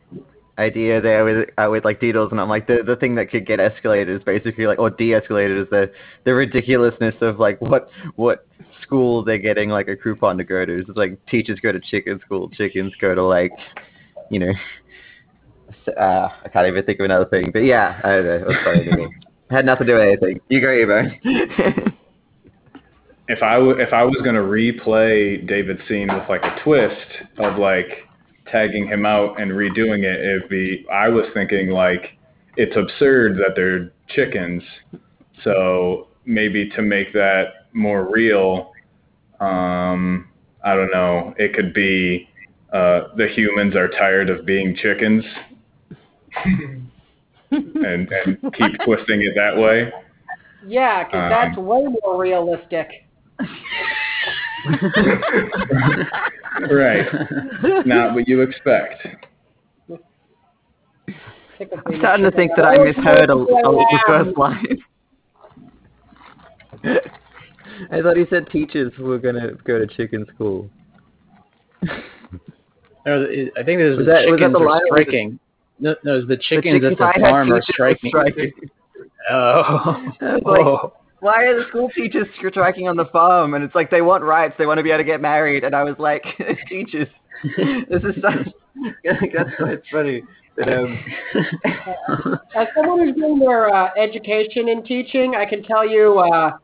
idea 0.59 1.01
there 1.01 1.25
with 1.25 1.49
uh, 1.57 1.67
with 1.69 1.83
like 1.83 1.99
Deedles, 1.99 2.31
and 2.31 2.39
I'm 2.39 2.49
like 2.49 2.67
the 2.67 2.83
the 2.85 2.95
thing 2.95 3.15
that 3.15 3.29
could 3.31 3.45
get 3.45 3.59
escalated 3.59 4.15
is 4.15 4.23
basically 4.23 4.67
like 4.67 4.79
or 4.79 4.89
de-escalated 4.91 5.63
is 5.63 5.69
the 5.69 5.91
the 6.25 6.33
ridiculousness 6.33 7.15
of 7.21 7.39
like 7.39 7.59
what 7.61 7.89
what 8.15 8.45
school 8.83 9.23
they're 9.23 9.37
getting 9.39 9.69
like 9.69 9.87
a 9.87 9.95
coupon 9.95 10.37
to 10.37 10.43
go 10.43 10.65
to. 10.65 10.79
It's 10.79 10.89
like 10.95 11.19
teachers 11.27 11.59
go 11.59 11.71
to 11.71 11.79
chicken 11.79 12.19
school, 12.25 12.49
chickens 12.49 12.93
go 13.01 13.15
to 13.15 13.23
like 13.23 13.51
you 14.29 14.39
know. 14.39 14.53
s- 15.69 15.93
Uh, 15.97 16.29
I 16.45 16.49
can't 16.49 16.67
even 16.67 16.83
think 16.85 16.99
of 16.99 17.05
another 17.05 17.25
thing, 17.25 17.51
but 17.51 17.59
yeah, 17.63 17.99
I 18.03 18.09
don't 18.09 18.25
know. 18.25 18.35
It 18.35 18.47
was 18.47 18.57
funny 18.63 18.85
to 18.85 18.95
me. 18.95 19.07
Had 19.49 19.65
nothing 19.65 19.87
to 19.87 19.93
do 19.93 19.99
with 19.99 20.07
anything. 20.07 20.39
You 20.49 20.61
go, 20.61 20.67
Evo. 20.67 21.89
If 23.33 23.41
I 23.41 23.55
w- 23.55 23.79
if 23.79 23.91
I 23.93 24.03
was 24.03 24.15
gonna 24.23 24.43
replay 24.43 25.45
David's 25.47 25.81
scene 25.87 26.07
with 26.13 26.29
like 26.29 26.43
a 26.43 26.55
twist 26.63 27.07
of 27.39 27.57
like 27.57 27.87
tagging 28.45 28.87
him 28.87 29.07
out 29.07 29.41
and 29.41 29.51
redoing 29.51 30.03
it, 30.03 30.19
it'd 30.23 30.49
be 30.49 30.85
I 30.91 31.09
was 31.09 31.25
thinking 31.33 31.69
like 31.71 32.15
it's 32.57 32.75
absurd 32.75 33.37
that 33.37 33.53
they're 33.55 33.91
chickens, 34.09 34.61
so 35.43 36.09
maybe 36.25 36.69
to 36.75 36.83
make 36.83 37.11
that 37.13 37.65
more 37.73 38.07
real, 38.07 38.71
um, 39.39 40.29
I 40.63 40.75
don't 40.75 40.91
know, 40.91 41.33
it 41.39 41.55
could 41.55 41.73
be 41.73 42.29
uh, 42.71 43.15
the 43.17 43.27
humans 43.29 43.75
are 43.75 43.87
tired 43.87 44.29
of 44.29 44.45
being 44.45 44.75
chickens, 44.75 45.25
and 46.45 46.87
and 47.51 48.37
keep 48.53 48.79
twisting 48.85 49.23
it 49.23 49.33
that 49.35 49.57
way. 49.57 49.91
Yeah, 50.67 51.03
'cause 51.05 51.15
Um, 51.23 51.29
that's 51.29 51.57
way 51.57 51.83
more 52.03 52.17
realistic. 52.21 53.02
Right. 56.69 57.05
Not 57.85 58.13
what 58.13 58.27
you 58.27 58.41
expect. 58.41 59.05
I'm 61.09 61.97
starting 61.99 62.23
to 62.25 62.31
think 62.31 62.51
that 62.55 62.65
I 62.65 62.77
misheard 62.77 63.29
a, 63.29 63.33
a, 63.33 63.37
the 63.45 63.99
first 64.07 64.37
line. 64.37 64.77
I 67.91 68.01
thought 68.01 68.17
he 68.17 68.25
said 68.29 68.47
teachers 68.51 68.93
were 68.99 69.17
gonna 69.17 69.53
go 69.65 69.79
to 69.79 69.87
chicken 69.87 70.25
school. 70.33 70.69
No, 73.05 73.25
I 73.25 73.63
think 73.63 73.79
there's 73.79 73.97
Was 73.97 74.05
the 74.05 74.11
that- 74.13 74.25
was 74.31 74.39
that 74.39 74.45
chickens 74.47 74.53
the 74.53 74.59
are 74.59 74.65
line 74.65 74.81
or 74.89 74.95
striking. 75.01 75.39
No, 75.77 75.93
no, 76.05 76.19
it's 76.19 76.25
the 76.25 76.35
The 76.37 76.41
chickens 76.41 76.75
chickens 76.75 76.93
at 76.93 76.97
the 76.99 77.05
had 77.05 77.19
farm 77.29 77.51
are 77.51 77.61
striking. 77.63 78.11
striking. 78.11 78.51
Oh. 79.29 80.05
It's 80.21 80.45
like- 80.45 80.61
oh. 80.65 80.93
Why 81.23 81.45
are 81.45 81.57
the 81.57 81.65
school 81.69 81.89
teachers 81.95 82.27
striking 82.37 82.89
on 82.89 82.97
the 82.97 83.05
farm? 83.05 83.53
And 83.53 83.63
it's 83.63 83.73
like 83.73 83.89
they 83.89 84.01
want 84.01 84.25
rights, 84.25 84.55
they 84.57 84.65
want 84.65 84.79
to 84.79 84.83
be 84.83 84.89
able 84.89 84.97
to 84.97 85.03
get 85.05 85.21
married. 85.21 85.63
And 85.63 85.73
I 85.73 85.81
was 85.81 85.95
like, 85.97 86.21
teachers, 86.67 87.07
this 87.89 88.03
is 88.03 88.21
such. 88.21 88.49
That's 89.05 89.49
so 89.57 89.65
it's 89.67 89.87
funny. 89.89 90.21
But, 90.57 90.67
um, 90.67 90.99
As 92.57 92.67
someone 92.75 93.07
who's 93.07 93.15
doing 93.15 93.39
their 93.39 93.73
uh, 93.73 93.91
education 93.97 94.67
and 94.67 94.83
teaching, 94.83 95.35
I 95.37 95.45
can 95.45 95.63
tell 95.63 95.87
you 95.89 96.19
uh, 96.19 96.57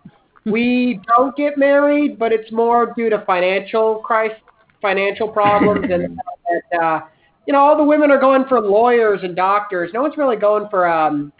we 0.45 0.99
don't 1.07 1.33
get 1.37 1.57
married, 1.57 2.19
but 2.19 2.33
it's 2.33 2.51
more 2.51 2.93
due 2.97 3.09
to 3.09 3.23
financial 3.25 3.99
crisis, 3.99 4.39
financial 4.81 5.29
problems, 5.29 5.85
and 5.89 6.19
that 6.49 6.83
uh, 6.83 6.99
you 7.47 7.53
know 7.53 7.59
all 7.59 7.77
the 7.77 7.83
women 7.85 8.11
are 8.11 8.19
going 8.19 8.43
for 8.49 8.59
lawyers 8.59 9.21
and 9.23 9.37
doctors. 9.37 9.91
No 9.93 10.01
one's 10.01 10.17
really 10.17 10.35
going 10.35 10.67
for 10.69 10.85
um, 10.85 11.31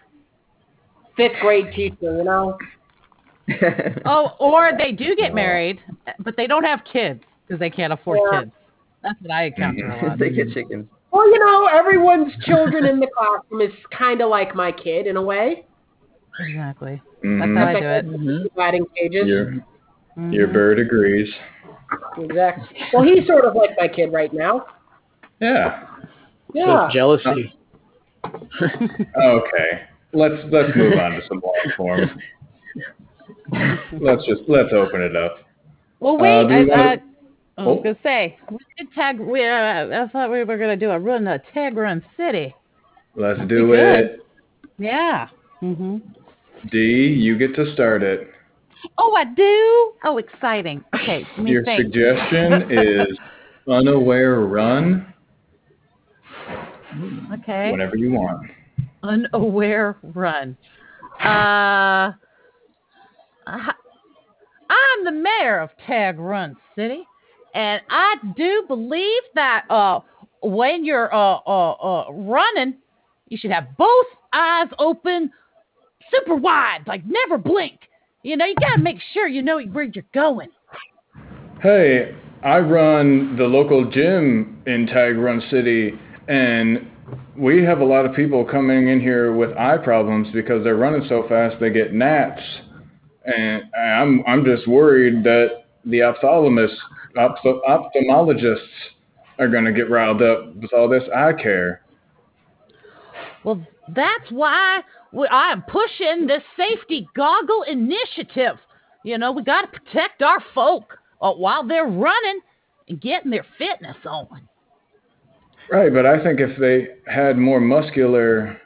fifth 1.18 1.38
grade 1.42 1.66
teacher. 1.74 2.16
You 2.16 2.24
know. 2.24 2.56
Oh, 4.04 4.32
or 4.38 4.72
they 4.78 4.92
do 4.92 5.14
get 5.16 5.34
married, 5.34 5.80
but 6.20 6.36
they 6.36 6.46
don't 6.46 6.64
have 6.64 6.80
kids 6.90 7.20
because 7.46 7.58
they 7.60 7.70
can't 7.70 7.92
afford 7.92 8.20
Yeah. 8.32 8.40
kids. 8.40 8.52
That's 9.02 9.20
what 9.22 9.30
I 9.30 9.44
encounter 9.46 9.86
a 9.90 10.08
lot. 10.08 10.18
they 10.18 10.30
get 10.30 10.52
chickens. 10.52 10.86
Well, 11.12 11.28
you 11.28 11.38
know, 11.38 11.66
everyone's 11.66 12.32
children 12.44 12.84
in 12.86 13.00
the 13.00 13.08
classroom 13.16 13.60
is 13.62 13.72
kind 13.96 14.20
of 14.20 14.28
like 14.30 14.54
my 14.54 14.70
kid 14.70 15.06
in 15.06 15.16
a 15.16 15.22
way. 15.22 15.64
Exactly. 16.38 17.02
Mhm. 17.24 17.54
That's 17.54 17.58
how 17.58 17.76
I 17.76 17.80
do 17.80 17.86
it. 17.86 18.06
Mhm. 18.20 18.54
Batting 18.56 18.86
cages. 18.96 19.26
Your 19.26 19.46
Mhm. 20.16 20.32
your 20.32 20.46
bird 20.48 20.78
agrees. 20.78 21.28
Exactly. 22.18 22.78
Well, 22.92 23.02
he's 23.02 23.26
sort 23.26 23.44
of 23.44 23.56
like 23.56 23.70
my 23.78 23.88
kid 23.88 24.12
right 24.12 24.32
now. 24.32 24.66
Yeah. 25.40 25.86
Yeah. 26.54 26.84
it's 26.86 26.94
jealousy. 26.94 27.54
Okay. 29.16 29.82
Let's 30.12 30.42
let's 30.50 30.76
move 30.76 30.98
on 30.98 31.12
to 31.12 31.22
some 31.28 31.40
long 31.44 31.72
form. 31.76 32.20
Let's 34.00 34.24
just 34.26 34.42
let's 34.48 34.72
open 34.72 35.00
it 35.00 35.16
up. 35.16 35.38
Well, 36.00 36.14
Uh, 36.14 36.18
wait. 36.18 36.48
do 36.48 36.54
I, 36.54 36.60
we 36.60 36.66
wanna- 36.70 36.82
uh, 36.82 36.96
I 37.58 37.64
was 37.66 37.78
Oh. 37.78 37.82
gonna 37.82 37.96
say 38.02 38.38
we 38.50 38.58
did 38.78 38.92
tag. 38.94 39.20
We 39.20 39.46
uh, 39.46 40.04
I 40.04 40.08
thought 40.12 40.30
we 40.30 40.42
were 40.44 40.56
gonna 40.56 40.76
do 40.76 40.90
a 40.90 40.98
run 40.98 41.24
to 41.24 41.40
Tag 41.52 41.76
Run 41.76 42.02
City. 42.16 42.54
Let's 43.16 43.40
do 43.48 43.68
We 43.68 43.78
it. 43.78 44.20
Yeah. 44.78 45.28
Mhm. 45.62 46.00
D, 46.70 46.78
you 47.08 47.36
get 47.36 47.54
to 47.56 47.72
start 47.74 48.02
it. 48.02 48.28
Oh, 48.96 49.14
I 49.14 49.24
do. 49.24 49.92
Oh, 50.04 50.16
exciting. 50.18 50.82
Okay. 50.94 51.26
Your 51.38 51.62
think. 51.64 51.82
suggestion 51.82 52.70
is 52.70 53.18
unaware 53.68 54.40
run 54.40 55.06
Okay. 57.32 57.70
Whatever 57.70 57.96
you 57.96 58.12
want. 58.12 58.50
Unaware 59.02 59.96
run. 60.02 60.56
Uh, 61.24 61.28
I- 61.28 62.14
I'm 63.46 65.04
the 65.04 65.12
mayor 65.12 65.60
of 65.60 65.70
Tag 65.86 66.18
Run 66.18 66.56
City, 66.76 67.02
and 67.54 67.80
I 67.88 68.16
do 68.36 68.64
believe 68.68 69.22
that 69.34 69.64
uh, 69.70 70.00
when 70.42 70.84
you're 70.84 71.12
uh, 71.14 71.38
uh, 71.46 71.72
uh, 71.72 72.12
running, 72.12 72.74
you 73.28 73.38
should 73.38 73.50
have 73.50 73.76
both 73.76 74.06
eyes 74.32 74.68
open, 74.78 75.30
super 76.10 76.36
wide, 76.36 76.80
like 76.86 77.02
never 77.06 77.38
blink. 77.38 77.80
You 78.22 78.36
know, 78.36 78.44
you 78.44 78.54
gotta 78.60 78.82
make 78.82 78.98
sure 79.12 79.26
you 79.26 79.42
know 79.42 79.60
where 79.60 79.84
you're 79.84 80.04
going. 80.12 80.50
Hey, 81.62 82.14
I 82.42 82.58
run 82.58 83.36
the 83.36 83.44
local 83.44 83.90
gym 83.90 84.62
in 84.66 84.86
Tag 84.86 85.16
Run 85.16 85.42
City, 85.50 85.92
and 86.28 86.90
we 87.36 87.62
have 87.64 87.80
a 87.80 87.84
lot 87.84 88.06
of 88.06 88.14
people 88.14 88.44
coming 88.44 88.88
in 88.88 89.00
here 89.00 89.34
with 89.34 89.56
eye 89.56 89.78
problems 89.78 90.28
because 90.32 90.62
they're 90.64 90.76
running 90.76 91.06
so 91.08 91.26
fast 91.28 91.56
they 91.60 91.70
get 91.70 91.92
gnats, 91.92 92.40
and 93.24 93.64
I'm 93.74 94.24
I'm 94.26 94.44
just 94.44 94.66
worried 94.66 95.24
that 95.24 95.64
the 95.84 95.98
ophthalmologists 95.98 96.76
opth- 97.16 97.60
ophthalmologists 97.68 98.58
are 99.38 99.48
going 99.48 99.64
to 99.64 99.72
get 99.72 99.90
riled 99.90 100.22
up 100.22 100.54
with 100.56 100.72
all 100.72 100.88
this 100.88 101.04
eye 101.14 101.32
care. 101.32 101.82
Well, 103.42 103.66
that's 103.88 104.30
why 104.30 104.80
we, 105.12 105.26
I 105.28 105.50
am 105.52 105.62
pushing 105.62 106.26
this 106.26 106.42
safety 106.56 107.08
goggle 107.16 107.62
initiative. 107.62 108.58
You 109.02 109.16
know, 109.16 109.32
we 109.32 109.42
got 109.42 109.62
to 109.62 109.80
protect 109.80 110.22
our 110.22 110.38
folk 110.54 110.98
uh, 111.22 111.32
while 111.32 111.66
they're 111.66 111.86
running 111.86 112.40
and 112.88 113.00
getting 113.00 113.30
their 113.30 113.46
fitness 113.56 113.96
on. 114.04 114.48
Right, 115.70 115.92
but 115.92 116.04
I 116.04 116.22
think 116.22 116.40
if 116.40 116.58
they 116.58 116.88
had 117.10 117.38
more 117.38 117.60
muscular 117.60 118.60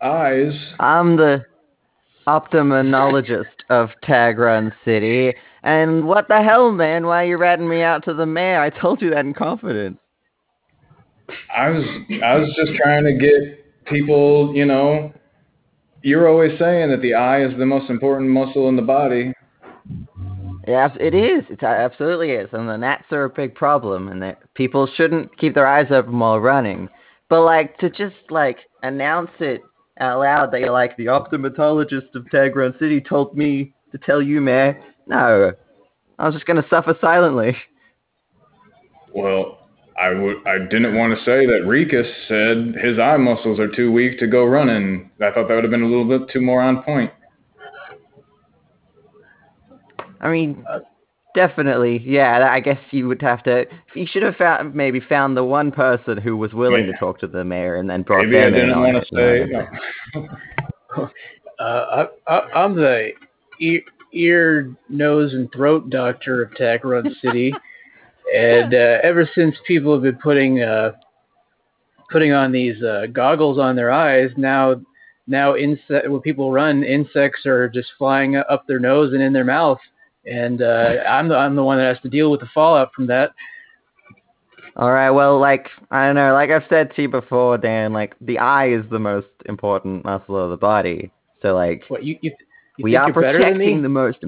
eyes, 0.00 0.52
I'm 0.80 1.16
the 1.16 1.44
ophthalmologist 2.26 3.44
of 3.70 3.90
Tag 4.02 4.38
Run 4.38 4.72
City. 4.84 5.34
And 5.62 6.06
what 6.06 6.28
the 6.28 6.42
hell, 6.42 6.72
man? 6.72 7.06
Why 7.06 7.24
are 7.24 7.26
you 7.26 7.36
ratting 7.38 7.68
me 7.68 7.82
out 7.82 8.04
to 8.04 8.14
the 8.14 8.26
mayor? 8.26 8.60
I 8.60 8.70
told 8.70 9.00
you 9.00 9.10
that 9.10 9.24
in 9.24 9.34
confidence. 9.34 9.98
I 11.54 11.70
was 11.70 11.84
I 12.22 12.36
was 12.36 12.48
just 12.56 12.72
trying 12.76 13.04
to 13.04 13.12
get 13.12 13.84
people, 13.86 14.52
you 14.54 14.64
know, 14.64 15.12
you're 16.02 16.28
always 16.28 16.56
saying 16.58 16.90
that 16.90 17.02
the 17.02 17.14
eye 17.14 17.44
is 17.44 17.56
the 17.58 17.66
most 17.66 17.90
important 17.90 18.30
muscle 18.30 18.68
in 18.68 18.76
the 18.76 18.82
body. 18.82 19.32
Yeah, 20.68 20.88
it 20.98 21.14
is. 21.14 21.44
It 21.48 21.62
uh, 21.62 21.66
absolutely 21.66 22.32
is. 22.32 22.48
And 22.52 22.68
the 22.68 22.76
gnats 22.76 23.12
are 23.12 23.24
a 23.24 23.30
big 23.30 23.54
problem, 23.54 24.08
and 24.08 24.20
that 24.22 24.42
people 24.54 24.88
shouldn't 24.96 25.36
keep 25.38 25.54
their 25.54 25.66
eyes 25.66 25.86
open 25.90 26.18
while 26.18 26.40
running. 26.40 26.88
But 27.28 27.44
like 27.44 27.78
to 27.78 27.90
just 27.90 28.16
like 28.30 28.58
announce 28.82 29.30
it 29.40 29.62
out 30.00 30.20
loud 30.20 30.52
that 30.52 30.60
you're 30.60 30.70
like 30.70 30.96
the 30.96 31.06
ophthalmologist 31.06 32.14
of 32.14 32.30
Tag 32.30 32.56
Run 32.56 32.74
City 32.78 33.00
told 33.00 33.36
me 33.36 33.74
to 33.92 33.98
tell 33.98 34.20
you, 34.20 34.40
man. 34.40 34.76
No, 35.06 35.52
I 36.18 36.26
was 36.26 36.34
just 36.34 36.46
gonna 36.46 36.66
suffer 36.68 36.96
silently. 37.00 37.56
Well, 39.14 39.58
I 39.98 40.10
would 40.10 40.46
I 40.46 40.58
didn't 40.58 40.94
want 40.94 41.16
to 41.16 41.24
say 41.24 41.46
that 41.46 41.62
Rikus 41.64 42.10
said 42.28 42.82
his 42.84 42.98
eye 42.98 43.16
muscles 43.16 43.58
are 43.58 43.74
too 43.74 43.90
weak 43.90 44.18
to 44.18 44.26
go 44.26 44.44
running. 44.44 45.10
I 45.20 45.30
thought 45.30 45.48
that 45.48 45.54
would 45.54 45.64
have 45.64 45.70
been 45.70 45.82
a 45.82 45.88
little 45.88 46.04
bit 46.04 46.28
too 46.30 46.40
more 46.40 46.60
on 46.60 46.82
point. 46.82 47.10
I 50.20 50.30
mean, 50.30 50.64
definitely, 51.36 52.02
yeah. 52.04 52.48
I 52.50 52.58
guess 52.58 52.80
you 52.90 53.06
would 53.06 53.22
have 53.22 53.44
to. 53.44 53.66
You 53.94 54.06
should 54.08 54.24
have 54.24 54.34
found 54.34 54.74
maybe 54.74 54.98
found 54.98 55.36
the 55.36 55.44
one 55.44 55.70
person 55.70 56.16
who 56.18 56.36
was 56.36 56.52
willing 56.52 56.86
Yeah. 56.86 56.92
to 56.92 56.98
talk 56.98 57.20
to 57.20 57.28
the 57.28 57.44
mayor, 57.44 57.76
and 57.76 57.88
then 57.88 58.02
brought 58.02 58.24
Maybe 58.26 58.38
I 58.38 58.44
them 58.50 58.54
in 58.54 58.60
didn't 58.66 58.80
want 58.80 59.06
to 59.06 59.14
say. 59.14 59.46
No. 60.16 61.08
Uh, 61.58 62.06
I, 62.28 62.34
I, 62.34 62.40
I'm 62.64 62.74
the 62.76 63.12
ear, 63.60 63.80
ear, 64.12 64.76
nose, 64.90 65.32
and 65.32 65.50
throat 65.52 65.88
doctor 65.88 66.42
of 66.42 66.54
Tag 66.54 66.84
Run 66.84 67.14
City, 67.22 67.54
and 68.36 68.74
uh, 68.74 68.98
ever 69.02 69.26
since 69.34 69.56
people 69.66 69.94
have 69.94 70.02
been 70.02 70.18
putting 70.22 70.60
uh, 70.62 70.92
putting 72.10 72.32
on 72.32 72.52
these 72.52 72.82
uh, 72.82 73.06
goggles 73.10 73.58
on 73.58 73.74
their 73.74 73.90
eyes, 73.90 74.30
now 74.36 74.78
now 75.26 75.56
insect 75.56 76.10
when 76.10 76.20
people 76.20 76.52
run, 76.52 76.84
insects 76.84 77.46
are 77.46 77.70
just 77.70 77.88
flying 77.96 78.36
up 78.36 78.66
their 78.66 78.78
nose 78.78 79.14
and 79.14 79.22
in 79.22 79.32
their 79.32 79.42
mouth, 79.44 79.78
and 80.26 80.62
uh, 80.62 80.96
I'm 81.08 81.28
the 81.28 81.36
I'm 81.36 81.54
the 81.56 81.62
one 81.64 81.78
that 81.78 81.86
has 81.94 82.00
to 82.02 82.08
deal 82.08 82.30
with 82.30 82.40
the 82.40 82.48
fallout 82.54 82.92
from 82.94 83.06
that. 83.08 83.32
All 84.76 84.92
right. 84.92 85.10
Well, 85.10 85.38
like 85.38 85.68
I 85.90 86.06
don't 86.06 86.16
know. 86.16 86.32
Like 86.34 86.50
I've 86.50 86.64
said 86.68 86.94
to 86.96 87.02
you 87.02 87.08
before, 87.08 87.56
Dan. 87.58 87.92
Like 87.92 88.14
the 88.20 88.38
eye 88.38 88.68
is 88.70 88.84
the 88.90 88.98
most 88.98 89.28
important 89.46 90.04
muscle 90.04 90.36
of 90.42 90.50
the 90.50 90.56
body. 90.56 91.10
So 91.42 91.54
like 91.54 91.84
What 91.88 92.04
you 92.04 92.18
you, 92.22 92.32
you 92.76 92.84
we 92.84 92.94
are 92.96 93.08
you're 93.08 93.14
better 93.20 93.38
than 93.38 93.58
me? 93.58 93.66
protecting 93.66 93.82
the 93.82 93.88
most. 93.88 94.18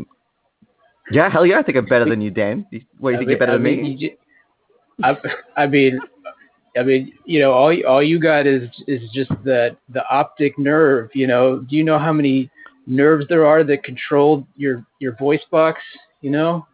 Yeah, 1.11 1.29
hell 1.31 1.47
yeah, 1.47 1.59
I 1.59 1.63
think 1.63 1.77
I'm 1.79 1.87
better 1.87 2.05
than 2.07 2.21
you, 2.21 2.31
Dan. 2.31 2.67
What 2.99 3.11
do 3.11 3.15
you 3.15 3.17
I 3.17 3.19
think 3.19 3.29
mean- 3.29 3.29
you're 3.29 3.39
better 3.39 3.53
I 3.53 3.55
than 3.55 3.63
mean, 3.63 3.83
me? 3.83 3.91
you 3.91 4.09
ju- 4.11 4.17
I, 5.03 5.17
I 5.57 5.67
mean, 5.67 5.99
I 6.79 6.83
mean, 6.83 7.13
you 7.25 7.41
know, 7.41 7.53
all 7.53 7.73
you- 7.73 7.87
all 7.87 8.03
you 8.03 8.19
got 8.19 8.47
is 8.47 8.69
is 8.87 9.03
just 9.13 9.31
the 9.45 9.77
the 9.91 10.03
optic 10.11 10.59
nerve. 10.59 11.11
You 11.15 11.27
know, 11.27 11.59
do 11.61 11.77
you 11.77 11.85
know 11.85 11.99
how 11.99 12.13
many 12.13 12.51
nerves 12.89 13.27
there 13.29 13.47
are 13.47 13.63
that 13.65 13.85
control 13.85 14.47
your 14.57 14.85
your 14.99 15.17
voice 15.17 15.45
box? 15.51 15.81
You 16.21 16.31
know, 16.31 16.67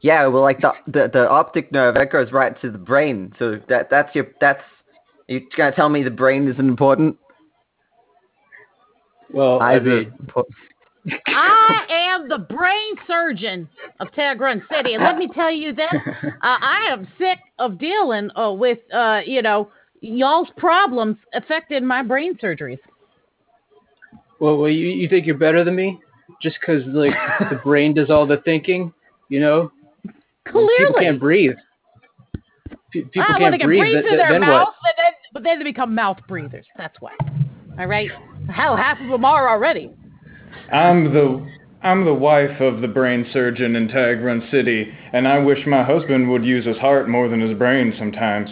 Yeah, 0.00 0.26
well, 0.26 0.42
like 0.42 0.60
the, 0.60 0.72
the 0.86 1.10
the 1.12 1.28
optic 1.28 1.72
nerve 1.72 1.94
that 1.94 2.10
goes 2.12 2.32
right 2.32 2.60
to 2.60 2.70
the 2.70 2.78
brain. 2.78 3.32
So 3.38 3.58
that 3.68 3.88
that's 3.90 4.14
your 4.14 4.26
that's 4.40 4.62
you 5.28 5.40
gonna 5.56 5.74
tell 5.74 5.88
me 5.88 6.02
the 6.02 6.10
brain 6.10 6.48
isn't 6.48 6.68
important? 6.68 7.16
well, 9.32 9.60
I 9.60 9.74
Eyes 9.74 9.80
are 9.80 9.84
mean. 9.84 10.12
I 11.26 11.86
am 11.90 12.28
the 12.28 12.38
brain 12.38 12.94
surgeon 13.06 13.68
of 13.98 14.12
Tag 14.12 14.40
Run 14.40 14.62
City, 14.70 14.94
and 14.94 15.02
let 15.02 15.18
me 15.18 15.28
tell 15.34 15.50
you 15.50 15.72
that 15.74 15.92
uh, 16.24 16.30
I 16.42 16.88
am 16.90 17.08
sick 17.18 17.38
of 17.58 17.78
dealing 17.78 18.30
uh, 18.36 18.52
with, 18.52 18.78
uh, 18.92 19.20
you 19.26 19.42
know, 19.42 19.68
y'all's 20.00 20.48
problems 20.56 21.16
affecting 21.34 21.84
my 21.84 22.02
brain 22.02 22.36
surgeries. 22.38 22.78
Well, 24.42 24.56
well, 24.58 24.68
you 24.68 24.88
you 24.88 25.08
think 25.08 25.24
you're 25.24 25.38
better 25.38 25.62
than 25.64 25.76
me 25.76 26.00
just 26.42 26.56
because 26.60 26.82
like 26.86 27.14
the 27.48 27.56
brain 27.64 27.94
does 27.94 28.10
all 28.10 28.26
the 28.26 28.38
thinking? 28.44 28.92
You 29.28 29.38
know, 29.40 29.72
Clearly, 30.48 30.68
people 30.78 30.94
can't 30.98 31.20
breathe. 31.20 31.52
Pe- 32.92 33.02
People 33.02 33.22
ah, 33.22 33.26
well, 33.30 33.38
can't 33.38 33.52
they 33.54 33.58
can 33.58 33.66
breathe. 33.68 33.80
breathe 33.82 33.92
th- 33.94 34.02
through 34.02 34.10
th- 34.10 34.20
their 34.20 34.32
then 34.32 34.40
mouth, 34.40 34.66
what? 34.66 34.74
but 34.82 34.94
then, 34.96 35.12
but 35.32 35.42
then 35.44 35.58
they 35.58 35.64
become 35.64 35.94
mouth 35.94 36.18
breathers. 36.26 36.66
That's 36.76 37.00
why. 37.00 37.12
All 37.78 37.86
right. 37.86 38.10
Hell, 38.50 38.76
half 38.76 39.00
of 39.00 39.08
them 39.08 39.24
are 39.24 39.48
already. 39.48 39.90
I'm 40.72 41.14
the 41.14 41.48
I'm 41.84 42.04
the 42.04 42.12
wife 42.14 42.60
of 42.60 42.80
the 42.80 42.88
brain 42.88 43.24
surgeon 43.32 43.76
in 43.76 43.88
Tag 43.88 44.20
Run 44.20 44.46
City, 44.50 44.92
and 45.12 45.26
I 45.28 45.38
wish 45.38 45.66
my 45.66 45.84
husband 45.84 46.28
would 46.30 46.44
use 46.44 46.66
his 46.66 46.78
heart 46.78 47.08
more 47.08 47.28
than 47.28 47.40
his 47.40 47.56
brain 47.56 47.94
sometimes. 47.96 48.50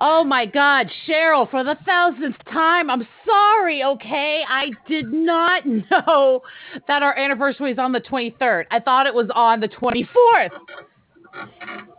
Oh 0.00 0.24
my 0.24 0.46
God, 0.46 0.90
Cheryl, 1.06 1.48
for 1.50 1.62
the 1.62 1.76
thousandth 1.86 2.36
time, 2.52 2.90
I'm 2.90 3.06
sorry, 3.24 3.84
okay? 3.84 4.42
I 4.48 4.70
did 4.88 5.12
not 5.12 5.64
know 5.66 6.42
that 6.88 7.02
our 7.02 7.16
anniversary 7.16 7.72
is 7.72 7.78
on 7.78 7.92
the 7.92 8.00
23rd. 8.00 8.64
I 8.70 8.80
thought 8.80 9.06
it 9.06 9.14
was 9.14 9.28
on 9.34 9.60
the 9.60 9.68
24th. 9.68 10.50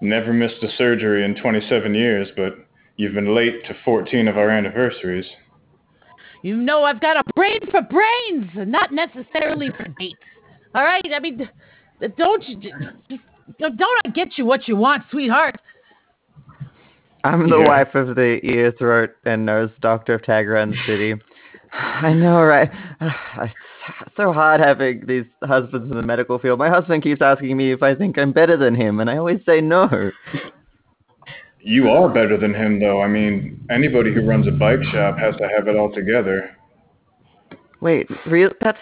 Never 0.01 0.33
missed 0.33 0.61
a 0.63 0.69
surgery 0.77 1.23
in 1.23 1.35
27 1.35 1.93
years, 1.93 2.27
but 2.35 2.53
you've 2.97 3.13
been 3.13 3.33
late 3.33 3.65
to 3.65 3.75
14 3.85 4.27
of 4.27 4.37
our 4.37 4.49
anniversaries. 4.49 5.25
You 6.41 6.57
know 6.57 6.83
I've 6.83 7.01
got 7.01 7.17
a 7.17 7.23
brain 7.35 7.59
for 7.71 7.81
brains, 7.81 8.51
not 8.55 8.91
necessarily 8.91 9.69
for 9.69 9.87
dates. 9.99 10.19
All 10.73 10.83
right? 10.83 11.03
I 11.13 11.19
mean, 11.19 11.49
don't 12.17 12.47
you, 12.47 12.57
just, 13.09 13.23
don't 13.59 14.05
I 14.05 14.09
get 14.09 14.37
you 14.37 14.45
what 14.45 14.67
you 14.67 14.75
want, 14.75 15.03
sweetheart? 15.09 15.59
I'm 17.25 17.49
the 17.49 17.57
Yeah. 17.59 17.67
wife 17.67 17.95
of 17.95 18.15
the 18.15 18.39
ear, 18.43 18.71
throat, 18.77 19.09
and 19.25 19.45
nose 19.45 19.71
doctor 19.81 20.13
of 20.13 20.23
Tag 20.23 20.47
Run 20.47 20.75
City. 20.85 21.15
I 21.73 22.13
know, 22.13 22.41
right? 22.41 22.71
It's 24.07 24.15
so 24.17 24.33
hard 24.33 24.61
having 24.61 25.05
these 25.05 25.25
husbands 25.43 25.91
in 25.91 25.95
the 25.95 26.01
medical 26.01 26.39
field. 26.39 26.57
My 26.57 26.69
husband 26.69 27.03
keeps 27.03 27.21
asking 27.21 27.55
me 27.55 27.71
if 27.71 27.83
I 27.83 27.93
think 27.93 28.17
I'm 28.17 28.31
better 28.31 28.57
than 28.57 28.73
him, 28.73 28.99
and 28.99 29.11
I 29.11 29.17
always 29.17 29.39
say 29.45 29.61
no. 29.61 30.09
You 31.59 31.89
are 31.91 32.09
better 32.09 32.35
than 32.35 32.51
him, 32.55 32.79
though. 32.79 33.01
I 33.03 33.07
mean, 33.07 33.63
anybody 33.69 34.11
who 34.11 34.25
runs 34.27 34.47
a 34.47 34.51
bike 34.51 34.81
shop 34.91 35.19
has 35.19 35.35
to 35.35 35.47
have 35.55 35.67
it 35.67 35.75
all 35.75 35.91
together. 35.93 36.49
Wait, 37.79 38.07
real? 38.25 38.49
That's 38.59 38.79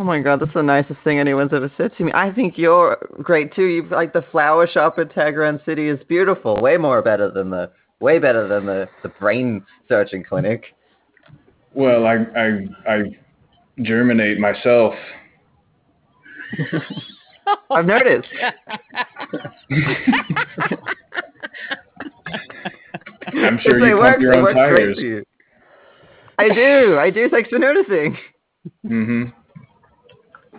oh 0.00 0.04
my 0.04 0.18
god, 0.20 0.40
that's 0.40 0.54
the 0.54 0.62
nicest 0.62 0.98
thing 1.04 1.18
anyone's 1.20 1.52
ever 1.52 1.70
said 1.76 1.92
to 1.98 2.04
me. 2.04 2.10
I 2.14 2.32
think 2.32 2.56
you're 2.56 2.96
great 3.22 3.54
too. 3.54 3.66
You 3.66 3.86
like 3.90 4.12
the 4.14 4.24
flower 4.32 4.66
shop 4.66 4.98
at 4.98 5.14
Tag 5.14 5.36
Run 5.36 5.60
City 5.66 5.88
is 5.88 6.00
beautiful. 6.08 6.56
Way 6.60 6.78
more 6.78 7.02
better 7.02 7.30
than 7.30 7.50
the 7.50 7.70
way 8.00 8.18
better 8.18 8.48
than 8.48 8.64
the 8.66 8.88
the 9.02 9.10
brain 9.10 9.62
surgeon 9.88 10.24
clinic. 10.24 10.64
Well, 11.74 12.06
I 12.06 12.14
I 12.36 12.66
I 12.88 13.02
germinate 13.82 14.38
myself. 14.40 14.94
I've 17.70 17.86
noticed. 17.86 18.28
I'm 23.32 23.58
sure 23.62 23.86
you 23.86 23.96
work- 23.96 24.14
pump 24.14 24.22
your 24.22 24.32
they 24.32 24.38
own 24.38 24.54
tires. 24.54 24.96
you. 24.98 25.24
I 26.38 26.48
do. 26.54 26.98
I 26.98 27.10
do. 27.10 27.28
Thanks 27.28 27.50
for 27.50 27.58
noticing. 27.58 28.16
hmm 28.86 29.24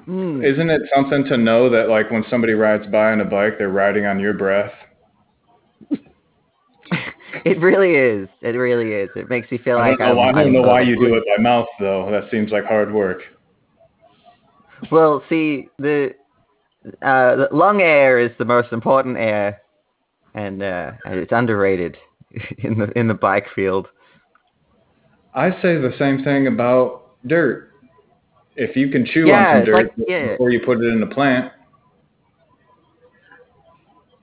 Hmm. 0.05 0.43
Isn't 0.43 0.69
it 0.69 0.81
something 0.93 1.23
to 1.25 1.37
know 1.37 1.69
that 1.69 1.89
like 1.89 2.09
when 2.11 2.25
somebody 2.29 2.53
rides 2.53 2.85
by 2.87 3.11
on 3.11 3.21
a 3.21 3.25
bike, 3.25 3.57
they're 3.57 3.69
riding 3.69 4.05
on 4.05 4.19
your 4.19 4.33
breath? 4.33 4.73
It 7.45 7.59
really 7.61 7.95
is. 7.95 8.27
It 8.41 8.57
really 8.57 8.91
is. 8.91 9.09
It 9.15 9.29
makes 9.29 9.49
me 9.49 9.57
feel 9.57 9.77
I 9.77 9.91
like 9.91 9.99
know, 9.99 10.19
I 10.19 10.31
don't 10.43 10.51
know 10.51 10.61
why 10.61 10.81
you 10.81 10.95
do 10.99 11.15
it 11.15 11.23
by 11.37 11.41
mouth 11.41 11.65
though. 11.79 12.11
That 12.11 12.29
seems 12.29 12.51
like 12.51 12.65
hard 12.65 12.93
work. 12.93 13.21
Well, 14.91 15.23
see, 15.29 15.69
the 15.79 16.13
uh, 17.01 17.35
the 17.37 17.47
lung 17.51 17.81
air 17.81 18.19
is 18.19 18.31
the 18.37 18.45
most 18.45 18.73
important 18.73 19.17
air, 19.17 19.61
and 20.35 20.61
uh, 20.61 20.91
and 21.05 21.19
it's 21.19 21.31
underrated. 21.31 21.97
in 22.59 22.77
the 22.77 22.97
in 22.97 23.07
the 23.07 23.13
bike 23.13 23.47
field. 23.55 23.87
I 25.33 25.51
say 25.61 25.77
the 25.77 25.93
same 25.97 26.23
thing 26.23 26.47
about 26.47 27.15
dirt. 27.27 27.70
If 28.55 28.75
you 28.75 28.89
can 28.89 29.05
chew 29.05 29.27
Yeah, 29.27 29.47
on 29.49 29.57
some 29.57 29.65
dirt 29.65 29.75
like, 29.97 30.07
yeah. 30.07 30.31
before 30.31 30.49
you 30.51 30.59
put 30.59 30.79
it 30.79 30.85
in 30.87 30.99
the 30.99 31.07
plant, 31.07 31.51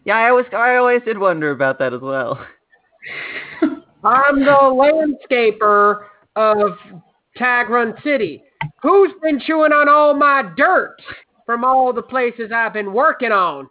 Yeah, 0.04 0.16
I 0.18 0.28
always 0.30 0.46
I 0.52 0.76
always 0.76 1.02
did 1.04 1.18
wonder 1.18 1.50
about 1.50 1.78
that 1.78 1.92
as 1.94 2.00
well. 2.00 2.38
I'm 4.04 4.40
the 4.40 5.16
landscaper 5.30 6.04
of 6.36 6.72
Tag 7.36 7.68
Run 7.68 7.94
City. 8.04 8.42
Who's 8.82 9.12
been 9.22 9.40
chewing 9.40 9.72
on 9.72 9.88
all 9.88 10.14
my 10.14 10.42
dirt 10.56 10.96
from 11.46 11.64
all 11.64 11.92
the 11.92 12.02
places 12.02 12.50
I've 12.54 12.72
been 12.72 12.92
working 12.92 13.32
on? 13.32 13.68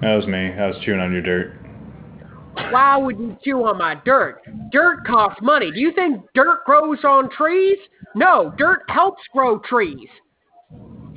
that 0.00 0.14
was 0.16 0.26
me. 0.26 0.50
I 0.52 0.66
was 0.66 0.76
chewing 0.82 1.00
on 1.00 1.12
your 1.12 1.22
dirt. 1.22 1.59
Why 2.70 2.96
would 2.96 3.18
you 3.18 3.36
chew 3.42 3.64
on 3.64 3.78
my 3.78 3.96
dirt? 4.04 4.42
Dirt 4.70 5.04
costs 5.06 5.40
money. 5.42 5.70
Do 5.70 5.80
you 5.80 5.92
think 5.92 6.22
dirt 6.34 6.64
grows 6.64 6.98
on 7.04 7.30
trees? 7.30 7.78
No, 8.14 8.52
dirt 8.58 8.82
helps 8.88 9.22
grow 9.32 9.58
trees. 9.58 10.08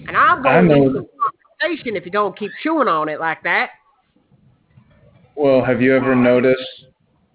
And 0.07 0.17
I'm 0.17 0.41
going 0.43 0.67
to 0.67 0.75
need 0.75 0.93
some 0.93 1.95
if 1.95 2.05
you 2.05 2.11
don't 2.11 2.37
keep 2.37 2.51
chewing 2.61 2.87
on 2.87 3.09
it 3.09 3.19
like 3.19 3.41
that. 3.43 3.69
Well, 5.35 5.63
have 5.63 5.81
you 5.81 5.95
ever 5.95 6.15
noticed 6.15 6.85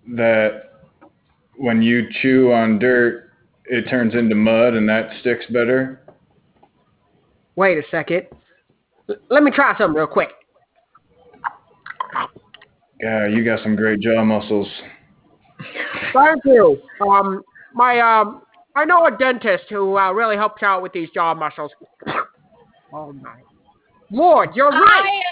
that 0.09 0.73
when 1.57 1.83
you 1.83 2.09
chew 2.21 2.53
on 2.53 2.79
dirt, 2.79 3.31
it 3.65 3.89
turns 3.89 4.15
into 4.15 4.35
mud 4.35 4.75
and 4.75 4.89
that 4.89 5.11
sticks 5.21 5.45
better? 5.47 6.01
Wait 7.57 7.79
a 7.79 7.83
second. 7.91 8.27
L- 9.09 9.17
let 9.31 9.43
me 9.43 9.51
try 9.51 9.77
something 9.77 9.97
real 9.97 10.07
quick. 10.07 10.31
Yeah, 13.01 13.27
you 13.29 13.45
got 13.45 13.63
some 13.63 13.77
great 13.77 14.01
jaw 14.01 14.25
muscles. 14.25 14.69
Thank 16.13 16.45
you. 16.45 16.81
Um, 17.01 17.43
my 17.75 18.01
um, 18.01 18.43
I 18.75 18.85
know 18.85 19.07
a 19.07 19.17
dentist 19.17 19.65
who 19.69 19.97
uh, 19.97 20.13
really 20.13 20.37
helps 20.37 20.63
out 20.63 20.83
with 20.83 20.93
these 20.93 21.09
jaw 21.15 21.35
muscles. 21.35 21.71
oh 22.93 23.13
my 23.13 23.37
lord, 24.11 24.51
you're 24.55 24.71
right. 24.71 25.23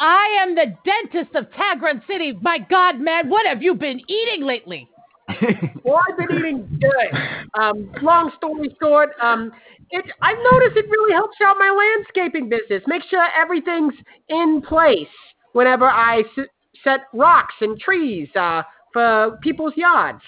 I, 0.00 0.36
I 0.38 0.42
am 0.42 0.54
the 0.54 0.76
dentist 0.84 1.34
of 1.34 1.52
Tag 1.52 1.82
Run 1.82 2.02
City. 2.06 2.38
My 2.40 2.58
God, 2.58 3.00
man, 3.00 3.28
what 3.28 3.46
have 3.46 3.62
you 3.62 3.74
been 3.74 4.00
eating 4.08 4.44
lately? 4.44 4.88
Well, 5.82 5.98
I've 6.08 6.16
been 6.18 6.38
eating 6.38 6.78
good. 6.78 7.18
Um, 7.58 7.90
long 8.02 8.30
story 8.36 8.76
short, 8.82 9.10
um, 9.22 9.50
it 9.90 10.04
I've 10.20 10.36
noticed 10.52 10.76
it 10.76 10.84
really 10.90 11.14
helps 11.14 11.36
out 11.42 11.56
my 11.58 11.70
landscaping 11.70 12.48
business. 12.50 12.82
Make 12.86 13.02
sure 13.08 13.26
everything's 13.36 13.94
in 14.28 14.62
place 14.66 15.08
whenever 15.52 15.86
I 15.86 16.22
s- 16.36 16.46
set 16.84 17.00
rocks 17.12 17.54
and 17.60 17.78
trees 17.78 18.28
uh, 18.34 18.62
for 18.92 19.38
people's 19.42 19.76
yards. 19.76 20.22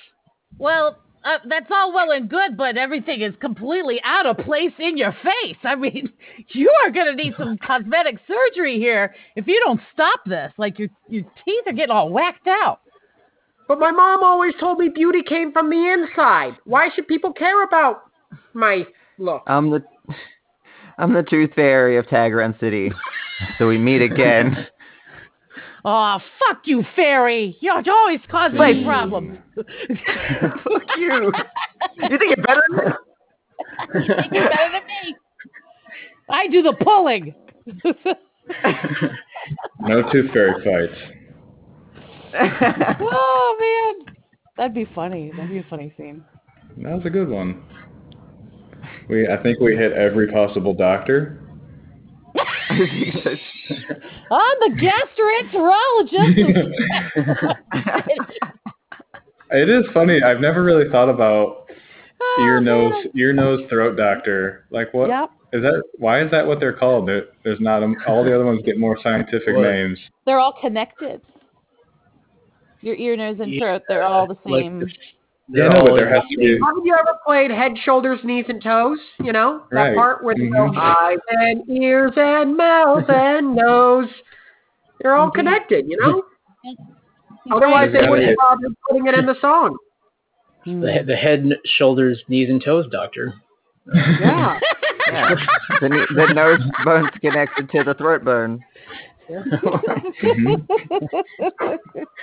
Well, 0.59 0.99
uh, 1.25 1.39
that's 1.49 1.71
all 1.71 1.93
well 1.93 2.11
and 2.11 2.29
good, 2.29 2.57
but 2.57 2.77
everything 2.77 3.21
is 3.21 3.35
completely 3.41 4.01
out 4.05 4.27
of 4.27 4.37
place 4.39 4.73
in 4.79 4.97
your 4.97 5.13
face. 5.13 5.57
I 5.63 5.77
mean, 5.77 6.11
you 6.49 6.71
are 6.85 6.91
going 6.91 7.17
to 7.17 7.23
need 7.23 7.35
some 7.39 7.59
cosmetic 7.67 8.19
surgery 8.27 8.79
here 8.79 9.15
if 9.37 9.47
you 9.47 9.61
don't 9.65 9.81
stop 9.93 10.21
this. 10.27 10.53
Like 10.59 10.79
your 10.79 10.89
your 11.09 11.25
teeth 11.45 11.65
are 11.67 11.73
getting 11.73 11.95
all 11.95 12.11
whacked 12.11 12.49
out. 12.49 12.81
But 13.69 13.79
my 13.79 13.93
mom 13.93 14.23
always 14.25 14.55
told 14.59 14.79
me 14.79 14.89
beauty 14.89 15.23
came 15.23 15.53
from 15.53 15.71
the 15.71 15.93
inside. 15.93 16.57
Why 16.65 16.89
should 16.95 17.07
people 17.07 17.33
care 17.33 17.63
about 17.63 18.03
my 18.53 18.85
look? 19.19 19.43
I'm 19.47 19.71
the 19.71 19.85
I'm 20.99 21.15
the 21.15 21.23
tooth 21.23 21.55
fairy 21.55 21.97
of 21.97 22.09
Tag 22.09 22.35
Run 22.35 22.55
City. 22.61 22.93
So 23.59 23.67
we 23.67 23.79
meet 23.79 24.03
again. 24.03 24.67
Oh, 25.85 26.19
fuck 26.39 26.63
you, 26.65 26.85
fairy! 26.95 27.57
You're 27.61 27.83
always 27.91 28.21
causing 28.31 28.59
me 28.59 28.85
problems. 28.85 29.39
Fuck 29.57 30.83
you. 30.97 31.33
You 31.97 32.19
think 32.19 32.37
you're 32.37 32.47
better 32.47 32.63
than 32.69 32.87
me? 32.87 32.93
You 33.95 34.15
think 34.15 34.33
you're 34.33 34.49
better 34.49 34.73
than 34.73 34.87
me? 34.87 35.17
I 36.31 36.47
do 36.47 36.63
the 36.63 36.75
pulling. 36.81 37.35
No 39.81 40.03
tooth 40.13 40.31
fairy 40.33 40.53
fights. 40.63 41.01
oh 43.01 43.57
man, 44.07 44.15
that'd 44.57 44.75
be 44.75 44.87
funny. 44.95 45.33
That'd 45.35 45.51
be 45.51 45.59
a 45.59 45.67
funny 45.69 45.93
scene. 45.97 46.25
That 46.79 46.97
was 46.97 47.05
a 47.05 47.11
good 47.11 47.29
one. 47.29 47.63
We, 49.09 49.29
I 49.29 49.43
think 49.43 49.61
we 49.61 49.77
hit 49.77 49.93
every 49.93 50.31
possible 50.31 50.75
doctor. 50.75 51.42
I'm 54.31 54.57
the 54.61 54.71
gastroenterologist. 56.13 57.57
It 59.55 59.69
is 59.69 59.85
funny. 59.93 60.23
I've 60.23 60.41
never 60.41 60.63
really 60.63 60.89
thought 60.91 61.11
about 61.11 61.67
Oh, 62.25 62.43
ear, 62.47 62.59
nose, 62.61 62.93
man. 62.93 63.07
ear, 63.17 63.33
nose, 63.35 63.61
throat 63.69 63.97
doctor. 63.99 64.65
Like 64.71 64.95
what? 64.95 65.09
Yep. 65.11 65.31
Is 65.53 65.61
that 65.63 65.83
why 65.99 66.23
is 66.23 66.31
that 66.31 66.47
what 66.47 66.59
they're 66.59 66.73
called? 66.73 67.07
There, 67.07 67.25
there's 67.45 67.61
not 67.61 67.83
a, 67.83 67.93
all 68.07 68.25
the 68.25 68.35
other 68.35 68.47
ones 68.47 68.63
get 68.65 68.79
more 68.79 68.97
scientific 69.03 69.55
What? 69.55 69.63
names. 69.65 69.99
They're 70.25 70.39
all 70.39 70.57
connected. 70.59 71.21
Your 72.81 72.95
ear, 72.95 73.15
nose, 73.17 73.39
and 73.41 73.59
throat, 73.61 73.83
they're 73.89 74.05
all 74.05 74.27
the 74.27 74.37
Like 74.51 74.63
same. 74.63 74.89
The- 75.53 75.59
Yeah, 75.59 75.69
they're 75.69 75.79
no, 75.83 75.85
but 75.91 75.97
there 75.97 76.15
has 76.15 76.23
to 76.31 76.37
be. 76.37 76.59
Haven't 76.65 76.85
you 76.85 76.95
ever 76.95 77.19
played 77.27 77.51
head, 77.51 77.73
shoulders, 77.85 78.19
knees, 78.25 78.47
and 78.49 78.63
toes? 78.63 78.99
You 79.23 79.33
know 79.33 79.63
that 79.71 79.77
Right. 79.89 79.97
part 79.97 80.25
where 80.25 80.35
they 80.35 80.49
go 80.49 80.71
Mhm. 80.71 80.77
eyes 80.79 81.19
and 81.29 81.69
ears 81.71 82.13
and 82.17 82.57
mouth 82.57 83.09
and 83.09 83.55
nose. 83.67 84.09
They're 85.01 85.15
all 85.15 85.31
connected, 85.31 85.87
you 85.89 85.97
know. 86.01 86.23
Otherwise, 87.51 87.93
they 87.93 88.09
wouldn't 88.09 88.37
bother 88.39 88.69
putting 88.89 89.07
it 89.07 89.15
in 89.15 89.27
the 89.27 89.35
song. 89.41 89.77
the, 90.65 91.03
the 91.05 91.17
head, 91.17 91.51
shoulders, 91.65 92.23
knees, 92.29 92.49
and 92.49 92.63
toes 92.65 92.87
doctor. 92.91 93.35
Yeah. 93.95 94.59
Yeah. 95.09 95.35
The, 95.81 95.89
the 96.15 96.33
nose 96.33 96.61
bone's 96.85 97.11
connected 97.21 97.69
to 97.71 97.83
the 97.83 97.93
throat 97.95 98.25
bone. 98.25 98.65
Mhm. 99.31 100.67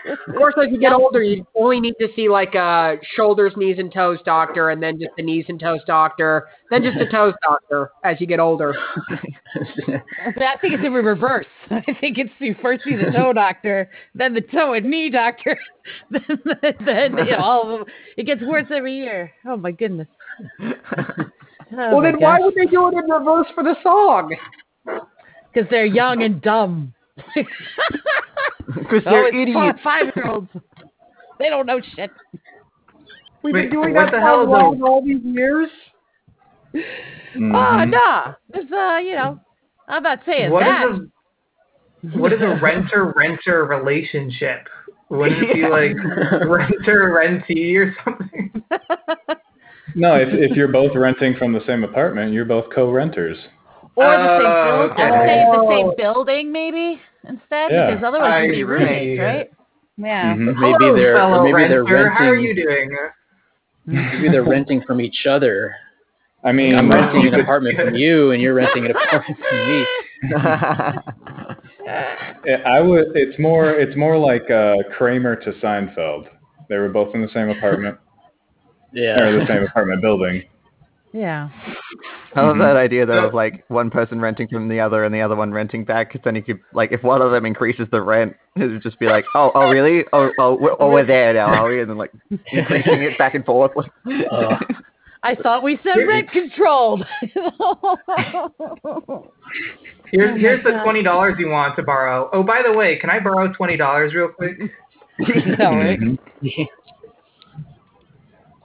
Of 0.05 0.35
course, 0.35 0.55
as 0.57 0.71
you 0.71 0.79
get 0.79 0.93
older, 0.93 1.21
you 1.21 1.45
only 1.55 1.79
need 1.79 1.95
to 1.99 2.07
see 2.15 2.29
like 2.29 2.55
a 2.55 2.97
shoulders, 3.15 3.53
knees, 3.57 3.77
and 3.79 3.91
toes 3.93 4.19
doctor, 4.25 4.69
and 4.69 4.81
then 4.81 4.97
just 4.99 5.11
a 5.17 5.21
knees 5.21 5.45
and 5.49 5.59
toes 5.59 5.81
doctor, 5.85 6.47
then 6.69 6.83
just 6.83 6.97
a 6.97 7.05
toes 7.11 7.33
doctor 7.43 7.91
as 8.03 8.19
you 8.21 8.27
get 8.27 8.39
older. 8.39 8.73
I 9.05 10.57
think 10.61 10.73
it's 10.73 10.85
in 10.85 10.93
reverse. 10.93 11.45
I 11.69 11.81
think 11.99 12.17
it's 12.17 12.31
you 12.39 12.55
first 12.61 12.83
see 12.83 12.95
the 12.95 13.11
toe 13.11 13.33
doctor, 13.33 13.89
then 14.15 14.33
the 14.33 14.41
toe 14.41 14.73
and 14.73 14.89
knee 14.89 15.09
doctor, 15.09 15.57
then, 16.11 16.23
then 16.85 17.17
you 17.17 17.31
know, 17.31 17.37
all 17.39 17.61
of 17.73 17.79
them. 17.79 17.87
It 18.17 18.23
gets 18.25 18.41
worse 18.41 18.67
every 18.73 18.95
year. 18.95 19.31
Oh 19.45 19.57
my 19.57 19.71
goodness. 19.71 20.07
well, 20.59 22.01
then 22.01 22.19
why 22.19 22.39
would 22.39 22.55
they 22.55 22.65
do 22.65 22.87
it 22.87 22.93
in 22.93 23.09
reverse 23.09 23.47
for 23.53 23.63
the 23.63 23.75
song? 23.83 24.35
Because 25.53 25.69
they're 25.69 25.85
young 25.85 26.23
and 26.23 26.41
dumb. 26.41 26.93
Because 28.67 29.01
oh, 29.07 29.11
they're 29.11 29.27
it's 29.29 29.49
idiots. 29.49 29.79
five 29.83 30.05
year 30.15 30.27
olds. 30.27 30.47
They 31.39 31.49
don't 31.49 31.65
know 31.65 31.81
shit. 31.95 32.11
We've 33.41 33.53
Wait, 33.53 33.63
been 33.63 33.71
doing 33.71 33.93
what 33.95 34.05
that 34.05 34.11
the 34.11 34.19
hell 34.21 34.45
song 34.45 34.75
is 34.75 34.79
a- 34.79 34.83
wrong 34.83 34.83
all 34.83 35.03
these 35.03 35.23
years. 35.23 35.69
Oh 36.75 36.79
Mhm. 37.35 37.89
nah. 37.89 38.33
There's 38.53 38.71
uh, 38.71 38.97
you 38.99 39.15
know, 39.15 39.39
I'm 39.87 40.03
not 40.03 40.19
saying 40.25 40.51
What 40.51 40.59
that. 40.65 40.85
is 40.91 40.99
a 42.13 42.17
what 42.19 42.31
is 42.31 42.41
a 42.41 42.59
renter 42.61 43.11
renter 43.15 43.65
relationship? 43.65 44.67
Wouldn't 45.09 45.41
it 45.43 45.53
be 45.55 45.67
like 45.67 45.95
renter 46.47 47.09
rentee 47.11 47.75
or 47.75 47.95
something? 48.05 48.63
No, 49.95 50.13
if 50.15 50.29
if 50.31 50.55
you're 50.55 50.67
both 50.67 50.95
renting 50.95 51.35
from 51.35 51.51
the 51.51 51.61
same 51.65 51.83
apartment, 51.83 52.31
you're 52.31 52.45
both 52.45 52.65
co-renters. 52.73 53.35
Or 54.05 54.17
the 54.17 54.37
same 54.39 54.47
Oh, 54.47 54.87
build. 54.87 54.91
okay. 54.91 55.03
I'd 55.03 55.27
say 55.27 55.45
the 55.51 55.67
same 55.69 55.91
building 55.97 56.51
maybe 56.51 56.99
instead, 57.27 57.71
Yeah. 57.71 57.89
because 57.91 58.03
otherwise 58.03 58.31
I 58.31 58.43
you'd 58.43 58.51
be 58.55 58.63
roommates, 58.63 59.19
see. 59.19 59.23
right? 59.23 59.49
Yeah. 59.97 60.33
Mhm. 60.33 60.55
Maybe 60.59 60.73
Hello, 60.79 60.95
they're 60.95 61.15
fellow 61.17 61.39
or 61.39 61.43
maybe 61.53 61.67
they're 61.69 61.83
renter. 61.83 62.09
How 62.09 62.25
are 62.25 62.31
renting. 62.33 62.57
you 62.57 62.63
doing? 62.63 62.89
Maybe 63.85 64.29
they're 64.29 64.43
renting 64.43 64.81
from 64.83 65.01
each 65.01 65.25
other. 65.27 65.75
I 66.43 66.51
mean, 66.53 66.73
I'm 66.75 66.89
renting 66.89 67.27
an 67.33 67.39
apartment 67.41 67.77
from 67.77 67.95
you, 67.95 68.31
and 68.31 68.41
you're 68.41 68.53
renting 68.53 68.85
an 68.85 68.91
apartment 68.91 69.37
from 69.49 69.69
me. 69.69 69.85
I 72.65 72.79
would. 72.81 73.15
It's 73.15 73.37
more. 73.39 73.71
It's 73.71 73.95
more 73.97 74.17
like 74.17 74.49
uh, 74.49 74.75
Kramer 74.97 75.35
to 75.35 75.51
Seinfeld. 75.53 76.27
They 76.69 76.77
were 76.77 76.89
both 76.89 77.13
in 77.15 77.21
the 77.21 77.29
same 77.33 77.49
apartment 77.49 77.97
Yeah. 78.93 79.19
or 79.19 79.39
the 79.39 79.47
same 79.47 79.63
apartment 79.63 80.01
building. 80.01 80.43
Yeah. 81.11 81.49
I 82.35 82.41
love 82.41 82.57
Mhm. 82.57 82.59
that 82.59 82.75
idea 82.77 83.05
though 83.05 83.25
of 83.25 83.33
like 83.33 83.65
one 83.69 83.89
person 83.89 84.21
renting 84.21 84.47
from 84.47 84.67
the 84.69 84.79
other 84.79 85.03
and 85.03 85.13
the 85.13 85.21
other 85.21 85.35
one 85.35 85.51
renting 85.51 85.83
back. 85.83 86.09
Because 86.09 86.23
then 86.23 86.35
you 86.35 86.43
could 86.43 86.59
like 86.73 86.91
if 86.91 87.01
one 87.03 87.21
of 87.21 87.31
them 87.31 87.45
increases 87.45 87.87
the 87.91 88.01
rent, 88.01 88.35
it 88.55 88.67
would 88.67 88.83
just 88.83 88.99
be 88.99 89.07
like, 89.07 89.25
oh, 89.33 89.51
oh 89.55 89.71
really? 89.71 90.05
Oh, 90.13 90.31
oh, 90.39 90.53
we're, 90.59 90.75
oh, 90.79 90.89
we're 90.93 91.05
there 91.05 91.33
now, 91.33 91.47
are 91.47 91.69
we? 91.69 91.81
And 91.81 91.89
then 91.89 91.97
like 91.97 92.11
increasing 92.51 93.01
it 93.03 93.17
back 93.17 93.33
and 93.33 93.43
forth. 93.45 93.71
Uh, 94.31 94.57
I 95.23 95.35
thought 95.35 95.63
we 95.63 95.77
said 95.83 95.95
rent 96.07 96.31
controlled. 96.31 97.05
Here's 100.11 100.31
Oh 100.31 100.37
here's 100.37 100.63
the 100.63 100.79
twenty 100.83 101.03
dollars 101.03 101.35
you 101.39 101.49
want 101.49 101.75
to 101.75 101.83
borrow. 101.83 102.29
Oh, 102.33 102.41
by 102.43 102.61
the 102.65 102.71
way, 102.71 102.97
can 102.97 103.09
I 103.09 103.19
borrow 103.19 103.51
twenty 103.51 103.77
dollars 103.77 104.13
real 104.13 104.29
quick? 104.29 104.57
All 105.59 105.75
right. 105.75 105.99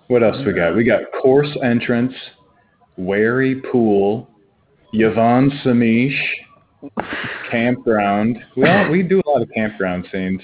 What 0.08 0.22
else 0.22 0.36
we 0.46 0.52
got? 0.52 0.76
We 0.76 0.84
got 0.84 1.00
course 1.20 1.48
entrance, 1.62 2.12
wary 2.96 3.60
pool, 3.70 4.28
Yvonne 4.92 5.50
Samish, 5.64 6.18
campground. 7.50 8.38
Well, 8.56 8.90
we 8.90 9.02
do 9.02 9.20
a 9.24 9.28
lot 9.28 9.42
of 9.42 9.50
campground 9.54 10.06
scenes. 10.12 10.40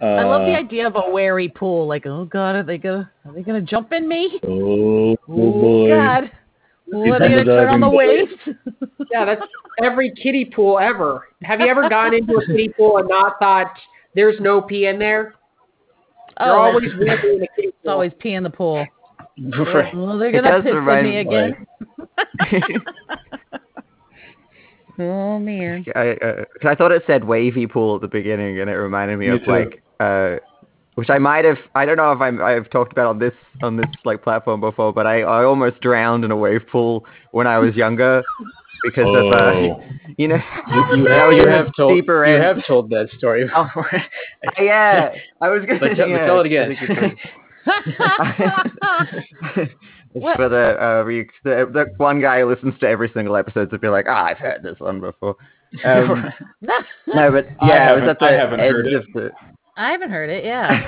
Uh, 0.00 0.04
I 0.04 0.24
love 0.24 0.42
the 0.42 0.54
idea 0.54 0.86
of 0.86 0.94
a 0.96 1.10
wary 1.10 1.48
pool. 1.48 1.86
Like, 1.86 2.06
oh 2.06 2.26
god, 2.26 2.54
are 2.56 2.62
they 2.62 2.76
gonna 2.76 3.10
are 3.24 3.32
they 3.32 3.42
gonna 3.42 3.62
jump 3.62 3.92
in 3.92 4.06
me? 4.06 4.38
Oh, 4.44 5.12
oh 5.12 5.16
Oh 5.28 5.52
boy. 5.52 5.88
god. 5.88 6.30
Well, 6.88 7.14
are 7.14 7.18
they 7.18 7.28
gonna 7.28 7.44
turn 7.44 7.68
on 7.68 7.80
the 7.80 7.88
waves? 7.88 8.32
Yeah, 9.12 9.24
that's 9.24 9.42
every 9.82 10.10
kiddie 10.10 10.44
pool 10.44 10.80
ever. 10.80 11.28
Have 11.42 11.60
you 11.60 11.68
ever 11.68 11.88
gone 11.88 12.12
into 12.12 12.34
a 12.34 12.44
kiddie 12.44 12.70
pool 12.70 12.98
and 12.98 13.08
not 13.08 13.38
thought 13.38 13.70
there's 14.14 14.38
no 14.40 14.60
pee 14.60 14.86
in 14.86 14.98
there? 14.98 15.34
You're 16.40 16.48
oh, 16.50 16.62
always 16.62 16.90
it's, 16.90 16.94
really 16.98 17.36
in 17.36 17.42
a 17.42 17.46
kiddie 17.54 17.68
it's 17.68 17.88
always 17.88 18.12
pee 18.18 18.34
in 18.34 18.42
the 18.42 18.50
pool. 18.50 18.84
Right. 19.38 19.94
Well, 19.94 20.18
they're 20.18 20.32
gonna 20.32 20.50
does 20.50 20.62
piss 20.62 20.70
in 20.70 20.76
remind 20.78 21.04
me 21.06 21.10
me, 21.12 21.18
again. 21.18 21.66
oh 24.98 25.38
man. 25.38 25.84
I, 25.94 26.10
uh 26.12 26.44
'cause 26.60 26.70
I 26.70 26.74
thought 26.74 26.92
it 26.92 27.02
said 27.06 27.24
wavy 27.24 27.66
pool 27.66 27.96
at 27.96 28.00
the 28.00 28.08
beginning, 28.08 28.60
and 28.60 28.70
it 28.70 28.74
reminded 28.74 29.18
me, 29.18 29.28
Me 29.28 29.34
of 29.36 29.44
too. 29.44 29.50
like, 29.50 29.82
uh, 30.00 30.36
which 30.94 31.10
I 31.10 31.18
might 31.18 31.44
have. 31.44 31.58
I 31.74 31.84
don't 31.84 31.98
know 31.98 32.12
if 32.12 32.20
I'm. 32.20 32.40
I've 32.42 32.70
talked 32.70 32.92
about 32.92 33.08
on 33.08 33.18
this 33.18 33.34
on 33.62 33.76
this 33.76 33.86
like 34.06 34.22
platform 34.22 34.60
before, 34.60 34.92
but 34.92 35.06
I 35.06 35.20
I 35.22 35.44
almost 35.44 35.80
drowned 35.82 36.24
in 36.24 36.30
a 36.30 36.36
wave 36.36 36.62
pool 36.72 37.04
when 37.32 37.46
I 37.46 37.58
was 37.58 37.74
younger 37.76 38.22
because 38.84 39.04
of 39.06 39.32
uh, 39.32 39.52
Oh. 39.52 39.82
you 40.16 40.28
know. 40.28 40.36
You, 40.36 40.96
you, 40.96 41.08
I 41.10 41.14
have, 41.24 41.32
you 41.34 41.46
have 41.46 41.66
told 41.76 41.94
deeper 41.94 42.24
you 42.24 42.34
end. 42.36 42.42
have 42.42 42.66
told 42.66 42.88
that 42.90 43.10
story 43.18 43.46
Oh. 43.54 43.64
before. 43.64 43.90
yeah, 44.58 45.10
I 45.42 45.50
was 45.50 45.62
gonna 45.66 45.78
But 45.80 45.88
tell- 45.96 46.06
but 46.06 46.08
yeah, 46.08 46.26
tell 46.26 46.40
it 46.40 46.46
again. 46.46 47.16
It's- 47.66 49.68
What? 50.12 50.36
for 50.36 50.48
the, 50.48 50.82
uh, 50.82 51.02
re- 51.02 51.28
the 51.44 51.68
the 51.70 51.86
one 51.98 52.20
guy 52.22 52.40
who 52.40 52.48
listens 52.48 52.72
to 52.80 52.88
every 52.88 53.10
single 53.12 53.36
episode 53.36 53.68
to 53.70 53.78
be 53.78 53.88
like, 53.88 54.06
ah, 54.08 54.24
I've 54.24 54.38
heard 54.38 54.62
this 54.62 54.78
one 54.78 55.00
before. 55.00 55.36
Um, 55.84 56.24
no, 56.62 57.30
but 57.32 57.46
yeah, 57.62 57.90
I, 57.90 57.92
was 57.92 58.02
haven't- 58.02 58.08
at 58.08 58.18
the 58.20 58.24
I 58.24 58.32
haven't 58.32 58.60
heard 58.60 58.86
edge 58.86 58.92
it. 58.92 58.96
of 58.96 59.04
the. 59.12 59.30
I 59.76 59.90
haven't 59.90 60.10
heard 60.10 60.30
it. 60.30 60.44
Yeah. 60.44 60.86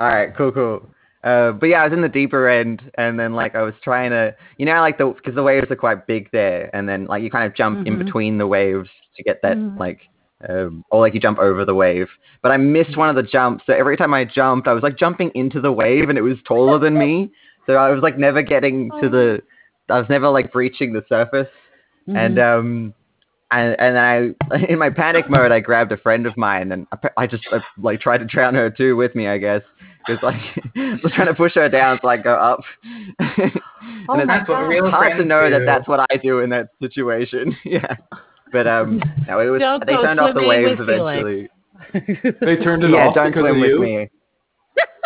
All 0.00 0.08
right, 0.08 0.34
cool, 0.36 0.50
cool. 0.50 0.90
Uh, 1.22 1.52
but 1.52 1.66
yeah, 1.66 1.82
I 1.82 1.84
was 1.84 1.92
in 1.92 2.00
the 2.00 2.08
deeper 2.08 2.48
end, 2.48 2.90
and 2.96 3.20
then 3.20 3.34
like 3.34 3.54
I 3.54 3.62
was 3.62 3.74
trying 3.84 4.10
to, 4.10 4.34
you 4.56 4.64
know, 4.66 4.80
like 4.80 4.96
the 4.98 5.12
because 5.14 5.34
the 5.34 5.42
waves 5.42 5.70
are 5.70 5.76
quite 5.76 6.06
big 6.06 6.30
there, 6.32 6.74
and 6.74 6.88
then 6.88 7.04
like 7.06 7.22
you 7.22 7.30
kind 7.30 7.46
of 7.46 7.54
jump 7.54 7.86
in 7.86 7.96
Mhm. 7.96 8.04
between 8.06 8.38
the 8.38 8.46
waves 8.46 8.88
to 9.16 9.22
get 9.22 9.40
that 9.42 9.56
Mhm. 9.58 9.78
like, 9.78 10.00
um, 10.48 10.84
or 10.90 11.00
like 11.00 11.14
you 11.14 11.20
jump 11.20 11.38
over 11.38 11.64
the 11.64 11.74
wave. 11.74 12.08
But 12.42 12.52
I 12.52 12.56
missed 12.56 12.96
one 12.96 13.08
of 13.08 13.16
the 13.16 13.22
jumps, 13.22 13.64
so 13.66 13.72
every 13.72 13.96
time 13.96 14.14
I 14.14 14.24
jumped, 14.24 14.66
I 14.68 14.72
was 14.72 14.82
like 14.82 14.96
jumping 14.98 15.30
into 15.34 15.60
the 15.60 15.72
wave, 15.72 16.08
and 16.08 16.18
it 16.18 16.22
was 16.22 16.36
taller 16.46 16.78
than 16.78 16.96
me, 16.98 17.30
so 17.66 17.74
I 17.74 17.90
was 17.90 18.02
like 18.02 18.18
never 18.18 18.42
getting 18.42 18.92
to 19.00 19.08
the, 19.08 19.40
I 19.88 19.98
was 19.98 20.08
never 20.08 20.28
like 20.28 20.52
breaching 20.52 20.92
the 20.92 21.04
surface, 21.08 21.48
and 22.14 22.38
Mhm. 22.38 22.56
um. 22.58 22.94
And 23.52 23.76
and 23.80 23.98
I, 23.98 24.56
in 24.68 24.78
my 24.78 24.90
panic 24.90 25.28
mode, 25.28 25.50
I 25.52 25.60
grabbed 25.60 25.92
a 25.92 25.96
friend 25.96 26.26
of 26.26 26.36
mine, 26.36 26.72
and 26.72 26.86
I, 26.92 27.08
I 27.18 27.26
just 27.26 27.42
uh, 27.52 27.60
like 27.78 28.00
tried 28.00 28.18
to 28.18 28.24
drown 28.24 28.54
her 28.54 28.70
too 28.70 28.96
with 28.96 29.14
me, 29.14 29.26
I 29.26 29.38
guess, 29.38 29.62
because 30.06 30.22
like 30.22 30.40
I 30.76 30.98
was 31.02 31.12
trying 31.14 31.26
to 31.28 31.34
push 31.34 31.54
her 31.54 31.68
down 31.68 31.98
so 32.00 32.08
I 32.08 32.16
go 32.16 32.34
up. 32.34 32.60
and 33.18 33.52
Oh 34.08 34.16
it's 34.16 34.26
my 34.26 34.38
That's 34.38 34.48
what 34.48 34.58
God. 34.60 34.68
real 34.68 34.90
hard 34.90 35.16
to 35.18 35.24
know 35.24 35.48
do. 35.48 35.50
that 35.50 35.64
that's 35.66 35.88
what 35.88 36.00
I 36.00 36.16
do 36.22 36.40
in 36.40 36.50
that 36.50 36.68
situation. 36.80 37.56
yeah, 37.64 37.96
but 38.52 38.66
um, 38.66 39.02
no, 39.28 39.40
it 39.40 39.46
was 39.50 39.60
Don't 39.60 39.84
they 39.86 39.94
turned 39.94 40.20
off 40.20 40.34
the 40.34 40.46
waves 40.46 40.80
eventually. 40.80 41.48
They 41.92 42.56
turned 42.56 42.84
it 42.84 42.90
yeah, 42.90 43.08
off 43.08 43.14
don't 43.14 43.30
because 43.30 43.42
swim 43.42 43.56
of 43.56 43.60
with 43.60 43.70
you. 43.70 43.80
me. 43.80 44.08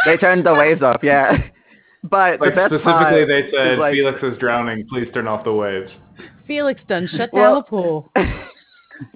They 0.05 0.17
turned 0.19 0.45
the 0.45 0.55
waves 0.55 0.83
off, 0.83 1.01
yeah. 1.03 1.39
But 2.05 2.39
Like 2.41 2.51
the 2.51 2.57
best 2.57 2.69
specifically, 2.75 2.93
part 2.93 3.15
they 3.29 3.51
said 3.51 3.73
is, 3.73 3.79
like, 3.79 3.95
Felix 3.95 4.19
is 4.23 4.37
drowning. 4.39 4.87
Please 4.91 5.09
turn 5.15 5.27
off 5.27 5.43
the 5.45 5.55
waves. 5.55 5.91
Felix 6.47 6.79
done 6.87 7.09
shut 7.11 7.33
down 7.33 7.41
Well- 7.41 7.55
the 7.57 7.63
pool. 7.63 8.13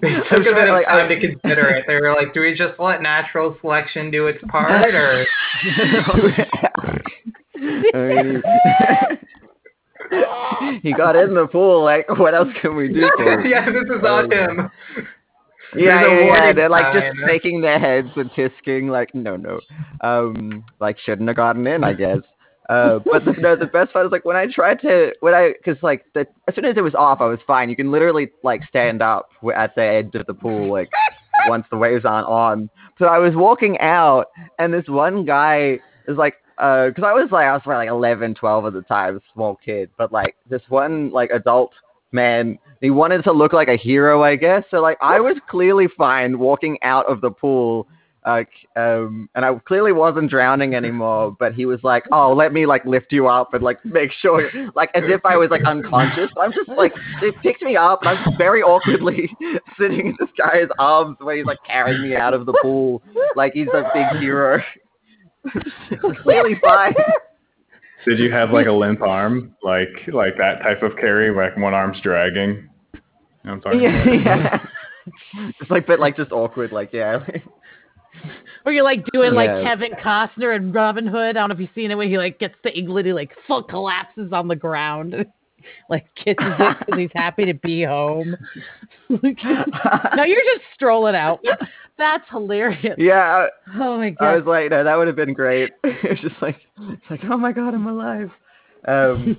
They 0.01 0.09
took 0.29 0.41
a 0.41 0.53
bit 0.53 0.67
of 0.67 0.73
like, 0.73 0.87
time 0.87 1.05
I- 1.05 1.07
to 1.07 1.19
consider 1.19 1.69
it. 1.69 1.85
They 1.87 1.95
were 1.95 2.13
like, 2.13 2.33
"Do 2.33 2.41
we 2.41 2.53
just 2.55 2.79
let 2.79 3.01
natural 3.03 3.55
selection 3.61 4.09
do 4.11 4.25
its 4.27 4.43
part, 4.49 4.93
or 4.93 5.25
I 7.93 7.93
mean, 7.93 8.41
he 10.81 10.93
got 10.93 11.15
in 11.15 11.33
the 11.33 11.47
pool. 11.47 11.83
Like, 11.83 12.09
what 12.17 12.33
else 12.33 12.49
can 12.61 12.75
we 12.75 12.87
do 12.87 13.09
for 13.17 13.33
him? 13.39 13.49
yeah, 13.49 13.65
this 13.65 13.83
is 13.83 14.03
on 14.03 14.31
him." 14.31 14.71
Yeah, 15.75 16.07
yeah, 16.07 16.25
yeah. 16.25 16.53
They're 16.53 16.69
like 16.69 16.93
just 16.93 17.05
sign. 17.05 17.27
shaking 17.27 17.61
their 17.61 17.79
heads 17.79 18.09
and 18.15 18.31
tisking, 18.31 18.89
like, 18.89 19.13
no, 19.13 19.35
no. 19.35 19.59
Um, 20.01 20.63
like 20.79 20.97
shouldn't 20.99 21.27
have 21.27 21.37
gotten 21.37 21.67
in, 21.67 21.83
I 21.83 21.93
guess. 21.93 22.19
Uh, 22.69 22.99
but 23.11 23.25
the, 23.25 23.33
no, 23.33 23.55
the 23.55 23.65
best 23.65 23.91
part 23.93 24.05
is 24.05 24.11
like 24.11 24.25
when 24.25 24.35
I 24.35 24.45
tried 24.45 24.79
to, 24.81 25.11
when 25.21 25.33
I, 25.33 25.53
cause 25.65 25.77
like 25.81 26.05
the, 26.13 26.27
as 26.47 26.53
soon 26.53 26.65
as 26.65 26.77
it 26.77 26.81
was 26.81 26.93
off, 26.93 27.19
I 27.19 27.25
was 27.25 27.39
fine. 27.47 27.69
You 27.69 27.75
can 27.75 27.91
literally 27.91 28.29
like 28.43 28.61
stand 28.69 29.01
up 29.01 29.29
at 29.55 29.73
the 29.75 29.81
edge 29.81 30.13
of 30.13 30.27
the 30.27 30.35
pool, 30.35 30.71
like 30.71 30.89
once 31.47 31.65
the 31.71 31.77
waves 31.77 32.05
aren't 32.05 32.27
on. 32.27 32.69
So 32.99 33.05
I 33.05 33.17
was 33.17 33.33
walking 33.35 33.79
out, 33.79 34.27
and 34.59 34.71
this 34.71 34.87
one 34.87 35.25
guy 35.25 35.79
is 36.07 36.17
like, 36.17 36.35
uh, 36.59 36.91
cause 36.95 37.05
I 37.05 37.13
was 37.13 37.29
like, 37.31 37.45
I 37.45 37.53
was 37.53 37.61
probably 37.63 37.87
like 37.87 37.93
11, 37.93 38.35
12 38.35 38.65
at 38.65 38.73
the 38.73 38.81
time, 38.81 39.21
small 39.33 39.57
kid, 39.63 39.89
but 39.97 40.11
like 40.11 40.35
this 40.49 40.61
one 40.69 41.09
like 41.11 41.31
adult 41.31 41.71
man 42.11 42.57
he 42.81 42.89
wanted 42.89 43.23
to 43.25 43.31
look 43.31 43.53
like 43.53 43.67
a 43.67 43.77
hero, 43.77 44.23
I 44.23 44.35
guess. 44.35 44.63
So 44.71 44.81
like 44.81 44.97
I 45.01 45.19
was 45.19 45.37
clearly 45.49 45.87
fine 45.97 46.39
walking 46.39 46.77
out 46.81 47.05
of 47.11 47.21
the 47.21 47.29
pool, 47.29 47.87
like 48.25 48.49
um, 48.75 49.29
and 49.35 49.43
I 49.43 49.53
clearly 49.67 49.91
wasn't 49.91 50.29
drowning 50.29 50.75
anymore. 50.75 51.35
But 51.37 51.53
he 51.53 51.65
was 51.65 51.79
like, 51.83 52.05
"Oh, 52.11 52.33
let 52.33 52.53
me 52.53 52.65
like 52.65 52.85
lift 52.85 53.11
you 53.11 53.27
up 53.27 53.53
and 53.53 53.63
like 53.63 53.83
make 53.83 54.11
sure, 54.21 54.49
like 54.75 54.91
as 54.95 55.03
if 55.07 55.25
I 55.25 55.35
was 55.35 55.49
like 55.49 55.63
unconscious." 55.65 56.29
But 56.33 56.41
I'm 56.41 56.53
just 56.53 56.69
like, 56.69 56.93
they 57.21 57.31
picked 57.43 57.61
me 57.61 57.75
up, 57.75 58.01
and 58.03 58.09
I'm 58.17 58.37
very 58.37 58.61
awkwardly 58.61 59.29
sitting 59.79 60.07
in 60.07 60.15
this 60.19 60.29
guy's 60.37 60.69
arms 60.79 61.17
where 61.19 61.35
he's 61.35 61.45
like 61.45 61.59
carrying 61.67 62.01
me 62.01 62.15
out 62.15 62.33
of 62.33 62.45
the 62.45 62.57
pool, 62.61 63.01
like 63.35 63.53
he's 63.53 63.67
a 63.73 63.89
big 63.93 64.21
hero. 64.21 64.61
clearly 66.23 66.55
fine. 66.61 66.93
Did 68.05 68.19
you 68.19 68.31
have 68.31 68.51
like 68.51 68.67
a 68.67 68.71
limp 68.71 69.01
arm, 69.01 69.55
like 69.63 69.89
like 70.13 70.37
that 70.37 70.61
type 70.61 70.83
of 70.83 70.95
carry, 70.97 71.31
where 71.33 71.49
like 71.49 71.57
one 71.57 71.73
arm's 71.73 71.99
dragging? 72.01 72.69
You 72.93 72.99
know 73.45 73.51
I'm 73.53 73.61
talking 73.61 73.81
Yeah, 73.81 74.01
about? 74.03 74.25
yeah. 74.25 74.65
It's 75.59 75.71
like, 75.71 75.87
but 75.87 75.99
like 75.99 76.15
just 76.15 76.31
awkward, 76.31 76.71
like 76.71 76.91
yeah. 76.93 77.19
Or 78.65 78.71
you're 78.73 78.83
like 78.83 79.05
doing 79.13 79.33
like 79.33 79.47
Yeah. 79.49 79.63
Kevin 79.63 79.91
Costner 79.93 80.55
and 80.55 80.73
Robin 80.73 81.07
Hood. 81.07 81.29
I 81.29 81.33
don't 81.39 81.49
know 81.49 81.53
if 81.55 81.61
you've 81.61 81.69
seen 81.73 81.89
it 81.89 81.95
when 81.95 82.09
he 82.09 82.17
like 82.17 82.37
gets 82.39 82.55
the 82.63 82.77
igloo, 82.77 83.01
he 83.03 83.13
like 83.13 83.31
full 83.47 83.63
collapses 83.63 84.31
on 84.33 84.47
the 84.47 84.55
ground, 84.55 85.25
like 85.89 86.05
kisses 86.15 86.35
it 86.39 86.77
because 86.79 86.99
he's 86.99 87.11
happy 87.15 87.45
to 87.45 87.53
be 87.53 87.83
home. 87.83 88.35
no, 89.09 90.23
you're 90.23 90.43
just 90.43 90.65
strolling 90.75 91.15
out. 91.15 91.39
That's 91.97 92.23
hilarious. 92.29 92.95
yeah, 92.97 93.47
Oh 93.77 93.97
my 93.97 94.11
god. 94.11 94.25
I 94.25 94.35
was 94.37 94.45
like, 94.45 94.69
no, 94.71 94.83
that 94.85 94.95
would 94.97 95.07
have 95.07 95.17
been 95.17 95.33
great. 95.33 95.71
it 95.83 96.09
was 96.09 96.19
just 96.21 96.41
like, 96.41 96.55
it's 96.79 97.01
like, 97.09 97.21
oh 97.25 97.37
my 97.37 97.51
god, 97.51 97.73
I'm 97.73 97.87
alive. 97.87 98.31
Um, 98.87 99.35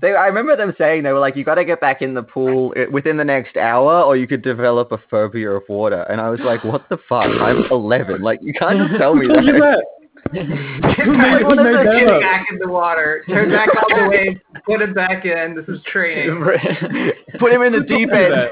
they, 0.00 0.14
I 0.14 0.26
remember 0.28 0.56
them 0.56 0.72
saying 0.78 1.02
they 1.02 1.12
were 1.12 1.18
like, 1.18 1.34
you 1.34 1.42
got 1.42 1.56
to 1.56 1.64
get 1.64 1.80
back 1.80 2.00
in 2.00 2.14
the 2.14 2.22
pool 2.22 2.72
i- 2.76 2.86
within 2.86 3.16
the 3.16 3.24
next 3.24 3.56
hour, 3.56 4.00
or 4.02 4.16
you 4.16 4.28
could 4.28 4.42
develop 4.42 4.92
a 4.92 4.98
phobia 5.10 5.50
of 5.50 5.64
water. 5.68 6.02
And 6.02 6.20
I 6.20 6.30
was 6.30 6.38
like, 6.38 6.62
what 6.62 6.88
the 6.88 6.98
fuck? 7.08 7.26
I'm 7.26 7.64
11. 7.72 8.22
Like, 8.22 8.38
you 8.40 8.52
can't 8.52 8.78
just 8.88 9.00
tell 9.00 9.16
me 9.16 9.26
Who 9.26 9.32
told 9.32 9.44
you 9.46 9.52
that. 9.54 9.84
That? 10.32 10.94
Get 10.96 11.06
Who 11.06 11.12
back, 11.16 11.32
made- 11.32 11.42
who 11.42 11.56
made 11.56 11.74
that 11.74 11.96
get 12.00 12.08
up? 12.08 12.20
back 12.20 12.46
in 12.50 12.58
the 12.58 12.68
water. 12.68 13.24
Turn 13.28 13.50
back 13.50 13.68
on 13.68 14.02
the 14.04 14.08
waves. 14.10 14.40
Put 14.66 14.80
him 14.82 14.94
back 14.94 15.24
in. 15.24 15.54
This 15.54 15.66
is 15.68 15.82
training. 15.84 16.40
Put 17.38 17.52
him 17.52 17.62
in 17.62 17.72
the 17.72 17.80
deep 17.80 18.10
end. 18.12 18.50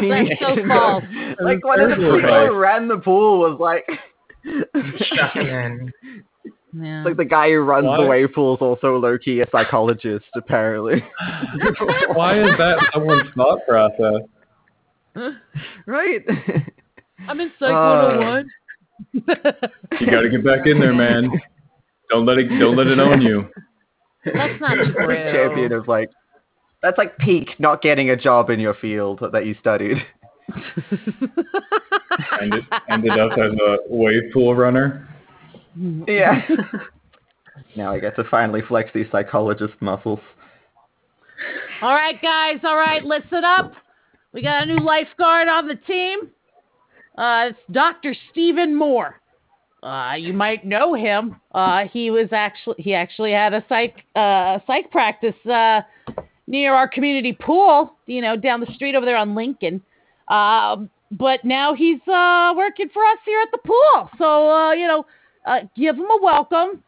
He 0.00 0.08
That's 0.28 0.40
so 0.40 0.54
to 0.56 0.68
false. 0.68 1.04
Like 1.40 1.64
one 1.64 1.80
of 1.80 1.90
the 1.90 1.96
people 1.96 2.46
who 2.46 2.54
ran 2.56 2.88
the 2.88 2.98
pool 2.98 3.38
was 3.40 3.58
like, 3.60 3.86
Shut 4.44 5.36
in. 5.36 5.92
Yeah. 6.78 7.04
like 7.04 7.16
the 7.16 7.24
guy 7.24 7.48
who 7.50 7.60
runs 7.60 7.86
Why? 7.86 7.96
the 8.02 8.06
wave 8.06 8.28
pool 8.34 8.54
is 8.56 8.60
also 8.60 8.98
low 8.98 9.16
key 9.16 9.40
a 9.40 9.46
psychologist 9.50 10.26
apparently. 10.36 11.02
Why 12.12 12.38
is 12.42 12.50
that 12.58 12.78
someone's 12.92 13.30
thought 13.34 13.60
process? 13.66 14.22
right? 15.86 16.22
I'm 17.28 17.40
in 17.40 17.50
Psych 17.58 17.70
Uh, 17.70 18.12
101. 18.18 18.46
You 19.12 20.10
got 20.10 20.22
to 20.22 20.30
get 20.30 20.44
back 20.44 20.66
in 20.66 20.80
there, 20.80 20.94
man. 20.94 21.30
Don't 22.10 22.26
let 22.26 22.38
it 22.38 22.48
don't 22.58 22.76
let 22.76 22.86
it 22.86 22.98
own 22.98 23.20
you. 23.20 23.48
That's 24.24 24.60
not 24.60 24.76
That's 24.76 24.92
true. 24.92 25.14
champion 25.32 25.72
of 25.72 25.88
like 25.88 26.10
that's 26.82 26.98
like 26.98 27.16
peak 27.18 27.50
not 27.58 27.82
getting 27.82 28.10
a 28.10 28.16
job 28.16 28.50
in 28.50 28.60
your 28.60 28.74
field 28.74 29.20
that 29.32 29.46
you 29.46 29.54
studied. 29.60 29.98
Ended 32.40 32.64
ended 32.88 33.18
up 33.18 33.32
as 33.32 33.52
a 33.52 33.78
wave 33.88 34.32
pool 34.32 34.54
runner. 34.54 35.08
Yeah. 36.06 36.42
Now 37.74 37.92
I 37.92 37.98
get 37.98 38.16
to 38.16 38.24
finally 38.30 38.62
flex 38.66 38.90
these 38.94 39.06
psychologist 39.10 39.74
muscles. 39.80 40.20
All 41.82 41.94
right, 41.94 42.20
guys. 42.22 42.58
All 42.64 42.76
right, 42.76 43.04
listen 43.04 43.44
up. 43.44 43.72
We 44.32 44.42
got 44.42 44.62
a 44.62 44.66
new 44.66 44.78
lifeguard 44.78 45.48
on 45.48 45.66
the 45.68 45.74
team. 45.74 46.30
Uh, 47.16 47.48
it's 47.50 47.58
Dr. 47.72 48.14
Stephen 48.30 48.74
Moore. 48.74 49.20
Uh, 49.82 50.14
you 50.18 50.32
might 50.32 50.66
know 50.66 50.94
him. 50.94 51.36
Uh, 51.54 51.84
he 51.92 52.10
was 52.10 52.28
actually 52.32 52.74
he 52.78 52.94
actually 52.94 53.32
had 53.32 53.54
a 53.54 53.64
psych 53.68 53.94
uh, 54.14 54.58
psych 54.66 54.90
practice 54.90 55.34
uh, 55.46 55.82
near 56.46 56.74
our 56.74 56.88
community 56.88 57.32
pool. 57.32 57.96
You 58.06 58.20
know, 58.20 58.36
down 58.36 58.60
the 58.60 58.72
street 58.74 58.94
over 58.94 59.06
there 59.06 59.16
on 59.16 59.34
Lincoln. 59.34 59.82
Um, 60.28 60.90
but 61.12 61.44
now 61.44 61.72
he's 61.72 62.00
uh, 62.08 62.52
working 62.56 62.88
for 62.92 63.04
us 63.04 63.18
here 63.24 63.40
at 63.40 63.48
the 63.52 63.58
pool. 63.58 64.10
So 64.18 64.50
uh, 64.50 64.72
you 64.72 64.86
know, 64.86 65.06
uh, 65.46 65.60
give 65.76 65.96
him 65.96 66.10
a 66.10 66.18
welcome. 66.20 66.82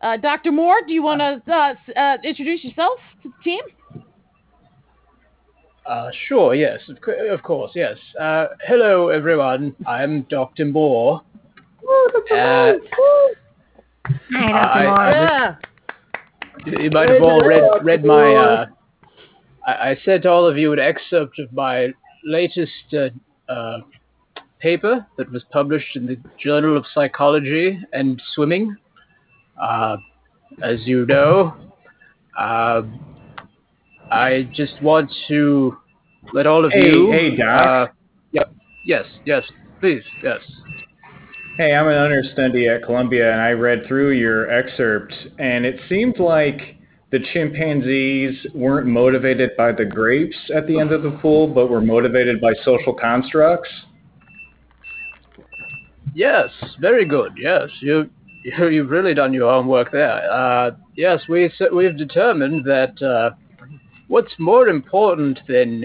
Uh, 0.00 0.16
Dr. 0.16 0.52
Moore, 0.52 0.80
do 0.86 0.92
you 0.92 1.02
want 1.02 1.20
to 1.20 1.52
uh, 1.52 1.74
uh, 1.98 2.16
introduce 2.22 2.62
yourself 2.62 3.00
to 3.22 3.30
the 3.30 3.42
team? 3.42 3.60
Uh, 5.88 6.10
sure, 6.28 6.54
yes, 6.54 6.80
of, 6.90 6.98
of 7.30 7.42
course, 7.42 7.72
yes. 7.74 7.96
Uh, 8.20 8.48
hello, 8.66 9.08
everyone. 9.08 9.74
I'm 9.86 10.22
Dr. 10.28 10.66
Moore. 10.66 11.22
Uh, 12.30 12.74
I- 14.34 15.10
Yeah. 15.10 15.54
you 16.66 16.90
might 16.90 17.08
have 17.08 17.22
all 17.22 17.40
read, 17.42 17.62
read 17.82 18.04
my. 18.04 18.34
Uh, 18.34 18.66
I, 19.66 19.72
I 19.90 19.96
sent 20.04 20.26
all 20.26 20.44
of 20.46 20.58
you 20.58 20.74
an 20.74 20.78
excerpt 20.78 21.38
of 21.38 21.50
my 21.54 21.88
latest 22.22 22.92
uh, 22.92 23.08
uh, 23.50 23.78
paper 24.58 25.06
that 25.16 25.32
was 25.32 25.42
published 25.52 25.96
in 25.96 26.04
the 26.04 26.18
Journal 26.38 26.76
of 26.76 26.84
Psychology 26.92 27.80
and 27.94 28.20
Swimming. 28.34 28.76
Uh, 29.58 29.96
as 30.62 30.80
you 30.84 31.06
know, 31.06 31.54
uh, 32.38 32.82
I 34.10 34.48
just 34.54 34.80
want 34.82 35.10
to 35.28 35.76
let 36.32 36.46
all 36.46 36.64
of 36.64 36.72
Hey, 36.72 36.86
you. 36.86 37.10
hey, 37.12 37.36
Doc. 37.36 37.66
Uh, 37.66 37.92
yep. 38.32 38.52
Yes. 38.84 39.04
Yes. 39.24 39.44
Please. 39.80 40.02
Yes. 40.22 40.40
Hey, 41.56 41.74
I'm 41.74 41.88
an 41.88 41.96
understudy 41.96 42.68
at 42.68 42.84
Columbia, 42.84 43.32
and 43.32 43.40
I 43.40 43.50
read 43.50 43.84
through 43.88 44.12
your 44.12 44.50
excerpt, 44.50 45.12
and 45.38 45.66
it 45.66 45.80
seemed 45.88 46.18
like 46.20 46.76
the 47.10 47.18
chimpanzees 47.32 48.46
weren't 48.54 48.86
motivated 48.86 49.50
by 49.56 49.72
the 49.72 49.84
grapes 49.84 50.36
at 50.54 50.66
the 50.66 50.78
end 50.78 50.92
of 50.92 51.02
the 51.02 51.10
pool, 51.22 51.48
but 51.48 51.68
were 51.68 51.80
motivated 51.80 52.40
by 52.40 52.52
social 52.64 52.94
constructs. 52.94 53.68
Yes, 56.14 56.48
very 56.80 57.04
good. 57.04 57.32
Yes, 57.36 57.68
you, 57.80 58.08
you 58.44 58.68
you've 58.68 58.90
really 58.90 59.14
done 59.14 59.32
your 59.32 59.50
homework 59.50 59.90
there. 59.90 60.30
Uh, 60.30 60.72
yes, 60.96 61.20
we 61.28 61.50
we've 61.72 61.96
determined 61.96 62.64
that 62.66 63.00
uh, 63.02 63.30
what's 64.08 64.32
more 64.38 64.68
important 64.68 65.38
than 65.48 65.84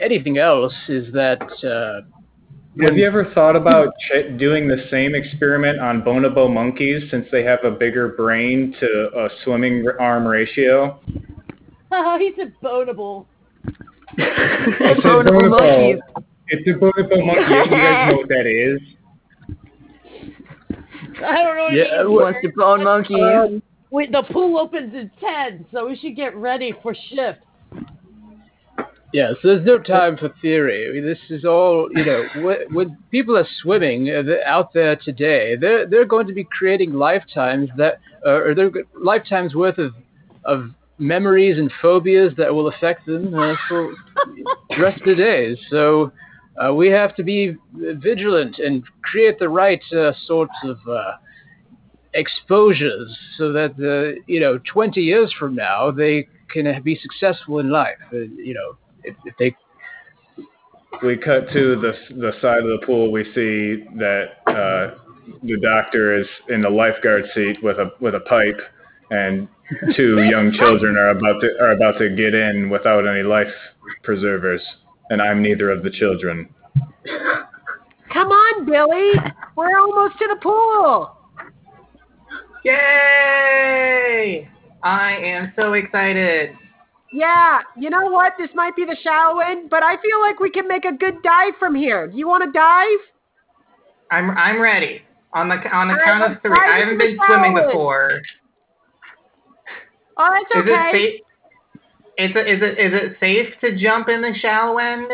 anything 0.00 0.38
else 0.38 0.74
is 0.88 1.12
that 1.12 1.40
uh, 1.64 2.00
Have 2.84 2.96
you 2.96 3.06
ever 3.06 3.30
thought 3.34 3.54
about 3.56 3.94
ch- 4.08 4.36
doing 4.38 4.66
the 4.68 4.84
same 4.90 5.14
experiment 5.14 5.78
on 5.80 6.02
bonobo 6.02 6.52
monkeys 6.52 7.02
since 7.10 7.26
they 7.30 7.44
have 7.44 7.60
a 7.64 7.70
bigger 7.70 8.08
brain 8.08 8.74
to 8.80 8.86
a 9.16 9.28
swimming 9.44 9.86
arm 10.00 10.26
ratio? 10.26 11.00
Oh, 11.96 12.18
he's 12.18 12.34
a 12.44 12.50
bonable. 12.64 13.24
I 14.18 14.18
said 14.78 14.96
Bonobo 14.96 15.48
monkeys. 15.48 16.00
It's 16.48 16.66
a 16.66 16.72
bonobo 16.72 17.24
monkey. 17.24 17.54
You 17.54 17.70
guys 17.70 18.10
know 18.10 18.16
what 18.16 18.28
that 18.30 18.46
is? 18.46 18.80
I 21.24 21.42
don't 21.42 21.56
know. 21.56 21.64
What 21.64 21.72
Yeah, 21.72 21.84
it 21.84 21.98
means. 21.98 22.08
what- 22.10 22.22
Wants 22.24 22.38
to 22.42 22.48
bone 22.56 22.82
monkeys. 22.82 23.16
Um, 23.20 23.62
wait, 23.94 24.10
the 24.10 24.24
pool 24.32 24.58
opens 24.58 24.92
at 24.94 25.16
ten, 25.20 25.64
so 25.72 25.86
we 25.86 25.96
should 25.96 26.16
get 26.16 26.34
ready 26.36 26.74
for 26.82 26.94
shift. 26.94 27.38
yes, 29.12 29.34
there's 29.44 29.64
no 29.64 29.78
time 29.78 30.16
for 30.16 30.34
theory. 30.42 31.00
This 31.00 31.18
is 31.30 31.44
all 31.44 31.88
you 31.92 32.04
know. 32.04 32.66
When, 32.72 32.98
people 33.12 33.38
are 33.38 33.46
swimming 33.62 34.10
uh, 34.10 34.22
out 34.44 34.72
there 34.74 34.96
today, 34.96 35.54
they're 35.54 35.86
they're 35.86 36.04
going 36.04 36.26
to 36.26 36.34
be 36.34 36.44
creating 36.44 36.92
lifetimes 36.92 37.70
that, 37.78 38.00
uh, 38.26 38.30
or 38.30 38.54
they're 38.54 38.70
go- 38.70 38.82
lifetimes 39.00 39.54
worth 39.54 39.78
of 39.78 39.94
of 40.44 40.70
memories 40.98 41.56
and 41.56 41.72
phobias 41.80 42.32
that 42.36 42.52
will 42.52 42.68
affect 42.68 43.06
them 43.06 43.32
uh, 43.32 43.54
for 43.68 43.94
the 44.70 44.82
rest 44.82 45.00
of 45.02 45.06
the 45.06 45.14
days. 45.14 45.56
So 45.70 46.12
uh, 46.62 46.74
we 46.74 46.88
have 46.88 47.14
to 47.16 47.22
be 47.22 47.56
vigilant 47.74 48.58
and 48.58 48.82
create 49.02 49.38
the 49.38 49.48
right 49.48 49.82
uh, 49.92 50.12
sorts 50.26 50.54
of 50.64 50.78
uh, 50.88 51.12
exposures 52.14 53.16
so 53.36 53.52
that 53.52 53.72
uh, 53.78 54.20
you 54.26 54.40
know 54.40 54.58
20 54.72 55.00
years 55.00 55.32
from 55.38 55.54
now 55.54 55.90
they 55.90 56.26
can 56.52 56.82
be 56.82 56.98
successful 57.02 57.58
in 57.58 57.70
life. 57.70 57.98
Uh, 58.12 58.18
you 58.18 58.54
know, 58.54 58.76
if, 59.02 59.16
if 59.24 59.34
they 59.38 59.54
we 61.02 61.16
cut 61.16 61.50
to 61.52 61.76
the 61.80 61.92
the 62.14 62.32
side 62.40 62.58
of 62.58 62.80
the 62.80 62.86
pool. 62.86 63.10
We 63.10 63.24
see 63.34 63.84
that 63.98 64.24
uh, 64.46 64.98
the 65.42 65.58
doctor 65.60 66.18
is 66.18 66.26
in 66.48 66.62
the 66.62 66.70
lifeguard 66.70 67.24
seat 67.34 67.62
with 67.62 67.78
a 67.78 67.90
with 68.00 68.14
a 68.14 68.20
pipe, 68.20 68.60
and 69.10 69.48
two 69.96 70.22
young 70.30 70.52
children 70.52 70.96
are 70.96 71.10
about 71.10 71.40
to 71.40 71.50
are 71.60 71.72
about 71.72 71.98
to 71.98 72.10
get 72.10 72.34
in 72.34 72.70
without 72.70 73.06
any 73.06 73.22
life 73.22 73.52
preservers. 74.02 74.62
And 75.10 75.20
I'm 75.20 75.42
neither 75.42 75.70
of 75.70 75.82
the 75.82 75.90
children. 75.90 76.48
Come 78.12 78.28
on, 78.28 78.64
Billy. 78.64 79.12
We're 79.56 79.78
almost 79.78 80.18
to 80.18 80.28
the 80.28 80.40
pool. 80.40 81.16
Yay! 82.64 84.48
I 84.82 85.12
am 85.16 85.52
so 85.56 85.74
excited. 85.74 86.50
Yeah, 87.12 87.60
you 87.78 87.90
know 87.90 88.06
what? 88.10 88.32
This 88.38 88.50
might 88.54 88.74
be 88.74 88.84
the 88.84 88.96
shallow 89.02 89.38
end, 89.38 89.70
but 89.70 89.82
I 89.82 89.96
feel 90.02 90.20
like 90.20 90.40
we 90.40 90.50
can 90.50 90.66
make 90.66 90.84
a 90.84 90.92
good 90.92 91.22
dive 91.22 91.52
from 91.58 91.74
here. 91.74 92.08
Do 92.08 92.16
you 92.16 92.26
want 92.26 92.42
to 92.44 92.50
dive? 92.50 92.98
I'm 94.10 94.30
I'm 94.30 94.60
ready. 94.60 95.02
On 95.32 95.48
the 95.48 95.54
on 95.54 95.88
the 95.88 95.94
All 95.94 95.98
right, 95.98 96.04
count 96.04 96.32
of 96.32 96.42
three. 96.42 96.58
I 96.58 96.78
haven't 96.78 96.98
been 96.98 97.18
swimming 97.26 97.56
end. 97.56 97.66
before. 97.66 98.20
Oh, 100.16 100.30
that's 100.32 100.64
Is 100.64 100.70
okay. 100.70 100.90
it 100.90 100.92
safe? 100.92 101.20
Is 102.16 102.30
it 102.36 102.46
is 102.48 102.62
it 102.62 102.78
is 102.78 102.92
it 102.94 103.16
safe 103.20 103.54
to 103.60 103.76
jump 103.76 104.08
in 104.08 104.22
the 104.22 104.32
shallow 104.40 104.78
end? 104.78 105.08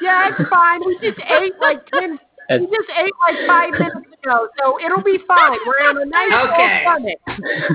Yeah, 0.00 0.30
it's 0.30 0.48
fine. 0.48 0.80
We 0.86 0.98
just 1.02 1.20
ate 1.28 1.54
like 1.60 1.86
ten. 1.86 2.18
We 2.50 2.66
just 2.66 2.90
ate 2.96 3.12
like 3.28 3.46
five 3.46 3.72
minutes 3.72 4.15
ago, 4.26 4.48
so 4.58 4.78
it'll 4.84 5.02
be 5.02 5.18
fine. 5.26 5.58
We're 5.66 5.88
on 5.88 6.02
a 6.02 6.04
nice 6.06 6.30
full 6.30 6.50
Okay. 6.50 6.82
stomach. 6.82 7.18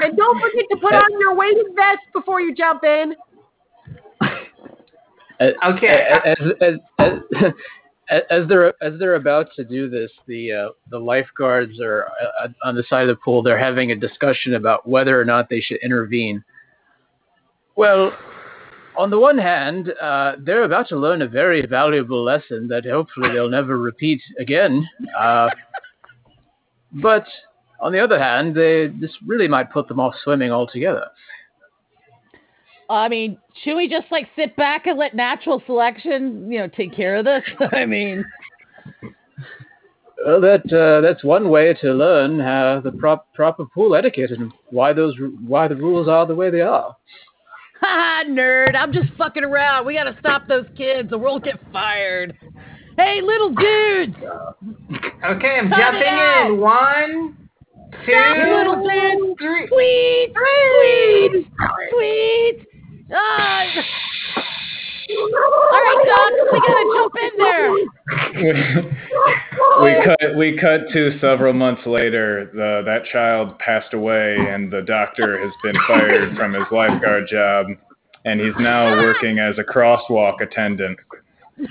And 0.03 0.17
don't 0.17 0.41
forget 0.41 0.65
to 0.71 0.77
put 0.77 0.93
on 0.93 1.19
your 1.19 1.35
weighted 1.35 1.67
vest 1.75 1.99
before 2.13 2.41
you 2.41 2.53
jump 2.55 2.83
in. 2.83 3.15
As, 5.39 5.53
Okay. 5.65 6.07
As, 6.23 6.37
as, 6.61 6.77
as, 6.99 7.09
as, 7.39 7.51
as 8.29 8.47
they're 8.47 8.67
as 8.83 8.99
they're 8.99 9.15
about 9.15 9.47
to 9.55 9.63
do 9.63 9.89
this, 9.89 10.11
the 10.27 10.51
uh, 10.51 10.69
the 10.91 10.99
lifeguards 10.99 11.79
are 11.81 12.07
uh, 12.43 12.49
on 12.63 12.75
the 12.75 12.83
side 12.87 13.09
of 13.09 13.17
the 13.17 13.21
pool. 13.25 13.41
They're 13.41 13.57
having 13.57 13.91
a 13.91 13.95
discussion 13.95 14.53
about 14.53 14.87
whether 14.87 15.19
or 15.19 15.25
not 15.25 15.49
they 15.49 15.59
should 15.59 15.77
intervene. 15.77 16.43
Well, 17.75 18.15
on 18.95 19.09
the 19.09 19.17
one 19.17 19.37
hand, 19.39 19.93
uh, 19.99 20.33
they're 20.39 20.63
about 20.63 20.89
to 20.89 20.97
learn 20.97 21.23
a 21.23 21.27
very 21.27 21.65
valuable 21.65 22.23
lesson 22.23 22.67
that 22.67 22.85
hopefully 22.85 23.29
they'll 23.33 23.49
never 23.49 23.79
repeat 23.79 24.21
again. 24.37 24.87
Uh, 25.17 25.49
but 26.93 27.25
on 27.79 27.91
the 27.91 27.99
other 27.99 28.19
hand, 28.19 28.55
they 28.55 28.87
this 28.87 29.11
really 29.25 29.47
might 29.47 29.71
put 29.71 29.87
them 29.87 29.99
off 29.99 30.13
swimming 30.23 30.51
altogether. 30.51 31.05
I 32.89 33.07
mean, 33.07 33.37
should 33.63 33.77
we 33.77 33.87
just 33.87 34.11
like 34.11 34.27
sit 34.35 34.55
back 34.57 34.85
and 34.85 34.99
let 34.99 35.15
natural 35.15 35.63
selection, 35.65 36.51
you 36.51 36.59
know, 36.59 36.67
take 36.67 36.93
care 36.93 37.15
of 37.15 37.25
this? 37.25 37.43
I 37.71 37.85
mean, 37.85 38.25
Well, 40.25 40.41
that 40.41 40.71
uh, 40.71 41.01
that's 41.01 41.23
one 41.23 41.49
way 41.49 41.73
to 41.81 41.93
learn 41.93 42.41
uh, 42.41 42.81
the 42.83 42.91
prop, 42.91 43.33
proper 43.33 43.65
pool 43.65 43.95
etiquette 43.95 44.31
and 44.31 44.51
why 44.69 44.93
those 44.93 45.15
why 45.47 45.67
the 45.67 45.75
rules 45.75 46.07
are 46.07 46.27
the 46.27 46.35
way 46.35 46.49
they 46.49 46.61
are. 46.61 46.95
Ha 47.79 48.23
nerd. 48.27 48.75
I'm 48.75 48.93
just 48.93 49.11
fucking 49.17 49.43
around. 49.43 49.85
We 49.85 49.95
gotta 49.95 50.15
stop 50.19 50.47
those 50.47 50.67
kids, 50.77 51.11
or 51.11 51.17
we'll 51.17 51.39
get 51.39 51.59
fired. 51.71 52.37
Hey, 52.97 53.21
little 53.21 53.49
dudes. 53.49 54.15
Okay, 54.17 55.59
I'm 55.59 55.69
Cut 55.69 55.77
jumping 55.79 56.53
in. 56.53 56.59
One, 56.59 57.37
two, 58.05 58.11
Stop, 58.11 58.37
little 58.37 58.75
dudes. 58.83 59.39
three. 59.39 59.67
Sweet, 59.67 60.33
sweet, 60.35 61.47
sweet. 61.91 62.67
Ah. 63.13 63.65
All 65.11 65.81
right, 65.83 66.03
Doc, 66.07 66.31
we 66.53 66.59
gotta 66.59 66.85
jump 66.95 67.13
in 67.21 67.31
there. 67.37 67.71
we 69.83 69.91
cut 70.05 70.37
we 70.37 70.57
cut 70.57 70.81
to 70.93 71.19
several 71.19 71.53
months 71.53 71.85
later. 71.85 72.49
The, 72.53 72.81
that 72.85 73.05
child 73.11 73.59
passed 73.59 73.93
away, 73.93 74.37
and 74.39 74.71
the 74.71 74.81
doctor 74.83 75.37
has 75.43 75.51
been 75.63 75.75
fired 75.87 76.35
from 76.37 76.53
his 76.53 76.63
lifeguard 76.71 77.27
job, 77.29 77.67
and 78.25 78.39
he's 78.39 78.53
now 78.59 78.95
working 78.97 79.39
as 79.39 79.57
a 79.57 79.63
crosswalk 79.63 80.41
attendant. 80.41 80.97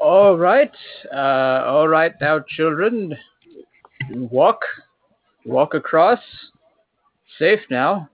All 0.00 0.38
right, 0.38 0.72
uh, 1.12 1.64
all 1.66 1.86
right, 1.86 2.12
now, 2.20 2.40
children, 2.56 3.14
walk, 4.10 4.60
walk 5.44 5.74
across. 5.74 6.20
Safe 7.38 7.60
now. 7.70 8.08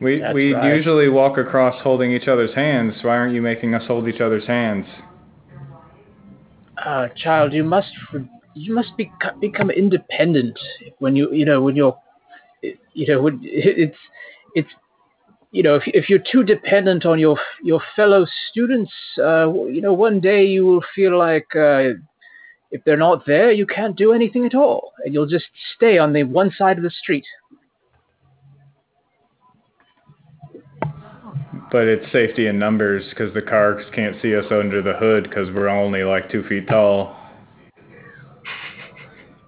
We 0.00 0.18
That's 0.18 0.34
we 0.34 0.52
right. 0.52 0.76
usually 0.76 1.08
walk 1.08 1.38
across 1.38 1.80
holding 1.82 2.12
each 2.12 2.26
other's 2.28 2.54
hands. 2.54 2.94
Why 3.02 3.16
aren't 3.16 3.34
you 3.34 3.42
making 3.42 3.74
us 3.74 3.82
hold 3.86 4.08
each 4.08 4.20
other's 4.20 4.46
hands? 4.46 4.86
Uh, 6.84 7.08
child, 7.16 7.52
you 7.52 7.62
must 7.62 7.92
you 8.54 8.74
must 8.74 8.96
be, 8.96 9.10
become 9.40 9.70
independent 9.70 10.58
when 10.98 11.14
you 11.14 11.32
you 11.32 11.44
know 11.44 11.62
when 11.62 11.76
you're 11.76 11.96
you 12.62 13.06
know 13.06 13.22
when 13.22 13.40
it's 13.44 13.96
it's 14.54 14.70
you 15.52 15.62
know 15.62 15.76
if 15.76 15.82
if 15.86 16.08
you're 16.08 16.18
too 16.18 16.42
dependent 16.42 17.06
on 17.06 17.18
your 17.18 17.38
your 17.62 17.80
fellow 17.94 18.26
students, 18.50 18.92
uh, 19.18 19.52
you 19.52 19.80
know 19.80 19.92
one 19.92 20.18
day 20.20 20.44
you 20.44 20.66
will 20.66 20.84
feel 20.94 21.16
like 21.16 21.46
uh, 21.54 21.90
if 22.70 22.82
they're 22.84 22.96
not 22.96 23.26
there, 23.26 23.52
you 23.52 23.66
can't 23.66 23.96
do 23.96 24.12
anything 24.12 24.46
at 24.46 24.54
all, 24.54 24.92
and 25.04 25.14
you'll 25.14 25.26
just 25.26 25.44
stay 25.76 25.98
on 25.98 26.12
the 26.14 26.24
one 26.24 26.50
side 26.56 26.78
of 26.78 26.82
the 26.82 26.90
street. 26.90 27.24
But 31.70 31.84
it's 31.84 32.10
safety 32.12 32.48
in 32.48 32.58
numbers 32.58 33.04
because 33.10 33.32
the 33.32 33.42
cars 33.42 33.84
can't 33.94 34.16
see 34.20 34.34
us 34.36 34.44
under 34.50 34.82
the 34.82 34.94
hood 34.94 35.24
because 35.24 35.48
we're 35.54 35.68
only 35.68 36.02
like 36.02 36.30
two 36.30 36.42
feet 36.48 36.68
tall. 36.68 37.16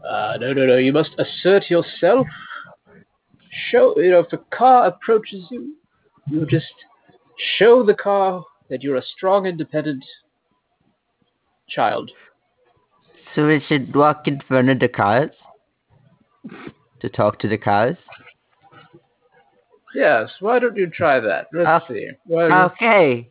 Uh, 0.09 0.37
no, 0.39 0.53
no, 0.53 0.67
no. 0.67 0.77
You 0.77 0.93
must 0.93 1.11
assert 1.19 1.71
yourself. 1.71 2.27
Show, 3.71 3.95
you 3.99 4.11
know, 4.11 4.21
if 4.21 4.33
a 4.33 4.39
car 4.57 4.87
approaches 4.87 5.45
you, 5.51 5.77
you 6.29 6.47
just 6.47 6.73
show 7.59 7.83
the 7.83 7.95
car 7.95 8.43
that 8.71 8.83
you're 8.83 8.97
a 8.97 9.03
strong, 9.17 9.47
independent 9.47 10.05
child. 11.69 12.11
So 13.35 13.47
we 13.47 13.61
should 13.69 13.95
walk 13.95 14.27
in 14.27 14.41
front 14.47 14.69
of 14.71 14.79
the 14.79 14.89
cars 14.89 15.31
to 17.01 17.09
talk 17.09 17.39
to 17.41 17.49
the 17.49 17.59
cars. 17.59 17.97
Yes, 19.95 20.31
why 20.41 20.59
don't 20.59 20.77
you 20.77 20.89
try 20.89 21.21
that? 21.21 21.47
Let's 21.53 21.69
Uh, 21.69 21.89
see. 21.89 22.11
Well, 22.27 22.53
Okay. 22.67 23.31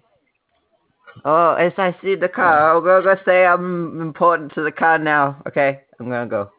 Oh, 1.26 1.54
as 1.54 1.74
I 1.78 1.96
see 2.02 2.16
the 2.16 2.28
car, 2.28 2.72
I'll 2.72 2.82
go, 2.82 3.02
go 3.02 3.16
say 3.24 3.46
I'm 3.46 4.02
important 4.02 4.54
to 4.56 4.64
the 4.64 4.72
car 4.72 4.98
now. 4.98 5.42
Okay, 5.48 5.82
I'm 6.00 6.10
gonna 6.10 6.26
go. 6.28 6.50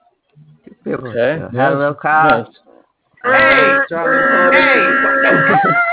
okay. 0.86 1.38
Hello, 1.52 1.88
yes, 1.90 1.98
car. 2.00 2.46
yes. 2.46 2.48
Hey! 3.24 3.78
Hey! 4.52 5.70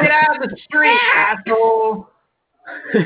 Get 0.00 0.10
out 0.10 0.42
of 0.42 0.50
the 0.50 0.56
street, 0.64 0.98
asshole! 1.14 2.08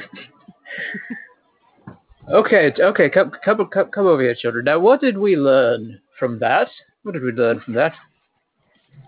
Okay, 2.28 2.72
okay, 2.80 3.08
come, 3.08 3.30
come, 3.44 3.68
come, 3.72 3.90
come 3.90 4.06
over 4.06 4.20
here, 4.20 4.34
children. 4.34 4.64
Now, 4.64 4.80
what 4.80 5.00
did 5.00 5.16
we 5.16 5.36
learn 5.36 6.00
from 6.18 6.40
that? 6.40 6.68
What 7.04 7.12
did 7.12 7.22
we 7.22 7.30
learn 7.30 7.60
from 7.60 7.74
that? 7.74 7.92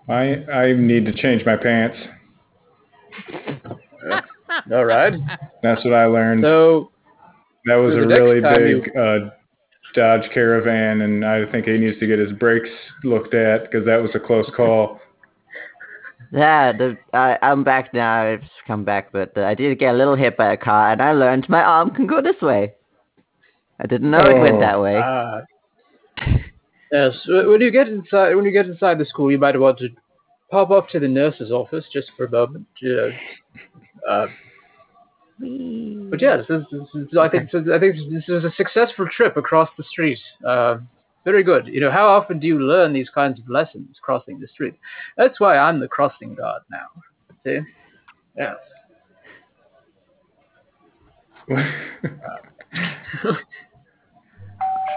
I 0.07 0.45
I 0.51 0.73
need 0.73 1.05
to 1.05 1.13
change 1.13 1.45
my 1.45 1.57
pants. 1.57 1.97
All 4.71 4.85
right. 4.85 5.13
That's 5.61 5.83
what 5.83 5.93
I 5.93 6.05
learned. 6.05 6.43
So, 6.43 6.91
that 7.65 7.75
was 7.75 7.93
so 7.93 7.99
a 7.99 8.07
really 8.07 8.41
time 8.41 8.81
big 8.81 8.97
uh, 8.97 9.31
Dodge 9.95 10.29
Caravan, 10.33 11.01
and 11.01 11.25
I 11.25 11.45
think 11.51 11.65
he 11.65 11.77
needs 11.77 11.99
to 11.99 12.07
get 12.07 12.19
his 12.19 12.31
brakes 12.31 12.69
looked 13.03 13.33
at 13.33 13.69
because 13.69 13.85
that 13.85 14.01
was 14.01 14.11
a 14.15 14.19
close 14.19 14.49
call. 14.55 14.99
Yeah, 16.31 16.71
the, 16.73 16.97
I, 17.13 17.37
I'm 17.41 17.63
back 17.63 17.93
now. 17.93 18.21
I've 18.21 18.43
come 18.67 18.83
back, 18.83 19.11
but 19.11 19.35
uh, 19.35 19.41
I 19.41 19.55
did 19.55 19.77
get 19.79 19.95
a 19.95 19.97
little 19.97 20.15
hit 20.15 20.37
by 20.37 20.53
a 20.53 20.57
car, 20.57 20.91
and 20.91 21.01
I 21.01 21.11
learned 21.13 21.49
my 21.49 21.61
arm 21.63 21.89
can 21.89 22.05
go 22.05 22.21
this 22.21 22.39
way. 22.41 22.73
I 23.79 23.87
didn't 23.87 24.11
know 24.11 24.19
it 24.19 24.39
went 24.39 24.57
Oh. 24.57 24.59
that 24.59 24.81
way. 24.81 25.01
Ah. 25.03 25.41
yes. 26.91 27.13
When 27.27 27.61
you 27.61 27.71
get 27.71 27.87
inside, 27.87 28.35
when 28.35 28.45
you 28.45 28.51
get 28.51 28.67
inside 28.67 28.99
the 28.99 29.05
school, 29.05 29.31
you 29.31 29.39
might 29.39 29.59
want 29.59 29.79
to 29.79 29.89
pop 30.51 30.69
up 30.69 30.89
to 30.89 30.99
the 30.99 31.07
nurse's 31.07 31.51
office 31.51 31.85
just 31.91 32.11
for 32.15 32.25
a 32.25 32.31
moment. 32.31 32.67
You 32.81 32.95
know. 32.95 33.11
Uh, 34.07 34.27
but 35.39 36.21
yes, 36.21 36.45
this, 36.49 36.63
this, 36.71 36.81
this, 36.93 37.07
I 37.19 37.29
think 37.29 37.49
I 37.53 37.79
think 37.79 37.95
this 38.11 38.27
is 38.27 38.43
a 38.43 38.51
successful 38.57 39.07
trip 39.15 39.37
across 39.37 39.69
the 39.77 39.83
street. 39.85 40.19
Uh, 40.45 40.77
very 41.25 41.43
good. 41.43 41.67
You 41.67 41.81
know, 41.81 41.91
how 41.91 42.07
often 42.07 42.39
do 42.39 42.47
you 42.47 42.59
learn 42.59 42.93
these 42.93 43.09
kinds 43.09 43.39
of 43.39 43.49
lessons 43.49 43.97
crossing 44.01 44.39
the 44.39 44.47
street? 44.47 44.73
That's 45.17 45.39
why 45.39 45.57
I'm 45.57 45.79
the 45.79 45.87
crossing 45.87 46.33
guard 46.35 46.61
now. 46.71 46.87
See? 47.45 47.59
Yes. 48.37 48.55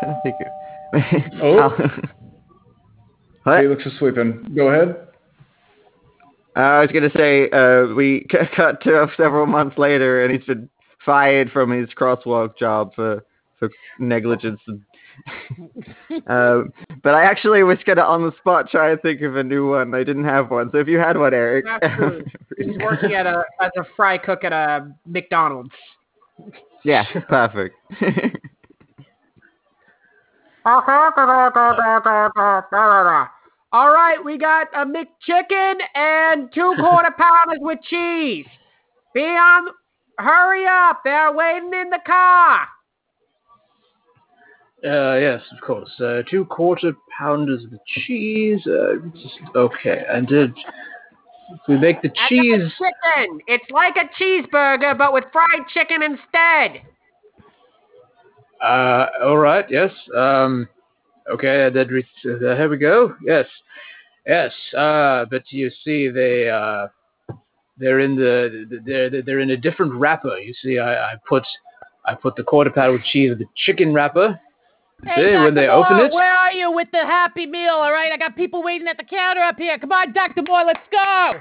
I 0.02 0.14
think 0.22 0.36
it- 0.40 1.32
Oh. 1.42 1.70
what? 3.44 3.60
Felix 3.60 3.86
is 3.86 3.92
sweeping. 3.98 4.52
Go 4.54 4.68
ahead. 4.68 5.08
I 6.54 6.80
was 6.80 6.90
gonna 6.92 7.10
say 7.16 7.48
uh, 7.50 7.94
we 7.94 8.26
c- 8.30 8.38
cut 8.56 8.82
to 8.82 9.06
several 9.16 9.46
months 9.46 9.78
later, 9.78 10.22
and 10.22 10.34
he's 10.34 10.44
been 10.44 10.68
fired 11.04 11.50
from 11.50 11.70
his 11.70 11.88
crosswalk 11.98 12.58
job 12.58 12.94
for 12.94 13.24
for 13.58 13.70
negligence. 13.98 14.60
And, 14.66 14.82
uh, 16.26 16.62
but 17.02 17.14
I 17.14 17.24
actually 17.24 17.62
was 17.62 17.78
gonna 17.84 18.02
on 18.02 18.22
the 18.22 18.32
spot 18.38 18.70
try 18.70 18.90
and 18.92 19.00
think 19.02 19.22
of 19.22 19.36
a 19.36 19.42
new 19.42 19.70
one. 19.70 19.94
I 19.94 20.04
didn't 20.04 20.24
have 20.24 20.50
one, 20.50 20.70
so 20.72 20.78
if 20.78 20.88
you 20.88 20.98
had 20.98 21.16
one, 21.16 21.34
Eric. 21.34 21.64
He's 22.58 22.76
working 22.78 23.14
at 23.14 23.26
a 23.26 23.44
as 23.60 23.70
a 23.76 23.84
fry 23.96 24.18
cook 24.18 24.44
at 24.44 24.52
a 24.52 24.90
McDonald's. 25.06 25.70
yeah, 26.84 27.04
perfect. 27.28 27.74
All 33.72 33.90
right, 33.90 34.18
we 34.22 34.36
got 34.38 34.68
a 34.74 34.84
McChicken 34.84 35.74
and 35.94 36.52
two 36.54 36.74
quarter 36.78 37.10
pounders 37.18 37.58
with 37.60 37.80
cheese. 37.82 38.46
Be 39.14 39.22
on, 39.22 39.68
hurry 40.18 40.66
up! 40.66 41.00
They're 41.04 41.32
waiting 41.32 41.72
in 41.72 41.90
the 41.90 42.00
car. 42.06 42.68
Uh, 44.84 45.14
yes, 45.14 45.40
of 45.52 45.60
course. 45.60 45.90
Uh, 46.00 46.22
two 46.28 46.44
quarter 46.46 46.92
pounders 47.16 47.62
of 47.64 47.70
cheese. 47.86 48.66
Uh, 48.66 48.94
just, 49.14 49.38
okay, 49.54 50.04
and 50.08 50.26
did 50.26 50.52
we 51.68 51.78
make 51.78 52.02
the 52.02 52.08
And 52.08 52.28
cheese? 52.28 52.72
chicken. 52.78 53.38
It's 53.46 53.70
like 53.70 53.94
a 53.96 54.08
cheeseburger, 54.20 54.98
but 54.98 55.12
with 55.12 55.24
fried 55.32 55.68
chicken 55.72 56.02
instead. 56.02 56.82
Uh, 58.60 59.06
all 59.22 59.38
right. 59.38 59.64
Yes. 59.70 59.90
Um, 60.16 60.68
okay. 61.30 61.68
That 61.70 61.90
re- 61.90 62.06
uh, 62.24 62.56
here 62.56 62.68
we 62.68 62.76
go. 62.76 63.14
Yes. 63.24 63.46
Yes. 64.26 64.52
Uh, 64.76 65.26
but 65.30 65.42
you 65.50 65.70
see, 65.84 66.08
they 66.08 66.48
uh, 66.48 66.88
they're 67.78 68.00
in 68.00 68.16
the 68.16 68.80
they're 68.84 69.22
they're 69.22 69.40
in 69.40 69.50
a 69.50 69.56
different 69.56 69.92
wrapper. 69.94 70.36
You 70.38 70.54
see, 70.62 70.78
I, 70.78 71.12
I 71.12 71.14
put 71.28 71.44
I 72.04 72.14
put 72.14 72.36
the 72.36 72.42
quarter 72.44 72.70
pounder 72.70 72.92
with 72.92 73.04
cheese 73.04 73.32
in 73.32 73.38
the 73.38 73.46
chicken 73.56 73.92
wrapper. 73.92 74.38
Hey, 75.04 75.32
See, 75.32 75.36
when 75.36 75.54
they 75.54 75.66
Dr. 75.66 75.94
open 75.94 76.06
it- 76.06 76.12
where 76.12 76.32
are 76.32 76.52
you 76.52 76.70
with 76.70 76.88
the 76.92 77.04
Happy 77.04 77.46
Meal? 77.46 77.74
All 77.74 77.92
right, 77.92 78.12
I 78.12 78.16
got 78.16 78.36
people 78.36 78.62
waiting 78.62 78.86
at 78.86 78.96
the 78.96 79.04
counter 79.04 79.40
up 79.42 79.58
here. 79.58 79.76
Come 79.78 79.90
on, 79.92 80.12
Dr. 80.12 80.42
Moore, 80.46 80.64
let's 80.64 80.86
go. 80.90 81.40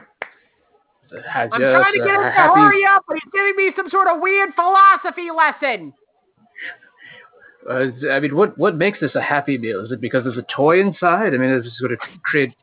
I'm 1.33 1.49
trying 1.49 1.93
to 1.93 1.99
get 1.99 2.07
him 2.15 2.21
to 2.21 2.31
happy. 2.31 2.59
hurry 2.59 2.85
up, 2.85 3.03
but 3.07 3.17
he's 3.21 3.31
giving 3.33 3.55
me 3.57 3.71
some 3.75 3.89
sort 3.89 4.07
of 4.07 4.21
weird 4.21 4.53
philosophy 4.55 5.29
lesson. 5.29 5.93
Uh, 7.69 7.87
I 8.11 8.19
mean, 8.19 8.35
what 8.35 8.57
what 8.57 8.75
makes 8.75 8.99
this 9.01 9.13
a 9.13 9.21
happy 9.21 9.57
meal? 9.57 9.85
Is 9.85 9.91
it 9.91 10.01
because 10.01 10.23
there's 10.23 10.37
a 10.37 10.45
toy 10.55 10.79
inside? 10.79 11.35
I 11.35 11.37
mean, 11.37 11.51
is 11.51 11.65
it 11.65 11.73
sort 11.77 11.91
of 11.91 11.99
create 12.23 12.53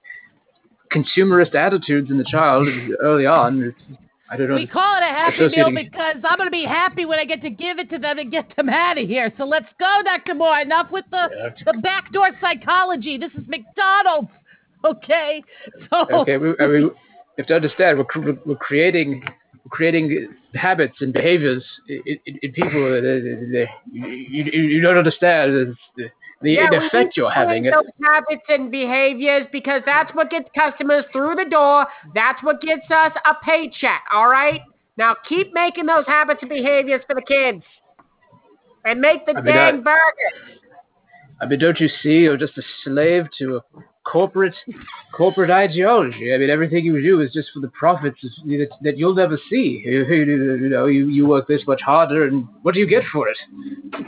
consumerist 0.93 1.55
attitudes 1.55 2.11
in 2.11 2.19
the 2.19 2.25
child 2.25 2.67
early 3.01 3.27
on? 3.27 3.63
It's, 3.63 4.01
I 4.31 4.37
don't 4.37 4.49
know. 4.49 4.57
We 4.57 4.67
call 4.67 4.97
it 4.99 5.03
a 5.03 5.07
Happy 5.07 5.49
Meal 5.49 5.71
because 5.75 6.17
I'm 6.23 6.37
going 6.37 6.47
to 6.47 6.51
be 6.51 6.65
happy 6.65 7.07
when 7.07 7.19
I 7.19 7.25
get 7.25 7.41
to 7.43 7.51
give 7.51 7.79
it 7.79 7.89
to 7.91 7.99
them 7.99 8.19
and 8.19 8.31
get 8.31 8.55
them 8.57 8.69
out 8.69 8.99
of 8.99 9.09
here. 9.09 9.33
So 9.39 9.45
let's 9.45 9.69
go, 9.79 10.01
Dr. 10.05 10.35
Moore. 10.35 10.61
Enough 10.61 10.91
with 10.91 11.07
the, 11.11 11.29
Yeah. 11.35 11.73
the 11.73 11.79
backdoor 11.81 12.31
psychology. 12.41 13.17
This 13.17 13.33
is 13.33 13.47
McDonald's. 13.49 14.29
Okay? 14.85 15.43
So 15.91 16.07
Okay, 16.13 16.37
we, 16.37 16.55
I 16.61 16.67
mean, 16.67 16.83
you 16.83 16.95
have 17.39 17.47
to 17.47 17.55
understand 17.57 17.99
we're, 17.99 18.39
we're 18.45 18.57
creating 18.57 19.25
creating 19.71 20.35
habits 20.55 20.97
and 21.01 21.13
behaviors 21.13 21.65
in, 21.89 22.19
in, 22.27 22.39
in 22.43 22.53
people 22.53 22.91
that 22.91 23.67
you, 23.91 24.45
you, 24.45 24.81
don't 24.81 24.97
understand 24.97 25.77
the, 25.97 26.09
the 26.43 26.53
yeah, 26.53 26.69
need 26.69 26.83
effect 26.83 27.17
you're 27.17 27.31
having. 27.31 27.65
those 27.65 27.85
habits 28.05 28.43
and 28.49 28.71
behaviors 28.71 29.47
because 29.53 29.83
that's 29.85 30.15
what 30.15 30.31
gets 30.31 30.49
customers 30.57 31.05
through 31.13 31.35
the 31.35 31.45
door. 31.45 31.87
That's 32.15 32.43
what 32.43 32.61
gets 32.61 32.91
us 32.91 33.13
a 33.25 33.35
paycheck. 33.45 34.03
All 34.13 34.29
right. 34.29 34.63
Now 34.97 35.17
keep 35.29 35.53
making 35.53 35.87
those 35.87 36.05
habits 36.07 36.41
and 36.43 36.49
behaviors 36.49 37.03
for 37.07 37.15
the 37.15 37.23
kids, 37.23 37.63
and 38.85 39.01
make 39.01 39.27
the 39.27 39.33
I 39.33 39.41
mean, 39.41 39.55
dang 39.55 39.75
I- 39.75 39.81
burgers. 39.81 40.59
I 41.41 41.47
mean, 41.47 41.61
don't 41.61 41.79
you 41.79 41.89
see? 42.03 42.23
You're 42.23 42.37
just 42.37 42.59
a 42.59 42.63
slave 42.83 43.27
to 43.39 43.57
a 43.59 43.63
corporate 44.11 44.55
corporate 45.13 45.51
ideology. 45.51 46.33
I 46.35 46.39
mean, 46.39 46.51
everything 46.51 46.85
you 46.85 47.01
do 47.03 47.21
is 47.21 47.33
just 47.33 47.51
for 47.53 47.61
the 47.61 47.69
profits 47.69 48.19
that, 48.23 48.69
that 48.83 48.99
you'll 48.99 49.15
never 49.15 49.39
see. 49.51 49.85
You, 49.89 50.05
you, 50.05 50.57
you 50.63 50.69
know, 50.69 50.87
you, 50.87 51.09
you 51.09 51.27
work 51.27 51.49
this 51.49 51.63
much 51.67 51.81
harder, 51.83 52.27
and 52.27 52.47
what 52.63 52.75
do 52.75 52.81
you 52.81 52.87
get 52.87 53.03
for 53.13 53.29
it? 53.29 53.37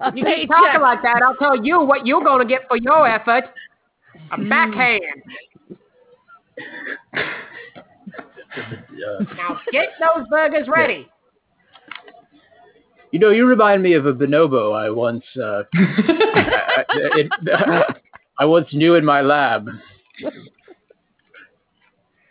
A 0.00 0.12
You 0.14 0.24
keep 0.24 0.48
talking 0.48 0.80
like 0.80 1.02
that, 1.02 1.22
I'll 1.22 1.36
tell 1.36 1.64
you 1.64 1.80
what 1.80 2.06
you're 2.06 2.22
gonna 2.22 2.44
get 2.44 2.62
for 2.68 2.76
your 2.76 3.08
effort. 3.08 3.44
A 4.32 4.38
backhand. 4.38 5.02
Now 9.36 9.60
get 9.72 9.88
those 10.00 10.26
burgers 10.30 10.68
ready. 10.68 11.08
You 13.10 13.18
know, 13.18 13.30
you 13.30 13.46
remind 13.46 13.82
me 13.82 13.94
of 13.94 14.04
a 14.06 14.12
bonobo 14.12 14.78
I 14.78 14.90
once 14.90 15.24
uh, 15.36 15.62
I, 15.74 16.84
it, 16.90 17.30
I 18.38 18.44
once 18.44 18.68
new 18.72 18.94
in 18.94 19.04
my 19.04 19.20
lab. 19.20 19.68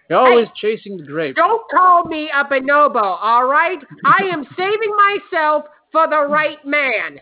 You're 0.10 0.20
always 0.20 0.48
chasing 0.56 0.96
the 0.98 1.04
grapes. 1.04 1.36
Don't 1.36 1.70
call 1.70 2.06
me 2.06 2.30
a 2.34 2.46
bonobo, 2.46 3.18
all 3.22 3.46
right? 3.46 3.80
I 4.06 4.24
am 4.32 4.46
saving 4.58 4.96
myself 4.96 5.66
for 5.92 6.08
the 6.08 6.28
right 6.30 6.64
man. 6.66 7.20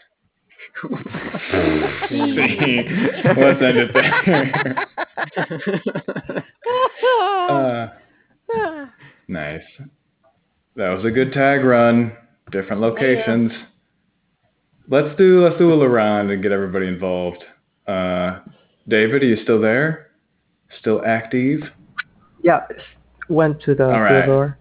Let's 0.83 0.93
end 2.11 3.77
it 3.77 3.93
there. 3.93 4.87
Uh, 7.49 7.87
nice. 9.27 9.61
That 10.75 10.89
was 10.89 11.05
a 11.05 11.11
good 11.11 11.31
tag 11.33 11.63
run. 11.63 12.15
Different 12.51 12.81
locations. 12.81 13.51
Let's 14.87 15.15
do 15.17 15.43
let's 15.43 15.57
do 15.57 15.69
a 15.69 15.75
little 15.75 15.87
round 15.87 16.31
and 16.31 16.41
get 16.41 16.51
everybody 16.51 16.87
involved. 16.87 17.43
Uh, 17.87 18.39
David, 18.87 19.23
are 19.23 19.25
you 19.25 19.37
still 19.43 19.59
there? 19.59 20.11
Still 20.79 21.01
active? 21.05 21.61
Yeah, 22.43 22.61
went 23.29 23.61
to 23.63 23.73
the 23.73 23.85
All 23.85 24.01
right. 24.01 24.25
door. 24.25 24.57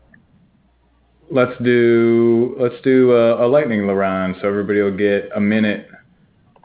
Let's 1.30 1.52
do 1.62 2.54
let's 2.58 2.80
do 2.82 3.12
a, 3.12 3.44
a 3.44 3.48
lightning 3.48 3.86
La 3.86 3.92
Ronde, 3.94 4.36
so 4.40 4.48
everybody 4.48 4.80
will 4.82 4.96
get 4.96 5.30
a 5.34 5.40
minute. 5.40 5.88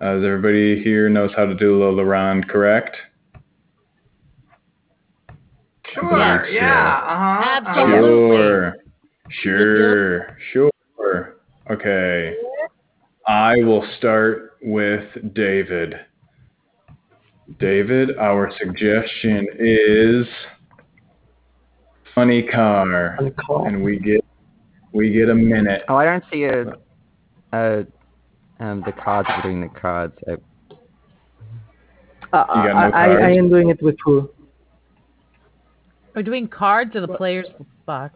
Uh, 0.01 0.15
does 0.15 0.23
everybody 0.25 0.81
here 0.83 1.09
knows 1.09 1.31
how 1.35 1.45
to 1.45 1.55
do 1.55 1.75
a 1.75 1.77
little 1.77 1.95
La 1.95 2.03
Ronde, 2.03 2.47
correct? 2.47 2.95
Sure. 5.93 6.45
Yes, 6.45 6.61
Yeah. 6.61 6.97
Uh 6.97 7.17
huh. 7.17 7.61
Absolutely. 7.65 8.79
Sure. 9.29 10.37
Sure. 10.51 10.71
Sure. 10.97 11.35
Okay. 11.71 12.35
I 13.27 13.57
will 13.57 13.85
start 13.97 14.57
with 14.61 15.03
David. 15.33 15.95
David, 17.57 18.17
our 18.17 18.51
suggestion 18.59 19.47
is 19.57 20.27
funny 22.13 22.43
car, 22.43 23.15
On 23.17 23.25
the 23.25 23.31
call. 23.31 23.65
and 23.65 23.83
we 23.83 23.97
get 23.99 24.23
we 24.93 25.11
get 25.11 25.29
a 25.29 25.35
minute. 25.35 25.83
Oh, 25.89 25.95
I 25.95 26.05
don't 26.05 26.23
see 26.31 26.43
a, 26.43 26.73
a 27.53 27.85
um, 28.59 28.83
the 28.85 28.91
cards 28.91 29.29
between 29.37 29.61
the 29.61 29.69
cards. 29.69 30.13
I, 30.27 30.33
Uh, 32.31 32.45
You 32.55 32.69
got 32.69 32.91
no 32.91 32.97
I, 32.97 33.05
I, 33.05 33.13
I 33.13 33.17
cards? 33.19 33.37
am 33.37 33.49
doing 33.49 33.69
it 33.69 33.81
with 33.81 33.95
who? 34.05 34.29
We're 36.15 36.23
doing 36.23 36.47
cards 36.47 36.95
or 36.95 37.01
the 37.01 37.07
players 37.07 37.47
box. 37.85 38.15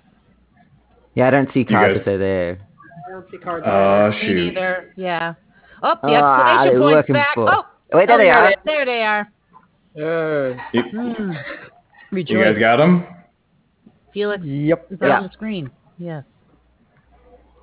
yeah, 1.15 1.27
I 1.27 1.29
don't 1.31 1.49
see 1.53 1.63
cards 1.63 1.93
guys- 1.93 1.99
if 1.99 2.05
they're 2.05 2.17
there. 2.17 2.59
I 3.07 3.11
don't 3.11 3.29
see 3.31 3.37
cards 3.37 3.65
Oh 3.67 4.09
Me 4.11 4.19
shoot! 4.21 4.53
neither. 4.53 4.93
Yeah. 4.97 5.33
Oh, 5.81 5.95
the 6.03 6.09
Ah, 6.15 6.63
exclamation 6.63 6.79
they're 6.91 7.03
point's 7.03 7.11
back. 7.11 7.35
for- 7.35 7.53
Oh, 7.53 7.63
Wait, 7.93 8.07
there 8.07 8.15
oh, 8.15 8.17
they 8.17 8.23
there, 8.25 8.33
are. 8.33 8.49
they- 8.49 8.55
there 8.65 8.85
they 8.85 9.03
are. 9.03 9.27
Uh, 9.95 10.57
You, 10.73 10.83
Hmm. 10.83 11.31
you 12.11 12.43
guys 12.43 12.57
got 12.57 12.77
them? 12.77 13.05
Felix 14.13 14.43
Yep. 14.43 14.91
is 14.91 14.99
Yeah. 15.01 15.17
on 15.17 15.23
the 15.23 15.29
screen. 15.31 15.69
Yes. 15.97 16.23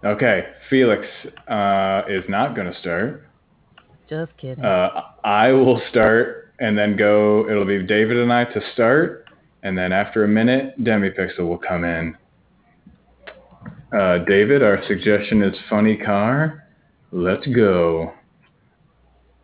Okay. 0.04 0.46
Felix 0.68 1.06
uh, 1.48 2.02
is 2.08 2.28
not 2.28 2.54
going 2.54 2.72
to 2.72 2.78
start. 2.78 3.24
Just 4.08 4.36
kidding. 4.36 4.64
Uh, 4.64 5.02
I 5.24 5.52
will 5.52 5.80
start 5.90 6.52
and 6.60 6.76
then 6.78 6.96
go. 6.96 7.48
It'll 7.48 7.64
be 7.64 7.82
David 7.82 8.16
and 8.16 8.32
I 8.32 8.44
to 8.44 8.60
start, 8.72 9.26
and 9.62 9.76
then 9.76 9.92
after 9.92 10.24
a 10.24 10.28
minute, 10.28 10.74
Demipixel 10.82 11.46
will 11.46 11.58
come 11.58 11.84
in. 11.84 12.16
Uh, 13.92 14.18
David, 14.18 14.62
our 14.62 14.82
suggestion 14.84 15.42
is 15.42 15.56
funny 15.68 15.96
car. 15.96 16.64
Let's 17.12 17.46
go. 17.48 18.12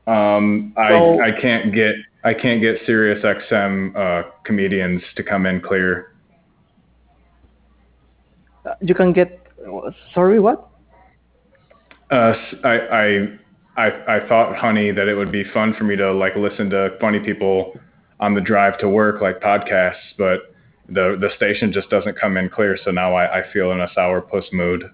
Um, 0.07 0.73
I 0.77 0.91
So- 0.91 1.21
I 1.21 1.33
can't 1.33 1.75
get 1.75 1.97
I 2.25 2.35
can't 2.35 2.61
get 2.61 2.79
Sirius 2.87 3.25
XM 3.25 3.95
uh, 3.97 4.29
comedians 4.45 5.01
to 5.15 5.23
come 5.23 5.47
in 5.47 5.61
clear. 5.61 6.13
You 8.81 8.97
can 8.97 9.13
get. 9.13 9.47
Sorry, 10.13 10.41
what? 10.41 10.69
Uh, 12.11 12.35
I, 12.65 12.79
I, 12.79 13.29
I, 13.77 14.17
I 14.17 14.29
thought, 14.29 14.57
honey, 14.57 14.91
that 14.91 15.07
it 15.09 15.15
would 15.15 15.31
be 15.33 15.45
fun 15.53 15.75
for 15.75 15.85
me 15.85 15.97
to 15.97 16.13
like 16.13 16.35
listen 16.37 16.69
to 16.71 16.97
funny 17.01 17.21
people 17.21 17.79
on 18.19 18.35
the 18.35 18.41
drive 18.41 18.79
to 18.79 18.89
work, 18.89 19.21
like 19.21 19.41
podcasts, 19.41 19.95
but 20.19 20.53
the 20.89 21.17
the 21.21 21.31
station 21.37 21.73
just 21.73 21.91
doesn't 21.91 22.19
come 22.19 22.37
in 22.37 22.49
clear. 22.49 22.79
So 22.85 22.91
now 22.91 23.15
I, 23.15 23.41
I 23.41 23.53
feel 23.53 23.71
in 23.73 23.81
a 23.81 23.89
sour 23.95 24.21
puss 24.21 24.45
mood. 24.53 24.91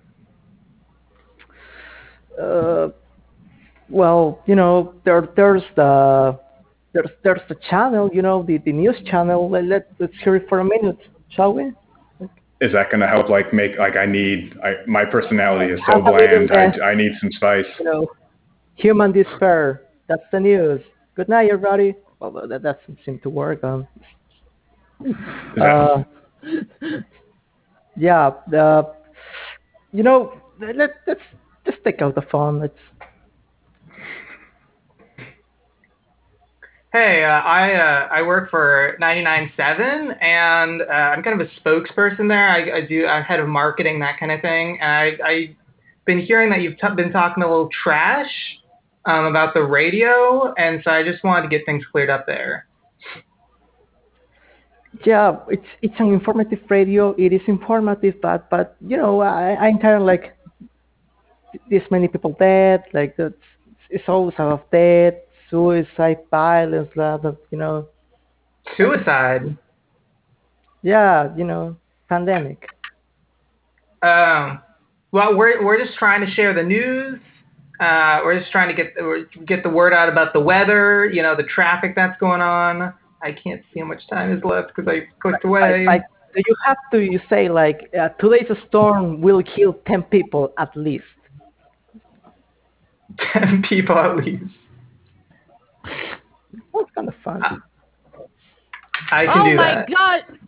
Uh, 2.41 2.89
well, 3.93 4.43
you 4.47 4.57
know, 4.57 4.95
there 5.05 5.29
there's 5.37 5.63
the 5.77 6.39
there's 6.93 7.11
there's 7.23 7.41
the 7.49 7.57
channel, 7.69 8.11
you 8.13 8.23
know, 8.23 8.43
the, 8.43 8.59
the 8.59 8.73
news 8.73 8.97
channel. 9.07 9.49
Let, 9.51 9.65
let 9.65 9.93
let's 9.99 10.15
hear 10.25 10.37
it 10.37 10.49
for 10.49 10.61
a 10.61 10.65
minute, 10.65 10.99
shall 11.29 11.53
we? 11.53 11.73
Is 12.61 12.73
that 12.73 12.91
going 12.91 13.01
to 13.01 13.09
help? 13.09 13.29
Like 13.29 13.53
make 13.53 13.79
like 13.79 13.97
I 13.97 14.07
need 14.07 14.57
I 14.65 14.77
my 14.87 15.05
personality 15.05 15.73
is 15.73 15.81
so 15.87 15.93
Have 15.97 16.07
a 16.07 16.11
little 16.11 16.47
bland. 16.47 16.81
I, 16.83 16.91
I 16.91 16.95
need 16.95 17.13
some 17.21 17.31
spice. 17.33 17.67
You 17.79 17.85
know, 17.85 18.07
human 18.77 19.13
despair. 19.13 19.83
That's 20.09 20.23
the 20.33 20.41
news. 20.41 20.81
Good 21.15 21.29
night, 21.29 21.51
everybody. 21.51 21.95
Well, 22.19 22.31
that 22.33 22.63
that 22.63 22.63
doesn't 22.63 22.99
seem 23.05 23.19
to 23.21 23.31
work. 23.31 23.63
Um, 23.63 23.87
uh, 25.61 26.05
yeah, 27.97 28.31
the 28.49 28.95
you 29.93 30.03
know, 30.03 30.41
let 30.61 30.77
let's 31.07 31.21
just 31.67 31.79
take 31.85 32.01
out 32.01 32.15
the 32.15 32.23
phone. 32.31 32.61
Let's 32.61 32.79
Hey, 36.93 37.25
uh, 37.25 37.29
I 37.29 37.73
uh, 37.73 38.09
I 38.13 38.21
work 38.21 38.51
for 38.51 38.99
99.7, 39.01 40.23
and 40.23 40.83
uh, 40.83 40.85
I'm 40.85 41.23
kind 41.23 41.41
of 41.41 41.49
a 41.49 41.51
spokesperson 41.61 42.29
there. 42.29 42.51
I, 42.51 42.79
I 42.79 42.81
do 42.87 43.07
I'm 43.07 43.23
head 43.23 43.41
of 43.41 43.49
marketing, 43.49 44.01
that 44.01 44.21
kind 44.21 44.31
of 44.31 44.43
thing. 44.43 44.79
And 44.79 44.91
I 44.91 45.27
I've 45.27 45.57
been 46.05 46.21
hearing 46.21 46.51
that 46.51 46.61
you've 46.61 46.79
t- 46.79 46.95
been 46.95 47.11
talking 47.11 47.43
a 47.43 47.49
little 47.49 47.71
trash 47.83 48.31
um, 49.07 49.25
about 49.25 49.55
the 49.55 49.63
radio, 49.63 50.53
and 50.59 50.83
so 50.85 50.91
I 50.91 51.03
just 51.03 51.25
wanted 51.25 51.43
to 51.45 51.49
get 51.49 51.65
things 51.65 51.83
cleared 51.91 52.11
up 52.11 52.27
there. 52.27 52.67
Yeah, 55.07 55.37
it's 55.49 55.67
it's 55.81 55.95
an 55.99 56.13
informative 56.13 56.61
radio. 56.69 57.15
It 57.17 57.33
is 57.33 57.41
informative, 57.47 58.17
but 58.21 58.51
but 58.51 58.77
you 58.87 58.99
know, 58.99 59.23
I 59.23 59.57
I'm 59.57 59.79
kind 59.79 59.97
of 59.97 60.03
like 60.03 60.37
this 61.71 61.83
many 61.91 62.07
people 62.07 62.37
dead. 62.39 62.85
Like 62.93 63.17
that's 63.17 63.33
it's 63.89 64.05
always 64.09 64.35
about 64.35 64.71
death, 64.71 65.15
suicide, 65.53 66.19
violence, 66.31 66.89
blah, 66.95 67.19
blah, 67.19 67.35
you 67.51 67.59
know. 67.59 67.87
Suicide. 68.77 69.57
Yeah, 70.83 71.37
you 71.37 71.45
know, 71.45 71.77
pandemic. 72.09 72.67
Um, 74.03 74.61
well, 75.13 75.37
we're 75.37 75.65
we're 75.65 75.79
just 75.79 75.97
trying 75.97 76.27
to 76.27 76.33
share 76.33 76.55
the 76.55 76.63
news. 76.63 77.21
Uh, 77.79 78.21
we're 78.25 78.39
just 78.39 78.51
trying 78.51 78.75
to 78.75 78.83
get 78.83 78.95
get 79.47 79.63
the 79.63 79.69
word 79.69 79.93
out 79.93 80.09
about 80.09 80.33
the 80.33 80.41
weather. 80.41 81.09
You 81.13 81.23
know, 81.23 81.37
the 81.37 81.45
traffic 81.45 81.93
that's 81.95 82.19
going 82.19 82.41
on. 82.41 82.95
I 83.23 83.31
can't 83.31 83.63
see 83.73 83.81
how 83.81 83.87
much 83.87 84.03
time 84.09 84.37
is 84.37 84.43
left 84.43 84.73
because 84.75 84.91
I 84.91 85.07
clicked 85.21 85.45
away. 85.45 85.87
Like, 85.87 86.03
like 86.35 86.47
you 86.49 86.57
have 86.65 86.79
to 86.93 87.01
you 87.01 87.21
say 87.29 87.49
like 87.49 87.91
uh, 87.99 88.09
today's 88.21 88.51
storm 88.67 89.21
will 89.21 89.43
kill 89.43 89.75
ten 89.87 90.03
people 90.03 90.53
at 90.59 90.75
least. 90.77 91.05
Ten 93.35 93.63
people 93.69 93.99
at 93.99 94.17
least. 94.17 94.55
That's 95.85 96.91
kind 96.95 97.09
of 97.09 97.15
fun. 97.25 97.43
I 99.11 99.27
can 99.27 99.41
oh 99.41 99.51
do 99.51 99.57
my 99.57 99.75
that. 99.75 99.89
god! 99.91 100.39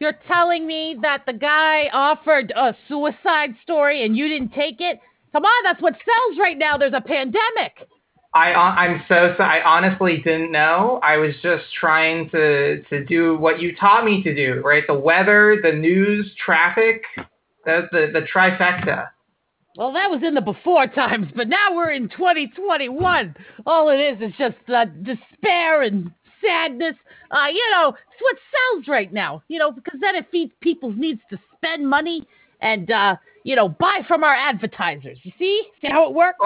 You're 0.00 0.18
telling 0.28 0.66
me 0.66 0.96
that 1.02 1.24
the 1.26 1.32
guy 1.32 1.88
offered 1.92 2.52
a 2.54 2.74
suicide 2.88 3.54
story 3.62 4.04
and 4.04 4.16
you 4.16 4.28
didn't 4.28 4.52
take 4.52 4.80
it? 4.80 5.00
Come 5.32 5.44
on, 5.44 5.64
that's 5.64 5.82
what 5.82 5.94
sells 5.94 6.38
right 6.38 6.56
now. 6.56 6.78
There's 6.78 6.92
a 6.94 7.00
pandemic. 7.00 7.88
I 8.34 8.52
uh, 8.52 8.58
I'm 8.58 9.02
so 9.08 9.34
sorry. 9.36 9.60
I 9.60 9.64
honestly 9.64 10.18
didn't 10.18 10.52
know. 10.52 11.00
I 11.02 11.16
was 11.16 11.34
just 11.42 11.64
trying 11.78 12.28
to 12.30 12.82
to 12.84 13.04
do 13.04 13.36
what 13.38 13.60
you 13.60 13.74
taught 13.74 14.04
me 14.04 14.22
to 14.22 14.34
do. 14.34 14.62
Right, 14.64 14.84
the 14.86 14.98
weather, 14.98 15.58
the 15.62 15.72
news, 15.72 16.30
traffic, 16.44 17.02
the 17.64 17.88
the, 17.90 18.10
the 18.12 18.26
trifecta. 18.32 19.08
Well, 19.78 19.92
that 19.92 20.10
was 20.10 20.22
in 20.24 20.34
the 20.34 20.40
before 20.40 20.88
times, 20.88 21.28
but 21.36 21.48
now 21.48 21.72
we're 21.72 21.92
in 21.92 22.08
2021. 22.08 23.36
All 23.64 23.88
it 23.90 24.00
is 24.00 24.20
is 24.20 24.34
just 24.36 24.56
uh, 24.68 24.86
despair 25.02 25.82
and 25.82 26.10
sadness. 26.44 26.96
Uh, 27.30 27.46
you 27.46 27.62
know, 27.70 27.90
it's 27.90 28.20
what 28.20 28.36
sells 28.50 28.88
right 28.88 29.12
now. 29.12 29.40
You 29.46 29.60
know, 29.60 29.70
because 29.70 30.00
then 30.00 30.16
it 30.16 30.26
feeds 30.32 30.50
people's 30.60 30.96
needs 30.98 31.20
to 31.30 31.38
spend 31.54 31.88
money 31.88 32.26
and 32.60 32.90
uh, 32.90 33.14
you 33.44 33.54
know 33.54 33.68
buy 33.68 34.00
from 34.08 34.24
our 34.24 34.34
advertisers. 34.34 35.20
You 35.22 35.30
see, 35.38 35.62
see 35.80 35.88
how 35.88 36.08
it 36.08 36.12
works? 36.12 36.38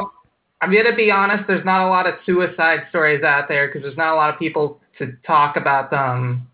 I'm 0.61 0.71
gonna 0.71 0.95
be 0.95 1.11
honest. 1.11 1.45
There's 1.49 1.65
not 1.65 1.87
a 1.87 1.89
lot 1.89 2.07
of 2.07 2.17
suicide 2.27 2.81
stories 2.91 3.25
out 3.25 3.49
there 3.49 3.67
because 3.67 3.81
there's 3.81 3.97
not 3.97 4.13
a 4.13 4.17
lot 4.17 4.29
of 4.29 4.39
people 4.39 4.79
to 4.99 5.11
talk 5.27 5.57
about 5.57 5.91
them. 5.91 6.47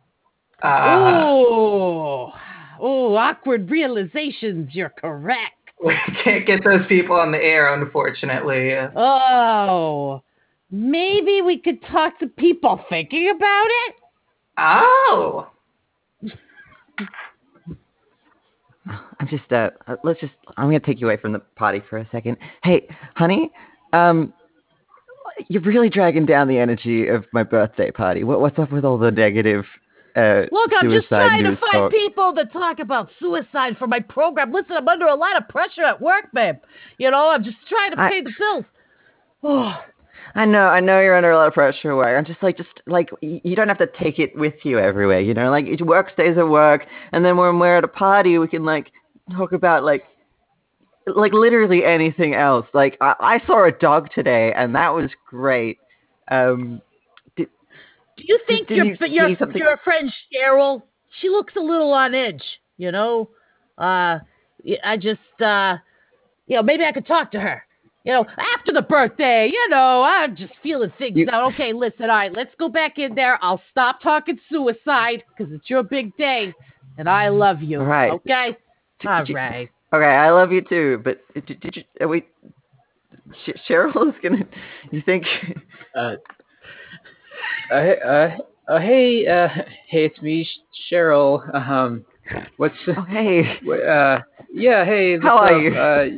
Uh, 0.63 0.91
oh, 0.93 2.33
oh, 2.79 3.17
awkward 3.17 3.69
realizations. 3.69 4.71
You're 4.75 4.91
correct. 4.91 5.58
We 5.85 5.95
can't 6.25 6.47
get 6.47 6.65
those 6.65 6.87
people 6.87 7.17
on 7.17 7.33
the 7.33 7.39
air, 7.39 7.75
unfortunately. 7.75 8.75
Oh, 8.97 10.23
maybe 10.71 11.43
we 11.43 11.59
could 11.59 11.83
talk 11.83 12.19
to 12.21 12.27
people 12.27 12.81
thinking 12.89 13.31
about 13.31 13.67
it. 13.67 13.95
Oh, 14.59 15.51
I'm 19.21 19.29
just 19.29 19.51
uh, 19.53 19.71
uh, 19.87 19.97
let's 20.05 20.21
just 20.21 20.33
I'm 20.57 20.67
gonna 20.67 20.81
take 20.81 21.01
you 21.01 21.07
away 21.07 21.17
from 21.17 21.33
the 21.33 21.41
potty 21.57 21.83
for 21.89 21.99
a 21.99 22.09
second. 22.11 22.37
Hey, 22.63 22.89
honey, 23.15 23.51
um, 23.93 24.33
you're 25.49 25.63
really 25.63 25.89
dragging 25.89 26.27
down 26.27 26.49
the 26.49 26.59
energy 26.59 27.09
of 27.09 27.25
my 27.33 27.43
birthday 27.43 27.91
party. 27.91 28.25
What, 28.25 28.41
what's 28.41 28.59
up 28.59 28.73
with 28.73 28.85
all 28.85 28.99
the 28.99 29.11
negative? 29.11 29.65
Uh, 30.19 30.47
Look, 30.51 30.71
I'm 30.77 30.91
just 30.91 31.07
trying 31.09 31.45
to 31.45 31.57
find 31.57 31.73
talk? 31.73 31.91
people 31.93 32.35
to 32.35 32.45
talk 32.47 32.81
about 32.81 33.09
suicide 33.21 33.77
for 33.79 33.87
my 33.87 34.01
program. 34.01 34.53
Listen, 34.53 34.73
I'm 34.77 34.89
under 34.89 35.07
a 35.07 35.15
lot 35.15 35.37
of 35.37 35.49
pressure 35.49 35.85
at 35.85 36.01
work, 36.01 36.25
babe. 36.35 36.57
You 36.99 37.11
know, 37.11 37.29
I'm 37.29 37.45
just 37.45 37.57
trying 37.69 37.93
to 37.93 38.01
I- 38.01 38.11
pay 38.11 38.23
the 38.23 38.33
bills. 38.39 38.65
Oh, 39.45 39.75
I 40.35 40.45
know, 40.45 40.67
I 40.67 40.81
know 40.81 41.01
you're 41.01 41.17
under 41.17 41.31
a 41.31 41.37
lot 41.37 41.47
of 41.47 41.55
pressure. 41.55 41.95
Where 41.95 42.19
I'm 42.19 42.25
just 42.25 42.43
like, 42.43 42.57
just 42.57 42.69
like 42.87 43.11
you 43.21 43.55
don't 43.55 43.69
have 43.69 43.79
to 43.79 43.89
take 43.99 44.19
it 44.19 44.37
with 44.37 44.55
you 44.65 44.79
everywhere. 44.79 45.21
You 45.21 45.35
know, 45.35 45.51
like 45.51 45.67
it- 45.67 45.87
work 45.87 46.11
stays 46.13 46.37
at 46.37 46.49
work, 46.49 46.85
and 47.13 47.25
then 47.25 47.37
when 47.37 47.59
we're 47.61 47.77
at 47.77 47.85
a 47.85 47.89
party, 47.89 48.39
we 48.39 48.49
can 48.49 48.65
like 48.65 48.91
talk 49.37 49.53
about 49.53 49.85
like 49.85 50.05
like 51.07 51.33
literally 51.33 51.85
anything 51.85 52.35
else. 52.35 52.67
Like 52.75 52.97
I, 53.01 53.15
I 53.21 53.47
saw 53.47 53.65
a 53.67 53.73
dog 53.73 54.09
today, 54.13 54.53
and 54.55 54.75
that 54.75 54.93
was 54.95 55.11
great. 55.29 55.79
Um, 56.31 56.83
you 58.27 58.39
think 58.47 58.69
did 58.69 58.77
your 58.77 58.87
you 58.87 58.97
your 59.09 59.37
something- 59.39 59.59
your 59.59 59.77
friend 59.79 60.13
Cheryl? 60.33 60.83
She 61.21 61.29
looks 61.29 61.55
a 61.57 61.61
little 61.61 61.93
on 61.93 62.15
edge. 62.15 62.43
You 62.77 62.93
know, 62.93 63.31
uh, 63.79 64.19
y- 64.65 64.79
I 64.85 64.97
just 64.97 65.21
uh, 65.41 65.77
you 66.47 66.57
know, 66.57 66.63
maybe 66.63 66.85
I 66.85 66.93
could 66.93 67.07
talk 67.07 67.31
to 67.33 67.41
her. 67.41 67.65
You 68.05 68.13
know, 68.13 68.27
after 68.57 68.73
the 68.73 68.81
birthday, 68.83 69.51
you 69.53 69.69
know, 69.69 70.03
I'm 70.03 70.35
just 70.37 70.53
feeling 70.63 70.93
things 70.99 71.17
You- 71.17 71.29
out. 71.31 71.53
Okay, 71.55 71.73
listen, 71.73 72.05
all 72.05 72.17
right, 72.17 72.33
let's 72.33 72.55
go 72.59 72.69
back 72.69 72.99
in 72.99 73.15
there. 73.15 73.39
I'll 73.43 73.61
stop 73.71 74.01
talking 74.01 74.39
suicide 74.51 75.25
because 75.37 75.53
it's 75.53 75.69
your 75.69 75.83
big 75.83 76.17
day, 76.17 76.55
and 76.97 77.09
I 77.09 77.29
love 77.29 77.63
you. 77.63 77.81
All 77.81 77.87
right. 77.87 78.13
Okay. 78.13 78.57
Did- 79.01 79.09
All 79.11 79.19
did 79.21 79.29
you- 79.31 79.37
right. 79.37 79.69
okay, 79.93 80.05
I 80.05 80.31
love 80.31 80.53
you 80.53 80.63
too, 80.63 81.01
but 81.05 81.21
did, 81.35 81.61
did 81.61 81.77
you? 81.77 81.85
Are 82.01 82.09
we? 82.09 82.25
Sh- 83.45 83.51
Cheryl 83.69 84.09
is 84.09 84.15
gonna. 84.23 84.45
You 84.91 85.03
think? 85.03 85.25
Uh, 85.95 86.17
uh, 87.71 87.75
uh, 87.75 88.37
uh, 88.69 88.79
hey, 88.81 89.27
uh, 89.27 89.49
hey, 89.89 90.05
it's 90.05 90.21
me, 90.21 90.49
Cheryl. 90.91 91.55
Um, 91.55 92.05
what's 92.57 92.75
Oh, 92.89 93.03
hey. 93.09 93.59
Uh, 93.67 94.19
yeah, 94.53 94.85
hey. 94.85 95.19
How 95.19 95.37
what's 95.37 95.53
are 95.53 95.55
up? 95.55 95.63
you? 95.63 95.75
Uh, 95.75 96.09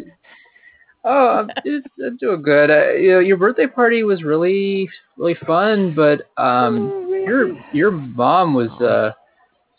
oh, 1.04 1.28
I'm, 1.38 1.82
I'm 2.04 2.16
doing 2.16 2.42
good. 2.42 2.70
Uh, 2.70 2.92
you 2.92 3.10
know, 3.12 3.20
your 3.20 3.36
birthday 3.36 3.66
party 3.66 4.02
was 4.02 4.22
really, 4.22 4.88
really 5.16 5.36
fun, 5.46 5.94
but 5.94 6.22
um, 6.42 7.08
your 7.08 7.56
your 7.72 7.90
mom 7.90 8.54
was 8.54 8.70
uh, 8.80 9.12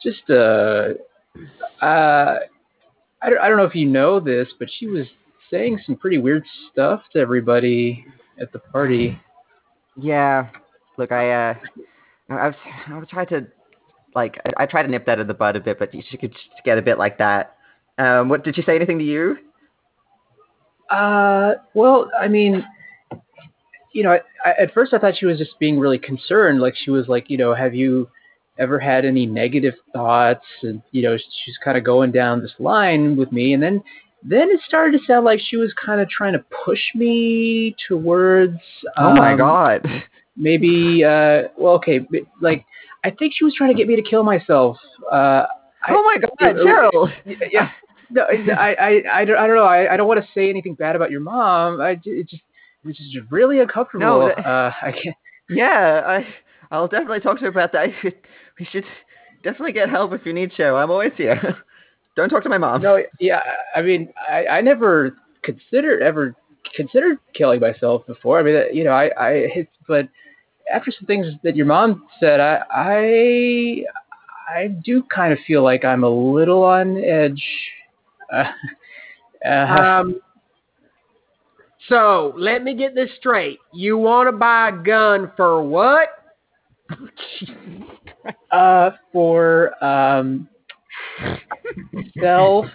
just 0.02 0.30
uh, 0.30 0.94
uh, 1.84 2.40
I 3.22 3.30
don't, 3.30 3.40
I 3.40 3.50
don't 3.50 3.58
know 3.58 3.66
if 3.66 3.76
you 3.76 3.88
know 3.88 4.20
this, 4.20 4.48
but 4.60 4.68
she 4.80 4.88
was 4.88 5.06
saying 5.50 5.80
some 5.86 5.96
pretty 5.96 6.18
weird 6.18 6.44
stuff 6.72 7.02
to 7.14 7.20
everybody 7.20 8.06
at 8.40 8.52
the 8.52 8.60
party. 8.60 9.20
Yeah. 9.98 10.48
Look, 10.98 11.12
I 11.12 11.50
uh, 11.50 11.54
I 12.30 12.48
was 12.48 12.56
I 12.88 12.98
was 12.98 13.08
trying 13.10 13.28
to 13.28 13.48
like 14.16 14.40
I, 14.46 14.64
I 14.64 14.66
tried 14.66 14.84
to 14.84 14.90
nip 14.90 15.06
that 15.06 15.20
in 15.20 15.28
the 15.28 15.34
bud 15.34 15.56
a 15.56 15.60
bit, 15.60 15.80
but 15.80 15.92
she 15.92 16.18
could 16.18 16.32
just 16.32 16.66
get 16.66 16.78
a 16.78 16.82
bit 16.82 16.98
like 16.98 17.18
that. 17.18 17.56
Um, 17.98 18.30
what 18.30 18.44
did 18.44 18.56
she 18.56 18.62
say 18.64 18.76
anything 18.76 19.00
to 19.00 19.06
you? 19.06 19.38
Uh, 20.90 21.54
well, 21.74 22.10
I 22.20 22.28
mean, 22.28 22.66
you 23.94 24.04
know, 24.04 24.12
I, 24.12 24.20
I, 24.46 24.64
at 24.64 24.74
first 24.74 24.94
I 24.94 25.00
thought 25.00 25.18
she 25.18 25.26
was 25.26 25.38
just 25.38 25.58
being 25.60 25.80
really 25.80 26.00
concerned. 26.00 26.60
Like 26.60 26.76
she 26.76 26.92
was 26.92 27.08
like, 27.08 27.30
you 27.30 27.38
know, 27.38 27.54
have 27.54 27.74
you 27.74 28.10
ever 28.60 28.80
had 28.80 29.06
any 29.06 29.26
negative 29.26 29.76
thoughts? 29.94 30.46
And 30.62 30.82
you 30.92 31.02
know, 31.02 31.18
she's 31.18 31.58
kind 31.64 31.78
of 31.78 31.84
going 31.84 32.12
down 32.12 32.42
this 32.42 32.54
line 32.60 33.16
with 33.16 33.32
me, 33.32 33.54
and 33.54 33.64
then 33.64 33.82
then 34.24 34.50
it 34.52 34.60
started 34.68 35.00
to 35.00 35.06
sound 35.06 35.26
like 35.26 35.40
she 35.40 35.58
was 35.58 35.74
kind 35.74 36.02
of 36.02 36.10
trying 36.10 36.34
to 36.34 36.46
push 36.66 36.82
me 36.94 37.76
towards. 37.88 38.60
Oh 38.98 39.14
my 39.14 39.34
um, 39.34 39.38
god. 39.38 39.88
Maybe, 40.42 41.04
uh, 41.04 41.50
well, 41.56 41.74
okay, 41.76 42.00
like 42.42 42.66
I 43.04 43.12
think 43.12 43.34
she 43.36 43.44
was 43.46 43.54
trying 43.56 43.70
to 43.72 43.78
get 43.78 43.88
me 43.88 43.96
to 43.96 44.02
kill 44.02 44.24
myself. 44.24 44.78
Uh, 45.12 45.44
oh 45.90 46.04
my 46.04 46.18
god, 46.18 46.32
uh, 46.60 46.64
Cheryl. 46.66 47.14
yeah. 47.52 47.70
No, 48.10 48.24
I, 48.24 48.74
I, 48.74 49.04
I 49.22 49.26
don't, 49.26 49.38
I 49.38 49.48
don't 49.48 49.56
know. 49.56 49.64
I, 49.66 49.94
I 49.94 49.98
don't 49.98 50.08
want 50.08 50.20
to 50.20 50.28
say 50.34 50.50
anything 50.50 50.74
bad 50.74 50.96
about 50.96 51.12
your 51.12 51.22
mom. 51.22 51.80
I 51.80 51.92
it 52.04 52.28
just, 52.28 52.42
it's 52.84 52.98
just 52.98 53.32
really 53.32 53.60
uncomfortable. 53.60 54.06
No, 54.06 54.28
that- 54.28 54.46
uh, 54.46 54.72
I 54.82 54.92
can't. 54.92 55.16
Yeah, 55.50 56.02
I 56.06 56.28
I'll 56.72 56.88
definitely 56.88 57.20
talk 57.20 57.38
to 57.38 57.44
her 57.44 57.50
about 57.50 57.72
that. 57.74 57.90
We 58.60 58.66
should 58.66 58.84
definitely 59.44 59.72
get 59.72 59.90
help 59.90 60.12
if 60.14 60.26
you 60.26 60.34
need 60.34 60.52
Cheryl. 60.54 60.82
I'm 60.84 60.92
always 60.92 61.14
here. 61.18 61.58
Don't 62.16 62.30
talk 62.30 62.44
to 62.44 62.50
my 62.50 62.58
mom. 62.58 62.82
No, 62.82 63.02
yeah. 63.20 63.40
I 63.76 63.82
mean, 63.82 64.10
I, 64.30 64.46
I 64.48 64.62
never 64.62 65.16
considered 65.44 66.02
ever 66.04 66.36
considered 66.76 67.18
killing 67.34 67.60
myself 67.60 68.06
before. 68.08 68.40
I 68.40 68.44
mean, 68.44 68.56
uh, 68.56 68.64
you 68.74 68.84
know, 68.84 68.92
I, 68.92 69.06
I, 69.18 69.32
it's- 69.32 69.68
but 69.88 70.10
after 70.74 70.92
some 70.92 71.06
things 71.06 71.28
that 71.44 71.56
your 71.56 71.66
mom 71.66 72.04
said, 72.20 72.40
I, 72.40 72.64
I, 72.72 73.84
I 74.56 74.68
do 74.84 75.04
kind 75.14 75.34
of 75.34 75.40
feel 75.46 75.64
like 75.64 75.86
I'm 75.86 76.04
a 76.04 76.10
little 76.10 76.64
on 76.64 76.98
edge. 77.04 77.44
Uh, 78.34 78.44
uh, 79.46 79.50
Um, 79.50 80.22
so 81.90 82.34
let 82.38 82.64
me 82.64 82.76
get 82.76 82.94
this 82.96 83.10
straight. 83.18 83.60
You 83.74 83.98
want 83.98 84.28
to 84.28 84.32
buy 84.32 84.70
a 84.70 84.72
gun 84.72 85.32
for 85.36 85.64
what? 85.64 86.10
uh, 88.52 88.92
for 89.12 89.84
um, 89.84 90.48
self 92.20 92.66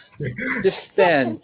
defense. 0.62 1.40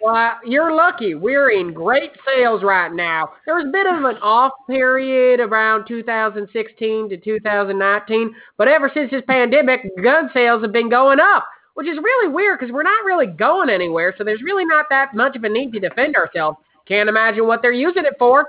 Well, 0.00 0.38
you're 0.44 0.72
lucky. 0.72 1.14
We're 1.14 1.50
in 1.50 1.72
great 1.72 2.12
sales 2.24 2.62
right 2.62 2.92
now. 2.92 3.30
There 3.44 3.56
was 3.56 3.66
a 3.66 3.72
bit 3.72 3.86
of 3.86 4.04
an 4.04 4.16
off 4.22 4.52
period 4.68 5.40
around 5.40 5.86
2016 5.88 7.08
to 7.08 7.16
2019, 7.16 8.34
but 8.56 8.68
ever 8.68 8.90
since 8.94 9.10
this 9.10 9.22
pandemic, 9.26 9.80
gun 10.02 10.30
sales 10.32 10.62
have 10.62 10.72
been 10.72 10.88
going 10.88 11.18
up, 11.18 11.46
which 11.74 11.88
is 11.88 11.98
really 11.98 12.32
weird 12.32 12.60
because 12.60 12.72
we're 12.72 12.84
not 12.84 13.04
really 13.04 13.26
going 13.26 13.70
anywhere, 13.70 14.14
so 14.16 14.22
there's 14.22 14.42
really 14.42 14.64
not 14.64 14.86
that 14.90 15.14
much 15.14 15.34
of 15.34 15.42
a 15.42 15.48
need 15.48 15.72
to 15.72 15.80
defend 15.80 16.14
ourselves. 16.14 16.58
Can't 16.86 17.08
imagine 17.08 17.46
what 17.46 17.60
they're 17.60 17.72
using 17.72 18.04
it 18.04 18.14
for. 18.18 18.46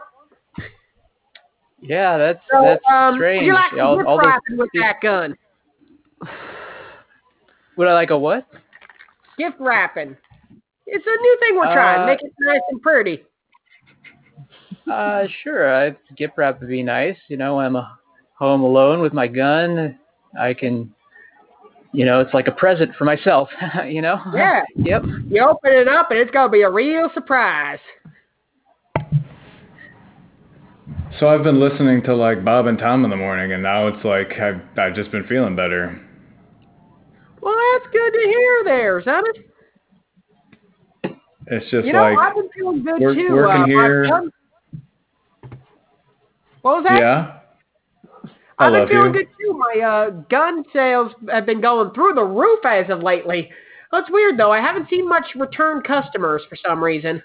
Yeah, 1.82 2.18
that's 2.18 2.40
So, 2.52 2.62
that's 2.64 2.84
um, 2.92 3.16
strange. 3.16 3.42
would 3.42 3.48
you 3.48 3.54
like 3.54 3.74
all, 3.74 4.06
all 4.06 4.18
those, 4.18 4.26
wrapping 4.26 4.58
with 4.58 4.70
that 4.76 5.02
gun? 5.02 5.36
would 7.78 7.88
I 7.88 7.94
like 7.94 8.12
a 8.12 8.18
what? 8.18 8.46
Gift 9.38 9.56
wrapping. 9.60 10.16
It's 10.92 11.06
a 11.06 11.22
new 11.22 11.38
thing 11.40 11.56
we're 11.58 11.74
trying. 11.74 12.02
Uh, 12.02 12.06
Make 12.06 12.22
it 12.22 12.34
nice 12.40 12.62
and 12.70 12.82
pretty. 12.82 13.24
Uh, 14.90 15.28
sure. 15.44 15.72
I 15.72 15.96
gift 16.18 16.34
wrap 16.36 16.60
would 16.62 16.70
be 16.70 16.82
nice. 16.82 17.16
You 17.28 17.38
know, 17.38 17.58
when 17.58 17.76
I'm 17.76 17.86
home 18.40 18.62
alone 18.62 19.02
with 19.02 19.14
my 19.14 19.28
gun. 19.28 20.00
I 20.40 20.54
can, 20.54 20.94
you 21.92 22.06
know, 22.06 22.22
it's 22.22 22.34
like 22.34 22.48
a 22.48 22.52
present 22.52 22.96
for 22.96 23.06
myself. 23.06 23.50
you 23.88 24.02
know. 24.02 24.20
Yeah. 24.34 24.62
Yep. 24.76 25.04
You 25.28 25.44
open 25.48 25.74
it 25.74 25.88
up 25.88 26.10
and 26.10 26.20
it's 26.20 26.32
gonna 26.32 26.50
be 26.50 26.62
a 26.62 26.70
real 26.70 27.10
surprise. 27.14 27.80
So 31.20 31.28
I've 31.28 31.44
been 31.44 31.60
listening 31.60 32.02
to 32.04 32.16
like 32.16 32.46
Bob 32.46 32.68
and 32.68 32.78
Tom 32.78 33.04
in 33.04 33.10
the 33.10 33.18
morning, 33.18 33.52
and 33.52 33.62
now 33.62 33.88
it's 33.88 34.04
like 34.06 34.40
I've 34.40 34.62
I've 34.78 34.96
just 34.96 35.12
been 35.12 35.26
feeling 35.28 35.56
better. 35.56 36.00
Well, 37.42 37.56
that's 37.74 37.92
good 37.92 38.12
to 38.12 38.20
hear 38.20 38.62
there, 38.64 39.02
son. 39.04 39.24
It's 41.52 41.70
just 41.72 41.86
You 41.86 41.94
know, 41.94 42.02
like 42.04 42.18
I've 42.18 42.36
been 42.36 42.50
feeling 42.56 42.84
good 42.84 43.00
work- 43.02 43.16
too. 43.16 43.34
working 43.34 43.62
uh, 43.62 43.66
here- 43.66 44.08
gun- 44.08 44.32
What 46.62 46.76
was 46.78 46.84
that? 46.88 47.00
yeah. 47.00 47.36
I 48.60 48.66
I've 48.66 48.72
been 48.74 48.80
love 48.82 48.90
feeling 48.90 49.14
you. 49.14 49.20
good 49.22 49.28
too. 49.40 49.54
My 49.58 49.82
uh, 49.82 50.10
gun 50.30 50.64
sales 50.74 51.14
have 51.32 51.46
been 51.46 51.62
going 51.62 51.92
through 51.94 52.14
the 52.14 52.24
roof 52.26 52.66
as 52.66 52.90
of 52.90 53.02
lately. 53.02 53.50
That's 53.92 54.10
weird 54.12 54.38
though. 54.38 54.52
I 54.52 54.60
haven't 54.60 54.90
seen 54.90 55.08
much 55.08 55.26
return 55.36 55.82
customers 55.82 56.42
for 56.50 56.56
some 56.58 56.84
reason. 56.84 57.24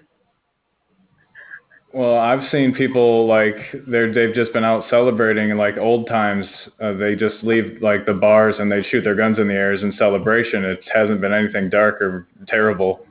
Well, 1.92 2.16
I've 2.18 2.50
seen 2.50 2.74
people 2.74 3.26
like 3.26 3.54
they're 3.86 4.12
they've 4.12 4.34
just 4.34 4.52
been 4.52 4.64
out 4.64 4.84
celebrating 4.90 5.50
in 5.50 5.56
like 5.58 5.76
old 5.76 6.08
times. 6.08 6.46
Uh, 6.80 6.92
they 6.94 7.14
just 7.16 7.36
leave 7.42 7.78
like 7.82 8.06
the 8.06 8.14
bars 8.14 8.54
and 8.58 8.70
they 8.70 8.82
shoot 8.90 9.02
their 9.02 9.14
guns 9.14 9.38
in 9.38 9.46
the 9.48 9.54
air 9.54 9.72
as 9.72 9.82
in 9.82 9.92
celebration. 9.98 10.64
It 10.64 10.80
hasn't 10.92 11.20
been 11.20 11.32
anything 11.32 11.68
dark 11.68 12.00
or 12.00 12.26
terrible. 12.48 13.06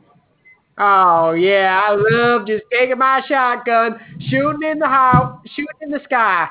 Oh 0.78 1.34
yeah, 1.34 1.82
I 1.86 1.96
love 1.96 2.48
just 2.48 2.64
taking 2.72 2.98
my 2.98 3.22
shotgun, 3.28 4.00
shooting 4.30 4.70
in 4.70 4.80
the 4.80 4.88
house, 4.88 5.40
shooting 5.48 5.68
in 5.82 5.92
the 5.92 6.00
sky. 6.04 6.48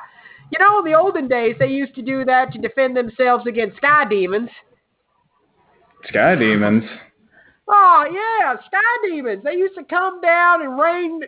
You 0.53 0.59
know, 0.59 0.79
in 0.79 0.85
the 0.85 0.97
olden 0.97 1.29
days, 1.29 1.57
they 1.59 1.67
used 1.69 1.95
to 1.97 2.03
do 2.03 2.25
that 2.27 2.53
to 2.53 2.59
defend 2.59 2.97
themselves 2.97 3.47
against 3.47 3.79
sky 3.79 4.05
demons. 4.09 4.51
Sky 6.09 6.37
demons. 6.37 6.85
Oh 7.69 8.05
yeah, 8.13 8.57
sky 8.67 9.09
demons. 9.09 9.43
They 9.43 9.55
used 9.55 9.75
to 9.77 9.85
come 9.85 10.21
down 10.21 10.63
and 10.63 10.79
rain 10.79 11.21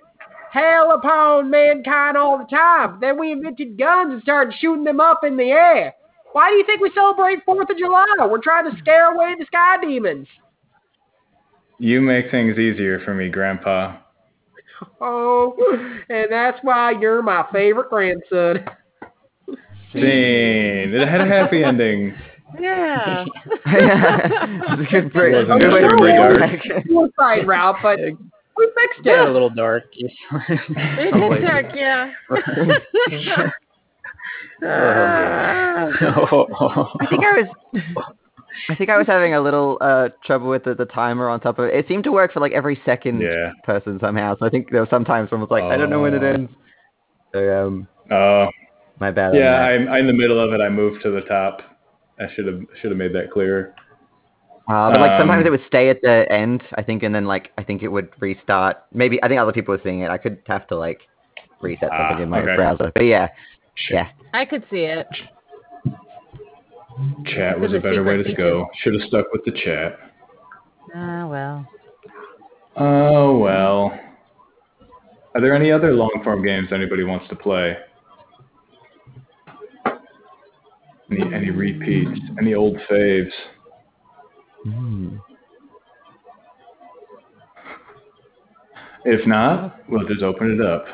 hell 0.52 0.92
upon 0.92 1.50
mankind 1.50 2.16
all 2.16 2.38
the 2.38 2.44
time. 2.44 2.98
Then 3.00 3.18
we 3.18 3.32
invented 3.32 3.78
guns 3.78 4.12
and 4.12 4.22
started 4.22 4.54
shooting 4.60 4.84
them 4.84 5.00
up 5.00 5.24
in 5.24 5.36
the 5.36 5.50
air. 5.50 5.94
Why 6.32 6.50
do 6.50 6.56
you 6.56 6.64
think 6.64 6.80
we 6.80 6.92
celebrate 6.94 7.44
Fourth 7.44 7.70
of 7.70 7.78
July? 7.78 8.06
We're 8.20 8.38
trying 8.38 8.70
to 8.70 8.78
scare 8.78 9.12
away 9.12 9.34
the 9.38 9.46
sky 9.46 9.78
demons. 9.80 10.28
You 11.84 12.00
make 12.00 12.30
things 12.30 12.56
easier 12.58 12.98
for 13.04 13.12
me, 13.12 13.28
Grandpa. 13.28 13.98
Oh, 15.02 15.54
and 16.08 16.28
that's 16.30 16.58
why 16.62 16.92
you're 16.92 17.20
my 17.20 17.44
favorite 17.52 17.90
grandson. 17.90 18.64
Scene. 19.92 20.94
It 20.94 21.06
had 21.06 21.20
a 21.20 21.26
happy 21.26 21.62
ending. 21.64 22.14
Yeah. 22.58 23.26
It's 23.66 24.80
a 24.80 24.86
good 24.90 25.12
break. 25.12 25.34
Wasn't 25.34 25.60
Good 25.60 25.72
way 25.74 25.80
to 25.82 25.86
it 25.88 25.90
bring 25.98 26.16
really 26.16 26.56
it 26.56 26.96
dark? 26.96 27.18
back. 27.18 27.46
Route, 27.46 27.76
but 27.82 27.98
we 27.98 28.66
fixed 28.80 29.00
It's 29.04 29.28
a 29.28 29.30
little 29.30 29.50
dark. 29.50 29.84
It 29.94 30.10
is 31.14 31.46
dark, 31.46 31.66
yeah. 31.74 32.12
I 34.62 35.90
think 37.10 37.24
I 37.24 37.42
was. 37.74 38.14
I 38.68 38.74
think 38.74 38.90
I 38.90 38.96
was 38.96 39.06
having 39.06 39.34
a 39.34 39.40
little 39.40 39.78
uh, 39.80 40.08
trouble 40.24 40.48
with 40.48 40.64
the, 40.64 40.74
the 40.74 40.84
timer 40.86 41.28
on 41.28 41.40
top 41.40 41.58
of 41.58 41.66
it. 41.66 41.74
It 41.74 41.86
seemed 41.88 42.04
to 42.04 42.12
work 42.12 42.32
for 42.32 42.40
like 42.40 42.52
every 42.52 42.80
second 42.84 43.20
Yeah. 43.20 43.52
person 43.64 43.98
somehow. 44.00 44.36
So 44.38 44.46
I 44.46 44.50
think 44.50 44.70
there 44.70 44.80
was 44.80 44.90
sometimes 44.90 45.30
someone 45.30 45.48
was 45.48 45.52
like, 45.52 45.64
I 45.70 45.76
don't 45.76 45.90
know 45.90 46.00
when 46.00 46.14
it 46.14 46.22
Oh. 46.22 46.26
ends. 46.26 46.50
So 47.32 47.66
um, 47.66 47.88
Uh, 48.10 48.46
my 49.00 49.10
bad. 49.10 49.34
yeah. 49.34 49.56
I'm, 49.60 49.88
I'm 49.88 50.00
in 50.00 50.06
the 50.06 50.12
middle 50.12 50.38
of 50.38 50.52
it. 50.52 50.60
I 50.60 50.68
moved 50.68 51.02
to 51.02 51.10
the 51.10 51.22
top. 51.22 51.62
I 52.20 52.26
should 52.34 52.46
have 52.46 52.60
should 52.80 52.90
have 52.92 52.98
made 52.98 53.12
that 53.14 53.30
clear. 53.32 53.74
Uh, 54.68 54.90
but 54.90 55.00
like 55.00 55.18
sometimes 55.18 55.40
Um, 55.42 55.46
it 55.48 55.50
would 55.50 55.66
stay 55.66 55.90
at 55.90 56.00
the 56.00 56.30
end, 56.32 56.62
I 56.76 56.82
think, 56.82 57.02
and 57.02 57.14
then 57.14 57.26
like 57.26 57.50
I 57.58 57.64
think 57.64 57.82
it 57.82 57.88
would 57.88 58.08
restart. 58.20 58.76
Maybe 58.92 59.22
I 59.22 59.28
think 59.28 59.40
other 59.40 59.52
people 59.52 59.74
were 59.74 59.80
seeing 59.82 60.00
it. 60.00 60.10
I 60.10 60.16
could 60.16 60.38
have 60.46 60.66
to 60.68 60.76
like 60.76 61.00
reset 61.60 61.90
Ah, 61.92 62.08
something 62.08 62.22
in 62.22 62.30
my 62.30 62.40
okay. 62.40 62.54
browser. 62.56 62.92
But 62.94 63.04
yeah, 63.04 63.28
yeah. 63.90 64.08
I 64.32 64.44
could 64.44 64.64
see 64.70 64.84
it. 64.84 65.06
Chat 67.26 67.58
was 67.58 67.72
This 67.72 67.76
a 67.76 67.78
a 67.78 67.90
better 67.90 68.04
way 68.04 68.18
secret 68.18 68.30
to 68.30 68.36
go. 68.36 68.68
Should 68.82 68.94
have 68.94 69.08
stuck 69.08 69.26
with 69.32 69.44
the 69.44 69.52
chat. 69.52 69.98
Ah, 70.94 71.26
well. 71.26 71.66
Oh 72.76 73.38
well. 73.38 73.98
Are 75.34 75.40
there 75.40 75.54
any 75.54 75.72
other 75.72 75.92
long 75.92 76.20
form 76.22 76.44
games 76.44 76.68
anybody 76.72 77.02
wants 77.02 77.28
to 77.28 77.36
play? 77.36 77.76
Any 81.10 81.34
any 81.34 81.50
repeats? 81.50 82.20
Any 82.40 82.54
old 82.54 82.76
faves? 82.88 83.32
Hmm. 84.64 85.16
If 89.04 89.26
not, 89.26 89.80
we'll 89.88 90.06
just 90.06 90.22
open 90.22 90.58
it 90.58 90.64
up. 90.64 90.86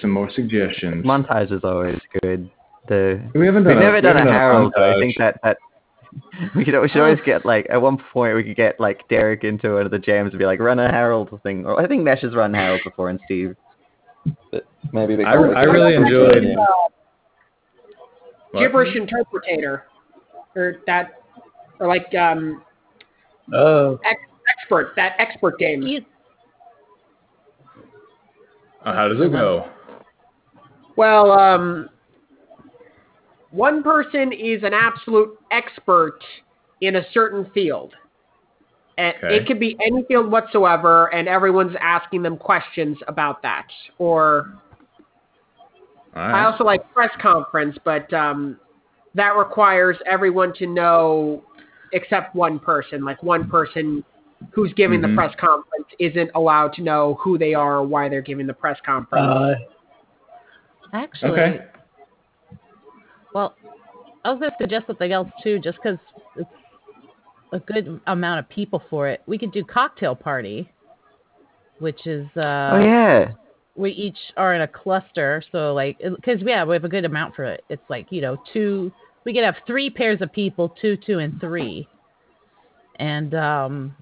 Some 0.00 0.10
more 0.10 0.30
suggestions. 0.34 1.06
Montage 1.06 1.52
is 1.52 1.64
always 1.64 1.98
good. 2.20 2.50
The 2.88 3.20
We 3.34 3.46
haven't 3.46 3.64
we've 3.64 3.74
done 3.74 3.82
a, 3.82 3.84
never 3.86 3.96
we 3.96 4.00
done 4.02 4.16
a 4.16 4.18
haven't 4.20 4.34
Harold. 4.34 4.72
but 4.74 4.82
I 4.84 4.98
think 4.98 5.16
that 5.18 5.40
that 5.42 5.58
we 6.54 6.64
could 6.64 6.78
we 6.80 6.88
should 6.88 7.02
always 7.02 7.18
get 7.24 7.44
like 7.44 7.66
at 7.70 7.80
one 7.80 7.98
point 8.12 8.34
we 8.36 8.44
could 8.44 8.56
get 8.56 8.78
like 8.80 9.06
Derek 9.08 9.44
into 9.44 9.74
one 9.74 9.84
of 9.84 9.90
the 9.90 9.98
jams 9.98 10.30
and 10.30 10.38
be 10.38 10.46
like 10.46 10.60
run 10.60 10.78
a 10.78 10.90
Harold 10.90 11.28
thing. 11.42 11.66
Or 11.66 11.80
I 11.80 11.86
think 11.86 12.02
Mesh 12.02 12.22
has 12.22 12.34
run 12.34 12.54
Harold 12.54 12.80
before 12.84 13.10
and 13.10 13.20
Steve. 13.26 13.56
But 14.50 14.66
maybe 14.92 15.16
they 15.16 15.24
I, 15.24 15.32
I 15.34 15.62
really 15.64 15.94
enjoyed. 15.94 16.44
it. 16.44 16.58
Gibberish 18.58 18.96
interpretator, 18.96 19.82
or 20.54 20.76
that, 20.86 21.20
or 21.78 21.86
like 21.88 22.14
um, 22.14 22.62
Oh, 23.52 24.00
ex- 24.04 24.20
expert 24.48 24.92
that 24.96 25.14
expert 25.18 25.58
game. 25.58 25.82
You, 25.82 26.04
Uh, 28.84 28.94
how 28.94 29.08
does 29.08 29.20
it 29.20 29.30
go? 29.32 29.68
Well, 30.96 31.32
um, 31.32 31.90
one 33.56 33.82
person 33.82 34.32
is 34.32 34.62
an 34.62 34.74
absolute 34.74 35.38
expert 35.50 36.18
in 36.82 36.96
a 36.96 37.02
certain 37.12 37.50
field. 37.54 37.94
And 38.98 39.14
Okay. 39.24 39.36
It 39.36 39.46
could 39.46 39.58
be 39.60 39.76
any 39.84 40.04
field 40.04 40.30
whatsoever, 40.30 41.12
and 41.12 41.28
everyone's 41.28 41.76
asking 41.80 42.22
them 42.22 42.36
questions 42.36 42.98
about 43.08 43.42
that. 43.42 43.66
Or 43.98 44.48
All 46.14 46.22
I 46.34 46.44
also 46.44 46.64
like 46.64 46.80
press 46.94 47.10
conference, 47.20 47.76
but 47.84 48.10
um, 48.12 48.58
that 49.14 49.36
requires 49.36 49.96
everyone 50.06 50.52
to 50.54 50.66
know 50.66 51.42
except 51.92 52.34
one 52.34 52.58
person. 52.58 53.04
Like 53.04 53.22
one 53.22 53.48
person 53.48 54.02
who's 54.52 54.72
giving 54.74 55.00
Mhm. 55.00 55.08
the 55.10 55.14
press 55.14 55.34
conference 55.36 55.88
isn't 55.98 56.30
allowed 56.34 56.72
to 56.74 56.82
know 56.82 57.14
who 57.14 57.38
they 57.38 57.54
are 57.54 57.76
or 57.78 57.82
why 57.82 58.08
they're 58.08 58.22
giving 58.22 58.46
the 58.46 58.54
press 58.54 58.78
conference. 58.84 59.26
uh, 59.26 59.54
actually, 60.92 61.30
Okay. 61.32 61.62
Well, 63.36 63.54
I 64.24 64.30
was 64.30 64.40
going 64.40 64.50
to 64.50 64.56
suggest 64.58 64.86
something 64.86 65.12
else 65.12 65.28
too, 65.42 65.58
just 65.58 65.76
because 65.76 65.98
it's 66.36 66.48
a 67.52 67.58
good 67.58 68.00
amount 68.06 68.38
of 68.38 68.48
people 68.48 68.82
for 68.88 69.08
it. 69.08 69.20
We 69.26 69.36
could 69.36 69.52
do 69.52 69.62
cocktail 69.62 70.14
party, 70.14 70.70
which 71.78 72.06
is 72.06 72.26
uh, 72.34 72.70
Oh 72.72 72.78
yeah. 72.78 73.32
we 73.76 73.90
each 73.90 74.16
are 74.38 74.54
in 74.54 74.62
a 74.62 74.66
cluster. 74.66 75.42
So 75.52 75.74
like, 75.74 75.98
because 75.98 76.40
yeah, 76.40 76.64
we 76.64 76.72
have 76.72 76.84
a 76.84 76.88
good 76.88 77.04
amount 77.04 77.36
for 77.36 77.44
it. 77.44 77.62
It's 77.68 77.82
like 77.90 78.06
you 78.08 78.22
know, 78.22 78.38
two. 78.54 78.90
We 79.26 79.34
could 79.34 79.44
have 79.44 79.56
three 79.66 79.90
pairs 79.90 80.22
of 80.22 80.32
people, 80.32 80.74
two, 80.80 80.96
two, 80.96 81.18
and 81.18 81.38
three, 81.38 81.86
and 82.98 83.34
um, 83.34 83.94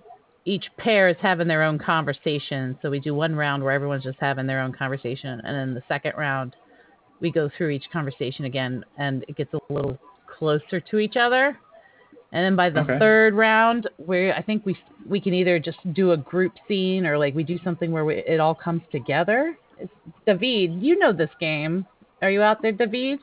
each 0.45 0.67
pair 0.79 1.09
is 1.09 1.17
having 1.21 1.49
their 1.49 1.65
own 1.65 1.81
conversation. 1.81 2.79
So 2.83 2.89
we 2.89 3.01
do 3.01 3.17
one 3.17 3.35
round 3.35 3.65
where 3.65 3.73
everyone's 3.73 4.05
just 4.05 4.19
having 4.21 4.47
their 4.47 4.61
own 4.61 4.73
conversation, 4.73 5.41
and 5.45 5.57
then 5.57 5.75
the 5.75 5.83
second 5.89 6.13
round, 6.17 6.55
we 7.21 7.31
go 7.31 7.51
through 7.57 7.71
each 7.71 7.91
conversation 7.93 8.45
again, 8.45 8.85
and 8.99 9.25
it 9.29 9.37
gets 9.37 9.53
a 9.55 9.73
little 9.73 9.99
closer 10.27 10.81
to 10.81 10.99
each 10.99 11.17
other. 11.17 11.59
And 12.33 12.45
then 12.45 12.57
by 12.57 12.69
the 12.69 12.81
Okay. 12.81 12.99
third 12.99 13.35
round, 13.35 13.89
where 13.99 14.35
I 14.35 14.43
think 14.43 14.67
we 14.67 14.77
we 15.09 15.21
can 15.21 15.35
either 15.35 15.59
just 15.59 15.79
do 15.95 16.13
a 16.13 16.17
group 16.17 16.53
scene 16.67 17.07
or 17.07 17.17
like 17.17 17.35
we 17.35 17.45
do 17.45 17.59
something 17.63 17.93
where 17.93 18.05
we, 18.05 18.17
it 18.17 18.41
all 18.41 18.55
comes 18.55 18.83
together. 18.91 19.57
It's, 19.79 19.93
David, 20.27 20.83
you 20.83 20.99
know 20.99 21.13
this 21.13 21.31
game. 21.39 21.87
Are 22.23 22.31
you 22.31 22.43
out 22.43 22.61
there, 22.61 22.73
David? 22.73 23.21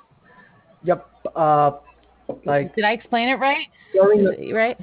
Yep. 0.83 1.09
Uh, 1.35 1.71
like 2.45 2.73
Did 2.75 2.85
I 2.85 2.91
explain 2.93 3.29
it 3.29 3.35
right? 3.35 3.67
the, 3.93 4.53
right? 4.53 4.77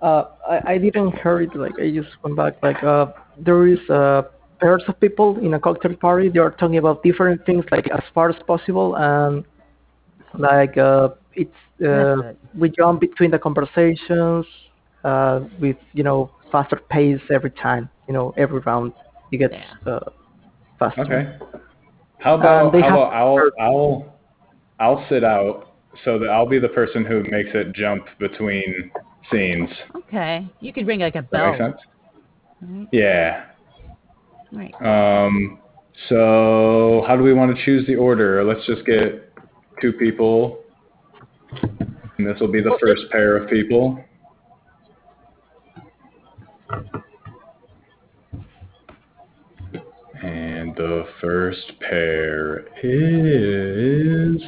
uh, 0.00 0.24
I, 0.48 0.72
I 0.72 0.78
didn't 0.78 1.12
hear 1.18 1.40
it. 1.40 1.54
Like 1.56 1.78
I 1.80 1.90
just 1.90 2.10
went 2.22 2.36
back. 2.36 2.54
Like 2.62 2.82
uh, 2.84 3.06
there 3.38 3.66
is 3.66 3.78
uh, 3.90 4.22
pairs 4.64 4.84
of 4.88 4.98
people 4.98 5.28
in 5.46 5.52
a 5.52 5.60
cocktail 5.60 5.94
party. 6.06 6.30
They 6.30 6.38
are 6.38 6.50
talking 6.50 6.78
about 6.78 7.02
different 7.02 7.44
things, 7.44 7.64
like 7.70 7.86
as 7.98 8.04
far 8.14 8.30
as 8.30 8.36
possible, 8.46 8.88
and 8.96 9.44
like 10.48 10.78
uh, 10.78 11.08
it's 11.34 11.60
uh, 11.92 12.32
we 12.60 12.70
jump 12.70 13.00
between 13.08 13.30
the 13.30 13.38
conversations 13.38 14.46
uh, 15.10 15.40
with 15.60 15.76
you 15.92 16.04
know 16.08 16.30
faster 16.50 16.80
pace 16.94 17.20
every 17.36 17.50
time. 17.66 17.84
You 18.08 18.14
know 18.16 18.26
every 18.44 18.60
round 18.60 18.92
you 19.30 19.38
get 19.38 19.52
uh, 19.86 20.00
faster. 20.78 21.02
Okay. 21.02 21.24
How 22.24 22.34
about 22.36 22.74
Um, 22.74 22.80
how 22.80 23.02
about 23.02 23.12
I'll 23.20 23.38
I'll 23.66 24.16
I'll 24.80 25.06
sit 25.10 25.24
out 25.24 25.74
so 26.04 26.18
that 26.20 26.30
I'll 26.34 26.48
be 26.56 26.58
the 26.58 26.74
person 26.80 27.04
who 27.04 27.16
makes 27.36 27.50
it 27.52 27.74
jump 27.74 28.06
between 28.18 28.90
scenes. 29.30 29.68
Okay. 29.94 30.46
You 30.60 30.72
could 30.72 30.86
ring 30.86 31.00
like 31.00 31.16
a 31.16 31.22
Does 31.22 31.30
that 31.32 31.50
make 31.50 31.58
bell. 31.58 31.68
sense? 31.68 32.88
Yeah. 32.92 33.44
Right. 34.54 34.74
Um. 34.80 35.58
So 36.08 37.04
how 37.06 37.16
do 37.16 37.22
we 37.22 37.32
want 37.32 37.56
to 37.56 37.64
choose 37.64 37.86
the 37.86 37.96
order? 37.96 38.44
Let's 38.44 38.64
just 38.66 38.84
get 38.86 39.32
two 39.80 39.92
people, 39.92 40.60
and 41.60 42.26
this 42.26 42.38
will 42.40 42.50
be 42.50 42.60
the 42.60 42.70
Well, 42.70 42.78
first 42.80 43.02
pair 43.10 43.36
of 43.36 43.48
people. 43.50 44.02
And 50.22 50.74
the 50.76 51.04
first 51.20 51.72
pair 51.80 52.66
is 52.82 54.42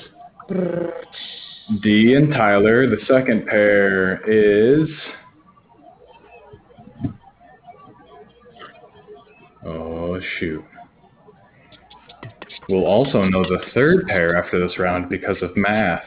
D 1.82 2.14
and 2.14 2.32
Tyler. 2.32 2.86
The 2.88 3.04
second 3.06 3.46
pair 3.46 4.22
is 4.28 4.88
Oh 9.66 10.20
shoot. 10.38 10.64
We'll 12.68 12.86
also 12.86 13.24
know 13.24 13.42
the 13.42 13.60
third 13.74 14.06
pair 14.06 14.36
after 14.36 14.64
this 14.66 14.78
round 14.78 15.08
because 15.08 15.36
of 15.42 15.56
math. 15.56 16.04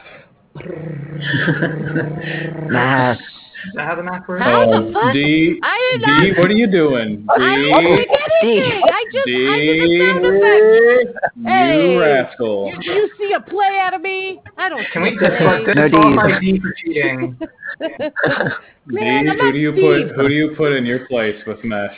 Math. 2.68 3.18
Is 3.66 3.74
that 3.74 3.86
how 3.86 3.94
the 3.94 4.02
math 4.02 4.26
works? 4.28 4.42
How 4.42 4.62
Oh, 4.62 4.70
the 4.70 4.88
uh, 4.88 4.92
fuck? 4.92 5.12
D, 5.12 5.60
I 5.62 5.96
did 5.98 6.34
D, 6.34 6.40
what 6.40 6.50
are 6.50 6.54
you 6.54 6.66
doing? 6.70 7.26
I 7.36 7.56
didn't 7.56 7.96
D, 7.96 7.96
pick 7.96 8.08
anything. 8.42 8.82
I 8.84 9.04
just, 9.12 9.16
I 9.18 9.26
D, 9.26 9.66
did 9.66 9.80
the 9.80 9.88
sound 10.00 10.24
effect. 10.26 11.34
Hey. 11.44 11.92
you 11.92 12.00
rascal. 12.00 12.72
You, 12.82 12.92
you 12.94 13.10
see 13.18 13.32
a 13.34 13.40
play 13.40 13.78
out 13.80 13.94
of 13.94 14.00
me? 14.00 14.40
I 14.56 14.68
don't. 14.68 14.86
Can 14.92 15.02
we 15.02 15.10
see 15.18 15.26
a 15.26 15.36
play. 15.36 15.64
disqualify 15.64 15.74
No 15.74 15.88
disqualify 15.88 16.40
D's. 16.40 16.52
D 16.54 16.60
for 16.60 16.74
cheating? 16.82 17.38
Man, 18.86 19.24
D, 19.24 19.30
I'm 19.30 19.38
who 19.38 19.52
do 19.52 19.58
you 19.58 19.72
Steve. 19.72 20.08
put 20.08 20.16
who 20.16 20.28
do 20.28 20.34
you 20.34 20.54
put 20.56 20.72
in 20.72 20.84
your 20.86 21.06
place 21.06 21.36
with 21.46 21.62
mesh? 21.64 21.94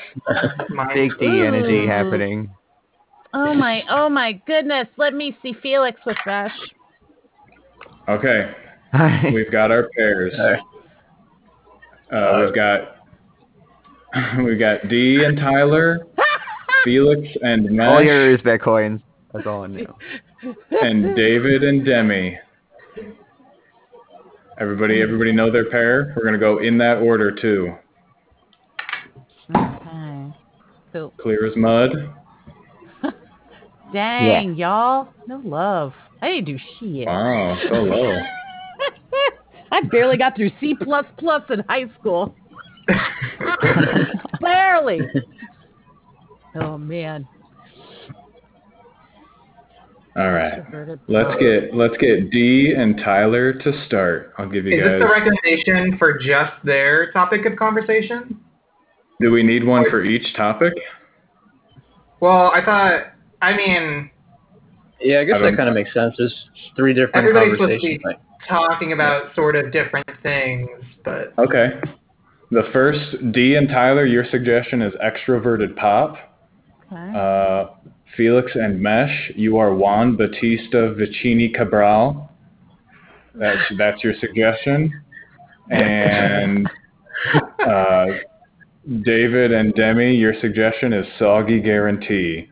Big 0.95 1.11
D 1.19 1.27
energy 1.27 1.85
Ooh. 1.85 1.89
happening. 1.89 2.51
Oh 3.35 3.55
my, 3.55 3.83
oh 3.89 4.09
my 4.11 4.33
goodness. 4.47 4.89
Let 4.97 5.15
me 5.15 5.37
see 5.43 5.55
Felix 5.63 5.99
with 6.05 6.19
Mesh. 6.27 6.53
Okay, 8.09 8.53
we've 9.33 9.51
got 9.51 9.71
our 9.71 9.89
pairs. 9.97 10.35
All 10.39 10.51
right. 10.51 10.63
Uh, 12.13 12.43
we've 12.45 12.55
got 12.55 12.97
we've 14.45 14.59
got 14.59 14.89
D 14.89 15.25
and 15.25 15.37
Tyler, 15.39 16.07
Felix 16.85 17.27
and 17.43 17.71
Matt 17.71 17.89
All 17.89 17.99
Mesh, 18.01 18.07
your 18.07 18.39
Uzbek 18.39 18.61
coins 18.61 19.01
are 19.33 19.43
gone 19.43 19.75
now. 19.75 19.97
and 20.83 21.17
David 21.17 21.65
and 21.65 21.87
Demi. 21.87 22.39
Everybody, 24.61 25.01
everybody 25.01 25.33
know 25.33 25.51
their 25.51 25.71
pair. 25.71 26.13
We're 26.17 26.25
gonna 26.25 26.39
go 26.39 26.59
in 26.59 26.77
that 26.79 26.99
order 26.99 27.33
too. 27.33 27.75
Okay. 29.57 30.35
So, 30.93 31.13
Clear 31.19 31.47
as 31.47 31.57
mud. 31.57 31.91
dang, 33.93 34.55
y'all. 34.55 35.09
No 35.27 35.41
love. 35.43 35.95
I 36.21 36.29
didn't 36.29 36.45
do 36.45 36.59
shit. 36.79 37.07
Wow, 37.07 37.59
so 37.71 37.75
low. 37.77 38.21
I 39.73 39.81
barely 39.91 40.19
got 40.19 40.37
through 40.37 40.51
C 40.61 40.75
plus 40.81 41.07
plus 41.17 41.43
in 41.51 41.61
high 41.69 41.87
school. 41.99 42.37
barely. 44.41 45.01
Oh 46.55 46.77
man. 46.77 47.27
All 50.15 50.31
right. 50.31 50.63
Let's 51.09 51.41
get 51.41 51.75
let's 51.75 51.97
get 51.97 52.31
D 52.31 52.75
and 52.77 52.99
Tyler 52.99 53.55
to 53.55 53.87
start. 53.87 54.35
I'll 54.37 54.49
give 54.49 54.67
you 54.67 54.77
Is 54.77 54.85
this 54.85 55.01
the 55.01 55.09
recommendation 55.09 55.97
for 55.99 56.19
just 56.19 56.53
their 56.65 57.11
topic 57.13 57.47
of 57.47 57.57
conversation? 57.57 58.39
Do 59.21 59.31
we 59.31 59.43
need 59.43 59.65
one 59.65 59.89
for 59.89 60.05
each 60.05 60.35
topic? 60.37 60.75
Well, 62.21 62.53
I 62.55 62.63
thought. 62.63 63.05
I 63.41 63.57
mean, 63.57 64.11
Yeah, 65.01 65.21
I 65.21 65.25
guess 65.25 65.37
I 65.37 65.51
that 65.51 65.57
kind 65.57 65.69
of 65.69 65.75
makes 65.75 65.93
sense. 65.95 66.15
There's 66.19 66.35
three 66.77 66.93
different 66.93 67.17
everybody's 67.17 67.55
supposed 67.55 67.81
to 67.81 67.89
be 67.89 67.99
conversations. 67.99 68.03
Like, 68.05 68.32
talking 68.49 68.93
about 68.93 69.35
sort 69.35 69.57
of 69.57 69.73
different 69.73 70.09
things, 70.23 70.69
but 71.05 71.33
Okay. 71.39 71.71
The 72.51 72.65
first 72.73 73.33
D 73.33 73.55
and 73.55 73.67
Tyler, 73.69 74.05
your 74.05 74.27
suggestion 74.31 74.83
is 74.83 74.93
extroverted 75.03 75.75
pop. 75.75 76.17
Okay. 76.93 77.19
Uh, 77.19 77.93
Felix 78.15 78.53
and 78.55 78.79
Mesh, 78.79 79.33
you 79.37 79.57
are 79.57 79.75
Juan 79.75 80.17
Batista 80.17 80.93
Vicini 80.95 81.55
Cabral. 81.55 82.31
That's 83.35 83.63
that's 83.79 84.05
your 84.05 84.13
suggestion. 84.21 84.93
And 85.71 86.69
uh, 87.67 88.07
David 89.03 89.53
and 89.53 89.73
Demi, 89.75 90.15
your 90.15 90.35
suggestion 90.41 90.93
is 90.93 91.07
soggy 91.19 91.61
guarantee. 91.61 92.51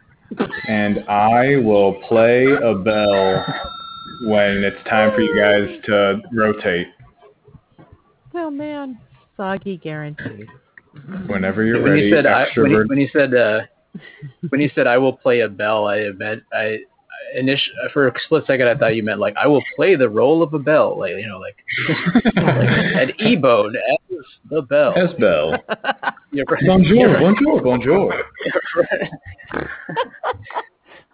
And 0.69 1.01
I 1.09 1.57
will 1.57 2.01
play 2.09 2.47
a 2.47 2.75
bell 2.75 3.45
when 4.23 4.65
it's 4.65 4.83
time 4.89 5.13
for 5.15 5.21
you 5.21 5.35
guys 5.39 5.69
to 5.87 6.21
rotate. 6.33 6.89
Oh 8.35 8.51
man. 8.51 8.99
Soggy 9.37 9.79
guarantee. 9.79 10.45
Whenever 11.27 11.65
you're 11.65 11.83
when 11.83 11.93
ready, 11.93 12.07
you 12.09 12.15
said 12.15 12.27
I, 12.27 12.47
when, 12.57 12.71
he, 12.71 12.77
extrovert. 12.77 12.89
when 12.89 12.99
he 12.99 13.09
said 13.13 13.35
uh, 13.35 13.61
when 14.51 14.61
he 14.61 14.71
said 14.75 14.87
I 14.87 14.99
will 14.99 15.15
play 15.15 15.41
a 15.41 15.49
bell, 15.49 15.87
I 15.89 16.11
meant 16.11 16.43
I 16.53 16.79
initial 17.35 17.73
for 17.93 18.09
a 18.09 18.13
split 18.25 18.45
second 18.47 18.69
I 18.69 18.75
thought 18.77 18.97
you 18.97 19.03
meant 19.03 19.21
like 19.21 19.37
I 19.37 19.47
will 19.47 19.63
play 19.77 19.95
the 19.97 20.09
role 20.09 20.43
of 20.43 20.53
a 20.55 20.59
bell, 20.59 20.99
like 20.99 21.13
you 21.13 21.27
know, 21.27 21.39
like 21.39 21.57
like 22.37 22.67
an 22.97 23.13
e-bone 23.21 23.77
as 23.77 24.25
the 24.51 24.63
bell. 24.63 24.95
As 24.97 25.13
bell. 25.19 25.55
Yeah, 26.33 26.45
right. 26.49 26.63
Bonjour, 26.65 27.19
bonjour, 27.19 27.61
bonjour. 27.65 28.15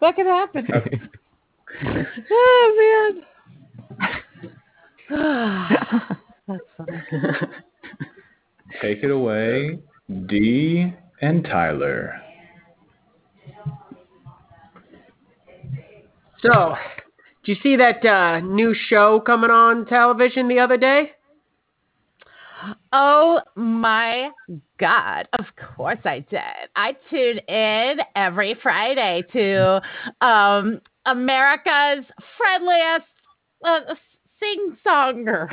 That 0.02 0.14
could 0.14 0.26
happen. 0.26 1.08
Oh 2.30 3.22
man. 3.98 4.08
That's 6.48 6.60
funny. 6.76 7.02
Take 8.82 9.02
it 9.02 9.10
away, 9.10 9.78
D 10.26 10.92
and 11.20 11.44
Tyler. 11.44 12.20
So, 16.42 16.74
do 17.44 17.52
you 17.52 17.58
see 17.62 17.76
that 17.76 18.04
uh, 18.04 18.40
new 18.40 18.74
show 18.88 19.20
coming 19.20 19.50
on 19.50 19.86
television 19.86 20.48
the 20.48 20.58
other 20.58 20.76
day? 20.76 21.12
Oh 22.92 23.40
my 23.54 24.30
God. 24.78 25.28
Of 25.38 25.46
course 25.76 25.98
I 26.04 26.20
did. 26.30 26.40
I 26.74 26.96
tune 27.10 27.38
in 27.48 27.98
every 28.14 28.56
Friday 28.62 29.22
to 29.32 29.80
um, 30.20 30.80
America's 31.06 32.04
friendliest 32.36 33.06
uh, 33.64 33.94
sing 34.40 34.76
songer. 34.84 35.48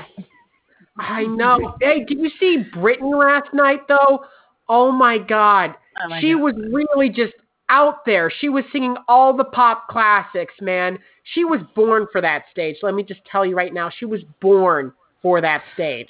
I 0.97 1.23
know. 1.23 1.75
Hey, 1.81 2.03
did 2.05 2.19
you 2.19 2.29
see 2.39 2.65
Britain 2.73 3.11
last 3.17 3.53
night 3.53 3.87
though? 3.87 4.25
Oh 4.69 4.91
my 4.91 5.17
God, 5.17 5.75
Oh 6.03 6.09
my 6.09 6.21
she 6.21 6.33
God. 6.33 6.41
was 6.41 6.55
really 6.71 7.09
just 7.09 7.33
out 7.69 8.05
there. 8.05 8.31
She 8.39 8.49
was 8.49 8.63
singing 8.71 8.95
all 9.07 9.35
the 9.35 9.45
pop 9.45 9.87
classics, 9.87 10.53
man. 10.61 10.99
She 11.33 11.45
was 11.45 11.61
born 11.75 12.07
for 12.11 12.21
that 12.21 12.43
stage. 12.51 12.77
Let 12.83 12.93
me 12.93 13.03
just 13.03 13.21
tell 13.25 13.45
you 13.45 13.55
right 13.55 13.73
now, 13.73 13.89
she 13.89 14.05
was 14.05 14.21
born 14.41 14.93
for 15.21 15.41
that 15.41 15.63
stage. 15.73 16.09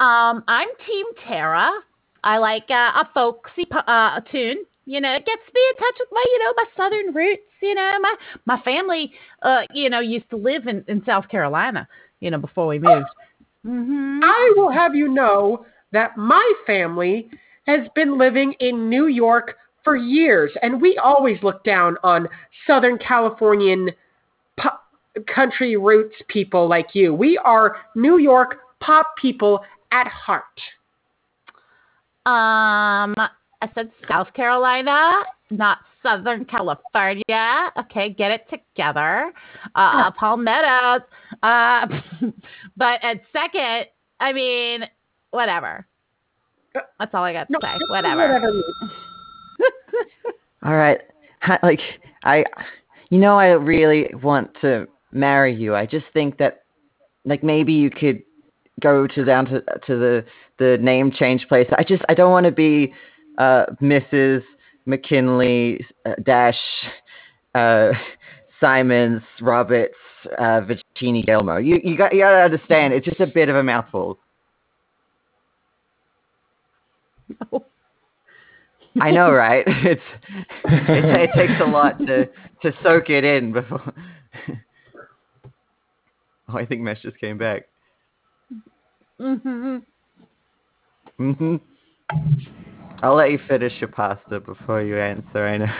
Um, 0.00 0.44
I'm 0.48 0.68
Team 0.86 1.06
Tara. 1.26 1.70
I 2.22 2.38
like 2.38 2.64
uh, 2.70 2.92
a 3.00 3.08
folksy 3.14 3.64
pu- 3.64 3.78
uh, 3.78 4.20
tune. 4.30 4.64
You 4.90 5.00
know, 5.00 5.14
it 5.14 5.24
gets 5.24 5.42
me 5.54 5.60
in 5.70 5.76
touch 5.76 5.94
with 6.00 6.08
my, 6.10 6.24
you 6.32 6.38
know, 6.40 6.52
my 6.56 6.64
southern 6.76 7.14
roots. 7.14 7.42
You 7.62 7.76
know, 7.76 7.96
my 8.00 8.14
my 8.46 8.60
family, 8.62 9.12
uh, 9.42 9.60
you 9.72 9.88
know, 9.88 10.00
used 10.00 10.28
to 10.30 10.36
live 10.36 10.66
in 10.66 10.84
in 10.88 11.04
South 11.06 11.28
Carolina. 11.28 11.86
You 12.18 12.32
know, 12.32 12.38
before 12.38 12.66
we 12.66 12.80
moved. 12.80 13.06
hmm 13.64 14.18
I 14.20 14.52
will 14.56 14.72
have 14.72 14.96
you 14.96 15.08
know 15.08 15.64
that 15.92 16.16
my 16.16 16.52
family 16.66 17.30
has 17.68 17.86
been 17.94 18.18
living 18.18 18.52
in 18.58 18.90
New 18.90 19.06
York 19.06 19.54
for 19.84 19.94
years, 19.94 20.50
and 20.60 20.82
we 20.82 20.98
always 20.98 21.40
look 21.40 21.62
down 21.62 21.96
on 22.02 22.26
Southern 22.66 22.98
Californian 22.98 23.90
country 25.32 25.76
roots 25.76 26.16
people 26.26 26.68
like 26.68 26.88
you. 26.94 27.14
We 27.14 27.38
are 27.38 27.76
New 27.94 28.18
York 28.18 28.56
pop 28.80 29.06
people 29.22 29.60
at 29.92 30.08
heart. 30.08 30.44
Um, 32.26 33.14
I 33.62 33.70
said 33.74 33.90
South 34.08 34.32
Carolina, 34.34 35.22
not 35.50 35.78
Southern 36.02 36.44
California. 36.46 37.70
Okay, 37.78 38.10
get 38.10 38.30
it 38.30 38.46
together. 38.48 39.32
Uh, 39.74 40.10
Palmettos. 40.18 41.02
Uh, 41.42 41.86
but 42.76 43.04
at 43.04 43.20
second, 43.32 43.86
I 44.18 44.32
mean, 44.32 44.84
whatever. 45.30 45.86
That's 46.98 47.14
all 47.14 47.24
I 47.24 47.32
got 47.32 47.48
to 47.48 47.58
say. 47.60 47.74
Whatever. 47.88 48.40
All 50.62 50.76
right. 50.76 51.00
Like 51.62 51.80
I 52.22 52.44
you 53.08 53.18
know 53.18 53.38
I 53.38 53.48
really 53.48 54.10
want 54.22 54.50
to 54.60 54.86
marry 55.10 55.54
you. 55.54 55.74
I 55.74 55.86
just 55.86 56.04
think 56.12 56.38
that 56.38 56.64
like 57.24 57.42
maybe 57.42 57.72
you 57.72 57.90
could 57.90 58.22
go 58.80 59.06
to 59.06 59.24
down 59.24 59.46
to 59.46 59.62
to 59.62 59.96
the 59.96 60.24
the 60.58 60.76
name 60.80 61.10
change 61.10 61.48
place. 61.48 61.66
I 61.76 61.82
just 61.82 62.02
I 62.08 62.14
don't 62.14 62.30
want 62.30 62.44
to 62.44 62.52
be 62.52 62.92
uh 63.40 63.64
Mrs. 63.80 64.42
McKinley 64.86 65.84
uh, 66.06 66.14
dash 66.24 66.58
uh 67.54 67.90
Simons 68.60 69.22
Roberts 69.40 69.94
uh 70.38 70.60
Vicini 70.60 71.26
Gilmo. 71.26 71.64
You 71.64 71.80
you 71.82 71.96
got 71.96 72.14
you 72.14 72.20
got 72.20 72.32
to 72.32 72.42
understand 72.42 72.92
it's 72.92 73.06
just 73.06 73.20
a 73.20 73.26
bit 73.26 73.48
of 73.48 73.56
a 73.56 73.62
mouthful. 73.62 74.18
I 79.00 79.10
know, 79.10 79.30
right? 79.32 79.64
It's 79.66 80.02
it, 80.64 81.30
it 81.30 81.30
takes 81.34 81.60
a 81.60 81.64
lot 81.64 81.98
to 82.00 82.26
to 82.62 82.72
soak 82.82 83.08
it 83.08 83.24
in 83.24 83.52
before. 83.52 83.80
oh, 86.48 86.58
I 86.58 86.66
think 86.66 86.82
Mesh 86.82 87.00
just 87.02 87.18
came 87.18 87.38
back. 87.38 87.62
hmm 89.18 89.78
hmm 91.18 91.56
I'll 93.02 93.14
let 93.14 93.30
you 93.30 93.38
finish 93.48 93.72
your 93.80 93.88
pasta 93.88 94.40
before 94.40 94.82
you 94.82 94.98
answer. 94.98 95.46
I 95.46 95.56
know. 95.56 95.74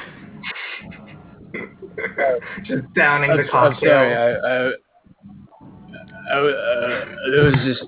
Just 2.65 2.83
downing 2.95 3.31
I'm, 3.31 3.37
the 3.37 3.55
I'm 3.55 3.77
sorry. 3.81 4.17
I, 4.17 4.31
I, 4.33 4.71
I, 6.33 6.39
uh, 6.39 7.05
it 7.35 7.45
was 7.45 7.55
just. 7.65 7.83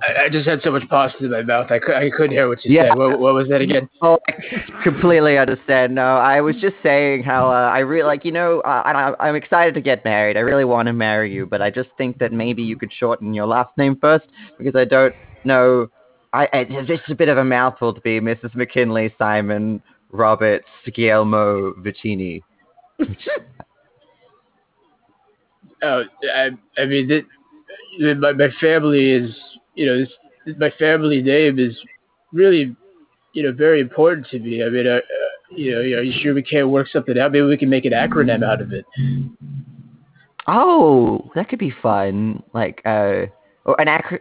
I, 0.00 0.24
I 0.24 0.28
just 0.28 0.46
had 0.48 0.60
so 0.62 0.70
much 0.70 0.88
pasta 0.88 1.24
in 1.24 1.30
my 1.30 1.42
mouth. 1.42 1.70
I, 1.70 1.78
cou- 1.78 1.94
I 1.94 2.10
couldn't 2.10 2.32
hear 2.32 2.48
what 2.48 2.64
you 2.64 2.72
Yeah. 2.72 2.90
said. 2.90 2.96
What, 2.98 3.18
what 3.18 3.34
was 3.34 3.48
that 3.48 3.60
again? 3.60 3.88
Oh, 4.02 4.18
I 4.28 4.82
completely 4.82 5.38
understand. 5.38 5.94
No, 5.94 6.16
I 6.16 6.40
was 6.40 6.56
just 6.56 6.76
saying 6.82 7.22
how 7.22 7.48
uh, 7.48 7.70
I 7.72 7.78
really 7.78 8.06
like. 8.06 8.24
You 8.24 8.32
know, 8.32 8.60
uh, 8.60 8.82
I, 8.84 9.28
I'm 9.28 9.34
excited 9.34 9.74
to 9.74 9.80
get 9.80 10.04
married. 10.04 10.36
I 10.36 10.40
really 10.40 10.64
want 10.64 10.86
to 10.86 10.92
marry 10.92 11.32
you, 11.32 11.46
but 11.46 11.62
I 11.62 11.70
just 11.70 11.88
think 11.96 12.18
that 12.18 12.32
maybe 12.32 12.62
you 12.62 12.76
could 12.76 12.92
shorten 12.92 13.32
your 13.34 13.46
last 13.46 13.70
name 13.78 13.96
first 14.00 14.26
because 14.58 14.74
I 14.76 14.84
don't 14.84 15.14
know. 15.44 15.88
I, 16.34 16.48
I 16.52 17.00
a 17.08 17.14
bit 17.14 17.28
of 17.28 17.38
a 17.38 17.44
mouthful 17.44 17.94
to 17.94 18.00
be 18.00 18.20
Mrs. 18.20 18.54
McKinley, 18.54 19.14
Simon, 19.18 19.80
Roberts, 20.10 20.66
Guillermo, 20.92 21.72
Vicini. 21.74 22.42
Oh, 25.82 26.02
I, 26.34 26.48
I 26.78 26.86
mean, 26.86 27.08
that, 27.08 27.26
that 28.00 28.14
my, 28.14 28.32
my 28.32 28.48
family 28.58 29.10
is, 29.10 29.36
you 29.74 29.84
know, 29.84 29.98
this, 29.98 30.56
my 30.58 30.70
family 30.78 31.20
name 31.20 31.58
is 31.58 31.76
really, 32.32 32.74
you 33.34 33.42
know, 33.42 33.52
very 33.52 33.80
important 33.80 34.26
to 34.28 34.38
me. 34.38 34.64
I 34.64 34.70
mean, 34.70 34.86
uh, 34.86 34.92
uh, 34.92 35.00
you 35.50 35.72
know, 35.72 35.78
are 35.78 36.02
you 36.02 36.18
sure 36.22 36.32
we 36.32 36.42
can't 36.42 36.70
work 36.70 36.88
something 36.88 37.18
out? 37.18 37.32
Maybe 37.32 37.44
we 37.44 37.58
can 37.58 37.68
make 37.68 37.84
an 37.84 37.92
acronym 37.92 38.42
out 38.42 38.62
of 38.62 38.72
it. 38.72 38.86
Oh, 40.46 41.30
that 41.34 41.50
could 41.50 41.58
be 41.58 41.74
fun. 41.82 42.42
Like, 42.54 42.80
uh, 42.86 43.26
or 43.66 43.78
an 43.78 43.88
acro. 43.88 44.18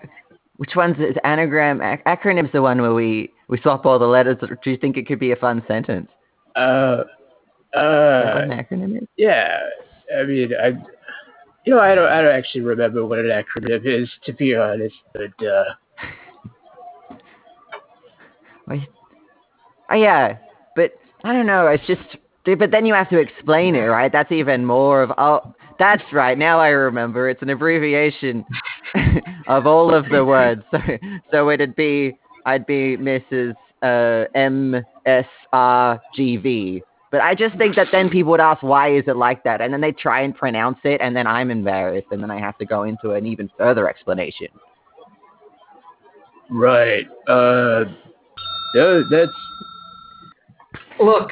Which 0.57 0.75
one's 0.75 0.97
is 0.99 1.15
anagram? 1.23 1.81
Ac- 1.81 2.03
acronym's 2.05 2.51
the 2.51 2.61
one 2.61 2.81
where 2.81 2.93
we 2.93 3.31
we 3.47 3.59
swap 3.61 3.85
all 3.85 3.97
the 3.99 4.05
letters. 4.05 4.37
Do 4.63 4.69
you 4.71 4.77
think 4.77 4.97
it 4.97 5.07
could 5.07 5.19
be 5.19 5.31
a 5.31 5.35
fun 5.35 5.63
sentence? 5.67 6.09
Uh, 6.55 7.01
Is 7.01 7.07
that 7.73 7.81
what 7.81 7.83
uh, 7.83 8.39
an 8.43 8.49
acronym 8.51 9.01
is? 9.01 9.07
yeah. 9.17 9.57
I 10.15 10.23
mean, 10.23 10.51
I, 10.61 10.67
you 11.65 11.73
know, 11.73 11.79
I 11.79 11.95
don't, 11.95 12.07
I 12.11 12.21
don't 12.21 12.35
actually 12.35 12.61
remember 12.61 13.03
what 13.05 13.17
an 13.19 13.27
acronym 13.31 13.81
is, 13.83 14.09
to 14.25 14.33
be 14.33 14.55
honest. 14.55 14.93
But 15.13 15.45
uh, 15.45 15.63
Wait. 18.67 18.87
Oh 19.89 19.95
yeah, 19.95 20.37
but 20.75 20.93
I 21.23 21.33
don't 21.33 21.45
know. 21.47 21.67
It's 21.67 21.85
just, 21.87 22.01
but 22.45 22.71
then 22.71 22.85
you 22.85 22.93
have 22.93 23.09
to 23.09 23.17
explain 23.19 23.75
it, 23.75 23.85
right? 23.85 24.11
That's 24.11 24.31
even 24.31 24.65
more 24.65 25.01
of. 25.03 25.11
Oh, 25.17 25.53
that's 25.83 26.13
right. 26.13 26.37
Now 26.37 26.59
I 26.59 26.69
remember. 26.69 27.27
It's 27.29 27.41
an 27.41 27.49
abbreviation 27.49 28.45
of 29.47 29.67
all 29.67 29.93
of 29.93 30.07
the 30.09 30.23
words. 30.23 30.63
So, 30.71 30.79
so 31.29 31.49
it'd 31.49 31.75
be, 31.75 32.17
I'd 32.45 32.65
be 32.65 32.95
Mrs. 32.95 33.53
Uh, 33.81 34.25
M 34.33 34.81
S 35.05 35.25
R 35.51 36.01
G 36.15 36.37
V. 36.37 36.83
But 37.11 37.19
I 37.19 37.35
just 37.35 37.57
think 37.57 37.75
that 37.75 37.87
then 37.91 38.09
people 38.09 38.31
would 38.31 38.39
ask, 38.39 38.63
why 38.63 38.95
is 38.95 39.03
it 39.07 39.17
like 39.17 39.43
that? 39.43 39.59
And 39.59 39.73
then 39.73 39.81
they 39.81 39.91
try 39.91 40.21
and 40.21 40.33
pronounce 40.33 40.79
it, 40.85 41.01
and 41.01 41.15
then 41.15 41.27
I'm 41.27 41.51
embarrassed, 41.51 42.07
and 42.11 42.23
then 42.23 42.31
I 42.31 42.39
have 42.39 42.57
to 42.59 42.65
go 42.65 42.83
into 42.83 43.11
an 43.11 43.25
even 43.25 43.49
further 43.57 43.89
explanation. 43.89 44.47
right. 46.49 47.05
Uh, 47.27 47.83
that's 49.11 49.31
Look, 50.99 51.29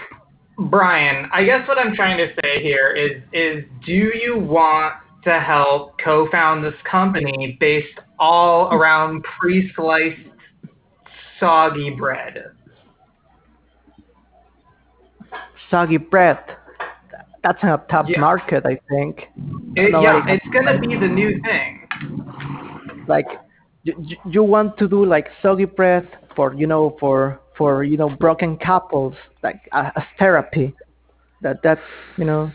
Brian, 0.69 1.29
I 1.33 1.43
guess 1.43 1.67
what 1.67 1.77
I'm 1.77 1.95
trying 1.95 2.17
to 2.17 2.27
say 2.41 2.61
here 2.61 2.89
is 2.89 3.21
is 3.33 3.65
do 3.85 3.91
you 3.93 4.37
want 4.37 4.93
to 5.23 5.39
help 5.39 5.99
co-found 6.03 6.63
this 6.63 6.73
company 6.89 7.57
based 7.59 7.99
all 8.19 8.73
around 8.73 9.23
pre-sliced 9.39 10.19
soggy 11.39 11.91
bread? 11.91 12.51
Soggy 15.69 15.97
bread. 15.97 16.39
That's 17.43 17.61
a 17.63 17.81
top 17.89 18.07
Yeah. 18.07 18.19
market, 18.19 18.65
I 18.65 18.79
think. 18.89 19.27
It, 19.75 19.91
No, 19.91 20.01
yeah, 20.01 20.13
like- 20.13 20.29
it's 20.29 20.47
gonna 20.53 20.77
be 20.77 20.95
the 20.95 21.07
new 21.07 21.39
thing. 21.41 21.87
Like, 23.07 23.27
you- 23.83 23.95
you 24.25 24.43
want 24.43 24.77
to 24.77 24.87
do 24.87 25.03
like 25.05 25.31
soggy 25.41 25.65
bread 25.65 26.07
for 26.35 26.53
you 26.53 26.67
know 26.67 26.95
for 26.99 27.40
for 27.57 27.83
you 27.83 27.97
know 27.97 28.09
broken 28.09 28.57
couples, 28.57 29.15
like 29.43 29.67
uh, 29.71 29.91
as 29.95 30.03
therapy. 30.19 30.73
That 31.41 31.61
that's 31.63 31.81
you 32.17 32.25
know. 32.25 32.51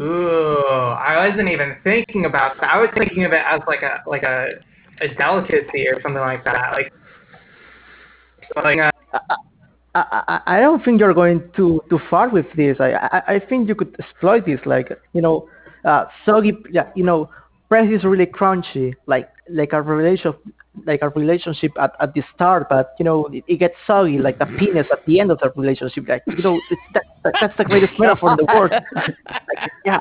Ooh, 0.00 0.94
I 0.94 1.28
wasn't 1.28 1.48
even 1.48 1.76
thinking 1.82 2.24
about 2.24 2.60
that. 2.60 2.72
I 2.72 2.78
was 2.78 2.90
thinking 2.96 3.24
of 3.24 3.32
it 3.32 3.42
as 3.44 3.60
like 3.66 3.82
a 3.82 4.02
like 4.06 4.22
a 4.22 4.50
a 5.00 5.08
delicacy 5.14 5.88
or 5.88 6.00
something 6.02 6.20
like 6.20 6.44
that. 6.44 6.72
Like, 6.72 6.92
like 8.62 8.78
uh, 8.78 9.18
I, 9.94 10.22
I 10.28 10.40
I 10.46 10.60
don't 10.60 10.84
think 10.84 11.00
you're 11.00 11.14
going 11.14 11.42
too 11.56 11.82
too 11.90 12.00
far 12.08 12.28
with 12.28 12.46
this. 12.56 12.76
I 12.80 12.92
I, 12.92 13.34
I 13.34 13.38
think 13.40 13.68
you 13.68 13.74
could 13.74 13.96
exploit 13.98 14.46
this, 14.46 14.60
like 14.66 14.90
you 15.12 15.20
know, 15.20 15.48
uh, 15.84 16.04
soggy. 16.24 16.52
Yeah, 16.70 16.90
you 16.94 17.04
know, 17.04 17.30
bread 17.68 17.92
is 17.92 18.04
really 18.04 18.26
crunchy, 18.26 18.94
like 19.06 19.28
like 19.50 19.72
a 19.72 19.82
relation 19.82 20.34
like 20.86 21.00
a 21.02 21.08
relationship 21.10 21.72
at, 21.80 21.92
at 22.00 22.14
the 22.14 22.22
start, 22.34 22.68
but 22.68 22.94
you 22.98 23.04
know 23.04 23.26
it, 23.26 23.44
it 23.46 23.56
gets 23.56 23.74
soggy, 23.86 24.18
like 24.18 24.38
the 24.38 24.46
penis 24.46 24.86
at 24.92 25.04
the 25.06 25.20
end 25.20 25.30
of 25.30 25.38
the 25.40 25.50
relationship. 25.56 26.08
Like 26.08 26.22
you 26.26 26.42
know, 26.42 26.60
it's 26.70 26.80
that, 26.94 27.04
that 27.24 27.34
that's 27.40 27.56
the 27.56 27.64
greatest 27.64 27.92
metaphor 27.98 28.32
in 28.32 28.36
the 28.36 28.44
world. 28.44 28.72
like, 28.94 29.70
yeah, 29.84 30.00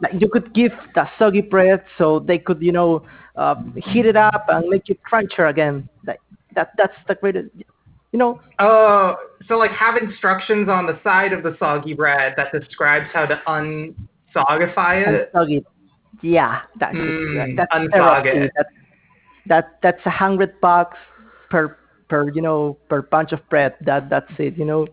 like 0.00 0.12
you 0.20 0.28
could 0.28 0.52
give 0.54 0.72
the 0.94 1.08
soggy 1.18 1.40
bread 1.40 1.82
so 1.98 2.20
they 2.20 2.38
could 2.38 2.60
you 2.62 2.72
know 2.72 3.04
uh, 3.36 3.54
heat 3.76 4.06
it 4.06 4.16
up 4.16 4.46
and 4.48 4.68
make 4.68 4.88
it 4.88 4.98
crunchier 5.10 5.50
again. 5.50 5.88
Like 6.06 6.20
that 6.54 6.70
that's 6.76 6.94
the 7.08 7.14
greatest. 7.14 7.48
You 8.12 8.18
know, 8.20 8.40
oh, 8.60 9.16
so 9.46 9.56
like 9.58 9.72
have 9.72 9.96
instructions 9.96 10.68
on 10.68 10.86
the 10.86 10.98
side 11.04 11.32
of 11.32 11.42
the 11.42 11.56
soggy 11.58 11.92
bread 11.92 12.34
that 12.36 12.50
describes 12.52 13.06
how 13.12 13.26
to 13.26 13.42
unsogify 13.46 15.06
it. 15.06 15.32
Unsog 15.34 15.58
it. 15.58 15.66
Yeah, 16.22 16.62
that, 16.80 16.92
Mm, 16.94 17.56
that's 17.56 17.70
unsog 17.74 18.22
therapy. 18.22 18.28
it. 18.46 18.52
That, 18.56 18.66
that 19.48 19.78
that's 19.82 20.04
a 20.06 20.10
hundred 20.10 20.60
bucks 20.60 20.96
per 21.50 21.76
per 22.08 22.30
you 22.30 22.42
know 22.42 22.76
per 22.88 23.02
bunch 23.02 23.32
of 23.32 23.40
bread. 23.48 23.74
That 23.82 24.10
that's 24.10 24.30
it. 24.38 24.56
You 24.56 24.64
know. 24.64 24.86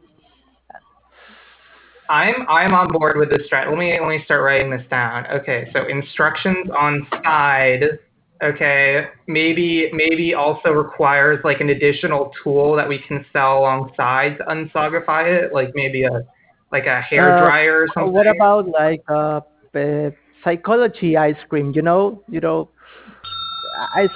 I'm 2.10 2.48
I'm 2.50 2.74
on 2.74 2.92
board 2.92 3.18
with 3.18 3.30
this 3.30 3.48
strat. 3.50 3.70
Let 3.70 3.78
me 3.78 3.98
let 4.00 4.10
me 4.10 4.22
start 4.26 4.44
writing 4.44 4.70
this 4.70 4.86
down. 4.90 5.26
Okay, 5.28 5.70
so 5.74 5.88
instructions 5.88 6.70
on 6.78 7.08
side. 7.24 8.00
Okay, 8.44 9.06
maybe 9.28 9.90
maybe 9.94 10.34
also 10.34 10.72
requires 10.72 11.40
like 11.46 11.62
an 11.62 11.70
additional 11.70 12.32
tool 12.44 12.76
that 12.76 12.88
we 12.88 13.00
can 13.08 13.26
sell 13.32 13.60
alongside 13.60 14.38
to 14.38 14.44
unsogify 14.46 15.24
it, 15.26 15.54
like 15.54 15.72
maybe 15.76 16.04
a 16.04 16.26
like 16.72 16.86
a 16.86 17.02
hair 17.02 17.38
Uh, 17.38 17.40
dryer 17.40 17.84
or 17.84 17.88
something. 17.94 18.14
What 18.14 18.28
about 18.28 18.68
like 18.68 19.04
uh, 19.08 19.42
uh 19.74 20.12
psychology 20.44 21.16
ice 21.16 21.42
cream? 21.48 21.72
You 21.74 21.84
know, 21.84 22.22
you 22.28 22.42
know, 22.42 22.70
ice. 23.96 24.10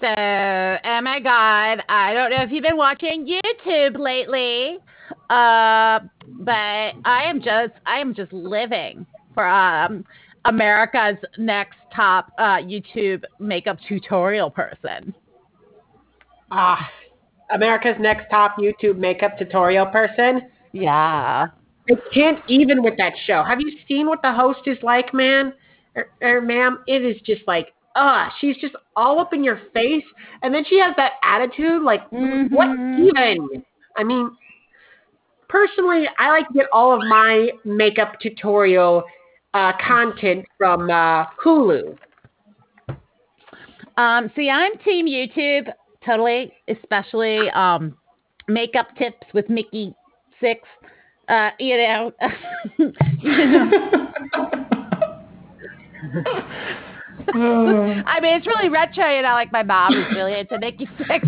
So, 0.00 0.06
oh 0.08 1.00
my 1.02 1.20
God, 1.20 1.82
I 1.88 2.14
don't 2.14 2.30
know 2.30 2.42
if 2.42 2.50
you've 2.50 2.62
been 2.62 2.78
watching 2.78 3.26
YouTube 3.26 3.98
lately, 3.98 4.78
uh, 5.28 6.00
but 6.38 6.94
I 7.04 7.24
am 7.26 7.42
just, 7.42 7.74
I 7.84 7.98
am 7.98 8.14
just 8.14 8.32
living 8.32 9.04
for 9.34 9.46
um, 9.46 10.06
America's 10.46 11.18
next 11.36 11.76
top 11.94 12.32
uh, 12.38 12.56
YouTube 12.56 13.24
makeup 13.38 13.76
tutorial 13.86 14.50
person. 14.50 15.14
Ah, 16.50 16.90
America's 17.52 17.96
next 18.00 18.24
top 18.30 18.56
YouTube 18.58 18.96
makeup 18.96 19.38
tutorial 19.38 19.86
person. 19.86 20.48
Yeah. 20.72 21.48
I 21.90 21.94
can't 22.14 22.38
even 22.48 22.82
with 22.82 22.96
that 22.98 23.12
show. 23.26 23.42
Have 23.42 23.60
you 23.60 23.72
seen 23.86 24.06
what 24.06 24.22
the 24.22 24.32
host 24.32 24.60
is 24.66 24.78
like, 24.82 25.12
man? 25.12 25.52
Or, 25.96 26.06
or 26.22 26.40
ma'am, 26.40 26.82
it 26.86 27.04
is 27.04 27.20
just 27.22 27.42
like, 27.46 27.74
uh, 27.96 28.28
she's 28.40 28.56
just 28.58 28.74
all 28.96 29.18
up 29.18 29.32
in 29.34 29.42
your 29.42 29.60
face, 29.74 30.04
and 30.42 30.54
then 30.54 30.64
she 30.68 30.78
has 30.78 30.94
that 30.96 31.14
attitude, 31.24 31.82
like, 31.82 32.08
what 32.10 32.68
Mhm. 32.68 33.08
even? 33.08 33.64
I 33.96 34.04
mean, 34.04 34.30
personally, 35.48 36.08
I 36.18 36.30
like 36.30 36.46
to 36.48 36.54
get 36.54 36.66
all 36.72 36.92
of 36.92 37.06
my 37.08 37.50
makeup 37.64 38.20
tutorial 38.20 39.04
uh, 39.52 39.72
content 39.84 40.46
from 40.56 40.88
uh, 40.90 41.26
Hulu. 41.42 41.98
Um, 43.96 44.30
see, 44.36 44.48
I'm 44.48 44.78
Team 44.78 45.06
YouTube, 45.06 45.72
totally, 46.06 46.52
especially 46.68 47.50
um, 47.50 47.96
makeup 48.46 48.94
tips 48.96 49.26
with 49.34 49.48
Nikki 49.50 49.92
Sixx. 50.40 50.60
Uh, 51.28 51.50
you 51.58 51.76
know, 51.76 52.12
you 52.78 52.92
know. 53.46 54.66
I 57.34 58.20
mean, 58.20 58.36
it's 58.36 58.46
really 58.46 58.68
retro, 58.68 59.14
you 59.14 59.22
know. 59.22 59.32
Like 59.32 59.52
my 59.52 59.62
mom 59.62 59.94
was 59.94 60.06
really 60.14 60.38
into 60.38 60.58
Nikki 60.58 60.86
Sixx. 60.98 61.22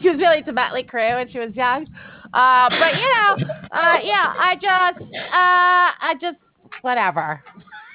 She 0.00 0.08
was 0.08 0.18
really 0.18 0.38
into 0.38 0.52
Motley 0.52 0.82
Crue 0.82 1.16
when 1.16 1.30
she 1.30 1.38
was 1.38 1.54
young. 1.54 1.86
Uh, 2.32 2.68
but 2.70 2.94
you 2.96 3.06
know, 3.06 3.36
uh, 3.72 3.98
yeah, 4.02 4.32
I 4.38 4.54
just, 4.54 5.02
uh, 5.02 5.90
I 6.00 6.14
just, 6.20 6.38
whatever. 6.82 7.42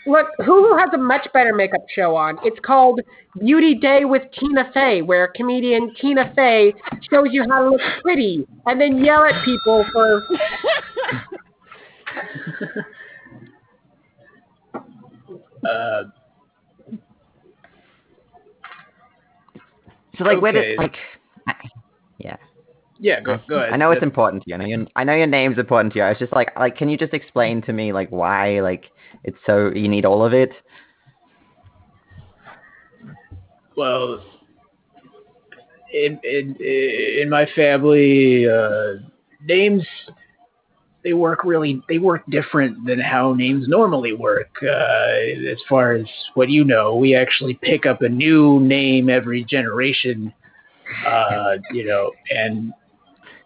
Look, 0.08 0.28
Hulu 0.42 0.80
has 0.80 0.90
a 0.94 0.98
much 0.98 1.28
better 1.34 1.54
makeup 1.54 1.82
show 1.94 2.16
on. 2.16 2.38
It's 2.44 2.60
called 2.64 3.02
Beauty 3.40 3.74
Day 3.74 4.06
with 4.06 4.22
Tina 4.40 4.70
Fey, 4.72 5.02
where 5.02 5.30
comedian 5.36 5.96
Tina 6.00 6.32
Fey 6.36 6.74
shows 7.10 7.30
you 7.32 7.44
how 7.50 7.64
to 7.64 7.70
look 7.72 7.82
pretty 8.04 8.46
and 8.68 8.80
then 8.80 9.04
yell 9.04 9.24
at 9.24 9.44
people 9.44 9.84
for. 9.92 10.22
Uh, 15.66 16.04
So 20.18 20.24
like, 20.24 20.42
where 20.42 20.54
Okay. 20.54 20.72
did 20.72 20.78
like? 20.78 20.96
Yeah. 22.20 22.38
yeah, 23.00 23.20
go 23.22 23.38
go 23.48 23.56
ahead. 23.60 23.74
I 23.74 23.78
know 23.78 23.92
it's 23.92 24.04
important 24.04 24.44
to 24.44 24.50
you. 24.50 24.56
I 24.56 24.58
know, 24.60 24.66
your, 24.66 24.86
I 24.96 25.04
know 25.04 25.16
your 25.16 25.28
name's 25.28 25.58
important 25.58 25.94
to 25.94 26.00
you. 26.00 26.06
I 26.06 26.10
was 26.10 26.20
just 26.20 26.34
like, 26.34 26.52
like, 26.58 26.78
can 26.78 26.90
you 26.90 26.98
just 26.98 27.14
explain 27.14 27.62
to 27.64 27.74
me 27.74 27.92
like 27.94 28.10
why 28.10 28.62
like 28.62 28.86
it's 29.24 29.38
so 29.46 29.72
you 29.74 29.88
need 29.90 30.06
all 30.06 30.24
of 30.26 30.34
it? 30.34 30.52
well 33.76 34.22
in 35.94 36.20
in 36.24 36.56
in 36.60 37.30
my 37.30 37.46
family 37.56 38.48
uh 38.48 38.94
names 39.46 39.86
they 41.06 41.14
work 41.14 41.44
really 41.46 41.82
they 41.88 42.00
work 42.00 42.24
different 42.30 42.86
than 42.86 43.00
how 43.00 43.34
names 43.34 43.68
normally 43.70 44.12
work 44.12 44.50
uh 44.64 45.50
as 45.50 45.58
far 45.70 45.94
as 45.94 46.06
what 46.34 46.50
you 46.50 46.64
know 46.66 46.96
we 46.96 47.16
actually 47.16 47.54
pick 47.62 47.86
up 47.86 48.02
a 48.02 48.10
new 48.10 48.60
name 48.60 49.10
every 49.10 49.44
generation 49.46 50.34
uh 51.08 51.56
you 51.72 51.86
know 51.86 52.12
and 52.36 52.74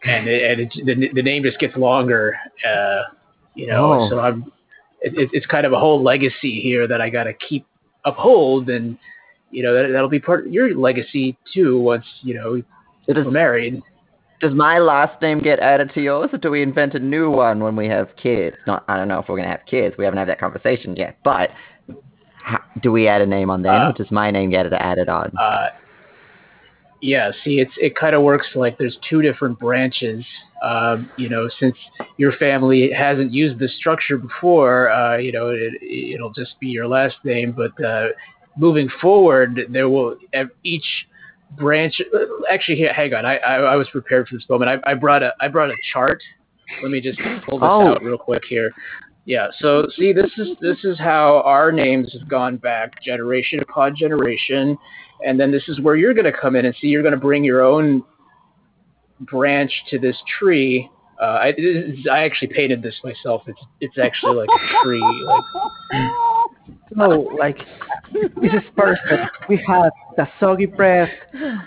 and 0.05 0.27
it, 0.29 0.41
and 0.51 0.61
it, 0.61 0.85
the, 0.85 1.09
the 1.13 1.21
name 1.21 1.43
just 1.43 1.59
gets 1.59 1.75
longer 1.75 2.35
uh 2.65 3.01
you 3.55 3.67
know 3.67 3.93
Oh. 3.93 4.09
so 4.09 4.19
i'm 4.19 4.51
it, 5.01 5.13
it- 5.17 5.29
it's 5.33 5.45
kind 5.45 5.65
of 5.65 5.73
a 5.73 5.79
whole 5.79 6.01
legacy 6.01 6.61
here 6.61 6.87
that 6.87 7.01
i 7.01 7.09
got 7.09 7.25
to 7.25 7.33
keep 7.33 7.65
uphold 8.05 8.69
and 8.69 8.97
you 9.51 9.61
know 9.63 9.73
that 9.73 9.89
that'll 9.91 10.07
be 10.09 10.19
part 10.19 10.47
of 10.47 10.53
your 10.53 10.73
legacy 10.77 11.37
too 11.53 11.77
once 11.79 12.05
you 12.21 12.33
know 12.35 12.61
does 13.13 13.25
we're 13.25 13.31
married. 13.31 13.81
Does 14.39 14.53
my 14.53 14.79
last 14.79 15.21
name 15.21 15.39
get 15.39 15.59
added 15.59 15.91
to 15.93 16.01
yours, 16.01 16.29
or 16.31 16.37
do 16.37 16.49
we 16.49 16.61
invent 16.61 16.93
a 16.93 16.99
new 16.99 17.29
one 17.29 17.61
when 17.61 17.75
we 17.75 17.87
have 17.87 18.09
kids? 18.15 18.55
Not, 18.65 18.83
I 18.87 18.97
don't 18.97 19.07
know 19.07 19.19
if 19.19 19.27
we're 19.27 19.37
gonna 19.37 19.49
have 19.49 19.65
kids. 19.65 19.95
We 19.97 20.05
haven't 20.05 20.19
had 20.19 20.29
that 20.29 20.39
conversation 20.39 20.95
yet. 20.95 21.17
But 21.23 21.49
how, 22.41 22.59
do 22.81 22.91
we 22.91 23.07
add 23.07 23.21
a 23.21 23.25
name 23.25 23.49
on 23.49 23.61
there, 23.61 23.73
Uh, 23.73 23.89
or 23.89 23.93
does 23.93 24.11
my 24.11 24.31
name 24.31 24.49
get 24.49 24.71
added 24.71 25.09
on? 25.09 25.31
Uh, 25.37 25.69
yeah, 27.01 27.31
see, 27.43 27.59
it's 27.59 27.71
it 27.77 27.95
kind 27.95 28.15
of 28.15 28.23
works 28.23 28.47
like 28.55 28.77
there's 28.77 28.97
two 29.09 29.21
different 29.21 29.59
branches. 29.59 30.25
Um, 30.61 31.09
you 31.17 31.29
know, 31.29 31.49
since 31.59 31.75
your 32.17 32.33
family 32.33 32.91
hasn't 32.91 33.31
used 33.31 33.59
this 33.59 33.73
structure 33.77 34.17
before, 34.17 34.89
uh, 34.89 35.17
you 35.17 35.31
know, 35.31 35.49
it, 35.49 35.73
it'll 35.81 36.33
just 36.33 36.59
be 36.59 36.67
your 36.67 36.87
last 36.87 37.15
name. 37.23 37.53
But 37.53 37.81
uh, 37.83 38.07
moving 38.57 38.89
forward, 39.01 39.61
there 39.69 39.87
will 39.87 40.17
each 40.63 40.85
branch. 41.57 42.01
Actually, 42.51 42.77
here, 42.77 42.93
hang 42.93 43.13
on. 43.13 43.25
I, 43.25 43.37
I 43.37 43.55
I 43.55 43.75
was 43.75 43.87
prepared 43.89 44.27
for 44.27 44.35
this 44.35 44.45
moment. 44.49 44.69
I, 44.85 44.91
I 44.91 44.93
brought 44.93 45.23
a 45.23 45.33
I 45.41 45.47
brought 45.47 45.69
a 45.69 45.75
chart. 45.93 46.21
Let 46.83 46.91
me 46.91 47.01
just 47.01 47.19
pull 47.47 47.59
this 47.59 47.67
Oh. 47.69 47.87
out 47.93 48.03
real 48.03 48.17
quick 48.17 48.43
here. 48.47 48.71
Yeah. 49.25 49.47
So 49.59 49.87
see, 49.97 50.13
this 50.13 50.31
is 50.37 50.49
this 50.61 50.77
is 50.83 50.97
how 50.97 51.41
our 51.45 51.71
names 51.71 52.13
have 52.17 52.27
gone 52.29 52.57
back 52.57 53.01
generation 53.03 53.59
upon 53.59 53.95
generation, 53.95 54.77
and 55.25 55.39
then 55.39 55.51
this 55.51 55.67
is 55.67 55.79
where 55.81 55.95
you're 55.95 56.13
going 56.13 56.31
to 56.31 56.37
come 56.37 56.55
in 56.55 56.65
and 56.65 56.75
see. 56.79 56.87
You're 56.87 57.01
going 57.03 57.13
to 57.13 57.19
bring 57.19 57.43
your 57.43 57.61
own 57.63 58.03
branch 59.21 59.71
to 59.89 59.99
this 59.99 60.15
tree. 60.39 60.89
Uh, 61.21 61.25
I, 61.25 61.53
is- 61.57 62.07
I 62.09 62.23
actually 62.23 62.53
painted 62.53 62.81
this 62.81 62.95
myself. 63.03 63.43
It's 63.47 63.59
it's 63.81 63.97
actually 63.97 64.35
like 64.37 64.49
a 64.49 64.83
tree. 64.85 65.01
Like 65.25 65.43
No, 66.91 67.09
like 67.37 67.59
this 68.13 68.53
is 68.53 68.63
perfect. 68.75 69.31
We 69.47 69.63
have 69.67 69.91
the 70.17 70.27
soggy 70.39 70.65
bread, 70.65 71.11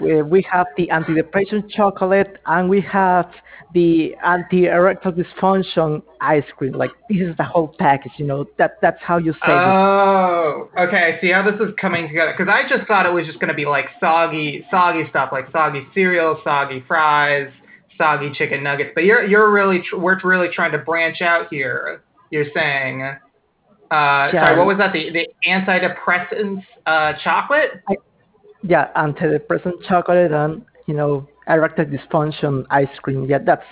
we, 0.01 0.23
we 0.23 0.47
have 0.51 0.67
the 0.77 0.89
antidepressant 0.89 1.71
chocolate, 1.71 2.39
and 2.47 2.69
we 2.69 2.81
have 2.83 3.31
the 3.75 4.15
anti-erectile 4.23 5.13
dysfunction 5.13 6.03
ice 6.21 6.45
cream. 6.57 6.73
Like 6.73 6.91
this 7.09 7.21
is 7.21 7.37
the 7.37 7.45
whole 7.45 7.75
package. 7.79 8.13
You 8.19 8.27
know 8.27 8.47
that 8.59 8.79
that's 8.83 9.01
how 9.01 9.19
you 9.19 9.33
say 9.33 9.39
it. 9.47 9.51
Oh, 9.51 10.69
okay. 10.79 11.17
I 11.17 11.21
see 11.21 11.31
how 11.31 11.43
this 11.49 11.61
is 11.61 11.75
coming 11.81 12.09
together. 12.09 12.35
Because 12.37 12.53
I 12.53 12.69
just 12.69 12.87
thought 12.87 13.07
it 13.07 13.13
was 13.13 13.27
just 13.27 13.39
going 13.39 13.49
to 13.49 13.55
be 13.55 13.65
like 13.65 13.87
soggy, 14.01 14.67
soggy 14.71 15.09
stuff, 15.09 15.31
like 15.33 15.51
soggy 15.53 15.87
cereal, 15.95 16.41
soggy 16.45 16.85
fries, 16.87 17.51
soggy 17.97 18.33
chicken 18.35 18.63
nuggets. 18.63 18.91
But 18.95 19.05
you're 19.05 19.25
you're 19.27 19.51
really 19.51 19.83
tr- 19.89 19.97
we're 19.97 20.21
really 20.23 20.49
trying 20.53 20.73
to 20.73 20.79
branch 20.79 21.23
out 21.23 21.47
here. 21.51 22.03
You're 22.31 22.47
saying. 22.55 23.17
Uh, 23.93 24.33
Sorry, 24.33 24.57
what 24.57 24.67
was 24.67 24.79
that? 24.79 24.95
The 24.95 25.11
the 25.11 25.29
antidepressants 25.47 26.65
uh, 26.87 27.13
chocolate? 27.23 27.83
Yeah, 28.63 28.89
antidepressant 28.97 29.87
chocolate 29.87 30.33
and 30.33 30.65
you 30.87 30.95
know 30.95 31.29
erectile 31.47 31.85
dysfunction 31.85 32.65
ice 32.71 32.89
cream. 33.03 33.27
Yeah, 33.29 33.39
that's 33.45 33.67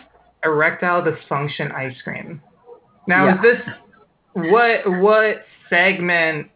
erectile 0.45 1.03
dysfunction 1.03 1.75
ice 1.75 1.97
cream. 2.05 2.43
Now, 3.07 3.25
Yeah. 3.27 3.37
is 3.37 3.41
this 3.43 3.61
what 4.35 5.01
what 5.01 5.37
segment 5.71 6.49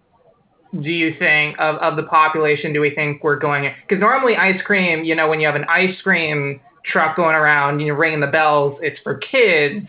do 0.82 0.90
you 0.90 1.14
think 1.18 1.56
of, 1.58 1.76
of 1.76 1.96
the 1.96 2.02
population 2.02 2.74
do 2.74 2.80
we 2.82 2.94
think 2.94 3.24
we're 3.24 3.38
going? 3.38 3.72
Because 3.88 4.00
normally 4.00 4.36
ice 4.36 4.60
cream, 4.62 5.04
you 5.04 5.14
know, 5.14 5.28
when 5.28 5.40
you 5.40 5.46
have 5.46 5.56
an 5.56 5.64
ice 5.68 5.98
cream 6.02 6.60
truck 6.84 7.16
going 7.16 7.34
around, 7.34 7.80
you 7.80 7.86
know, 7.86 7.94
ringing 7.94 8.20
the 8.20 8.26
bells, 8.26 8.78
it's 8.82 9.00
for 9.02 9.16
kids. 9.16 9.86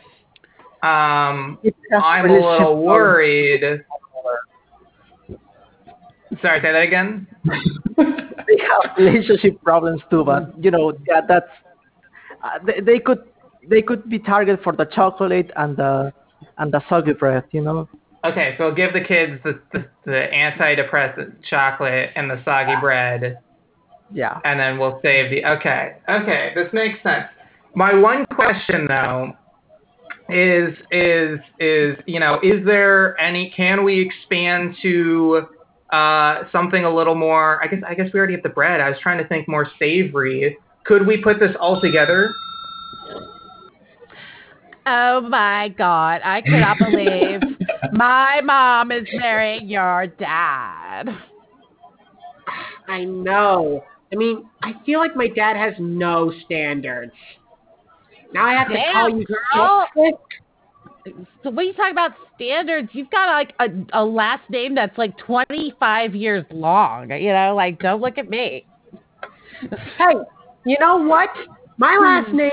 Um, 0.85 1.57
I'm 1.99 2.29
a 2.29 2.33
little 2.33 2.83
worried. 2.83 3.83
Sorry, 6.41 6.61
say 6.61 6.71
that 6.73 6.83
again. 6.83 7.27
they 7.97 8.57
have 8.59 8.95
relationship 8.95 9.59
problems 9.63 10.01
too, 10.11 10.23
but 10.23 10.53
you 10.63 10.69
know, 10.69 10.93
yeah, 11.07 11.21
that's 11.27 11.49
uh, 12.43 12.59
they, 12.63 12.81
they 12.81 12.99
could 12.99 13.23
they 13.67 13.81
could 13.81 14.07
be 14.09 14.19
targeted 14.19 14.63
for 14.63 14.73
the 14.73 14.85
chocolate 14.85 15.49
and 15.55 15.75
the 15.75 16.13
and 16.59 16.71
the 16.71 16.83
soggy 16.87 17.13
bread, 17.13 17.45
you 17.51 17.61
know. 17.61 17.89
Okay, 18.23 18.53
so 18.59 18.71
give 18.71 18.93
the 18.93 19.01
kids 19.01 19.41
the, 19.43 19.59
the, 19.71 19.85
the 20.05 20.27
antidepressant 20.33 21.43
chocolate 21.49 22.11
and 22.15 22.29
the 22.29 22.39
soggy 22.45 22.79
bread. 22.79 23.39
Yeah. 24.13 24.39
and 24.45 24.59
then 24.59 24.77
we'll 24.77 24.99
save 25.01 25.31
the 25.31 25.43
okay 25.43 25.97
okay 26.07 26.51
this 26.53 26.71
makes 26.73 27.01
sense 27.01 27.25
my 27.73 27.91
one 27.95 28.23
question 28.27 28.85
though 28.87 29.33
is 30.29 30.75
is 30.91 31.39
is 31.59 31.97
you 32.05 32.19
know 32.19 32.39
is 32.41 32.65
there 32.65 33.19
any 33.19 33.53
can 33.55 33.83
we 33.83 34.01
expand 34.01 34.75
to 34.81 35.43
uh 35.91 36.43
something 36.51 36.83
a 36.83 36.93
little 36.93 37.13
more 37.13 37.63
i 37.63 37.67
guess 37.67 37.79
i 37.87 37.93
guess 37.93 38.07
we 38.11 38.17
already 38.17 38.33
have 38.33 38.41
the 38.41 38.49
bread 38.49 38.81
i 38.81 38.89
was 38.89 38.97
trying 39.01 39.19
to 39.21 39.27
think 39.27 39.47
more 39.47 39.69
savory 39.77 40.57
could 40.83 41.05
we 41.05 41.21
put 41.21 41.39
this 41.39 41.55
all 41.59 41.79
together 41.79 42.33
Oh 44.87 45.21
my 45.21 45.69
god, 45.69 46.21
I 46.23 46.41
cannot 46.41 46.77
believe 46.77 47.41
my 47.91 48.39
mom 48.43 48.91
is 48.91 49.07
marrying 49.13 49.67
your 49.67 50.05
dad. 50.05 51.09
I 52.87 53.03
know. 53.03 53.83
I 54.13 54.15
mean, 54.15 54.47
I 54.61 54.73
feel 54.85 54.99
like 54.99 55.15
my 55.15 55.27
dad 55.27 55.57
has 55.57 55.73
no 55.79 56.31
standards. 56.45 57.13
Now 58.35 58.45
I 58.45 58.53
have 58.53 58.67
to 58.67 58.75
call 58.91 59.09
you 59.09 59.25
girl. 59.25 59.87
So 61.43 61.51
when 61.51 61.67
you 61.67 61.73
talk 61.73 61.91
about 61.91 62.13
standards, 62.33 62.89
you've 62.93 63.11
got 63.11 63.27
like 63.27 63.53
a, 63.59 63.67
a 64.01 64.03
last 64.03 64.49
name 64.49 64.73
that's 64.73 64.97
like 64.97 65.15
25 65.19 66.15
years 66.15 66.43
long. 66.49 67.11
You 67.11 67.31
know, 67.31 67.53
like 67.55 67.77
don't 67.77 68.01
look 68.01 68.17
at 68.17 68.27
me. 68.27 68.65
Hey, 69.99 70.15
you 70.65 70.77
know 70.79 70.97
what? 70.97 71.29
My 71.77 71.95
hmm. 71.95 72.03
last 72.03 72.33
name 72.33 72.49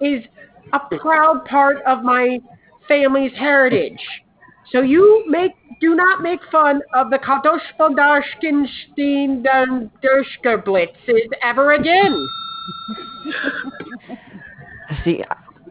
is 0.00 0.24
a 0.72 0.78
proud 0.98 1.44
part 1.46 1.78
of 1.88 2.04
my 2.04 2.38
family's 2.86 3.32
heritage. 3.36 3.98
So 4.70 4.82
you 4.82 5.24
make 5.26 5.50
do 5.80 5.96
not 5.96 6.22
make 6.22 6.38
fun 6.52 6.80
of 6.94 7.10
the 7.10 7.18
Kadoshvondarshkinstein 7.18 9.42
blitzes 10.64 11.28
ever 11.42 11.72
again. 11.72 12.28
See, 15.04 15.22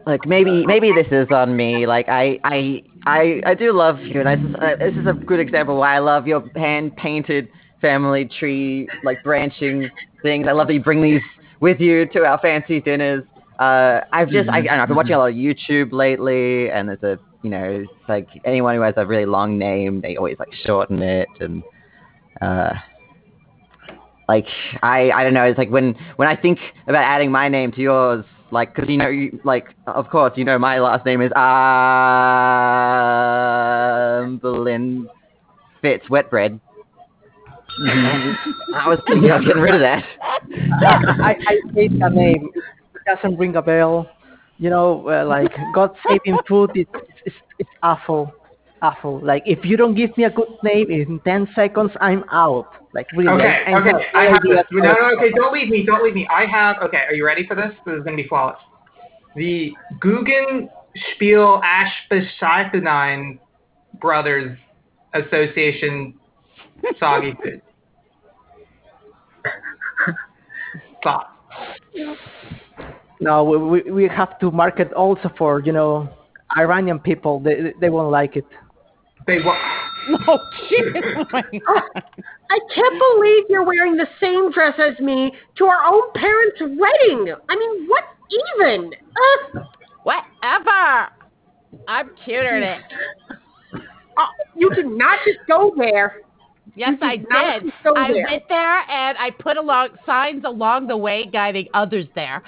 like 0.06 0.26
maybe 0.26 0.64
maybe 0.66 0.92
this 0.92 1.06
is 1.10 1.28
on 1.30 1.56
me. 1.56 1.86
Like 1.86 2.08
I 2.08 2.38
I 2.44 2.82
I 3.06 3.42
I 3.44 3.54
do 3.54 3.72
love 3.72 4.00
you, 4.00 4.20
and 4.20 4.28
I 4.28 4.34
uh, 4.34 4.76
this 4.76 4.94
is 4.96 5.06
a 5.06 5.12
good 5.12 5.40
example 5.40 5.76
why 5.76 5.96
I 5.96 5.98
love 5.98 6.26
your 6.26 6.48
hand 6.56 6.96
painted 6.96 7.48
family 7.80 8.28
tree 8.38 8.88
like 9.04 9.22
branching 9.22 9.90
things. 10.22 10.46
I 10.48 10.52
love 10.52 10.68
that 10.68 10.74
you 10.74 10.82
bring 10.82 11.02
these 11.02 11.22
with 11.60 11.80
you 11.80 12.06
to 12.06 12.24
our 12.24 12.38
fancy 12.38 12.80
dinners. 12.80 13.24
Uh, 13.58 14.00
I've 14.12 14.30
just 14.30 14.48
I, 14.48 14.58
I 14.58 14.62
don't 14.62 14.76
know, 14.76 14.82
I've 14.82 14.88
been 14.88 14.96
watching 14.96 15.14
a 15.14 15.18
lot 15.18 15.30
of 15.30 15.34
YouTube 15.34 15.92
lately, 15.92 16.70
and 16.70 16.88
there's 16.88 17.02
a 17.02 17.18
you 17.42 17.50
know 17.50 17.84
it's 17.84 18.08
like 18.08 18.28
anyone 18.44 18.76
who 18.76 18.82
has 18.82 18.94
a 18.96 19.04
really 19.04 19.26
long 19.26 19.58
name, 19.58 20.00
they 20.00 20.16
always 20.16 20.38
like 20.38 20.52
shorten 20.64 21.02
it 21.02 21.28
and. 21.40 21.62
Uh, 22.40 22.72
like 24.28 24.46
I 24.82 25.10
I 25.10 25.24
don't 25.24 25.34
know. 25.34 25.44
It's 25.44 25.58
like 25.58 25.70
when 25.70 25.94
when 26.16 26.28
I 26.28 26.36
think 26.36 26.58
about 26.86 27.02
adding 27.02 27.32
my 27.32 27.48
name 27.48 27.72
to 27.72 27.80
yours, 27.80 28.24
like 28.50 28.74
because 28.74 28.88
you 28.88 28.96
know 28.96 29.08
you, 29.08 29.38
like 29.44 29.66
of 29.86 30.08
course 30.08 30.32
you 30.36 30.44
know 30.44 30.58
my 30.58 30.78
last 30.78 31.04
name 31.04 31.20
is 31.20 31.30
um 31.36 31.48
Berlin 34.38 35.08
fits 35.82 36.08
wet 36.10 36.30
bread. 36.30 36.60
I 37.86 38.88
was 38.88 38.98
thinking 39.06 39.30
of 39.30 39.44
getting 39.44 39.62
rid 39.62 39.74
of 39.74 39.80
that. 39.80 40.04
I, 40.82 41.36
I 41.46 41.60
hate 41.74 41.98
the 41.98 42.08
name. 42.08 42.50
It 42.54 42.64
doesn't 43.06 43.38
ring 43.38 43.56
a 43.56 43.62
bell. 43.62 44.08
You 44.58 44.70
know, 44.70 45.08
uh, 45.08 45.24
like 45.24 45.52
God 45.74 45.94
saving 46.08 46.38
food. 46.48 46.70
It's 46.74 46.90
it's 47.24 47.36
it's 47.60 47.70
awful, 47.82 48.32
awful. 48.82 49.20
Like 49.24 49.42
if 49.46 49.64
you 49.64 49.76
don't 49.76 49.94
give 49.94 50.16
me 50.16 50.24
a 50.24 50.30
good 50.30 50.48
name 50.62 50.90
in 50.90 51.20
ten 51.24 51.48
seconds, 51.54 51.90
I'm 52.00 52.24
out. 52.30 52.68
Like 52.94 53.06
really. 53.12 53.28
Okay, 53.28 53.64
okay, 53.74 54.06
I 54.14 54.24
have 54.24 54.42
this. 54.42 54.64
No, 54.72 54.92
no, 54.92 55.16
okay, 55.16 55.30
don't 55.32 55.52
leave 55.52 55.68
me, 55.68 55.84
don't 55.84 56.02
leave 56.02 56.14
me. 56.14 56.26
I 56.30 56.46
have, 56.46 56.76
okay, 56.82 57.02
are 57.08 57.14
you 57.14 57.24
ready 57.24 57.46
for 57.46 57.54
this? 57.54 57.72
This 57.84 57.94
is 57.96 58.04
going 58.04 58.16
to 58.16 58.22
be 58.22 58.28
flawless. 58.28 58.58
The 59.36 59.72
Guggen 60.02 60.68
Spiel 61.14 61.60
Ashbescheidene 61.62 63.38
Brothers 64.00 64.58
Association 65.14 66.14
Soggy 66.98 67.34
Food. 67.42 67.62
Thoughts? 71.02 71.30
No, 73.20 73.44
we, 73.44 73.58
we 73.58 73.90
we 73.90 74.08
have 74.08 74.38
to 74.38 74.50
market 74.50 74.92
also 74.92 75.30
for 75.36 75.60
you 75.60 75.72
know 75.72 76.08
Iranian 76.56 76.98
people. 76.98 77.40
They 77.40 77.74
they 77.80 77.90
won't 77.90 78.10
like 78.10 78.36
it. 78.36 78.46
They 79.28 79.38
wa- 79.44 79.56
Oh, 80.26 80.38
shit. 80.68 81.04
My 81.30 81.42
God. 81.42 81.82
I 82.50 82.58
can't 82.74 82.94
believe 83.14 83.44
you're 83.50 83.62
wearing 83.64 83.96
the 83.98 84.06
same 84.22 84.50
dress 84.50 84.72
as 84.78 84.98
me 85.00 85.30
to 85.58 85.66
our 85.66 85.84
own 85.84 86.10
parents' 86.14 86.58
wedding. 86.62 87.34
I 87.50 87.56
mean, 87.56 87.86
what 87.88 88.04
even? 88.58 88.90
Uh, 89.54 89.60
Whatever. 90.04 91.08
I'm 91.86 92.08
cuter 92.24 92.58
than 92.58 92.62
it. 92.62 92.80
uh, 94.16 94.24
you 94.56 94.70
did 94.74 94.86
not 94.86 95.18
just 95.26 95.40
go 95.46 95.74
there. 95.76 96.22
Yes, 96.74 96.92
You 97.02 97.06
I 97.06 97.16
did 97.18 97.26
not 97.28 97.60
did. 97.60 97.70
just 97.70 97.84
go 97.84 97.92
I 97.94 98.12
there. 98.12 98.24
went 98.30 98.42
there 98.48 98.78
and 98.90 99.18
I 99.18 99.30
put 99.38 99.58
along 99.58 99.88
signs 100.06 100.44
along 100.46 100.86
the 100.86 100.96
way 100.96 101.26
guiding 101.30 101.68
others 101.74 102.06
there. 102.14 102.42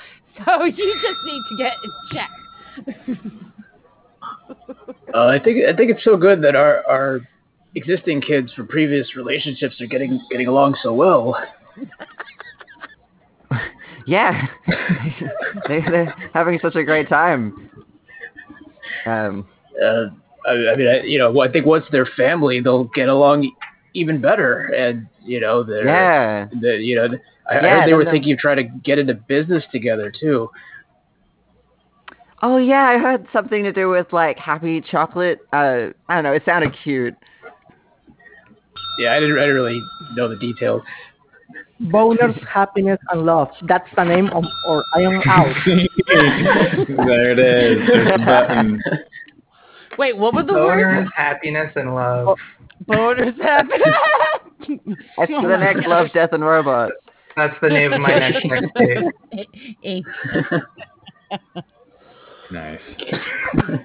So 0.47 0.65
you 0.65 0.73
just 1.03 1.19
need 1.27 1.43
to 1.51 1.57
get 1.59 1.73
in 1.85 1.93
check. 2.15 3.33
Uh, 5.15 5.27
I 5.27 5.39
think 5.39 5.65
I 5.67 5.75
think 5.75 5.91
it's 5.91 6.05
so 6.05 6.17
good 6.17 6.43
that 6.43 6.55
our 6.55 6.85
our 6.87 7.21
existing 7.75 8.21
kids 8.21 8.53
from 8.53 8.69
previous 8.69 9.17
relationships 9.17 9.81
are 9.81 9.87
getting 9.87 10.21
getting 10.31 10.47
along 10.49 10.77
so 10.83 10.93
well. 10.93 11.37
Yeah, 14.07 14.47
they, 15.69 15.81
they're 15.81 16.15
having 16.33 16.59
such 16.61 16.75
a 16.77 16.83
great 16.85 17.09
time. 17.09 17.71
Um, 19.07 19.47
Uh, 19.83 20.07
I, 20.47 20.53
I 20.73 20.77
mean, 20.77 20.87
I, 20.89 21.01
you 21.03 21.19
know, 21.19 21.41
I 21.41 21.51
think 21.51 21.67
once 21.67 21.85
they're 21.91 22.07
family, 22.17 22.61
they'll 22.61 22.85
get 22.95 23.09
along 23.09 23.51
even 23.95 24.21
better, 24.21 24.67
and 24.73 25.07
you 25.23 25.41
know, 25.41 25.63
they're 25.63 25.87
yeah, 25.87 26.49
the, 26.61 26.77
you 26.79 26.97
know, 26.97 27.09
I 27.51 27.55
Yeah, 27.55 27.61
heard 27.61 27.87
they 27.87 27.93
were 27.95 28.05
thinking 28.05 28.33
of 28.33 28.39
trying 28.39 28.57
to 28.57 28.65
get 28.85 28.99
into 28.99 29.15
business 29.15 29.65
together 29.73 30.11
too. 30.19 30.49
Oh 32.43 32.57
yeah, 32.57 32.85
I 32.85 32.99
heard 32.99 33.27
something 33.33 33.63
to 33.65 33.73
do 33.73 33.89
with 33.89 34.13
like 34.13 34.39
happy 34.39 34.81
chocolate. 34.81 35.41
Uh, 35.53 35.89
I 36.09 36.15
don't 36.15 36.25
know. 36.25 36.33
It 36.33 36.43
sounded 36.45 36.75
cute. 36.83 37.15
Yeah, 38.99 39.13
I 39.13 39.21
didn't, 39.21 39.39
I 39.39 39.43
didn't 39.43 39.55
really 39.55 39.81
know 40.15 40.29
the 40.29 40.37
details. 40.37 40.83
Boners, 41.83 42.47
happiness, 42.47 42.99
and 43.11 43.25
love. 43.25 43.49
That's 43.67 43.89
the 43.97 44.05
name 44.05 44.29
of, 44.29 44.45
or 44.67 44.85
I 44.95 45.01
am 45.01 45.23
out. 45.27 45.57
there 45.67 47.31
it 47.31 47.39
is. 47.39 47.89
There's 47.89 48.13
the 48.13 48.25
button. 48.25 48.83
Wait, 49.99 50.17
what 50.17 50.35
were 50.35 50.43
the 50.43 50.53
words? 50.53 50.83
boners, 50.83 51.09
happiness, 51.15 51.73
and 51.77 51.95
love. 51.95 52.37
Boners 52.87 53.41
happen. 53.41 53.81
It's 54.63 55.33
the 55.33 55.57
next 55.57 55.87
Love, 55.87 56.09
Death, 56.13 56.31
and 56.33 56.45
Robots. 56.45 56.93
That's 57.37 57.55
the 57.63 57.69
name 57.69 57.93
of 57.93 58.01
my 58.01 58.19
next 58.19 58.45
next 58.45 58.75
page. 58.75 59.05
Eh, 59.83 60.01
Nice. 62.53 62.81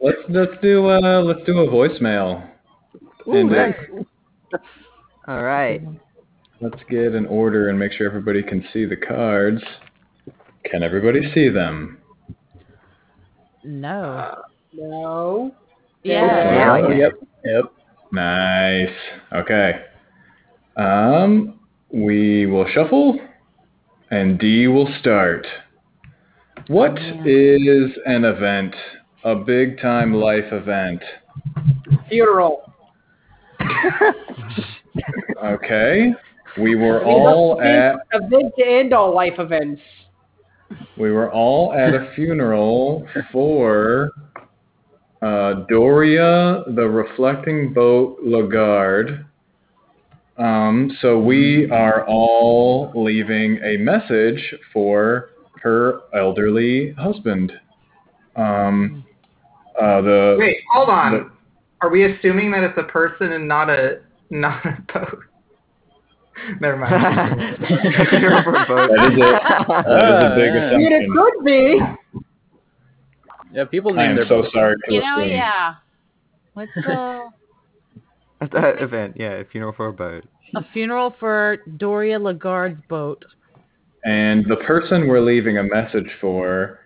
let's 0.00 0.18
let's 0.28 0.52
do 0.62 0.88
uh 0.88 1.20
let's 1.22 1.40
do 1.46 1.58
a 1.58 1.68
voicemail. 1.68 2.48
and 3.26 3.54
uh, 3.54 4.58
All 5.28 5.42
right. 5.42 5.82
let's 6.60 6.82
get 6.88 7.14
an 7.14 7.26
order 7.26 7.68
and 7.68 7.78
make 7.78 7.92
sure 7.92 8.06
everybody 8.06 8.42
can 8.42 8.64
see 8.72 8.84
the 8.84 8.96
cards. 8.96 9.62
Can 10.64 10.82
everybody 10.82 11.30
see 11.34 11.48
them? 11.48 11.98
no. 13.64 14.34
No. 14.72 15.54
Yeah. 16.02 16.54
Yeah, 16.54 16.72
I 16.72 16.94
yep, 16.94 17.12
yep. 17.44 17.64
Nice. 18.12 18.94
Okay. 19.32 19.84
Um, 20.76 21.60
we 21.90 22.46
will 22.46 22.66
shuffle, 22.72 23.18
and 24.10 24.38
D 24.38 24.68
will 24.68 24.88
start. 25.00 25.46
What 26.68 26.98
is 27.26 27.90
an 28.04 28.24
event? 28.24 28.74
A 29.24 29.34
big 29.34 29.80
time 29.80 30.12
life 30.12 30.52
event. 30.52 31.02
Funeral. 32.08 32.72
Okay. 35.44 36.12
We 36.60 36.74
were 36.74 37.04
all 37.04 37.60
at 37.60 37.94
a 38.12 38.20
big 38.20 38.46
to 38.58 38.66
end 38.66 38.92
all 38.92 39.14
life 39.14 39.38
events. 39.38 39.80
we 40.96 41.12
were 41.12 41.30
all 41.30 41.72
at 41.72 41.94
a 41.94 42.10
funeral 42.16 43.06
for 43.30 44.10
uh, 45.22 45.64
Doria, 45.68 46.64
the 46.74 46.88
reflecting 46.88 47.72
boat 47.72 48.18
Lagarde. 48.24 49.24
Um, 50.36 50.96
so 51.00 51.18
we 51.18 51.70
are 51.70 52.04
all 52.06 52.92
leaving 52.94 53.58
a 53.62 53.76
message 53.76 54.54
for 54.72 55.30
her 55.62 56.00
elderly 56.14 56.92
husband. 56.92 57.52
Um, 58.36 59.04
uh, 59.80 60.00
the 60.02 60.36
Wait, 60.38 60.56
hold 60.72 60.88
on. 60.88 61.32
Are 61.80 61.90
we 61.90 62.04
assuming 62.12 62.50
that 62.52 62.64
it's 62.64 62.78
a 62.78 62.82
person 62.84 63.32
and 63.32 63.46
not 63.46 63.70
a 63.70 64.00
not 64.30 64.64
a 64.66 64.78
boat? 64.92 65.20
Never 66.60 66.76
mind. 66.76 67.56
Funeral 68.10 68.42
for 68.44 68.52
both. 68.52 68.90
that 68.90 69.12
is 69.12 69.18
a, 69.18 69.82
that 69.88 70.08
is 70.08 70.32
a 70.32 70.34
big 70.36 70.54
Yeah. 70.54 70.70
I 70.72 70.76
mean, 70.76 70.92
it 70.92 71.10
could 71.10 71.44
be. 71.44 71.80
Yeah, 73.52 73.64
people 73.64 73.92
name 73.92 73.98
I 74.00 74.02
name 74.02 74.10
am 74.10 74.16
their 74.16 74.26
so 74.26 74.42
boats. 74.42 74.52
sorry 74.54 74.74
to 74.88 74.94
You 74.94 75.00
know, 75.00 75.18
assume. 75.20 75.30
yeah. 75.30 75.74
What's 76.54 76.70
the 76.74 77.28
At 78.40 78.52
that 78.52 78.80
event, 78.82 79.14
yeah, 79.16 79.32
a 79.32 79.44
funeral 79.46 79.72
for 79.72 79.88
a 79.88 79.92
boat. 79.92 80.24
a 80.54 80.64
funeral 80.72 81.12
for 81.18 81.58
Doria 81.76 82.18
Lagarde's 82.20 82.80
boat? 82.88 83.24
And 84.04 84.44
the 84.48 84.56
person 84.56 85.08
we're 85.08 85.20
leaving 85.20 85.58
a 85.58 85.62
message 85.62 86.10
for 86.20 86.80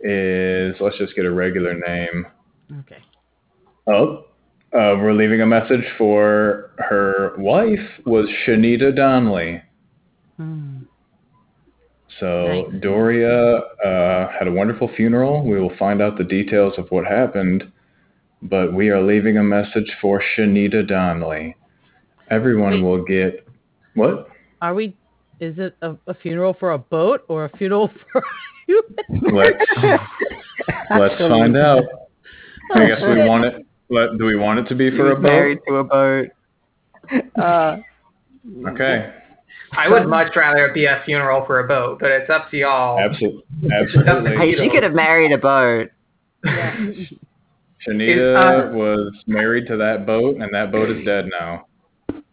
is 0.00 0.74
let's 0.80 0.98
just 0.98 1.14
get 1.14 1.24
a 1.24 1.32
regular 1.32 1.74
name. 1.74 2.26
Okay. 2.80 2.98
Oh, 3.86 4.24
uh, 4.72 4.96
we're 4.98 5.12
leaving 5.12 5.40
a 5.40 5.46
message 5.46 5.84
for 5.96 6.72
her 6.78 7.34
wife 7.38 7.78
was 8.06 8.26
Shanita 8.46 8.96
Donnelly. 8.96 9.62
Hmm. 10.36 10.80
So 12.18 12.66
Nice. 12.70 12.80
Doria 12.80 13.56
uh, 13.84 14.32
had 14.36 14.48
a 14.48 14.52
wonderful 14.52 14.90
funeral. 14.96 15.44
We 15.44 15.60
will 15.60 15.76
find 15.78 16.00
out 16.00 16.16
the 16.16 16.24
details 16.24 16.74
of 16.78 16.90
what 16.90 17.06
happened, 17.06 17.70
but 18.42 18.72
we 18.72 18.88
are 18.88 19.02
leaving 19.02 19.36
a 19.36 19.42
message 19.42 19.90
for 20.00 20.22
Shanita 20.36 20.88
Donnelly. 20.88 21.56
Everyone 22.30 22.74
Wait. 22.74 22.82
will 22.82 23.04
get 23.04 23.46
what? 23.94 24.28
Are 24.60 24.74
we? 24.74 24.96
Is 25.40 25.58
it 25.58 25.76
a, 25.82 25.96
a 26.06 26.14
funeral 26.14 26.54
for 26.58 26.72
a 26.72 26.78
boat 26.78 27.24
or 27.28 27.44
a 27.46 27.56
funeral 27.56 27.88
for 28.12 28.18
a 28.20 28.22
human? 28.66 29.34
Let's 29.34 29.58
let's 30.98 31.18
find 31.18 31.56
out. 31.56 31.84
I 32.74 32.86
guess 32.86 33.00
we 33.02 33.18
want 33.26 33.44
it. 33.44 33.66
Let, 33.90 34.16
do 34.18 34.24
we 34.24 34.36
want 34.36 34.60
it 34.60 34.68
to 34.68 34.74
be 34.74 34.90
for 34.90 35.10
a 35.10 35.14
was 35.14 35.16
boat? 35.16 35.22
married 35.22 35.58
to 35.68 35.74
a 35.76 35.84
boat. 35.84 36.28
Uh, 37.40 37.76
Okay, 38.68 39.10
I 39.72 39.88
would 39.88 40.06
much 40.06 40.36
rather 40.36 40.66
it 40.66 40.74
be 40.74 40.84
a 40.84 41.02
funeral 41.06 41.46
for 41.46 41.60
a 41.60 41.66
boat, 41.66 41.98
but 41.98 42.10
it's 42.10 42.28
up 42.28 42.50
to 42.50 42.58
y'all. 42.58 42.98
absolutely, 42.98 43.42
absolutely. 43.72 44.36
Hey, 44.36 44.54
she 44.54 44.68
could 44.68 44.82
have 44.82 44.92
married 44.92 45.32
a 45.32 45.38
boat. 45.38 45.88
Shanita 47.88 48.68
uh, 48.68 48.76
was 48.76 49.14
married 49.26 49.66
to 49.68 49.78
that 49.78 50.04
boat, 50.04 50.36
and 50.36 50.52
that 50.52 50.70
boat 50.72 50.90
is 50.90 51.04
dead 51.06 51.30
now. 51.30 51.66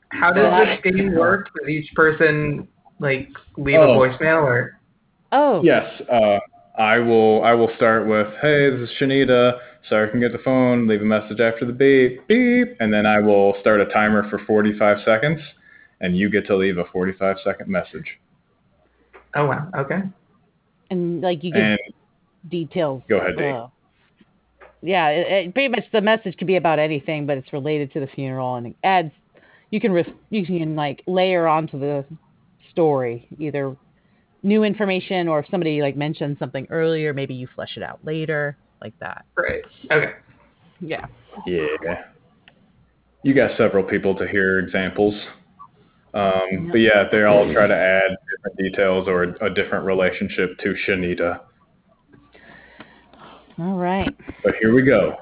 How 0.09 0.33
does 0.33 0.67
this 0.83 0.93
game 0.93 1.15
work? 1.15 1.49
Does 1.57 1.69
each 1.69 1.89
person 1.95 2.67
like 3.01 3.29
leave 3.57 3.79
Oh. 3.79 4.01
a 4.01 4.07
voicemail 4.09 4.43
or? 4.43 4.79
Oh. 5.31 5.61
Yes, 5.63 5.85
uh, 6.11 6.39
I 6.77 6.99
will. 6.99 7.43
I 7.43 7.53
will 7.53 7.69
start 7.75 8.07
with, 8.07 8.27
"Hey, 8.41 8.69
this 8.69 8.89
is 8.89 8.95
Shanita. 8.99 9.59
Sorry, 9.89 10.07
I 10.07 10.11
can 10.11 10.19
get 10.19 10.31
the 10.31 10.37
phone. 10.39 10.87
Leave 10.87 11.01
a 11.01 11.05
message 11.05 11.39
after 11.39 11.65
the 11.65 11.73
beep, 11.73 12.25
beep," 12.27 12.75
and 12.79 12.93
then 12.93 13.05
I 13.05 13.19
will 13.19 13.55
start 13.59 13.81
a 13.81 13.85
timer 13.85 14.29
for 14.29 14.39
45 14.39 14.99
seconds, 15.03 15.41
and 15.99 16.15
you 16.15 16.29
get 16.29 16.45
to 16.47 16.55
leave 16.55 16.77
a 16.77 16.85
45 16.85 17.37
second 17.43 17.67
message. 17.67 18.19
Oh 19.35 19.45
wow. 19.47 19.67
Okay. 19.77 20.01
And 20.89 21.21
like 21.21 21.43
you 21.43 21.51
get 21.53 21.79
details. 22.49 23.01
Go 23.07 23.17
ahead, 23.17 23.37
Dave. 23.37 23.55
uh, 23.55 23.67
yeah, 24.81 25.09
it, 25.09 25.47
it, 25.47 25.53
pretty 25.53 25.69
much 25.69 25.85
the 25.91 26.01
message 26.01 26.35
could 26.37 26.47
be 26.47 26.55
about 26.57 26.79
anything, 26.79 27.25
but 27.25 27.37
it's 27.37 27.53
related 27.53 27.93
to 27.93 27.99
the 27.99 28.07
funeral 28.07 28.55
and 28.55 28.67
it 28.67 28.75
adds. 28.83 29.11
You 29.69 29.79
can 29.79 29.93
ref, 29.93 30.07
you 30.29 30.45
can 30.45 30.75
like 30.75 31.01
layer 31.07 31.47
onto 31.47 31.79
the 31.79 32.03
story 32.71 33.27
either 33.37 33.75
new 34.43 34.63
information 34.63 35.27
or 35.27 35.39
if 35.39 35.45
somebody 35.51 35.81
like 35.81 35.95
mentioned 35.95 36.37
something 36.39 36.67
earlier, 36.69 37.13
maybe 37.13 37.33
you 37.33 37.47
flesh 37.53 37.77
it 37.77 37.83
out 37.83 37.99
later, 38.03 38.57
like 38.81 38.97
that. 38.99 39.25
Great. 39.35 39.63
Okay. 39.91 40.13
Yeah. 40.79 41.05
Yeah. 41.45 42.03
You 43.23 43.35
got 43.35 43.55
several 43.57 43.83
people 43.83 44.15
to 44.15 44.27
hear 44.27 44.59
examples. 44.59 45.13
Um, 46.13 46.69
but 46.71 46.79
yeah, 46.79 47.05
they 47.11 47.23
all 47.23 47.51
try 47.53 47.67
to 47.67 47.75
add 47.75 48.17
different 48.29 48.57
details 48.57 49.07
or 49.07 49.23
a 49.23 49.53
different 49.53 49.85
relationship 49.85 50.57
to 50.59 50.75
Shanita. 50.87 51.39
All 53.59 53.77
right. 53.77 54.13
But 54.43 54.55
here 54.59 54.73
we 54.73 54.81
go. 54.81 55.17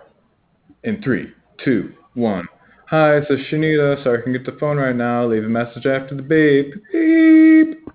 In 0.83 1.01
three, 1.03 1.31
two, 1.63 1.93
one. 2.13 2.47
Hi, 2.89 3.17
it's 3.17 3.29
Shanita. 3.51 4.03
Sorry 4.03 4.17
I 4.17 4.23
can 4.23 4.33
get 4.33 4.47
the 4.47 4.57
phone 4.59 4.77
right 4.77 4.95
now. 4.95 5.23
Leave 5.27 5.43
a 5.43 5.47
message 5.47 5.85
after 5.85 6.15
the 6.15 6.23
beep. 6.23 6.73
Beep. 6.91 7.87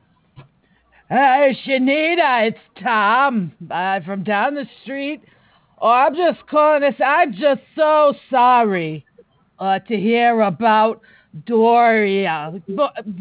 Hey, 1.08 1.58
Shanita, 1.66 2.46
it's 2.46 2.58
Tom 2.80 3.50
uh, 3.72 3.98
from 4.02 4.22
down 4.22 4.54
the 4.54 4.66
street. 4.84 5.20
Oh, 5.80 5.88
I'm 5.88 6.14
just 6.14 6.46
calling 6.46 6.82
this. 6.82 6.94
I'm 7.04 7.32
just 7.32 7.62
so 7.74 8.14
sorry 8.30 9.04
uh, 9.58 9.80
to 9.80 9.96
hear 9.96 10.40
about 10.42 11.00
Doria. 11.44 12.62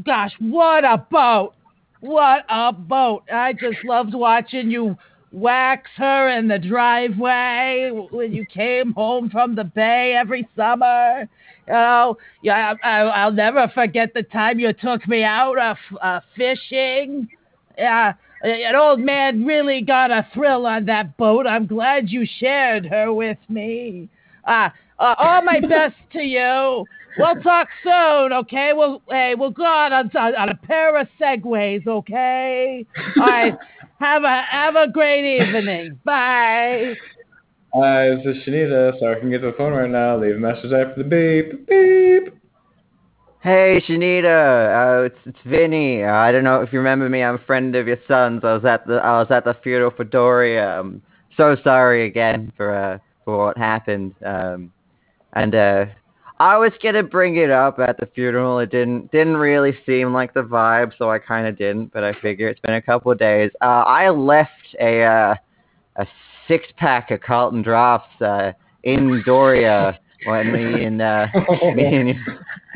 Gosh, 0.05 0.33
what 0.37 0.85
a 0.85 0.99
boat! 1.09 1.55
What 2.01 2.45
a 2.49 2.71
boat! 2.71 3.23
I 3.33 3.53
just 3.53 3.83
loved 3.83 4.13
watching 4.13 4.69
you 4.69 4.95
wax 5.31 5.89
her 5.95 6.29
in 6.37 6.47
the 6.49 6.59
driveway 6.59 7.89
when 8.11 8.31
you 8.31 8.45
came 8.45 8.93
home 8.93 9.31
from 9.31 9.55
the 9.55 9.63
bay 9.63 10.15
every 10.15 10.47
summer. 10.55 11.27
Know, 11.67 12.17
yeah, 12.41 12.73
I, 12.83 12.99
I'll 12.99 13.31
never 13.31 13.71
forget 13.73 14.13
the 14.13 14.23
time 14.23 14.59
you 14.59 14.73
took 14.73 15.07
me 15.07 15.23
out 15.23 15.57
uh, 15.57 15.75
uh, 16.01 16.19
fishing. 16.35 17.27
Yeah, 17.77 18.13
an 18.43 18.75
old 18.75 18.99
man 18.99 19.45
really 19.45 19.81
got 19.81 20.11
a 20.11 20.27
thrill 20.33 20.65
on 20.65 20.85
that 20.85 21.15
boat. 21.17 21.47
I'm 21.47 21.65
glad 21.65 22.09
you 22.09 22.25
shared 22.39 22.85
her 22.85 23.13
with 23.13 23.37
me. 23.47 24.09
Uh, 24.45 24.69
uh, 24.99 25.15
all 25.17 25.41
my 25.41 25.59
best 25.69 25.95
to 26.11 26.19
you. 26.19 26.85
We'll 27.17 27.41
talk 27.41 27.67
soon, 27.83 28.33
okay? 28.33 28.71
We'll 28.73 29.01
hey, 29.09 29.35
we'll 29.35 29.51
go 29.51 29.63
on, 29.63 29.93
on, 29.93 30.09
on 30.15 30.49
a 30.49 30.55
pair 30.55 30.97
of 30.97 31.07
segways, 31.19 31.85
okay? 31.87 32.85
All 33.17 33.25
right. 33.25 33.57
Have 33.99 34.23
a 34.23 34.41
have 34.49 34.75
a 34.75 34.89
great 34.91 35.39
evening. 35.39 35.97
Bye. 36.03 36.95
Hi, 37.75 38.09
this 38.09 38.37
is 38.37 38.43
Shanita. 38.43 38.99
Sorry 38.99 39.15
I 39.15 39.19
can 39.19 39.31
get 39.31 39.39
to 39.39 39.47
the 39.47 39.57
phone 39.57 39.73
right 39.73 39.89
now. 39.89 40.15
Leave 40.15 40.35
a 40.35 40.37
message 40.37 40.71
after 40.71 40.93
the 40.97 41.03
beep. 41.03 41.67
Beep. 41.67 42.39
Hey, 43.41 43.83
Shanita. 43.87 45.01
Uh, 45.01 45.05
it's 45.05 45.17
it's 45.25 45.39
Vinny. 45.43 46.03
Uh, 46.03 46.13
I 46.13 46.31
don't 46.31 46.43
know 46.43 46.61
if 46.61 46.71
you 46.71 46.77
remember 46.77 47.09
me. 47.09 47.23
I'm 47.23 47.33
a 47.33 47.45
friend 47.45 47.75
of 47.75 47.87
your 47.87 47.97
son's. 48.07 48.43
I 48.43 48.53
was 48.53 48.63
at 48.63 48.85
the 48.85 48.97
I 48.97 49.17
was 49.17 49.31
at 49.31 49.43
the 49.43 49.55
funeral 49.63 49.89
for 49.89 50.03
Doria. 50.03 50.79
I'm 50.79 51.01
so 51.35 51.57
sorry 51.63 52.05
again 52.05 52.53
for 52.55 52.75
uh 52.75 52.99
for 53.25 53.47
what 53.47 53.57
happened. 53.57 54.13
Um, 54.23 54.71
and 55.33 55.55
uh, 55.55 55.85
I 56.39 56.57
was 56.57 56.73
gonna 56.83 57.01
bring 57.01 57.37
it 57.37 57.49
up 57.49 57.79
at 57.79 57.97
the 57.97 58.05
funeral. 58.13 58.59
It 58.59 58.69
didn't 58.69 59.11
didn't 59.11 59.37
really 59.37 59.75
seem 59.83 60.13
like 60.13 60.35
the 60.35 60.43
vibe, 60.43 60.91
so 60.95 61.09
I 61.09 61.17
kind 61.17 61.47
of 61.47 61.57
didn't. 61.57 61.91
But 61.91 62.03
I 62.03 62.13
figure 62.13 62.49
it's 62.49 62.59
been 62.59 62.75
a 62.75 62.81
couple 62.83 63.11
of 63.11 63.17
days. 63.17 63.49
Uh, 63.63 63.83
I 63.87 64.11
left 64.11 64.75
a 64.79 65.01
uh, 65.01 65.35
a 65.95 66.05
six 66.47 66.67
pack 66.77 67.11
of 67.11 67.21
Carlton 67.21 67.61
Draughts 67.61 68.21
uh, 68.21 68.51
in 68.83 69.23
Doria 69.25 69.99
when 70.25 70.51
me 70.51 70.85
and 70.85 71.01
uh, 71.01 71.27
me 71.75 71.95
and 71.95 72.15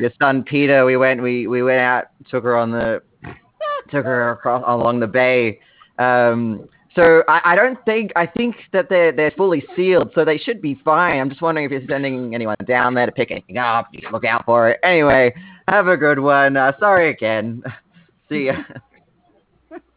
your 0.00 0.10
son 0.20 0.42
Peter 0.42 0.84
we 0.84 0.96
went 0.96 1.22
we 1.22 1.46
we 1.46 1.62
went 1.62 1.80
out 1.80 2.06
took 2.30 2.44
her 2.44 2.56
on 2.56 2.70
the 2.70 3.02
took 3.90 4.04
her 4.04 4.30
across 4.32 4.62
along 4.66 5.00
the 5.00 5.06
bay. 5.06 5.60
Um, 5.98 6.68
so 6.94 7.22
I, 7.28 7.40
I 7.44 7.56
don't 7.56 7.82
think 7.84 8.12
I 8.16 8.26
think 8.26 8.56
that 8.72 8.88
they're 8.88 9.12
they're 9.12 9.32
fully 9.32 9.64
sealed, 9.76 10.10
so 10.14 10.24
they 10.24 10.38
should 10.38 10.60
be 10.60 10.80
fine. 10.84 11.20
I'm 11.20 11.28
just 11.28 11.42
wondering 11.42 11.66
if 11.66 11.72
you're 11.72 11.88
sending 11.88 12.34
anyone 12.34 12.56
down 12.66 12.94
there 12.94 13.06
to 13.06 13.12
pick 13.12 13.30
anything 13.30 13.58
up. 13.58 13.88
You 13.92 14.02
can 14.02 14.12
look 14.12 14.24
out 14.24 14.44
for 14.44 14.70
it. 14.70 14.80
Anyway, 14.82 15.34
have 15.68 15.86
a 15.86 15.96
good 15.96 16.18
one. 16.18 16.56
Uh, 16.56 16.72
sorry 16.78 17.10
again. 17.10 17.62
See 18.28 18.46
ya. 18.46 18.62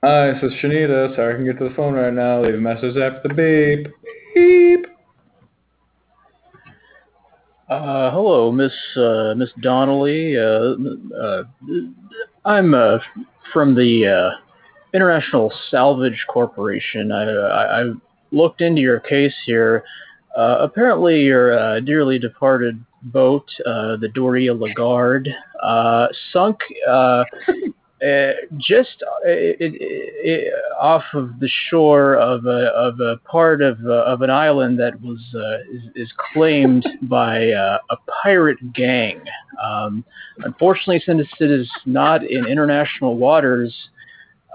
Hi, 0.04 0.32
this 0.32 0.42
is 0.42 0.54
Shanita. 0.60 1.16
Sorry 1.16 1.36
I 1.36 1.38
can 1.38 1.46
get 1.46 1.60
to 1.60 1.70
the 1.70 1.76
phone 1.76 1.94
right 1.94 2.12
now. 2.12 2.42
Leave 2.42 2.56
a 2.56 2.58
message 2.58 2.98
after 2.98 3.28
the 3.28 3.36
beep. 3.36 3.94
Beep. 4.34 4.88
Uh, 7.70 8.10
hello, 8.10 8.52
Miss 8.52 8.74
uh, 8.98 9.36
Miss 9.38 9.52
Donnelly. 9.62 10.40
Uh, 10.40 10.74
uh, 11.16 11.44
I'm 12.46 12.74
uh, 12.74 12.98
from 13.54 13.76
the 13.76 14.08
uh, 14.08 14.42
International 14.96 15.54
Salvage 15.70 16.26
Corporation. 16.28 17.12
I, 17.12 17.26
I, 17.26 17.82
I 17.82 17.92
looked 18.32 18.62
into 18.62 18.82
your 18.82 19.02
case 19.02 19.36
here. 19.46 19.84
Uh, 20.36 20.58
apparently, 20.62 21.22
your 21.22 21.80
dearly 21.82 22.18
departed 22.18 22.84
boat, 23.04 23.46
uh, 23.68 23.98
the 23.98 24.10
Doria 24.16 24.56
Lagarde, 24.56 25.30
uh, 25.62 26.08
sunk 26.34 26.58
uh, 28.02 28.32
just 28.58 29.04
uh, 29.04 29.26
it, 29.26 29.58
it, 29.60 30.54
off 30.80 31.04
of 31.14 31.40
the 31.40 31.50
shore 31.70 32.16
of 32.16 32.46
a, 32.46 32.68
of 32.76 33.00
a 33.00 33.18
part 33.30 33.62
of, 33.62 33.78
uh, 33.86 34.04
of 34.06 34.22
an 34.24 34.30
island 34.30 34.80
that 34.80 35.00
was 35.02 35.20
uh, 35.36 35.60
is, 35.72 35.84
is 36.08 36.14
claimed 36.34 36.86
by 37.04 37.52
uh, 37.52 37.78
a 37.92 37.98
pirate 38.24 38.74
gang. 38.74 39.22
Um, 39.64 40.04
unfortunately, 40.40 41.02
since 41.06 41.28
it 41.40 41.52
is 41.52 41.70
not 41.86 42.24
in 42.24 42.48
international 42.48 43.18
waters, 43.18 43.74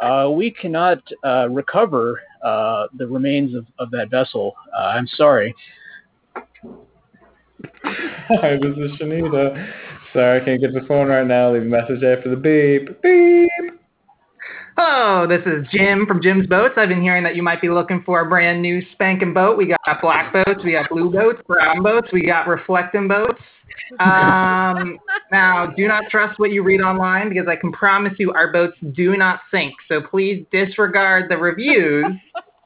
uh, 0.03 0.29
we 0.31 0.51
cannot 0.51 1.03
uh, 1.25 1.49
recover 1.51 2.21
uh, 2.43 2.87
the 2.97 3.07
remains 3.07 3.55
of, 3.55 3.67
of 3.79 3.91
that 3.93 4.11
vessel. 4.11 4.55
Uh, 4.77 4.93
I'm 4.95 5.07
sorry. 5.07 5.55
Hi, 7.85 8.57
this 8.57 8.77
is 8.77 8.99
Shanita. 8.99 9.73
Sorry 10.13 10.41
I 10.41 10.45
can't 10.45 10.61
get 10.61 10.75
the 10.75 10.87
phone 10.87 11.09
right 11.09 11.27
now. 11.27 11.53
Leave 11.53 11.63
a 11.63 11.65
message 11.65 12.03
after 12.03 12.31
the 12.31 12.37
beep. 12.37 13.01
Beep. 13.03 13.81
Hello, 14.77 15.27
this 15.27 15.41
is 15.47 15.67
Jim 15.73 16.05
from 16.07 16.21
Jim's 16.21 16.47
Boats. 16.47 16.75
I've 16.77 16.91
been 16.91 17.01
hearing 17.01 17.25
that 17.25 17.35
you 17.35 17.43
might 17.43 17.63
be 17.63 17.71
looking 17.71 18.03
for 18.05 18.21
a 18.21 18.29
brand 18.29 18.61
new 18.61 18.83
spanking 18.93 19.33
boat. 19.33 19.57
We 19.57 19.69
got 19.69 20.03
black 20.03 20.35
boats, 20.35 20.61
we 20.63 20.73
got 20.73 20.91
blue 20.91 21.11
boats, 21.11 21.41
brown 21.47 21.83
boats, 21.83 22.09
we 22.13 22.27
got 22.27 22.47
reflecting 22.47 23.09
boats. 23.09 23.41
Um, 24.01 24.99
now, 25.33 25.67
do 25.75 25.89
not 25.89 26.05
trust 26.11 26.39
what 26.39 26.51
you 26.51 26.63
read 26.63 26.83
online 26.83 27.31
because 27.31 27.49
I 27.49 27.57
can 27.57 27.73
promise 27.73 28.13
you 28.19 28.33
our 28.33 28.53
boats 28.53 28.77
do 28.95 29.17
not 29.17 29.41
sink. 29.51 29.73
So 29.89 30.03
please 30.03 30.45
disregard 30.53 31.31
the 31.31 31.39
reviews. 31.39 32.05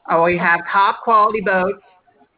Uh, 0.09 0.21
we 0.25 0.37
have 0.37 0.59
top 0.69 1.03
quality 1.03 1.39
boats. 1.39 1.81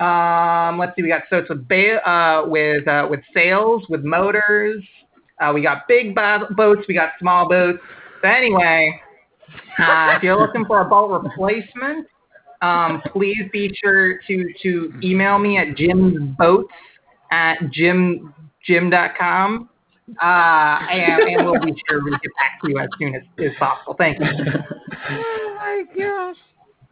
Um, 0.04 0.78
let's 0.80 0.96
see, 0.96 1.02
we 1.04 1.08
got 1.08 1.24
boats 1.30 1.50
with 1.50 1.68
ba- 1.68 2.08
uh, 2.10 2.46
with 2.48 2.88
uh, 2.88 3.08
with 3.10 3.22
sails, 3.34 3.84
with 3.90 4.04
motors. 4.04 4.84
Uh, 5.40 5.52
we 5.54 5.62
got 5.62 5.88
big 5.88 6.14
bo- 6.14 6.48
boats, 6.58 6.82
we 6.88 6.94
got 6.94 7.12
small 7.20 7.48
boats. 7.48 7.80
But 8.22 8.30
anyway, 8.30 9.00
uh, 9.80 10.14
if 10.16 10.24
you're 10.24 10.40
looking 10.40 10.66
for 10.66 10.82
a 10.82 10.86
boat 10.86 11.22
replacement, 11.24 12.08
um, 12.62 13.02
please 13.12 13.44
be 13.52 13.74
sure 13.82 14.20
to 14.28 14.54
to 14.64 14.94
email 15.04 15.40
me 15.40 15.58
at 15.58 15.70
jimsboats 15.78 16.66
at 17.32 17.56
jim 17.72 18.34
jim.com. 18.66 19.70
Uh, 20.22 20.26
and, 20.92 21.24
and 21.24 21.46
we'll 21.46 21.62
be 21.62 21.74
sure 21.88 22.02
to 22.02 22.12
get 22.12 22.32
back 22.36 22.62
to 22.62 22.70
you 22.70 22.78
as 22.78 22.90
soon 23.00 23.16
as, 23.16 23.22
as 23.40 23.52
possible. 23.58 23.96
Thank 23.98 24.20
you. 24.20 24.26
Oh 25.10 25.56
my 25.58 25.84
gosh. 25.98 26.38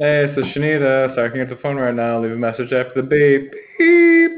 Hey, 0.01 0.25
it's 0.25 0.57
Shanita. 0.57 1.13
Sorry 1.13 1.29
I 1.29 1.31
can't 1.31 1.47
get 1.47 1.55
the 1.55 1.61
phone 1.61 1.75
right 1.75 1.93
now. 1.93 2.19
Leave 2.19 2.31
a 2.31 2.35
message 2.35 2.73
after 2.73 3.03
the 3.03 3.03
beep. 3.03 3.51
Beep. 3.77 4.31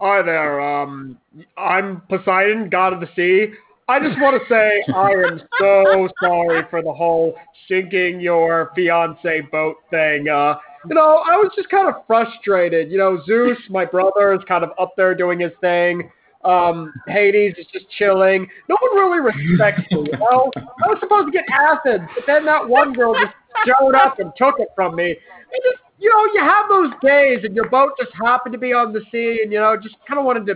Hi 0.00 0.22
there. 0.22 0.58
Um, 0.58 1.18
I'm 1.58 2.00
Poseidon, 2.08 2.70
god 2.70 2.94
of 2.94 3.00
the 3.00 3.10
sea. 3.14 3.52
I 3.90 4.00
just 4.00 4.18
want 4.22 4.40
to 4.40 4.48
say 4.48 4.82
I 4.94 5.10
am 5.10 5.42
so 5.60 6.08
sorry 6.22 6.62
for 6.70 6.82
the 6.82 6.94
whole 6.94 7.34
sinking 7.68 8.20
your 8.20 8.70
fiance 8.74 9.42
boat 9.52 9.76
thing. 9.90 10.26
Uh, 10.30 10.54
you 10.88 10.94
know, 10.94 11.22
I 11.26 11.36
was 11.36 11.52
just 11.54 11.68
kind 11.68 11.86
of 11.86 11.96
frustrated. 12.06 12.90
You 12.90 12.96
know, 12.96 13.20
Zeus, 13.26 13.58
my 13.68 13.84
brother, 13.84 14.32
is 14.32 14.40
kind 14.48 14.64
of 14.64 14.70
up 14.80 14.94
there 14.96 15.14
doing 15.14 15.40
his 15.40 15.52
thing. 15.60 16.10
Um, 16.44 16.92
Hades 17.06 17.54
is 17.56 17.66
just 17.72 17.86
chilling. 17.90 18.48
No 18.68 18.76
one 18.80 18.96
really 18.96 19.20
respects 19.20 19.82
me. 19.92 20.08
You 20.12 20.18
know, 20.18 20.50
I 20.56 20.88
was 20.88 20.98
supposed 21.00 21.26
to 21.26 21.32
get 21.32 21.44
acid, 21.50 22.00
but 22.14 22.24
then 22.26 22.44
that 22.46 22.68
one 22.68 22.92
girl 22.92 23.14
just 23.14 23.34
showed 23.64 23.94
up 23.94 24.18
and 24.18 24.32
took 24.36 24.58
it 24.58 24.68
from 24.74 24.96
me. 24.96 25.10
And 25.10 25.62
just, 25.64 25.82
you 25.98 26.10
know, 26.10 26.24
you 26.34 26.40
have 26.40 26.68
those 26.68 26.92
days, 27.02 27.44
and 27.44 27.54
your 27.54 27.68
boat 27.68 27.92
just 27.98 28.10
happened 28.20 28.52
to 28.54 28.58
be 28.58 28.72
on 28.72 28.92
the 28.92 29.02
sea, 29.12 29.40
and 29.42 29.52
you 29.52 29.60
know, 29.60 29.76
just 29.80 29.96
kind 30.08 30.18
of 30.18 30.24
wanted 30.26 30.46
to 30.46 30.54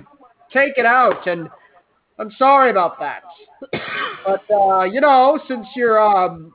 take 0.53 0.77
it 0.77 0.87
out. 0.87 1.27
And 1.29 1.49
I'm 2.19 2.33
sorry 2.39 2.71
about 2.71 2.99
that. 2.99 3.23
but 4.25 4.43
uh, 4.53 4.85
you 4.85 5.01
know, 5.01 5.39
since 5.47 5.67
you're 5.77 6.01
um, 6.01 6.53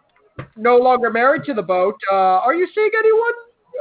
no 0.57 0.77
longer 0.77 1.09
married 1.09 1.43
to 1.45 1.53
the 1.53 1.61
boat, 1.61 1.95
uh, 2.11 2.15
are 2.15 2.53
you 2.53 2.67
seeing 2.75 2.91
anyone? 2.97 3.33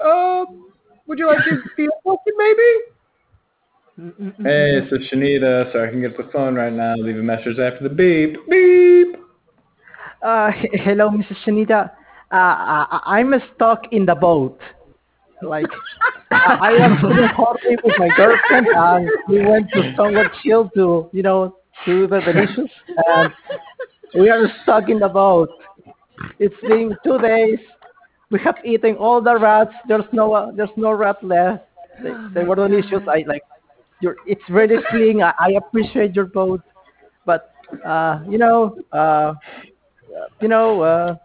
Um, 0.05 0.72
would 1.06 1.18
you 1.18 1.27
like 1.27 1.44
to 1.44 1.60
be 1.77 1.89
question, 2.02 2.35
maybe? 2.36 2.99
Hey, 4.01 4.78
it's 4.78 4.89
the 4.89 4.97
Shanita, 5.12 5.72
so 5.72 5.85
I 5.85 5.90
can 5.90 6.01
get 6.01 6.16
the 6.16 6.27
phone 6.32 6.55
right 6.55 6.72
now. 6.72 6.94
Leave 6.94 7.18
a 7.18 7.22
message 7.22 7.59
after 7.59 7.81
the 7.82 7.90
beep. 7.90 8.35
Beep. 8.48 9.20
Uh, 10.22 10.51
hello, 10.72 11.10
Mrs. 11.10 11.36
Shanita. 11.44 11.90
Uh, 12.32 12.32
I, 12.32 13.01
I'm 13.05 13.35
stuck 13.55 13.82
in 13.93 14.06
the 14.06 14.14
boat. 14.14 14.59
Like, 15.43 15.66
I, 16.31 16.72
am 16.81 16.97
sitting 17.02 17.28
hardly 17.36 17.77
with 17.85 17.94
my 17.98 18.09
girlfriend, 18.16 18.68
and 18.74 19.10
we 19.28 19.44
went 19.44 19.68
to 19.72 19.93
somewhere 19.97 20.32
chill 20.43 20.70
to, 20.70 21.10
you 21.12 21.22
know, 21.22 21.56
do 21.85 22.06
the 22.06 22.20
delicious, 22.20 22.70
and 23.06 23.32
we 24.14 24.31
are 24.31 24.47
stuck 24.62 24.89
in 24.89 24.98
the 24.98 25.09
boat. 25.09 25.51
It's 26.39 26.55
been 26.62 26.97
two 27.05 27.18
days. 27.18 27.59
We 28.31 28.39
have 28.40 28.56
eaten 28.64 28.97
all 28.97 29.20
the 29.20 29.39
rats. 29.39 29.74
There's 29.89 30.05
no, 30.12 30.32
uh, 30.32 30.52
there's 30.52 30.70
no 30.77 30.93
rat 30.93 31.22
left. 31.22 31.64
They, 32.02 32.12
they 32.32 32.44
were 32.44 32.55
delicious. 32.55 33.02
I 33.06 33.24
like, 33.27 33.43
it's 34.27 34.43
really 34.48 34.82
clean. 34.90 35.22
I, 35.22 35.32
I 35.39 35.48
appreciate 35.59 36.14
your 36.14 36.27
vote, 36.27 36.62
but 37.24 37.52
uh, 37.85 38.20
you 38.28 38.39
know, 38.39 38.77
uh, 38.93 39.35
you 40.40 40.48
know, 40.48 40.82
uh, 40.82 41.16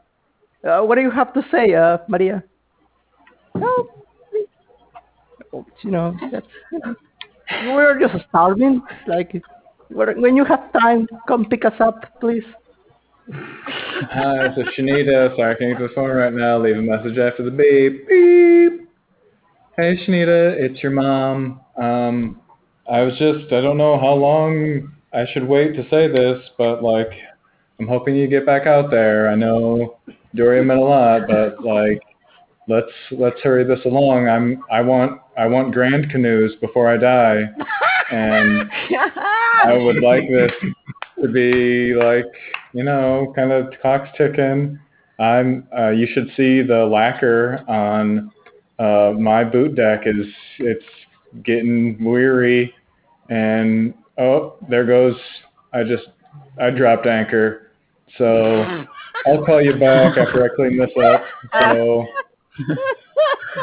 uh, 0.68 0.82
what 0.84 0.96
do 0.96 1.02
you 1.02 1.12
have 1.12 1.34
to 1.34 1.42
say, 1.52 1.74
uh, 1.74 1.98
Maria? 2.08 2.44
No, 3.56 3.88
you 5.84 5.92
know, 5.92 6.16
that's, 6.32 6.46
you 6.72 6.80
know, 6.80 6.96
we're 7.74 8.00
just 8.00 8.26
starving. 8.30 8.82
Like, 9.08 9.42
when 9.90 10.36
you 10.36 10.44
have 10.46 10.72
time, 10.74 11.08
come 11.28 11.46
pick 11.46 11.66
us 11.66 11.80
up, 11.80 12.20
please. 12.20 12.44
Hi, 13.32 14.48
it's 14.56 14.78
Shanita, 14.78 15.36
so 15.36 15.44
I 15.44 15.56
can 15.56 15.72
get 15.72 15.80
the 15.80 15.90
phone 15.96 16.12
right 16.12 16.34
now. 16.34 16.60
Leave 16.60 16.78
a 16.78 16.82
message 16.82 17.18
after 17.18 17.44
the 17.44 17.52
beep. 17.52 18.08
Beep. 18.08 18.90
Hey, 19.78 19.98
Shanita, 20.06 20.54
it's 20.60 20.82
your 20.84 20.92
mom. 20.92 21.62
Um, 21.82 22.42
I 22.92 23.02
was 23.02 23.14
just, 23.18 23.52
I 23.52 23.62
don't 23.62 23.78
know 23.78 24.00
how 24.00 24.14
long 24.14 24.94
I 25.14 25.26
should 25.34 25.48
wait 25.48 25.76
to 25.76 25.90
say 25.90 26.08
this, 26.08 26.40
but 26.58 26.84
like, 26.84 27.10
I'm 27.80 27.88
hoping 27.88 28.16
you 28.16 28.28
get 28.28 28.46
back 28.46 28.68
out 28.68 28.92
there. 28.92 29.30
I 29.30 29.36
know 29.36 29.98
Doria 30.36 30.64
meant 30.64 30.80
a 30.80 30.84
lot, 30.84 31.22
but 31.28 31.64
like, 31.64 32.02
let's 32.68 32.92
let's 33.12 33.40
hurry 33.42 33.64
this 33.64 33.84
along. 33.86 34.28
I'm 34.30 34.64
I 34.72 34.82
want 34.82 35.22
I 35.38 35.48
want 35.48 35.74
grand 35.74 36.10
canoes 36.10 36.56
before 36.62 36.92
I 36.92 36.98
die, 36.98 37.44
and 38.12 38.70
I 39.66 39.78
would 39.78 40.02
like 40.02 40.30
this 40.30 40.52
to 41.22 41.28
be 41.28 41.94
like 41.96 42.26
you 42.74 42.84
know 42.84 43.34
kind 43.36 43.52
of 43.52 43.74
clock's 43.82 44.10
ticking. 44.18 44.80
I'm 45.20 45.68
uh, 45.78 45.90
you 45.90 46.08
should 46.14 46.28
see 46.36 46.62
the 46.62 46.86
lacquer 46.86 47.64
on 47.68 48.32
uh, 48.80 49.14
my 49.18 49.44
boot 49.44 49.76
deck 49.76 50.02
is 50.06 50.28
it's 50.60 50.86
getting 51.44 52.04
weary, 52.04 52.74
and 53.30 53.94
oh 54.18 54.56
there 54.70 54.86
goes 54.86 55.16
I 55.74 55.84
just 55.84 56.08
I 56.60 56.70
dropped 56.70 57.06
anchor. 57.06 57.72
So 58.18 58.86
I'll 59.28 59.46
call 59.46 59.62
you 59.62 59.74
back 59.74 60.18
after 60.18 60.44
I 60.44 60.56
clean 60.56 60.78
this 60.78 60.92
up. 61.04 61.24
So 61.60 62.06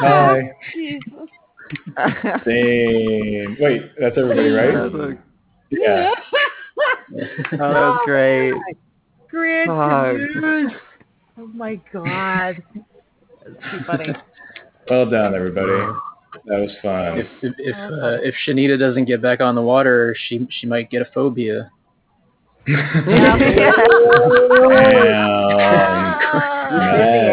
bye. 0.01 0.41
Same. 2.45 3.57
Wait, 3.59 3.91
that's 3.99 4.17
everybody, 4.17 4.49
right? 4.49 5.17
Yeah. 5.71 6.11
Oh, 6.11 6.93
that 7.51 7.59
was 7.59 7.99
oh, 7.99 8.05
great. 8.05 8.53
Grand 9.29 9.67
Fuck. 9.67 10.33
canoes. 10.33 10.71
Oh 11.39 11.47
my 11.47 11.79
god. 11.91 12.63
That's 13.43 13.71
too 13.71 13.83
funny. 13.87 14.13
Well 14.89 15.09
done, 15.09 15.33
everybody. 15.33 15.97
That 16.45 16.59
was 16.59 16.71
fun. 16.81 17.19
If 17.19 17.27
if 17.41 17.53
if, 17.57 17.75
uh, 17.75 18.17
if 18.21 18.35
Shanita 18.45 18.77
doesn't 18.77 19.05
get 19.05 19.21
back 19.21 19.39
on 19.39 19.55
the 19.55 19.61
water, 19.61 20.15
she 20.27 20.45
she 20.49 20.67
might 20.67 20.89
get 20.89 21.01
a 21.01 21.05
phobia. 21.13 21.71
Within 22.65 22.77
the 22.85 23.63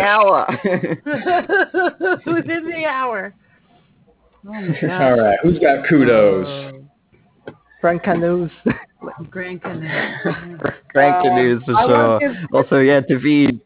hour. 0.03 0.47
Within 2.27 2.69
the 2.69 2.85
hour. 2.89 3.35
Oh. 4.47 4.53
All 4.53 5.21
right, 5.21 5.39
who's 5.43 5.59
got 5.59 5.87
kudos? 5.89 6.85
Frank 7.81 8.03
Canoes. 8.03 8.51
Grand 9.31 9.63
canoe. 9.63 9.89
Grand 10.93 11.25
canoes 11.25 11.63
for 11.65 11.75
I 11.75 11.87
sure. 11.87 12.35
Also, 12.53 12.79
yeah, 12.79 13.01
David. 13.01 13.61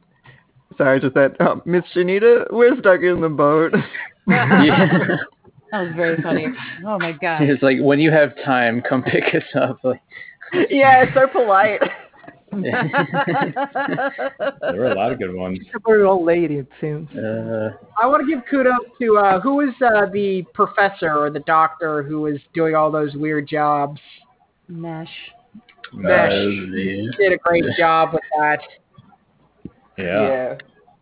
Sorry, 0.79 1.01
just 1.01 1.15
that. 1.15 1.37
Oh, 1.41 1.61
Miss 1.65 1.85
Shanita, 1.95 2.53
we're 2.53 2.77
stuck 2.79 3.01
in 3.01 3.21
the 3.21 3.29
boat. 3.29 3.73
Yeah. 4.27 5.17
That 5.75 5.81
was 5.89 5.93
very 5.97 6.23
funny. 6.23 6.47
Oh 6.87 7.01
my 7.01 7.11
god. 7.21 7.43
it's 7.43 7.61
like 7.61 7.79
when 7.81 7.99
you 7.99 8.13
have 8.13 8.37
time, 8.45 8.81
come 8.81 9.03
pick 9.03 9.35
us 9.35 9.43
up. 9.61 9.81
Like, 9.83 10.01
yeah, 10.71 11.03
it's 11.03 11.15
so 11.15 11.27
polite. 11.27 11.81
There 12.53 12.71
were 14.77 14.93
a 14.93 14.95
lot 14.95 15.11
of 15.11 15.19
good 15.19 15.35
ones. 15.35 15.59
a 15.75 15.81
very 15.85 16.05
old 16.05 16.25
lady, 16.25 16.59
it 16.59 16.69
seems. 16.81 17.11
uh, 17.17 17.71
I 18.01 18.07
want 18.07 18.25
to 18.25 18.33
give 18.33 18.45
kudos 18.49 18.75
to 19.01 19.17
uh, 19.17 19.41
who 19.41 19.57
was 19.57 19.75
uh, 19.85 20.07
the 20.13 20.45
professor 20.55 21.13
or 21.13 21.31
the 21.31 21.41
doctor 21.41 22.05
who 22.05 22.21
was 22.21 22.39
doing 22.55 22.77
all 22.77 22.93
those 22.93 23.17
weird 23.17 23.49
jobs. 23.49 24.01
Mesh. 24.69 25.09
Mesh. 25.93 26.33
yeah. 26.33 27.11
Did 27.19 27.33
a 27.33 27.39
great 27.39 27.65
job 27.77 28.13
with 28.13 28.23
that. 28.39 28.61
Yeah. 29.99 30.55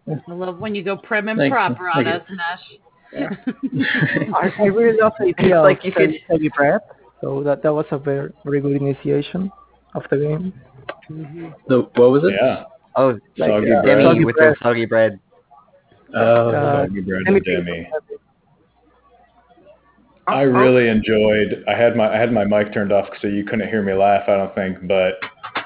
I 0.09 0.33
love 0.33 0.59
when 0.59 0.75
you 0.75 0.83
go 0.83 0.97
prim 0.97 1.29
and 1.29 1.39
Thank 1.39 1.53
proper 1.53 1.91
on 1.91 2.05
Thank 2.05 2.23
us, 2.23 2.29
Mesh. 2.31 2.79
I, 3.17 4.53
I 4.59 4.65
really 4.65 4.99
love 5.01 5.13
the 5.19 5.27
idea 5.27 5.59
It's 5.59 5.63
like 5.65 5.79
of 5.81 5.85
you 5.85 5.93
could- 5.93 6.01
heavy, 6.11 6.25
heavy 6.29 6.49
breath. 6.57 6.83
So 7.21 7.43
that 7.45 7.63
that 7.63 7.73
was 7.73 7.87
a 7.93 7.99
very 7.99 8.33
very 8.45 8.61
good 8.61 8.73
initiation 8.81 9.51
of 9.95 10.03
the 10.11 10.17
game. 10.17 10.53
The, 11.69 11.83
what 11.95 12.11
was 12.11 12.25
it? 12.25 12.33
Yeah. 12.41 12.65
Oh, 12.97 13.19
Soggy 13.39 13.53
uh, 13.73 13.83
bread. 13.83 13.85
Demi 13.87 14.03
Soggy 14.05 14.25
with 14.25 14.37
bread. 14.37 14.55
the 14.55 14.65
soggy 14.65 14.87
bread. 14.87 15.21
Oh, 16.15 16.49
Uh, 16.51 16.87
Soggy 16.87 17.01
bread 17.01 17.23
and 17.27 17.45
Demi. 17.45 17.89
I 20.27 20.43
really 20.43 20.89
enjoyed. 20.89 21.65
I 21.69 21.77
had 21.77 21.97
my 21.97 22.13
I 22.13 22.17
had 22.19 22.33
my 22.33 22.45
mic 22.45 22.73
turned 22.73 22.93
off 22.93 23.09
so 23.21 23.29
you 23.29 23.45
couldn't 23.45 23.69
hear 23.69 23.83
me 23.83 23.93
laugh. 23.93 24.23
I 24.29 24.37
don't 24.37 24.55
think, 24.55 24.87
but 24.87 25.15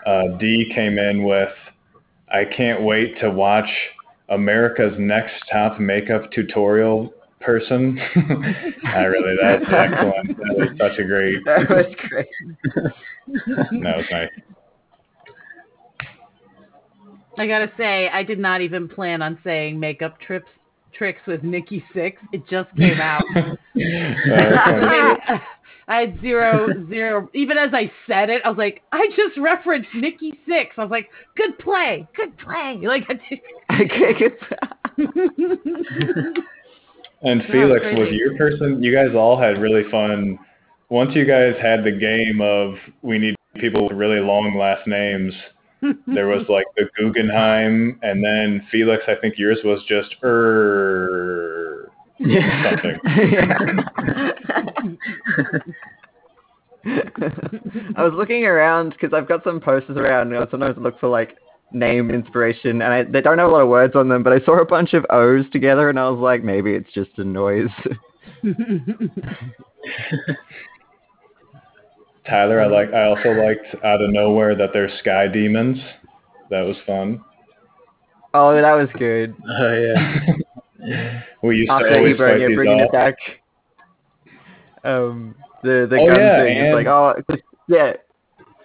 uh, 0.06 0.36
D 0.38 0.70
came 0.74 0.98
in 0.98 1.24
with, 1.24 1.50
"I 2.30 2.44
can't 2.44 2.82
wait 2.82 3.18
to 3.20 3.30
watch 3.30 3.68
America's 4.30 4.94
Next 4.98 5.34
Top 5.52 5.78
Makeup 5.78 6.30
Tutorial 6.32 7.12
Person." 7.40 7.98
I 8.84 9.02
really 9.04 9.36
that's 9.40 9.64
excellent. 9.68 10.36
That 10.36 10.56
was 10.56 10.68
such 10.78 10.98
a 10.98 11.04
great. 11.04 11.42
That 11.44 11.68
was 11.68 11.94
great. 12.08 12.26
That 13.26 13.96
was 13.96 14.06
nice. 14.10 14.30
I 17.38 17.46
gotta 17.46 17.70
say, 17.76 18.08
I 18.08 18.22
did 18.22 18.38
not 18.38 18.60
even 18.62 18.88
plan 18.88 19.20
on 19.20 19.38
saying 19.44 19.78
makeup 19.78 20.18
trips 20.20 20.48
tricks 20.96 21.20
with 21.26 21.42
Nikki 21.42 21.84
Sixx. 21.94 22.14
It 22.32 22.46
just 22.48 22.74
came 22.76 23.00
out. 23.00 23.22
I 25.88 26.00
had 26.00 26.20
zero 26.20 26.68
zero. 26.88 27.28
Even 27.34 27.58
as 27.58 27.70
I 27.72 27.90
said 28.06 28.28
it, 28.30 28.42
I 28.44 28.48
was 28.48 28.58
like, 28.58 28.82
I 28.92 29.06
just 29.16 29.38
referenced 29.38 29.88
Nikki 29.94 30.38
Sixx. 30.48 30.70
I 30.76 30.82
was 30.82 30.90
like, 30.90 31.10
good 31.36 31.58
play, 31.58 32.08
good 32.16 32.36
play. 32.38 32.80
Like, 32.82 33.06
And 37.22 37.42
Felix, 37.50 37.82
crazy. 37.82 37.98
with 37.98 38.12
your 38.12 38.36
person, 38.36 38.82
you 38.82 38.94
guys 38.94 39.14
all 39.14 39.40
had 39.40 39.60
really 39.60 39.88
fun. 39.90 40.38
Once 40.88 41.14
you 41.14 41.24
guys 41.24 41.54
had 41.60 41.82
the 41.82 41.92
game 41.92 42.40
of 42.40 42.74
we 43.02 43.18
need 43.18 43.34
people 43.54 43.88
with 43.88 43.96
really 43.96 44.20
long 44.20 44.56
last 44.58 44.86
names, 44.86 45.34
there 46.06 46.28
was 46.28 46.46
like 46.48 46.66
the 46.76 46.88
Guggenheim, 46.98 47.98
and 48.02 48.22
then 48.22 48.66
Felix, 48.70 49.02
I 49.08 49.14
think 49.20 49.38
yours 49.38 49.58
was 49.64 49.82
just 49.88 50.14
er 50.22 51.90
something. 52.18 52.98
I 57.96 58.04
was 58.04 58.12
looking 58.14 58.44
around 58.44 58.90
because 58.90 59.12
I've 59.12 59.28
got 59.28 59.42
some 59.42 59.60
posters 59.60 59.96
around, 59.96 60.32
and 60.32 60.42
I 60.42 60.50
sometimes 60.50 60.76
look 60.78 60.98
for 61.00 61.08
like 61.08 61.36
name 61.76 62.10
inspiration, 62.10 62.82
and 62.82 62.92
I, 62.92 63.02
they 63.04 63.20
don't 63.20 63.38
have 63.38 63.48
a 63.48 63.52
lot 63.52 63.62
of 63.62 63.68
words 63.68 63.94
on 63.94 64.08
them. 64.08 64.22
But 64.22 64.32
I 64.32 64.40
saw 64.44 64.60
a 64.60 64.64
bunch 64.64 64.94
of 64.94 65.04
O's 65.10 65.44
together, 65.52 65.88
and 65.88 65.98
I 65.98 66.08
was 66.08 66.18
like, 66.18 66.42
maybe 66.42 66.72
it's 66.74 66.92
just 66.92 67.10
a 67.18 67.24
noise. 67.24 67.68
Tyler, 72.28 72.60
I 72.60 72.66
like. 72.66 72.92
I 72.92 73.04
also 73.04 73.30
liked 73.30 73.66
out 73.84 74.02
of 74.02 74.10
nowhere 74.10 74.56
that 74.56 74.70
they're 74.72 74.90
sky 74.98 75.28
demons. 75.28 75.78
That 76.50 76.62
was 76.62 76.76
fun. 76.86 77.20
oh, 78.34 78.54
that 78.60 78.72
was 78.74 78.88
good. 78.98 79.34
oh 79.48 79.74
yeah. 80.78 81.22
We 81.42 81.56
used 81.58 81.70
After 81.70 81.88
to 81.90 81.96
always 81.98 82.16
fight 82.16 82.38
these 82.38 82.56
bringing 82.56 82.80
off. 82.80 82.88
it 82.88 82.92
back. 82.92 83.14
Um, 84.84 85.34
the 85.62 85.86
the 85.88 85.96
Oh, 85.96 86.06
gun 86.06 86.16
yeah, 86.20 86.42
thing 86.44 86.58
and- 86.58 86.74
like, 86.74 86.86
oh, 86.86 87.14
yeah. 87.68 87.92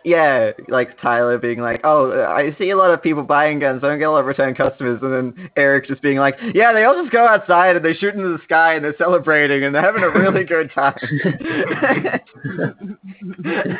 Yeah, 0.03 0.51
like 0.67 0.99
Tyler 1.01 1.37
being 1.37 1.59
like, 1.59 1.81
"Oh, 1.83 2.11
I 2.23 2.55
see 2.57 2.69
a 2.69 2.77
lot 2.77 2.91
of 2.91 3.01
people 3.01 3.23
buying 3.23 3.59
guns. 3.59 3.83
I 3.83 3.87
don't 3.87 3.99
get 3.99 4.05
a 4.05 4.11
lot 4.11 4.19
of 4.19 4.25
return 4.25 4.55
customers." 4.55 4.99
And 5.01 5.13
then 5.13 5.49
Eric 5.55 5.87
just 5.87 6.01
being 6.01 6.17
like, 6.17 6.37
"Yeah, 6.53 6.73
they 6.73 6.83
all 6.83 6.95
just 7.01 7.11
go 7.11 7.27
outside 7.27 7.75
and 7.75 7.85
they 7.85 7.93
shoot 7.93 8.15
into 8.15 8.29
the 8.29 8.43
sky 8.43 8.75
and 8.75 8.83
they're 8.83 8.97
celebrating 8.97 9.63
and 9.63 9.73
they're 9.75 9.81
having 9.81 10.03
a 10.03 10.09
really 10.09 10.43
good 10.43 10.71
time." 10.73 10.97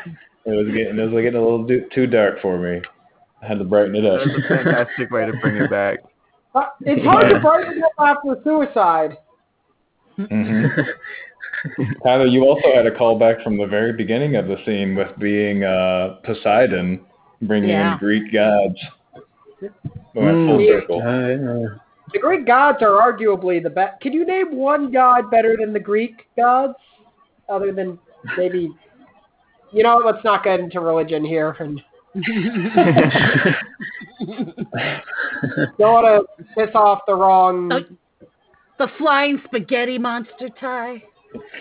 It 0.44 0.52
was 0.52 0.66
getting 0.74 0.98
it 0.98 1.02
was 1.04 1.12
getting 1.12 1.36
a 1.36 1.42
little 1.42 1.66
do, 1.66 1.86
too 1.94 2.08
dark 2.08 2.42
for 2.42 2.58
me. 2.58 2.82
I 3.42 3.48
had 3.48 3.60
to 3.60 3.64
brighten 3.64 3.96
it 3.96 4.06
up. 4.06 4.22
That's 4.26 4.40
a 4.40 4.48
fantastic 4.48 5.12
way 5.12 5.26
to 5.26 5.34
bring 5.34 5.58
it 5.58 5.70
back. 5.70 6.00
Uh, 6.54 6.66
it's 6.82 7.06
hard 7.06 7.30
to 7.30 7.40
brighten 7.40 7.78
it 7.78 7.84
up 7.84 7.92
after 8.00 8.42
suicide. 8.44 9.18
hmm 10.18 10.66
Tyler, 12.04 12.26
you 12.26 12.44
also 12.46 12.74
had 12.74 12.86
a 12.86 12.92
callback 12.92 13.44
from 13.44 13.58
the 13.58 13.66
very 13.68 13.94
beginning 13.94 14.36
of 14.36 14.48
the 14.48 14.58
scene 14.66 14.96
with 14.96 15.10
being 15.20 15.64
uh, 15.64 16.16
Poseidon, 16.24 17.02
bringing 17.44 17.70
Yeah. 17.70 17.94
in 17.94 18.00
Greek 18.00 18.32
gods. 18.34 18.78
Mm. 20.16 20.48
full 20.48 20.66
circle. 20.68 21.00
Uh, 21.02 21.78
The 22.14 22.20
Greek 22.20 22.46
gods 22.48 22.80
are 22.82 23.00
arguably 23.00 23.62
the 23.62 23.70
best. 23.70 24.02
Can 24.02 24.12
you 24.14 24.26
name 24.26 24.56
one 24.56 24.92
god 24.92 25.30
better 25.32 25.56
than 25.58 25.72
the 25.72 25.80
Greek 25.80 26.28
gods, 26.36 26.74
other 27.48 27.72
than 27.72 28.00
maybe? 28.38 28.72
You 29.72 29.84
know, 29.84 30.02
let's 30.04 30.24
not 30.26 30.44
get 30.44 30.60
into 30.60 30.80
religion 30.82 31.24
here, 31.24 31.56
and 31.60 31.82
don't 35.78 35.80
want 35.80 36.28
to 36.38 36.44
piss 36.56 36.76
off 36.76 37.00
the 37.08 37.16
wrong. 37.16 37.70
The 38.78 38.88
flying 38.98 39.42
spaghetti 39.46 39.98
monster 39.98 40.50
tie. 40.60 41.04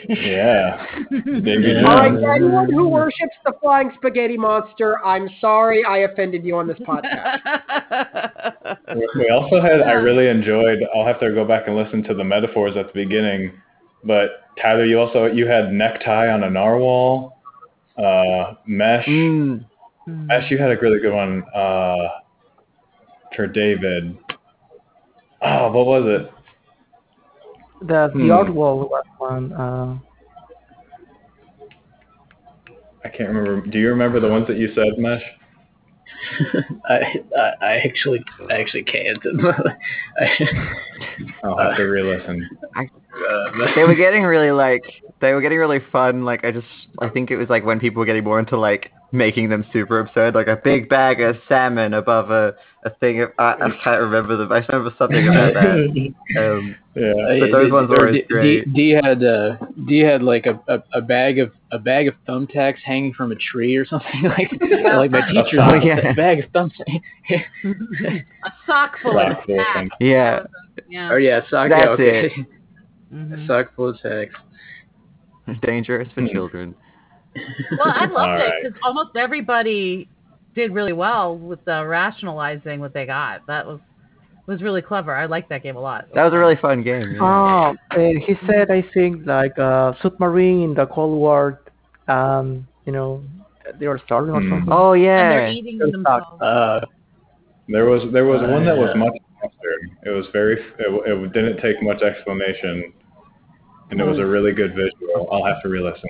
Yeah. 0.09 0.87
Digging 1.11 1.85
All 1.85 2.05
in. 2.05 2.17
right, 2.23 2.37
anyone 2.37 2.73
who 2.73 2.89
worships 2.89 3.37
the 3.45 3.53
flying 3.61 3.91
spaghetti 3.97 4.37
monster, 4.37 5.05
I'm 5.05 5.29
sorry 5.41 5.85
I 5.85 5.99
offended 5.99 6.45
you 6.45 6.57
on 6.57 6.67
this 6.67 6.79
podcast. 6.79 7.41
We 9.17 9.29
also 9.31 9.61
had, 9.61 9.83
I 9.83 9.93
really 9.93 10.29
enjoyed, 10.29 10.79
I'll 10.95 11.07
have 11.07 11.21
to 11.21 11.33
go 11.33 11.45
back 11.45 11.67
and 11.67 11.77
listen 11.77 12.03
to 12.05 12.15
the 12.15 12.25
metaphors 12.25 12.77
at 12.77 12.87
the 12.89 12.93
beginning, 12.93 13.53
but 14.05 14.43
Tyler, 14.61 14.85
you 14.85 14.99
also, 14.99 15.27
you 15.27 15.47
had 15.47 15.73
necktie 15.73 16.29
on 16.29 16.45
a 16.45 16.51
narwhal, 16.51 17.39
uh, 17.99 18.55
mesh. 18.67 19.07
Mm. 19.07 19.65
Mesh, 20.07 20.51
you 20.51 20.59
had 20.59 20.71
a 20.71 20.79
really 20.81 21.01
good 21.01 21.15
one, 21.15 21.45
uh, 21.55 22.09
for 23.37 23.47
David. 23.47 24.17
Oh, 25.43 25.71
what 25.73 25.87
was 25.87 26.05
it? 26.07 26.33
The 27.81 28.09
Hmm. 28.13 28.19
the 28.19 28.31
odd 28.31 28.51
wall 28.51 28.79
was 28.81 29.05
one. 29.19 29.53
Uh, 29.53 29.99
I 33.05 33.09
can't 33.09 33.31
remember. 33.31 33.67
Do 33.67 33.79
you 33.79 33.89
remember 33.89 34.21
the 34.21 34.29
ones 34.29 34.47
that 34.49 34.59
you 34.59 34.73
said, 34.75 34.99
Mesh? 34.99 35.23
I, 36.89 37.23
I 37.37 37.53
I 37.63 37.73
actually 37.79 38.23
I 38.51 38.55
actually 38.61 38.83
can't. 38.85 39.19
I, 40.21 40.27
I'll 41.43 41.57
have 41.59 41.77
to 41.77 41.85
re-listen. 41.85 42.49
uh, 42.77 43.67
they 43.75 43.85
were 43.85 43.95
getting 43.95 44.25
really 44.25 44.51
like 44.51 44.83
they 45.21 45.33
were 45.33 45.41
getting 45.41 45.59
really 45.59 45.81
fun. 45.91 46.25
Like 46.25 46.45
I 46.45 46.51
just 46.51 46.67
I 47.01 47.09
think 47.09 47.31
it 47.31 47.37
was 47.37 47.49
like 47.49 47.65
when 47.65 47.81
people 47.81 48.01
were 48.01 48.07
getting 48.07 48.25
more 48.25 48.39
into 48.39 48.59
like 48.59 48.91
making 49.13 49.49
them 49.49 49.65
super 49.73 49.99
absurd, 50.01 50.35
like 50.35 50.47
a 50.47 50.57
big 50.63 50.89
bag 50.89 51.21
of 51.21 51.37
salmon 51.49 51.95
above 51.95 52.31
a 52.31 52.55
a 52.83 52.91
thing 52.99 53.21
of 53.21 53.31
I, 53.39 53.53
I 53.61 53.71
can't 53.85 54.01
remember 54.01 54.37
them. 54.39 54.51
I 54.53 54.65
remember 54.67 54.95
something 54.97 55.29
about 55.29 55.53
that. 55.53 56.15
Um, 56.39 56.75
Yeah. 56.95 57.13
But 57.41 57.53
those 57.53 57.71
ones 57.71 57.91
were 57.91 58.11
D, 58.13 58.23
great. 58.29 58.65
D, 58.73 58.73
D 58.73 58.91
had 59.03 59.23
uh, 59.23 59.57
D 59.87 59.99
had 59.99 60.23
like 60.23 60.47
a, 60.47 60.59
a, 60.67 60.83
a 60.95 61.01
bag 61.03 61.39
of 61.39 61.53
a 61.73 61.79
bag 61.79 62.09
of 62.09 62.15
thumbtacks 62.27 62.79
hanging 62.85 63.13
from 63.13 63.33
a 63.33 63.35
tree 63.35 63.77
or 63.77 63.85
something 63.85 64.23
like 64.23 64.51
like 64.61 65.11
my 65.11 65.21
teacher 65.31 65.61
Oh, 65.61 65.67
like 65.73 65.85
yeah. 65.85 66.11
a 66.11 66.15
bag 66.15 66.39
of 66.45 66.51
thumbtacks. 66.53 67.03
A 68.45 68.53
sock 68.67 68.93
full 69.03 69.19
of 69.19 69.33
Sock 69.37 69.47
full 69.47 69.57
tacks. 69.57 69.89
yeah, 70.01 70.41
Yeah. 70.89 71.11
or 71.11 71.19
yeah, 71.21 71.41
sock. 71.51 71.69
That's 71.69 71.83
yeah, 71.85 71.89
okay. 71.91 72.27
it. 72.27 72.33
Mhm. 73.13 73.43
A 73.45 73.47
sock 73.47 73.75
full 73.77 73.89
of 73.91 74.01
tacks. 74.01 74.35
dangerous 75.63 76.09
for 76.15 76.27
children. 76.29 76.75
Well, 77.37 77.93
I 77.95 78.07
loved 78.07 78.17
All 78.17 78.35
it 78.37 78.39
right. 78.45 78.53
because 78.63 78.79
almost 78.85 79.17
everybody 79.17 80.09
did 80.55 80.73
really 80.73 80.93
well 80.93 81.37
with 81.37 81.65
the 81.65 81.85
rationalizing 81.87 82.81
what 82.81 82.93
they 82.93 83.07
got. 83.07 83.47
That 83.47 83.67
was 83.67 83.81
was 84.47 84.63
really 84.63 84.83
clever. 84.83 85.15
I 85.15 85.27
liked 85.27 85.49
that 85.51 85.63
game 85.63 85.77
a 85.77 85.81
lot. 85.81 86.07
That 86.15 86.25
was 86.25 86.33
a 86.33 86.39
really 86.39 86.57
fun 86.57 86.83
game. 86.83 87.13
yeah. 87.15 87.21
oh, 87.23 87.75
and 87.93 88.19
he 88.23 88.35
said 88.49 88.71
I 88.71 88.83
think 88.93 89.27
like 89.27 89.57
uh, 89.59 89.93
submarine 90.03 90.63
in 90.63 90.75
the 90.75 90.87
Cold 90.87 91.19
War, 91.19 91.61
um, 92.09 92.67
you 92.85 92.93
know, 92.93 93.23
they 93.79 93.87
were 93.87 94.01
starting 94.05 94.31
or 94.35 94.41
Hmm. 94.43 94.51
something. 94.51 94.73
Oh 94.73 94.93
and 94.95 95.03
they're 95.05 95.47
yeah, 95.47 95.53
eating 95.53 95.79
Good 95.79 95.93
themselves. 95.93 96.41
Uh, 96.41 96.81
There 97.69 97.85
was 97.85 98.03
there 98.13 98.25
was 98.27 98.41
one 98.43 98.65
that 98.67 98.77
was 98.77 98.91
Uh, 98.95 98.99
much 98.99 99.13
faster. 99.41 99.75
It 100.05 100.11
was 100.11 100.27
very 100.33 100.55
it, 100.59 100.89
it 101.07 101.33
didn't 101.33 101.59
take 101.63 101.81
much 101.83 102.03
explanation, 102.03 102.93
and 103.91 104.01
it 104.01 104.05
was 104.05 104.19
a 104.19 104.27
really 104.27 104.53
good 104.53 104.75
visual. 104.75 105.29
I'll 105.31 105.45
have 105.45 105.63
to 105.63 105.69
re-listen. 105.69 106.09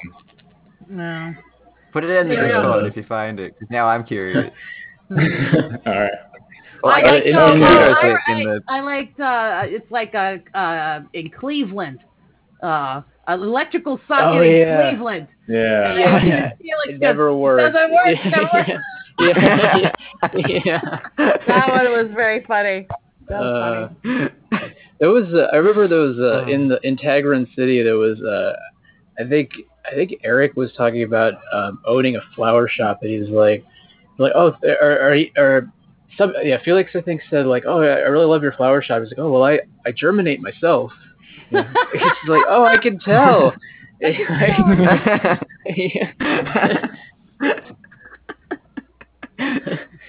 No. 0.91 1.33
put 1.93 2.05
it 2.05 2.11
in 2.11 2.29
the 2.29 2.35
Yeah. 2.35 2.43
Discord 2.49 2.87
if 2.87 2.97
you 2.97 3.05
find 3.05 3.39
it, 3.41 3.55
because 3.55 3.71
now 3.71 3.87
I'm 3.89 4.05
curious. 4.05 4.51
All 5.11 5.17
right. 5.17 6.11
Well, 6.83 6.93
I 6.95 7.01
I- 7.01 7.11
liked, 7.13 7.27
in- 7.27 7.37
uh, 7.37 7.53
in 7.53 7.63
uh, 7.63 7.67
I, 7.67 8.09
in 8.09 8.17
I, 8.37 8.45
the- 8.45 8.63
I 8.69 8.81
liked 8.81 9.21
uh, 9.21 9.63
it's 9.67 9.91
like 9.91 10.15
a 10.15 10.41
uh, 10.59 11.01
in 11.13 11.31
Cleveland, 11.31 12.01
uh, 12.63 13.03
an 13.29 13.41
electrical 13.41 14.01
socket 14.09 14.41
Oh, 14.41 14.43
in. 14.43 14.89
Cleveland. 14.91 15.29
Yeah. 15.49 15.97
Yeah. 15.97 16.51
Felix 16.61 16.89
it 16.89 16.93
goes, 16.93 17.01
never 17.01 17.35
worked. 17.37 17.75
Doesn't 17.75 17.93
work. 17.93 18.17
Never 18.25 18.49
work. 18.55 18.69
yeah. 19.21 19.93
yeah. 20.35 20.61
yeah. 20.65 20.81
That 21.47 21.69
one 21.69 21.91
was 21.93 22.11
very 22.15 22.43
funny. 22.47 22.87
That 23.29 23.41
was 23.41 23.93
Uh, 24.03 24.29
funny. 24.51 24.71
There 25.01 25.11
was 25.11 25.27
uh, 25.35 25.49
I 25.53 25.57
remember 25.57 25.87
there 25.89 25.99
was 25.99 26.19
uh, 26.19 26.45
Oh. 26.47 26.49
in 26.49 26.69
the 26.69 26.79
in 26.83 26.97
Tag 26.97 27.25
Run 27.27 27.47
City 27.57 27.83
there 27.83 27.97
was 27.99 28.19
uh, 28.23 28.53
I 29.23 29.29
think 29.29 29.51
I 29.91 29.95
think 29.95 30.15
Eric 30.25 30.57
was 30.57 30.73
talking 30.77 31.03
about 31.03 31.35
um, 31.53 31.81
owning 31.87 32.17
a 32.17 32.21
flower 32.35 32.69
shop 32.69 33.01
and 33.03 33.11
he's 33.11 33.31
like 33.31 33.65
like 34.19 34.33
oh 34.35 34.55
or 34.63 35.13
or, 35.13 35.27
or 35.37 35.73
some 36.17 36.33
yeah 36.43 36.59
Felix 36.65 36.91
I 36.95 37.01
think 37.01 37.23
said 37.31 37.47
like 37.47 37.65
oh 37.67 37.81
I 37.81 38.09
really 38.09 38.27
love 38.27 38.43
your 38.43 38.53
flower 38.53 38.83
shop 38.83 39.03
he's 39.03 39.11
like 39.11 39.19
oh 39.19 39.31
well 39.31 39.45
I 39.45 39.61
I 39.87 39.93
germinate 39.93 40.41
myself 40.41 40.93
he's 41.51 41.61
like 42.29 42.45
oh 42.49 42.65
I 42.65 42.77
can 42.79 42.99
tell 43.01 43.55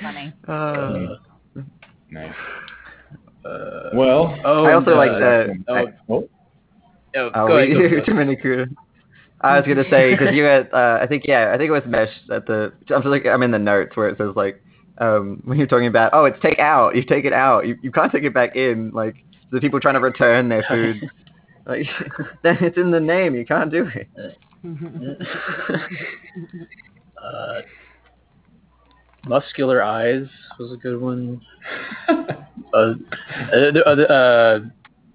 funny. 0.01 0.33
Uh, 0.47 1.15
Nice. 2.09 2.33
Uh, 3.45 3.89
Well. 3.93 4.37
oh, 4.43 4.65
I 4.65 4.73
also 4.73 4.91
and, 4.91 4.97
like 4.97 5.11
uh, 5.11 5.19
the. 5.19 5.63
oh, 5.67 5.75
I, 5.75 5.85
Oh, 6.09 6.29
oh, 7.15 7.31
oh, 7.33 7.47
go 7.47 7.57
ahead, 7.57 7.69
we- 7.69 8.01
go 8.01 8.13
I 9.43 9.57
was 9.57 9.67
gonna 9.67 9.89
say 9.89 10.11
because 10.11 10.35
you 10.35 10.43
had, 10.51 10.69
uh, 10.73 10.99
I 11.01 11.07
think 11.07 11.23
yeah, 11.27 11.51
I 11.53 11.57
think 11.57 11.69
it 11.69 11.71
was 11.71 11.83
Mesh 11.85 12.09
at 12.31 12.45
the. 12.45 12.73
I'm 12.93 13.03
like 13.09 13.25
I'm 13.25 13.43
in 13.43 13.51
the 13.51 13.59
notes 13.59 13.95
where 13.95 14.07
it 14.09 14.17
says 14.17 14.31
like, 14.35 14.63
um, 14.99 15.41
when 15.45 15.57
you're 15.57 15.67
talking 15.67 15.87
about, 15.87 16.11
oh, 16.13 16.25
it's 16.25 16.39
take 16.41 16.59
out. 16.59 16.95
You 16.95 17.03
take 17.03 17.25
it 17.25 17.33
out. 17.33 17.67
You 17.67 17.77
you 17.81 17.91
can't 17.91 18.11
take 18.11 18.23
it 18.23 18.33
back 18.33 18.55
in. 18.55 18.91
Like 18.91 19.15
the 19.51 19.59
people 19.59 19.79
trying 19.79 19.95
to 19.95 19.99
return 19.99 20.49
their 20.49 20.63
food. 20.67 21.09
like 21.65 21.87
then 22.43 22.57
it's 22.61 22.77
in 22.77 22.91
the 22.91 22.99
name. 22.99 23.35
You 23.35 23.45
can't 23.45 23.71
do 23.71 23.87
it. 23.93 24.07
uh, 27.23 27.61
muscular 29.25 29.83
eyes 29.83 30.27
was 30.59 30.71
a 30.71 30.77
good 30.77 31.01
one. 31.01 31.41
uh, 32.07 32.93
uh, 33.53 34.59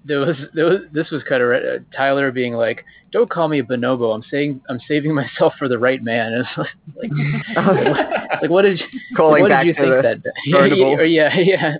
the- 0.06 0.14
the- 0.14 0.14
there 0.14 0.18
was 0.20 0.36
there 0.54 0.64
was 0.66 0.80
this 0.92 1.10
was 1.10 1.22
kind 1.28 1.42
of 1.42 1.50
uh, 1.50 1.78
Tyler 1.96 2.30
being 2.32 2.54
like, 2.54 2.84
"Don't 3.12 3.28
call 3.30 3.48
me 3.48 3.58
a 3.58 3.62
bonobo. 3.64 4.14
I'm 4.14 4.22
saying 4.30 4.60
I'm 4.68 4.80
saving 4.88 5.14
myself 5.22 5.54
for 5.58 5.68
the 5.68 5.78
right 5.78 6.02
man." 6.02 6.32
It's 6.32 6.48
like, 6.58 7.10
like, 7.10 7.10
like, 8.42 8.50
what 8.50 8.62
did 8.62 8.78
you 8.80 8.86
Calling 9.16 9.42
what 9.42 9.48
back 9.50 9.64
did 9.64 9.76
you 9.76 9.84
to 9.84 10.02
think 10.02 10.22
the 10.24 10.30
that? 10.30 10.32
Burnable. 10.52 11.12
yeah, 11.12 11.36
yeah, 11.36 11.76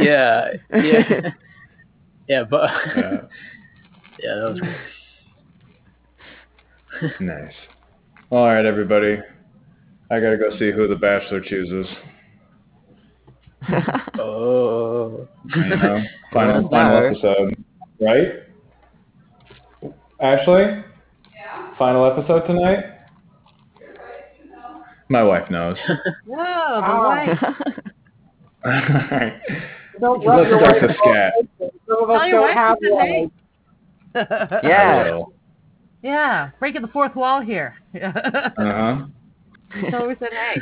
yeah, 0.00 0.50
yeah, 0.72 0.82
yeah, 0.82 1.30
yeah, 2.28 2.44
but 2.48 2.70
yeah. 2.96 3.20
yeah, 4.18 4.34
that 4.34 4.60
was 7.02 7.10
Nice. 7.20 7.54
All 8.30 8.46
right, 8.46 8.64
everybody. 8.66 9.18
I 10.10 10.20
gotta 10.20 10.36
go 10.36 10.50
see 10.58 10.70
who 10.72 10.86
the 10.88 10.96
Bachelor 10.96 11.40
chooses. 11.40 11.86
oh. 14.18 15.26
You 15.54 15.64
know, 15.76 16.02
final 16.32 16.68
final 16.68 17.06
episode, 17.06 17.64
right? 18.00 18.28
Ashley? 20.20 20.62
Yeah. 21.34 21.74
Final 21.78 22.04
episode 22.06 22.46
tonight? 22.46 22.84
My 25.08 25.22
wife 25.24 25.50
knows. 25.50 25.76
Whoa, 26.26 26.36
the 26.36 26.36
Ah. 26.36 27.08
wife. 27.08 27.38
Alright. 28.64 29.32
Don't 30.00 30.22
She 30.22 30.28
rub 30.28 30.46
your 30.46 30.60
listens 30.62 30.96
scat. 31.02 31.32
Some 31.58 32.02
of 32.02 32.08
Tell 32.08 32.16
us 32.16 32.28
your 32.28 32.40
don't 32.40 32.48
wife 32.48 32.56
have 32.56 32.78
to 32.78 32.96
say 33.00 33.30
yeah. 34.68 35.20
yeah, 36.02 36.50
breaking 36.58 36.82
the 36.82 36.88
fourth 36.88 37.14
wall 37.14 37.40
here. 37.42 37.74
Uh-huh. 37.94 39.06
Tell 39.90 40.00
her 40.00 40.08
we 40.08 40.14
said 40.18 40.30
hey. 40.32 40.60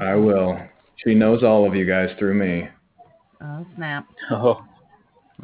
I 0.00 0.14
will. 0.14 0.58
She 0.96 1.14
knows 1.14 1.42
all 1.42 1.66
of 1.66 1.74
you 1.74 1.84
guys 1.86 2.10
through 2.18 2.34
me. 2.34 2.68
Oh 3.42 3.66
snap! 3.76 4.06
Oh. 4.30 4.62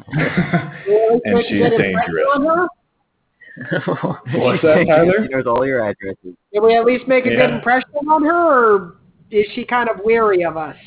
And 0.07 1.43
she's 1.47 1.69
dangerous. 1.77 2.69
What's 4.35 4.61
that, 4.61 4.85
Tyler? 4.87 5.13
She 5.23 5.27
knows 5.29 5.45
all 5.45 5.65
your 5.65 5.81
addresses. 5.81 6.35
Did 6.53 6.63
we 6.63 6.75
at 6.75 6.85
least 6.85 7.07
make 7.07 7.25
a 7.25 7.29
good 7.29 7.49
impression 7.49 7.89
on 8.09 8.23
her, 8.23 8.75
or 8.75 8.95
is 9.31 9.45
she 9.53 9.65
kind 9.65 9.89
of 9.89 9.97
weary 10.03 10.43
of 10.45 10.55
us? 10.57 10.77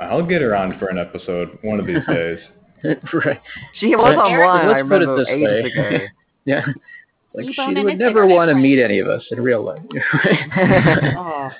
I'll 0.00 0.26
get 0.26 0.40
her 0.40 0.56
on 0.56 0.78
for 0.78 0.88
an 0.88 0.98
episode 0.98 1.58
one 1.62 1.78
of 1.78 1.86
these 1.86 2.04
days. 2.08 2.38
right. 3.12 3.40
She 3.78 3.94
was 3.94 4.16
Let's- 4.16 4.18
online. 4.18 4.68
Let's 4.68 4.88
put 4.88 5.02
it 5.02 5.16
this 5.16 5.26
way. 5.28 6.08
Yeah. 6.46 6.64
Like 7.34 7.46
Keep 7.46 7.54
she 7.54 7.84
would 7.84 7.98
never 7.98 8.26
want 8.26 8.48
to 8.48 8.54
meet 8.54 8.82
any 8.82 8.98
of 8.98 9.06
us 9.06 9.22
in 9.30 9.40
real 9.42 9.62
life. 9.62 9.82
Oh, 11.16 11.50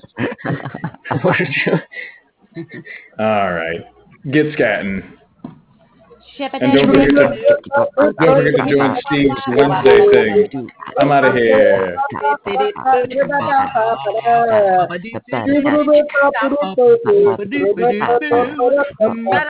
All 3.19 3.53
right. 3.53 3.81
Get 4.33 4.47
scatting. 4.57 5.03
Ship 6.41 6.51
And 6.55 6.73
don't 6.73 6.87
forget 6.87 7.11
to, 7.11 7.21
don't 7.77 8.17
forget 8.17 8.57
to 8.57 8.73
join 8.73 8.97
Steve's 9.05 9.45
Wednesday 9.49 10.01
thing. 10.11 10.71
I'm 10.99 11.13
out 11.13 11.25
of 11.27 11.35
here. 11.35 11.99
in. 19.01 19.31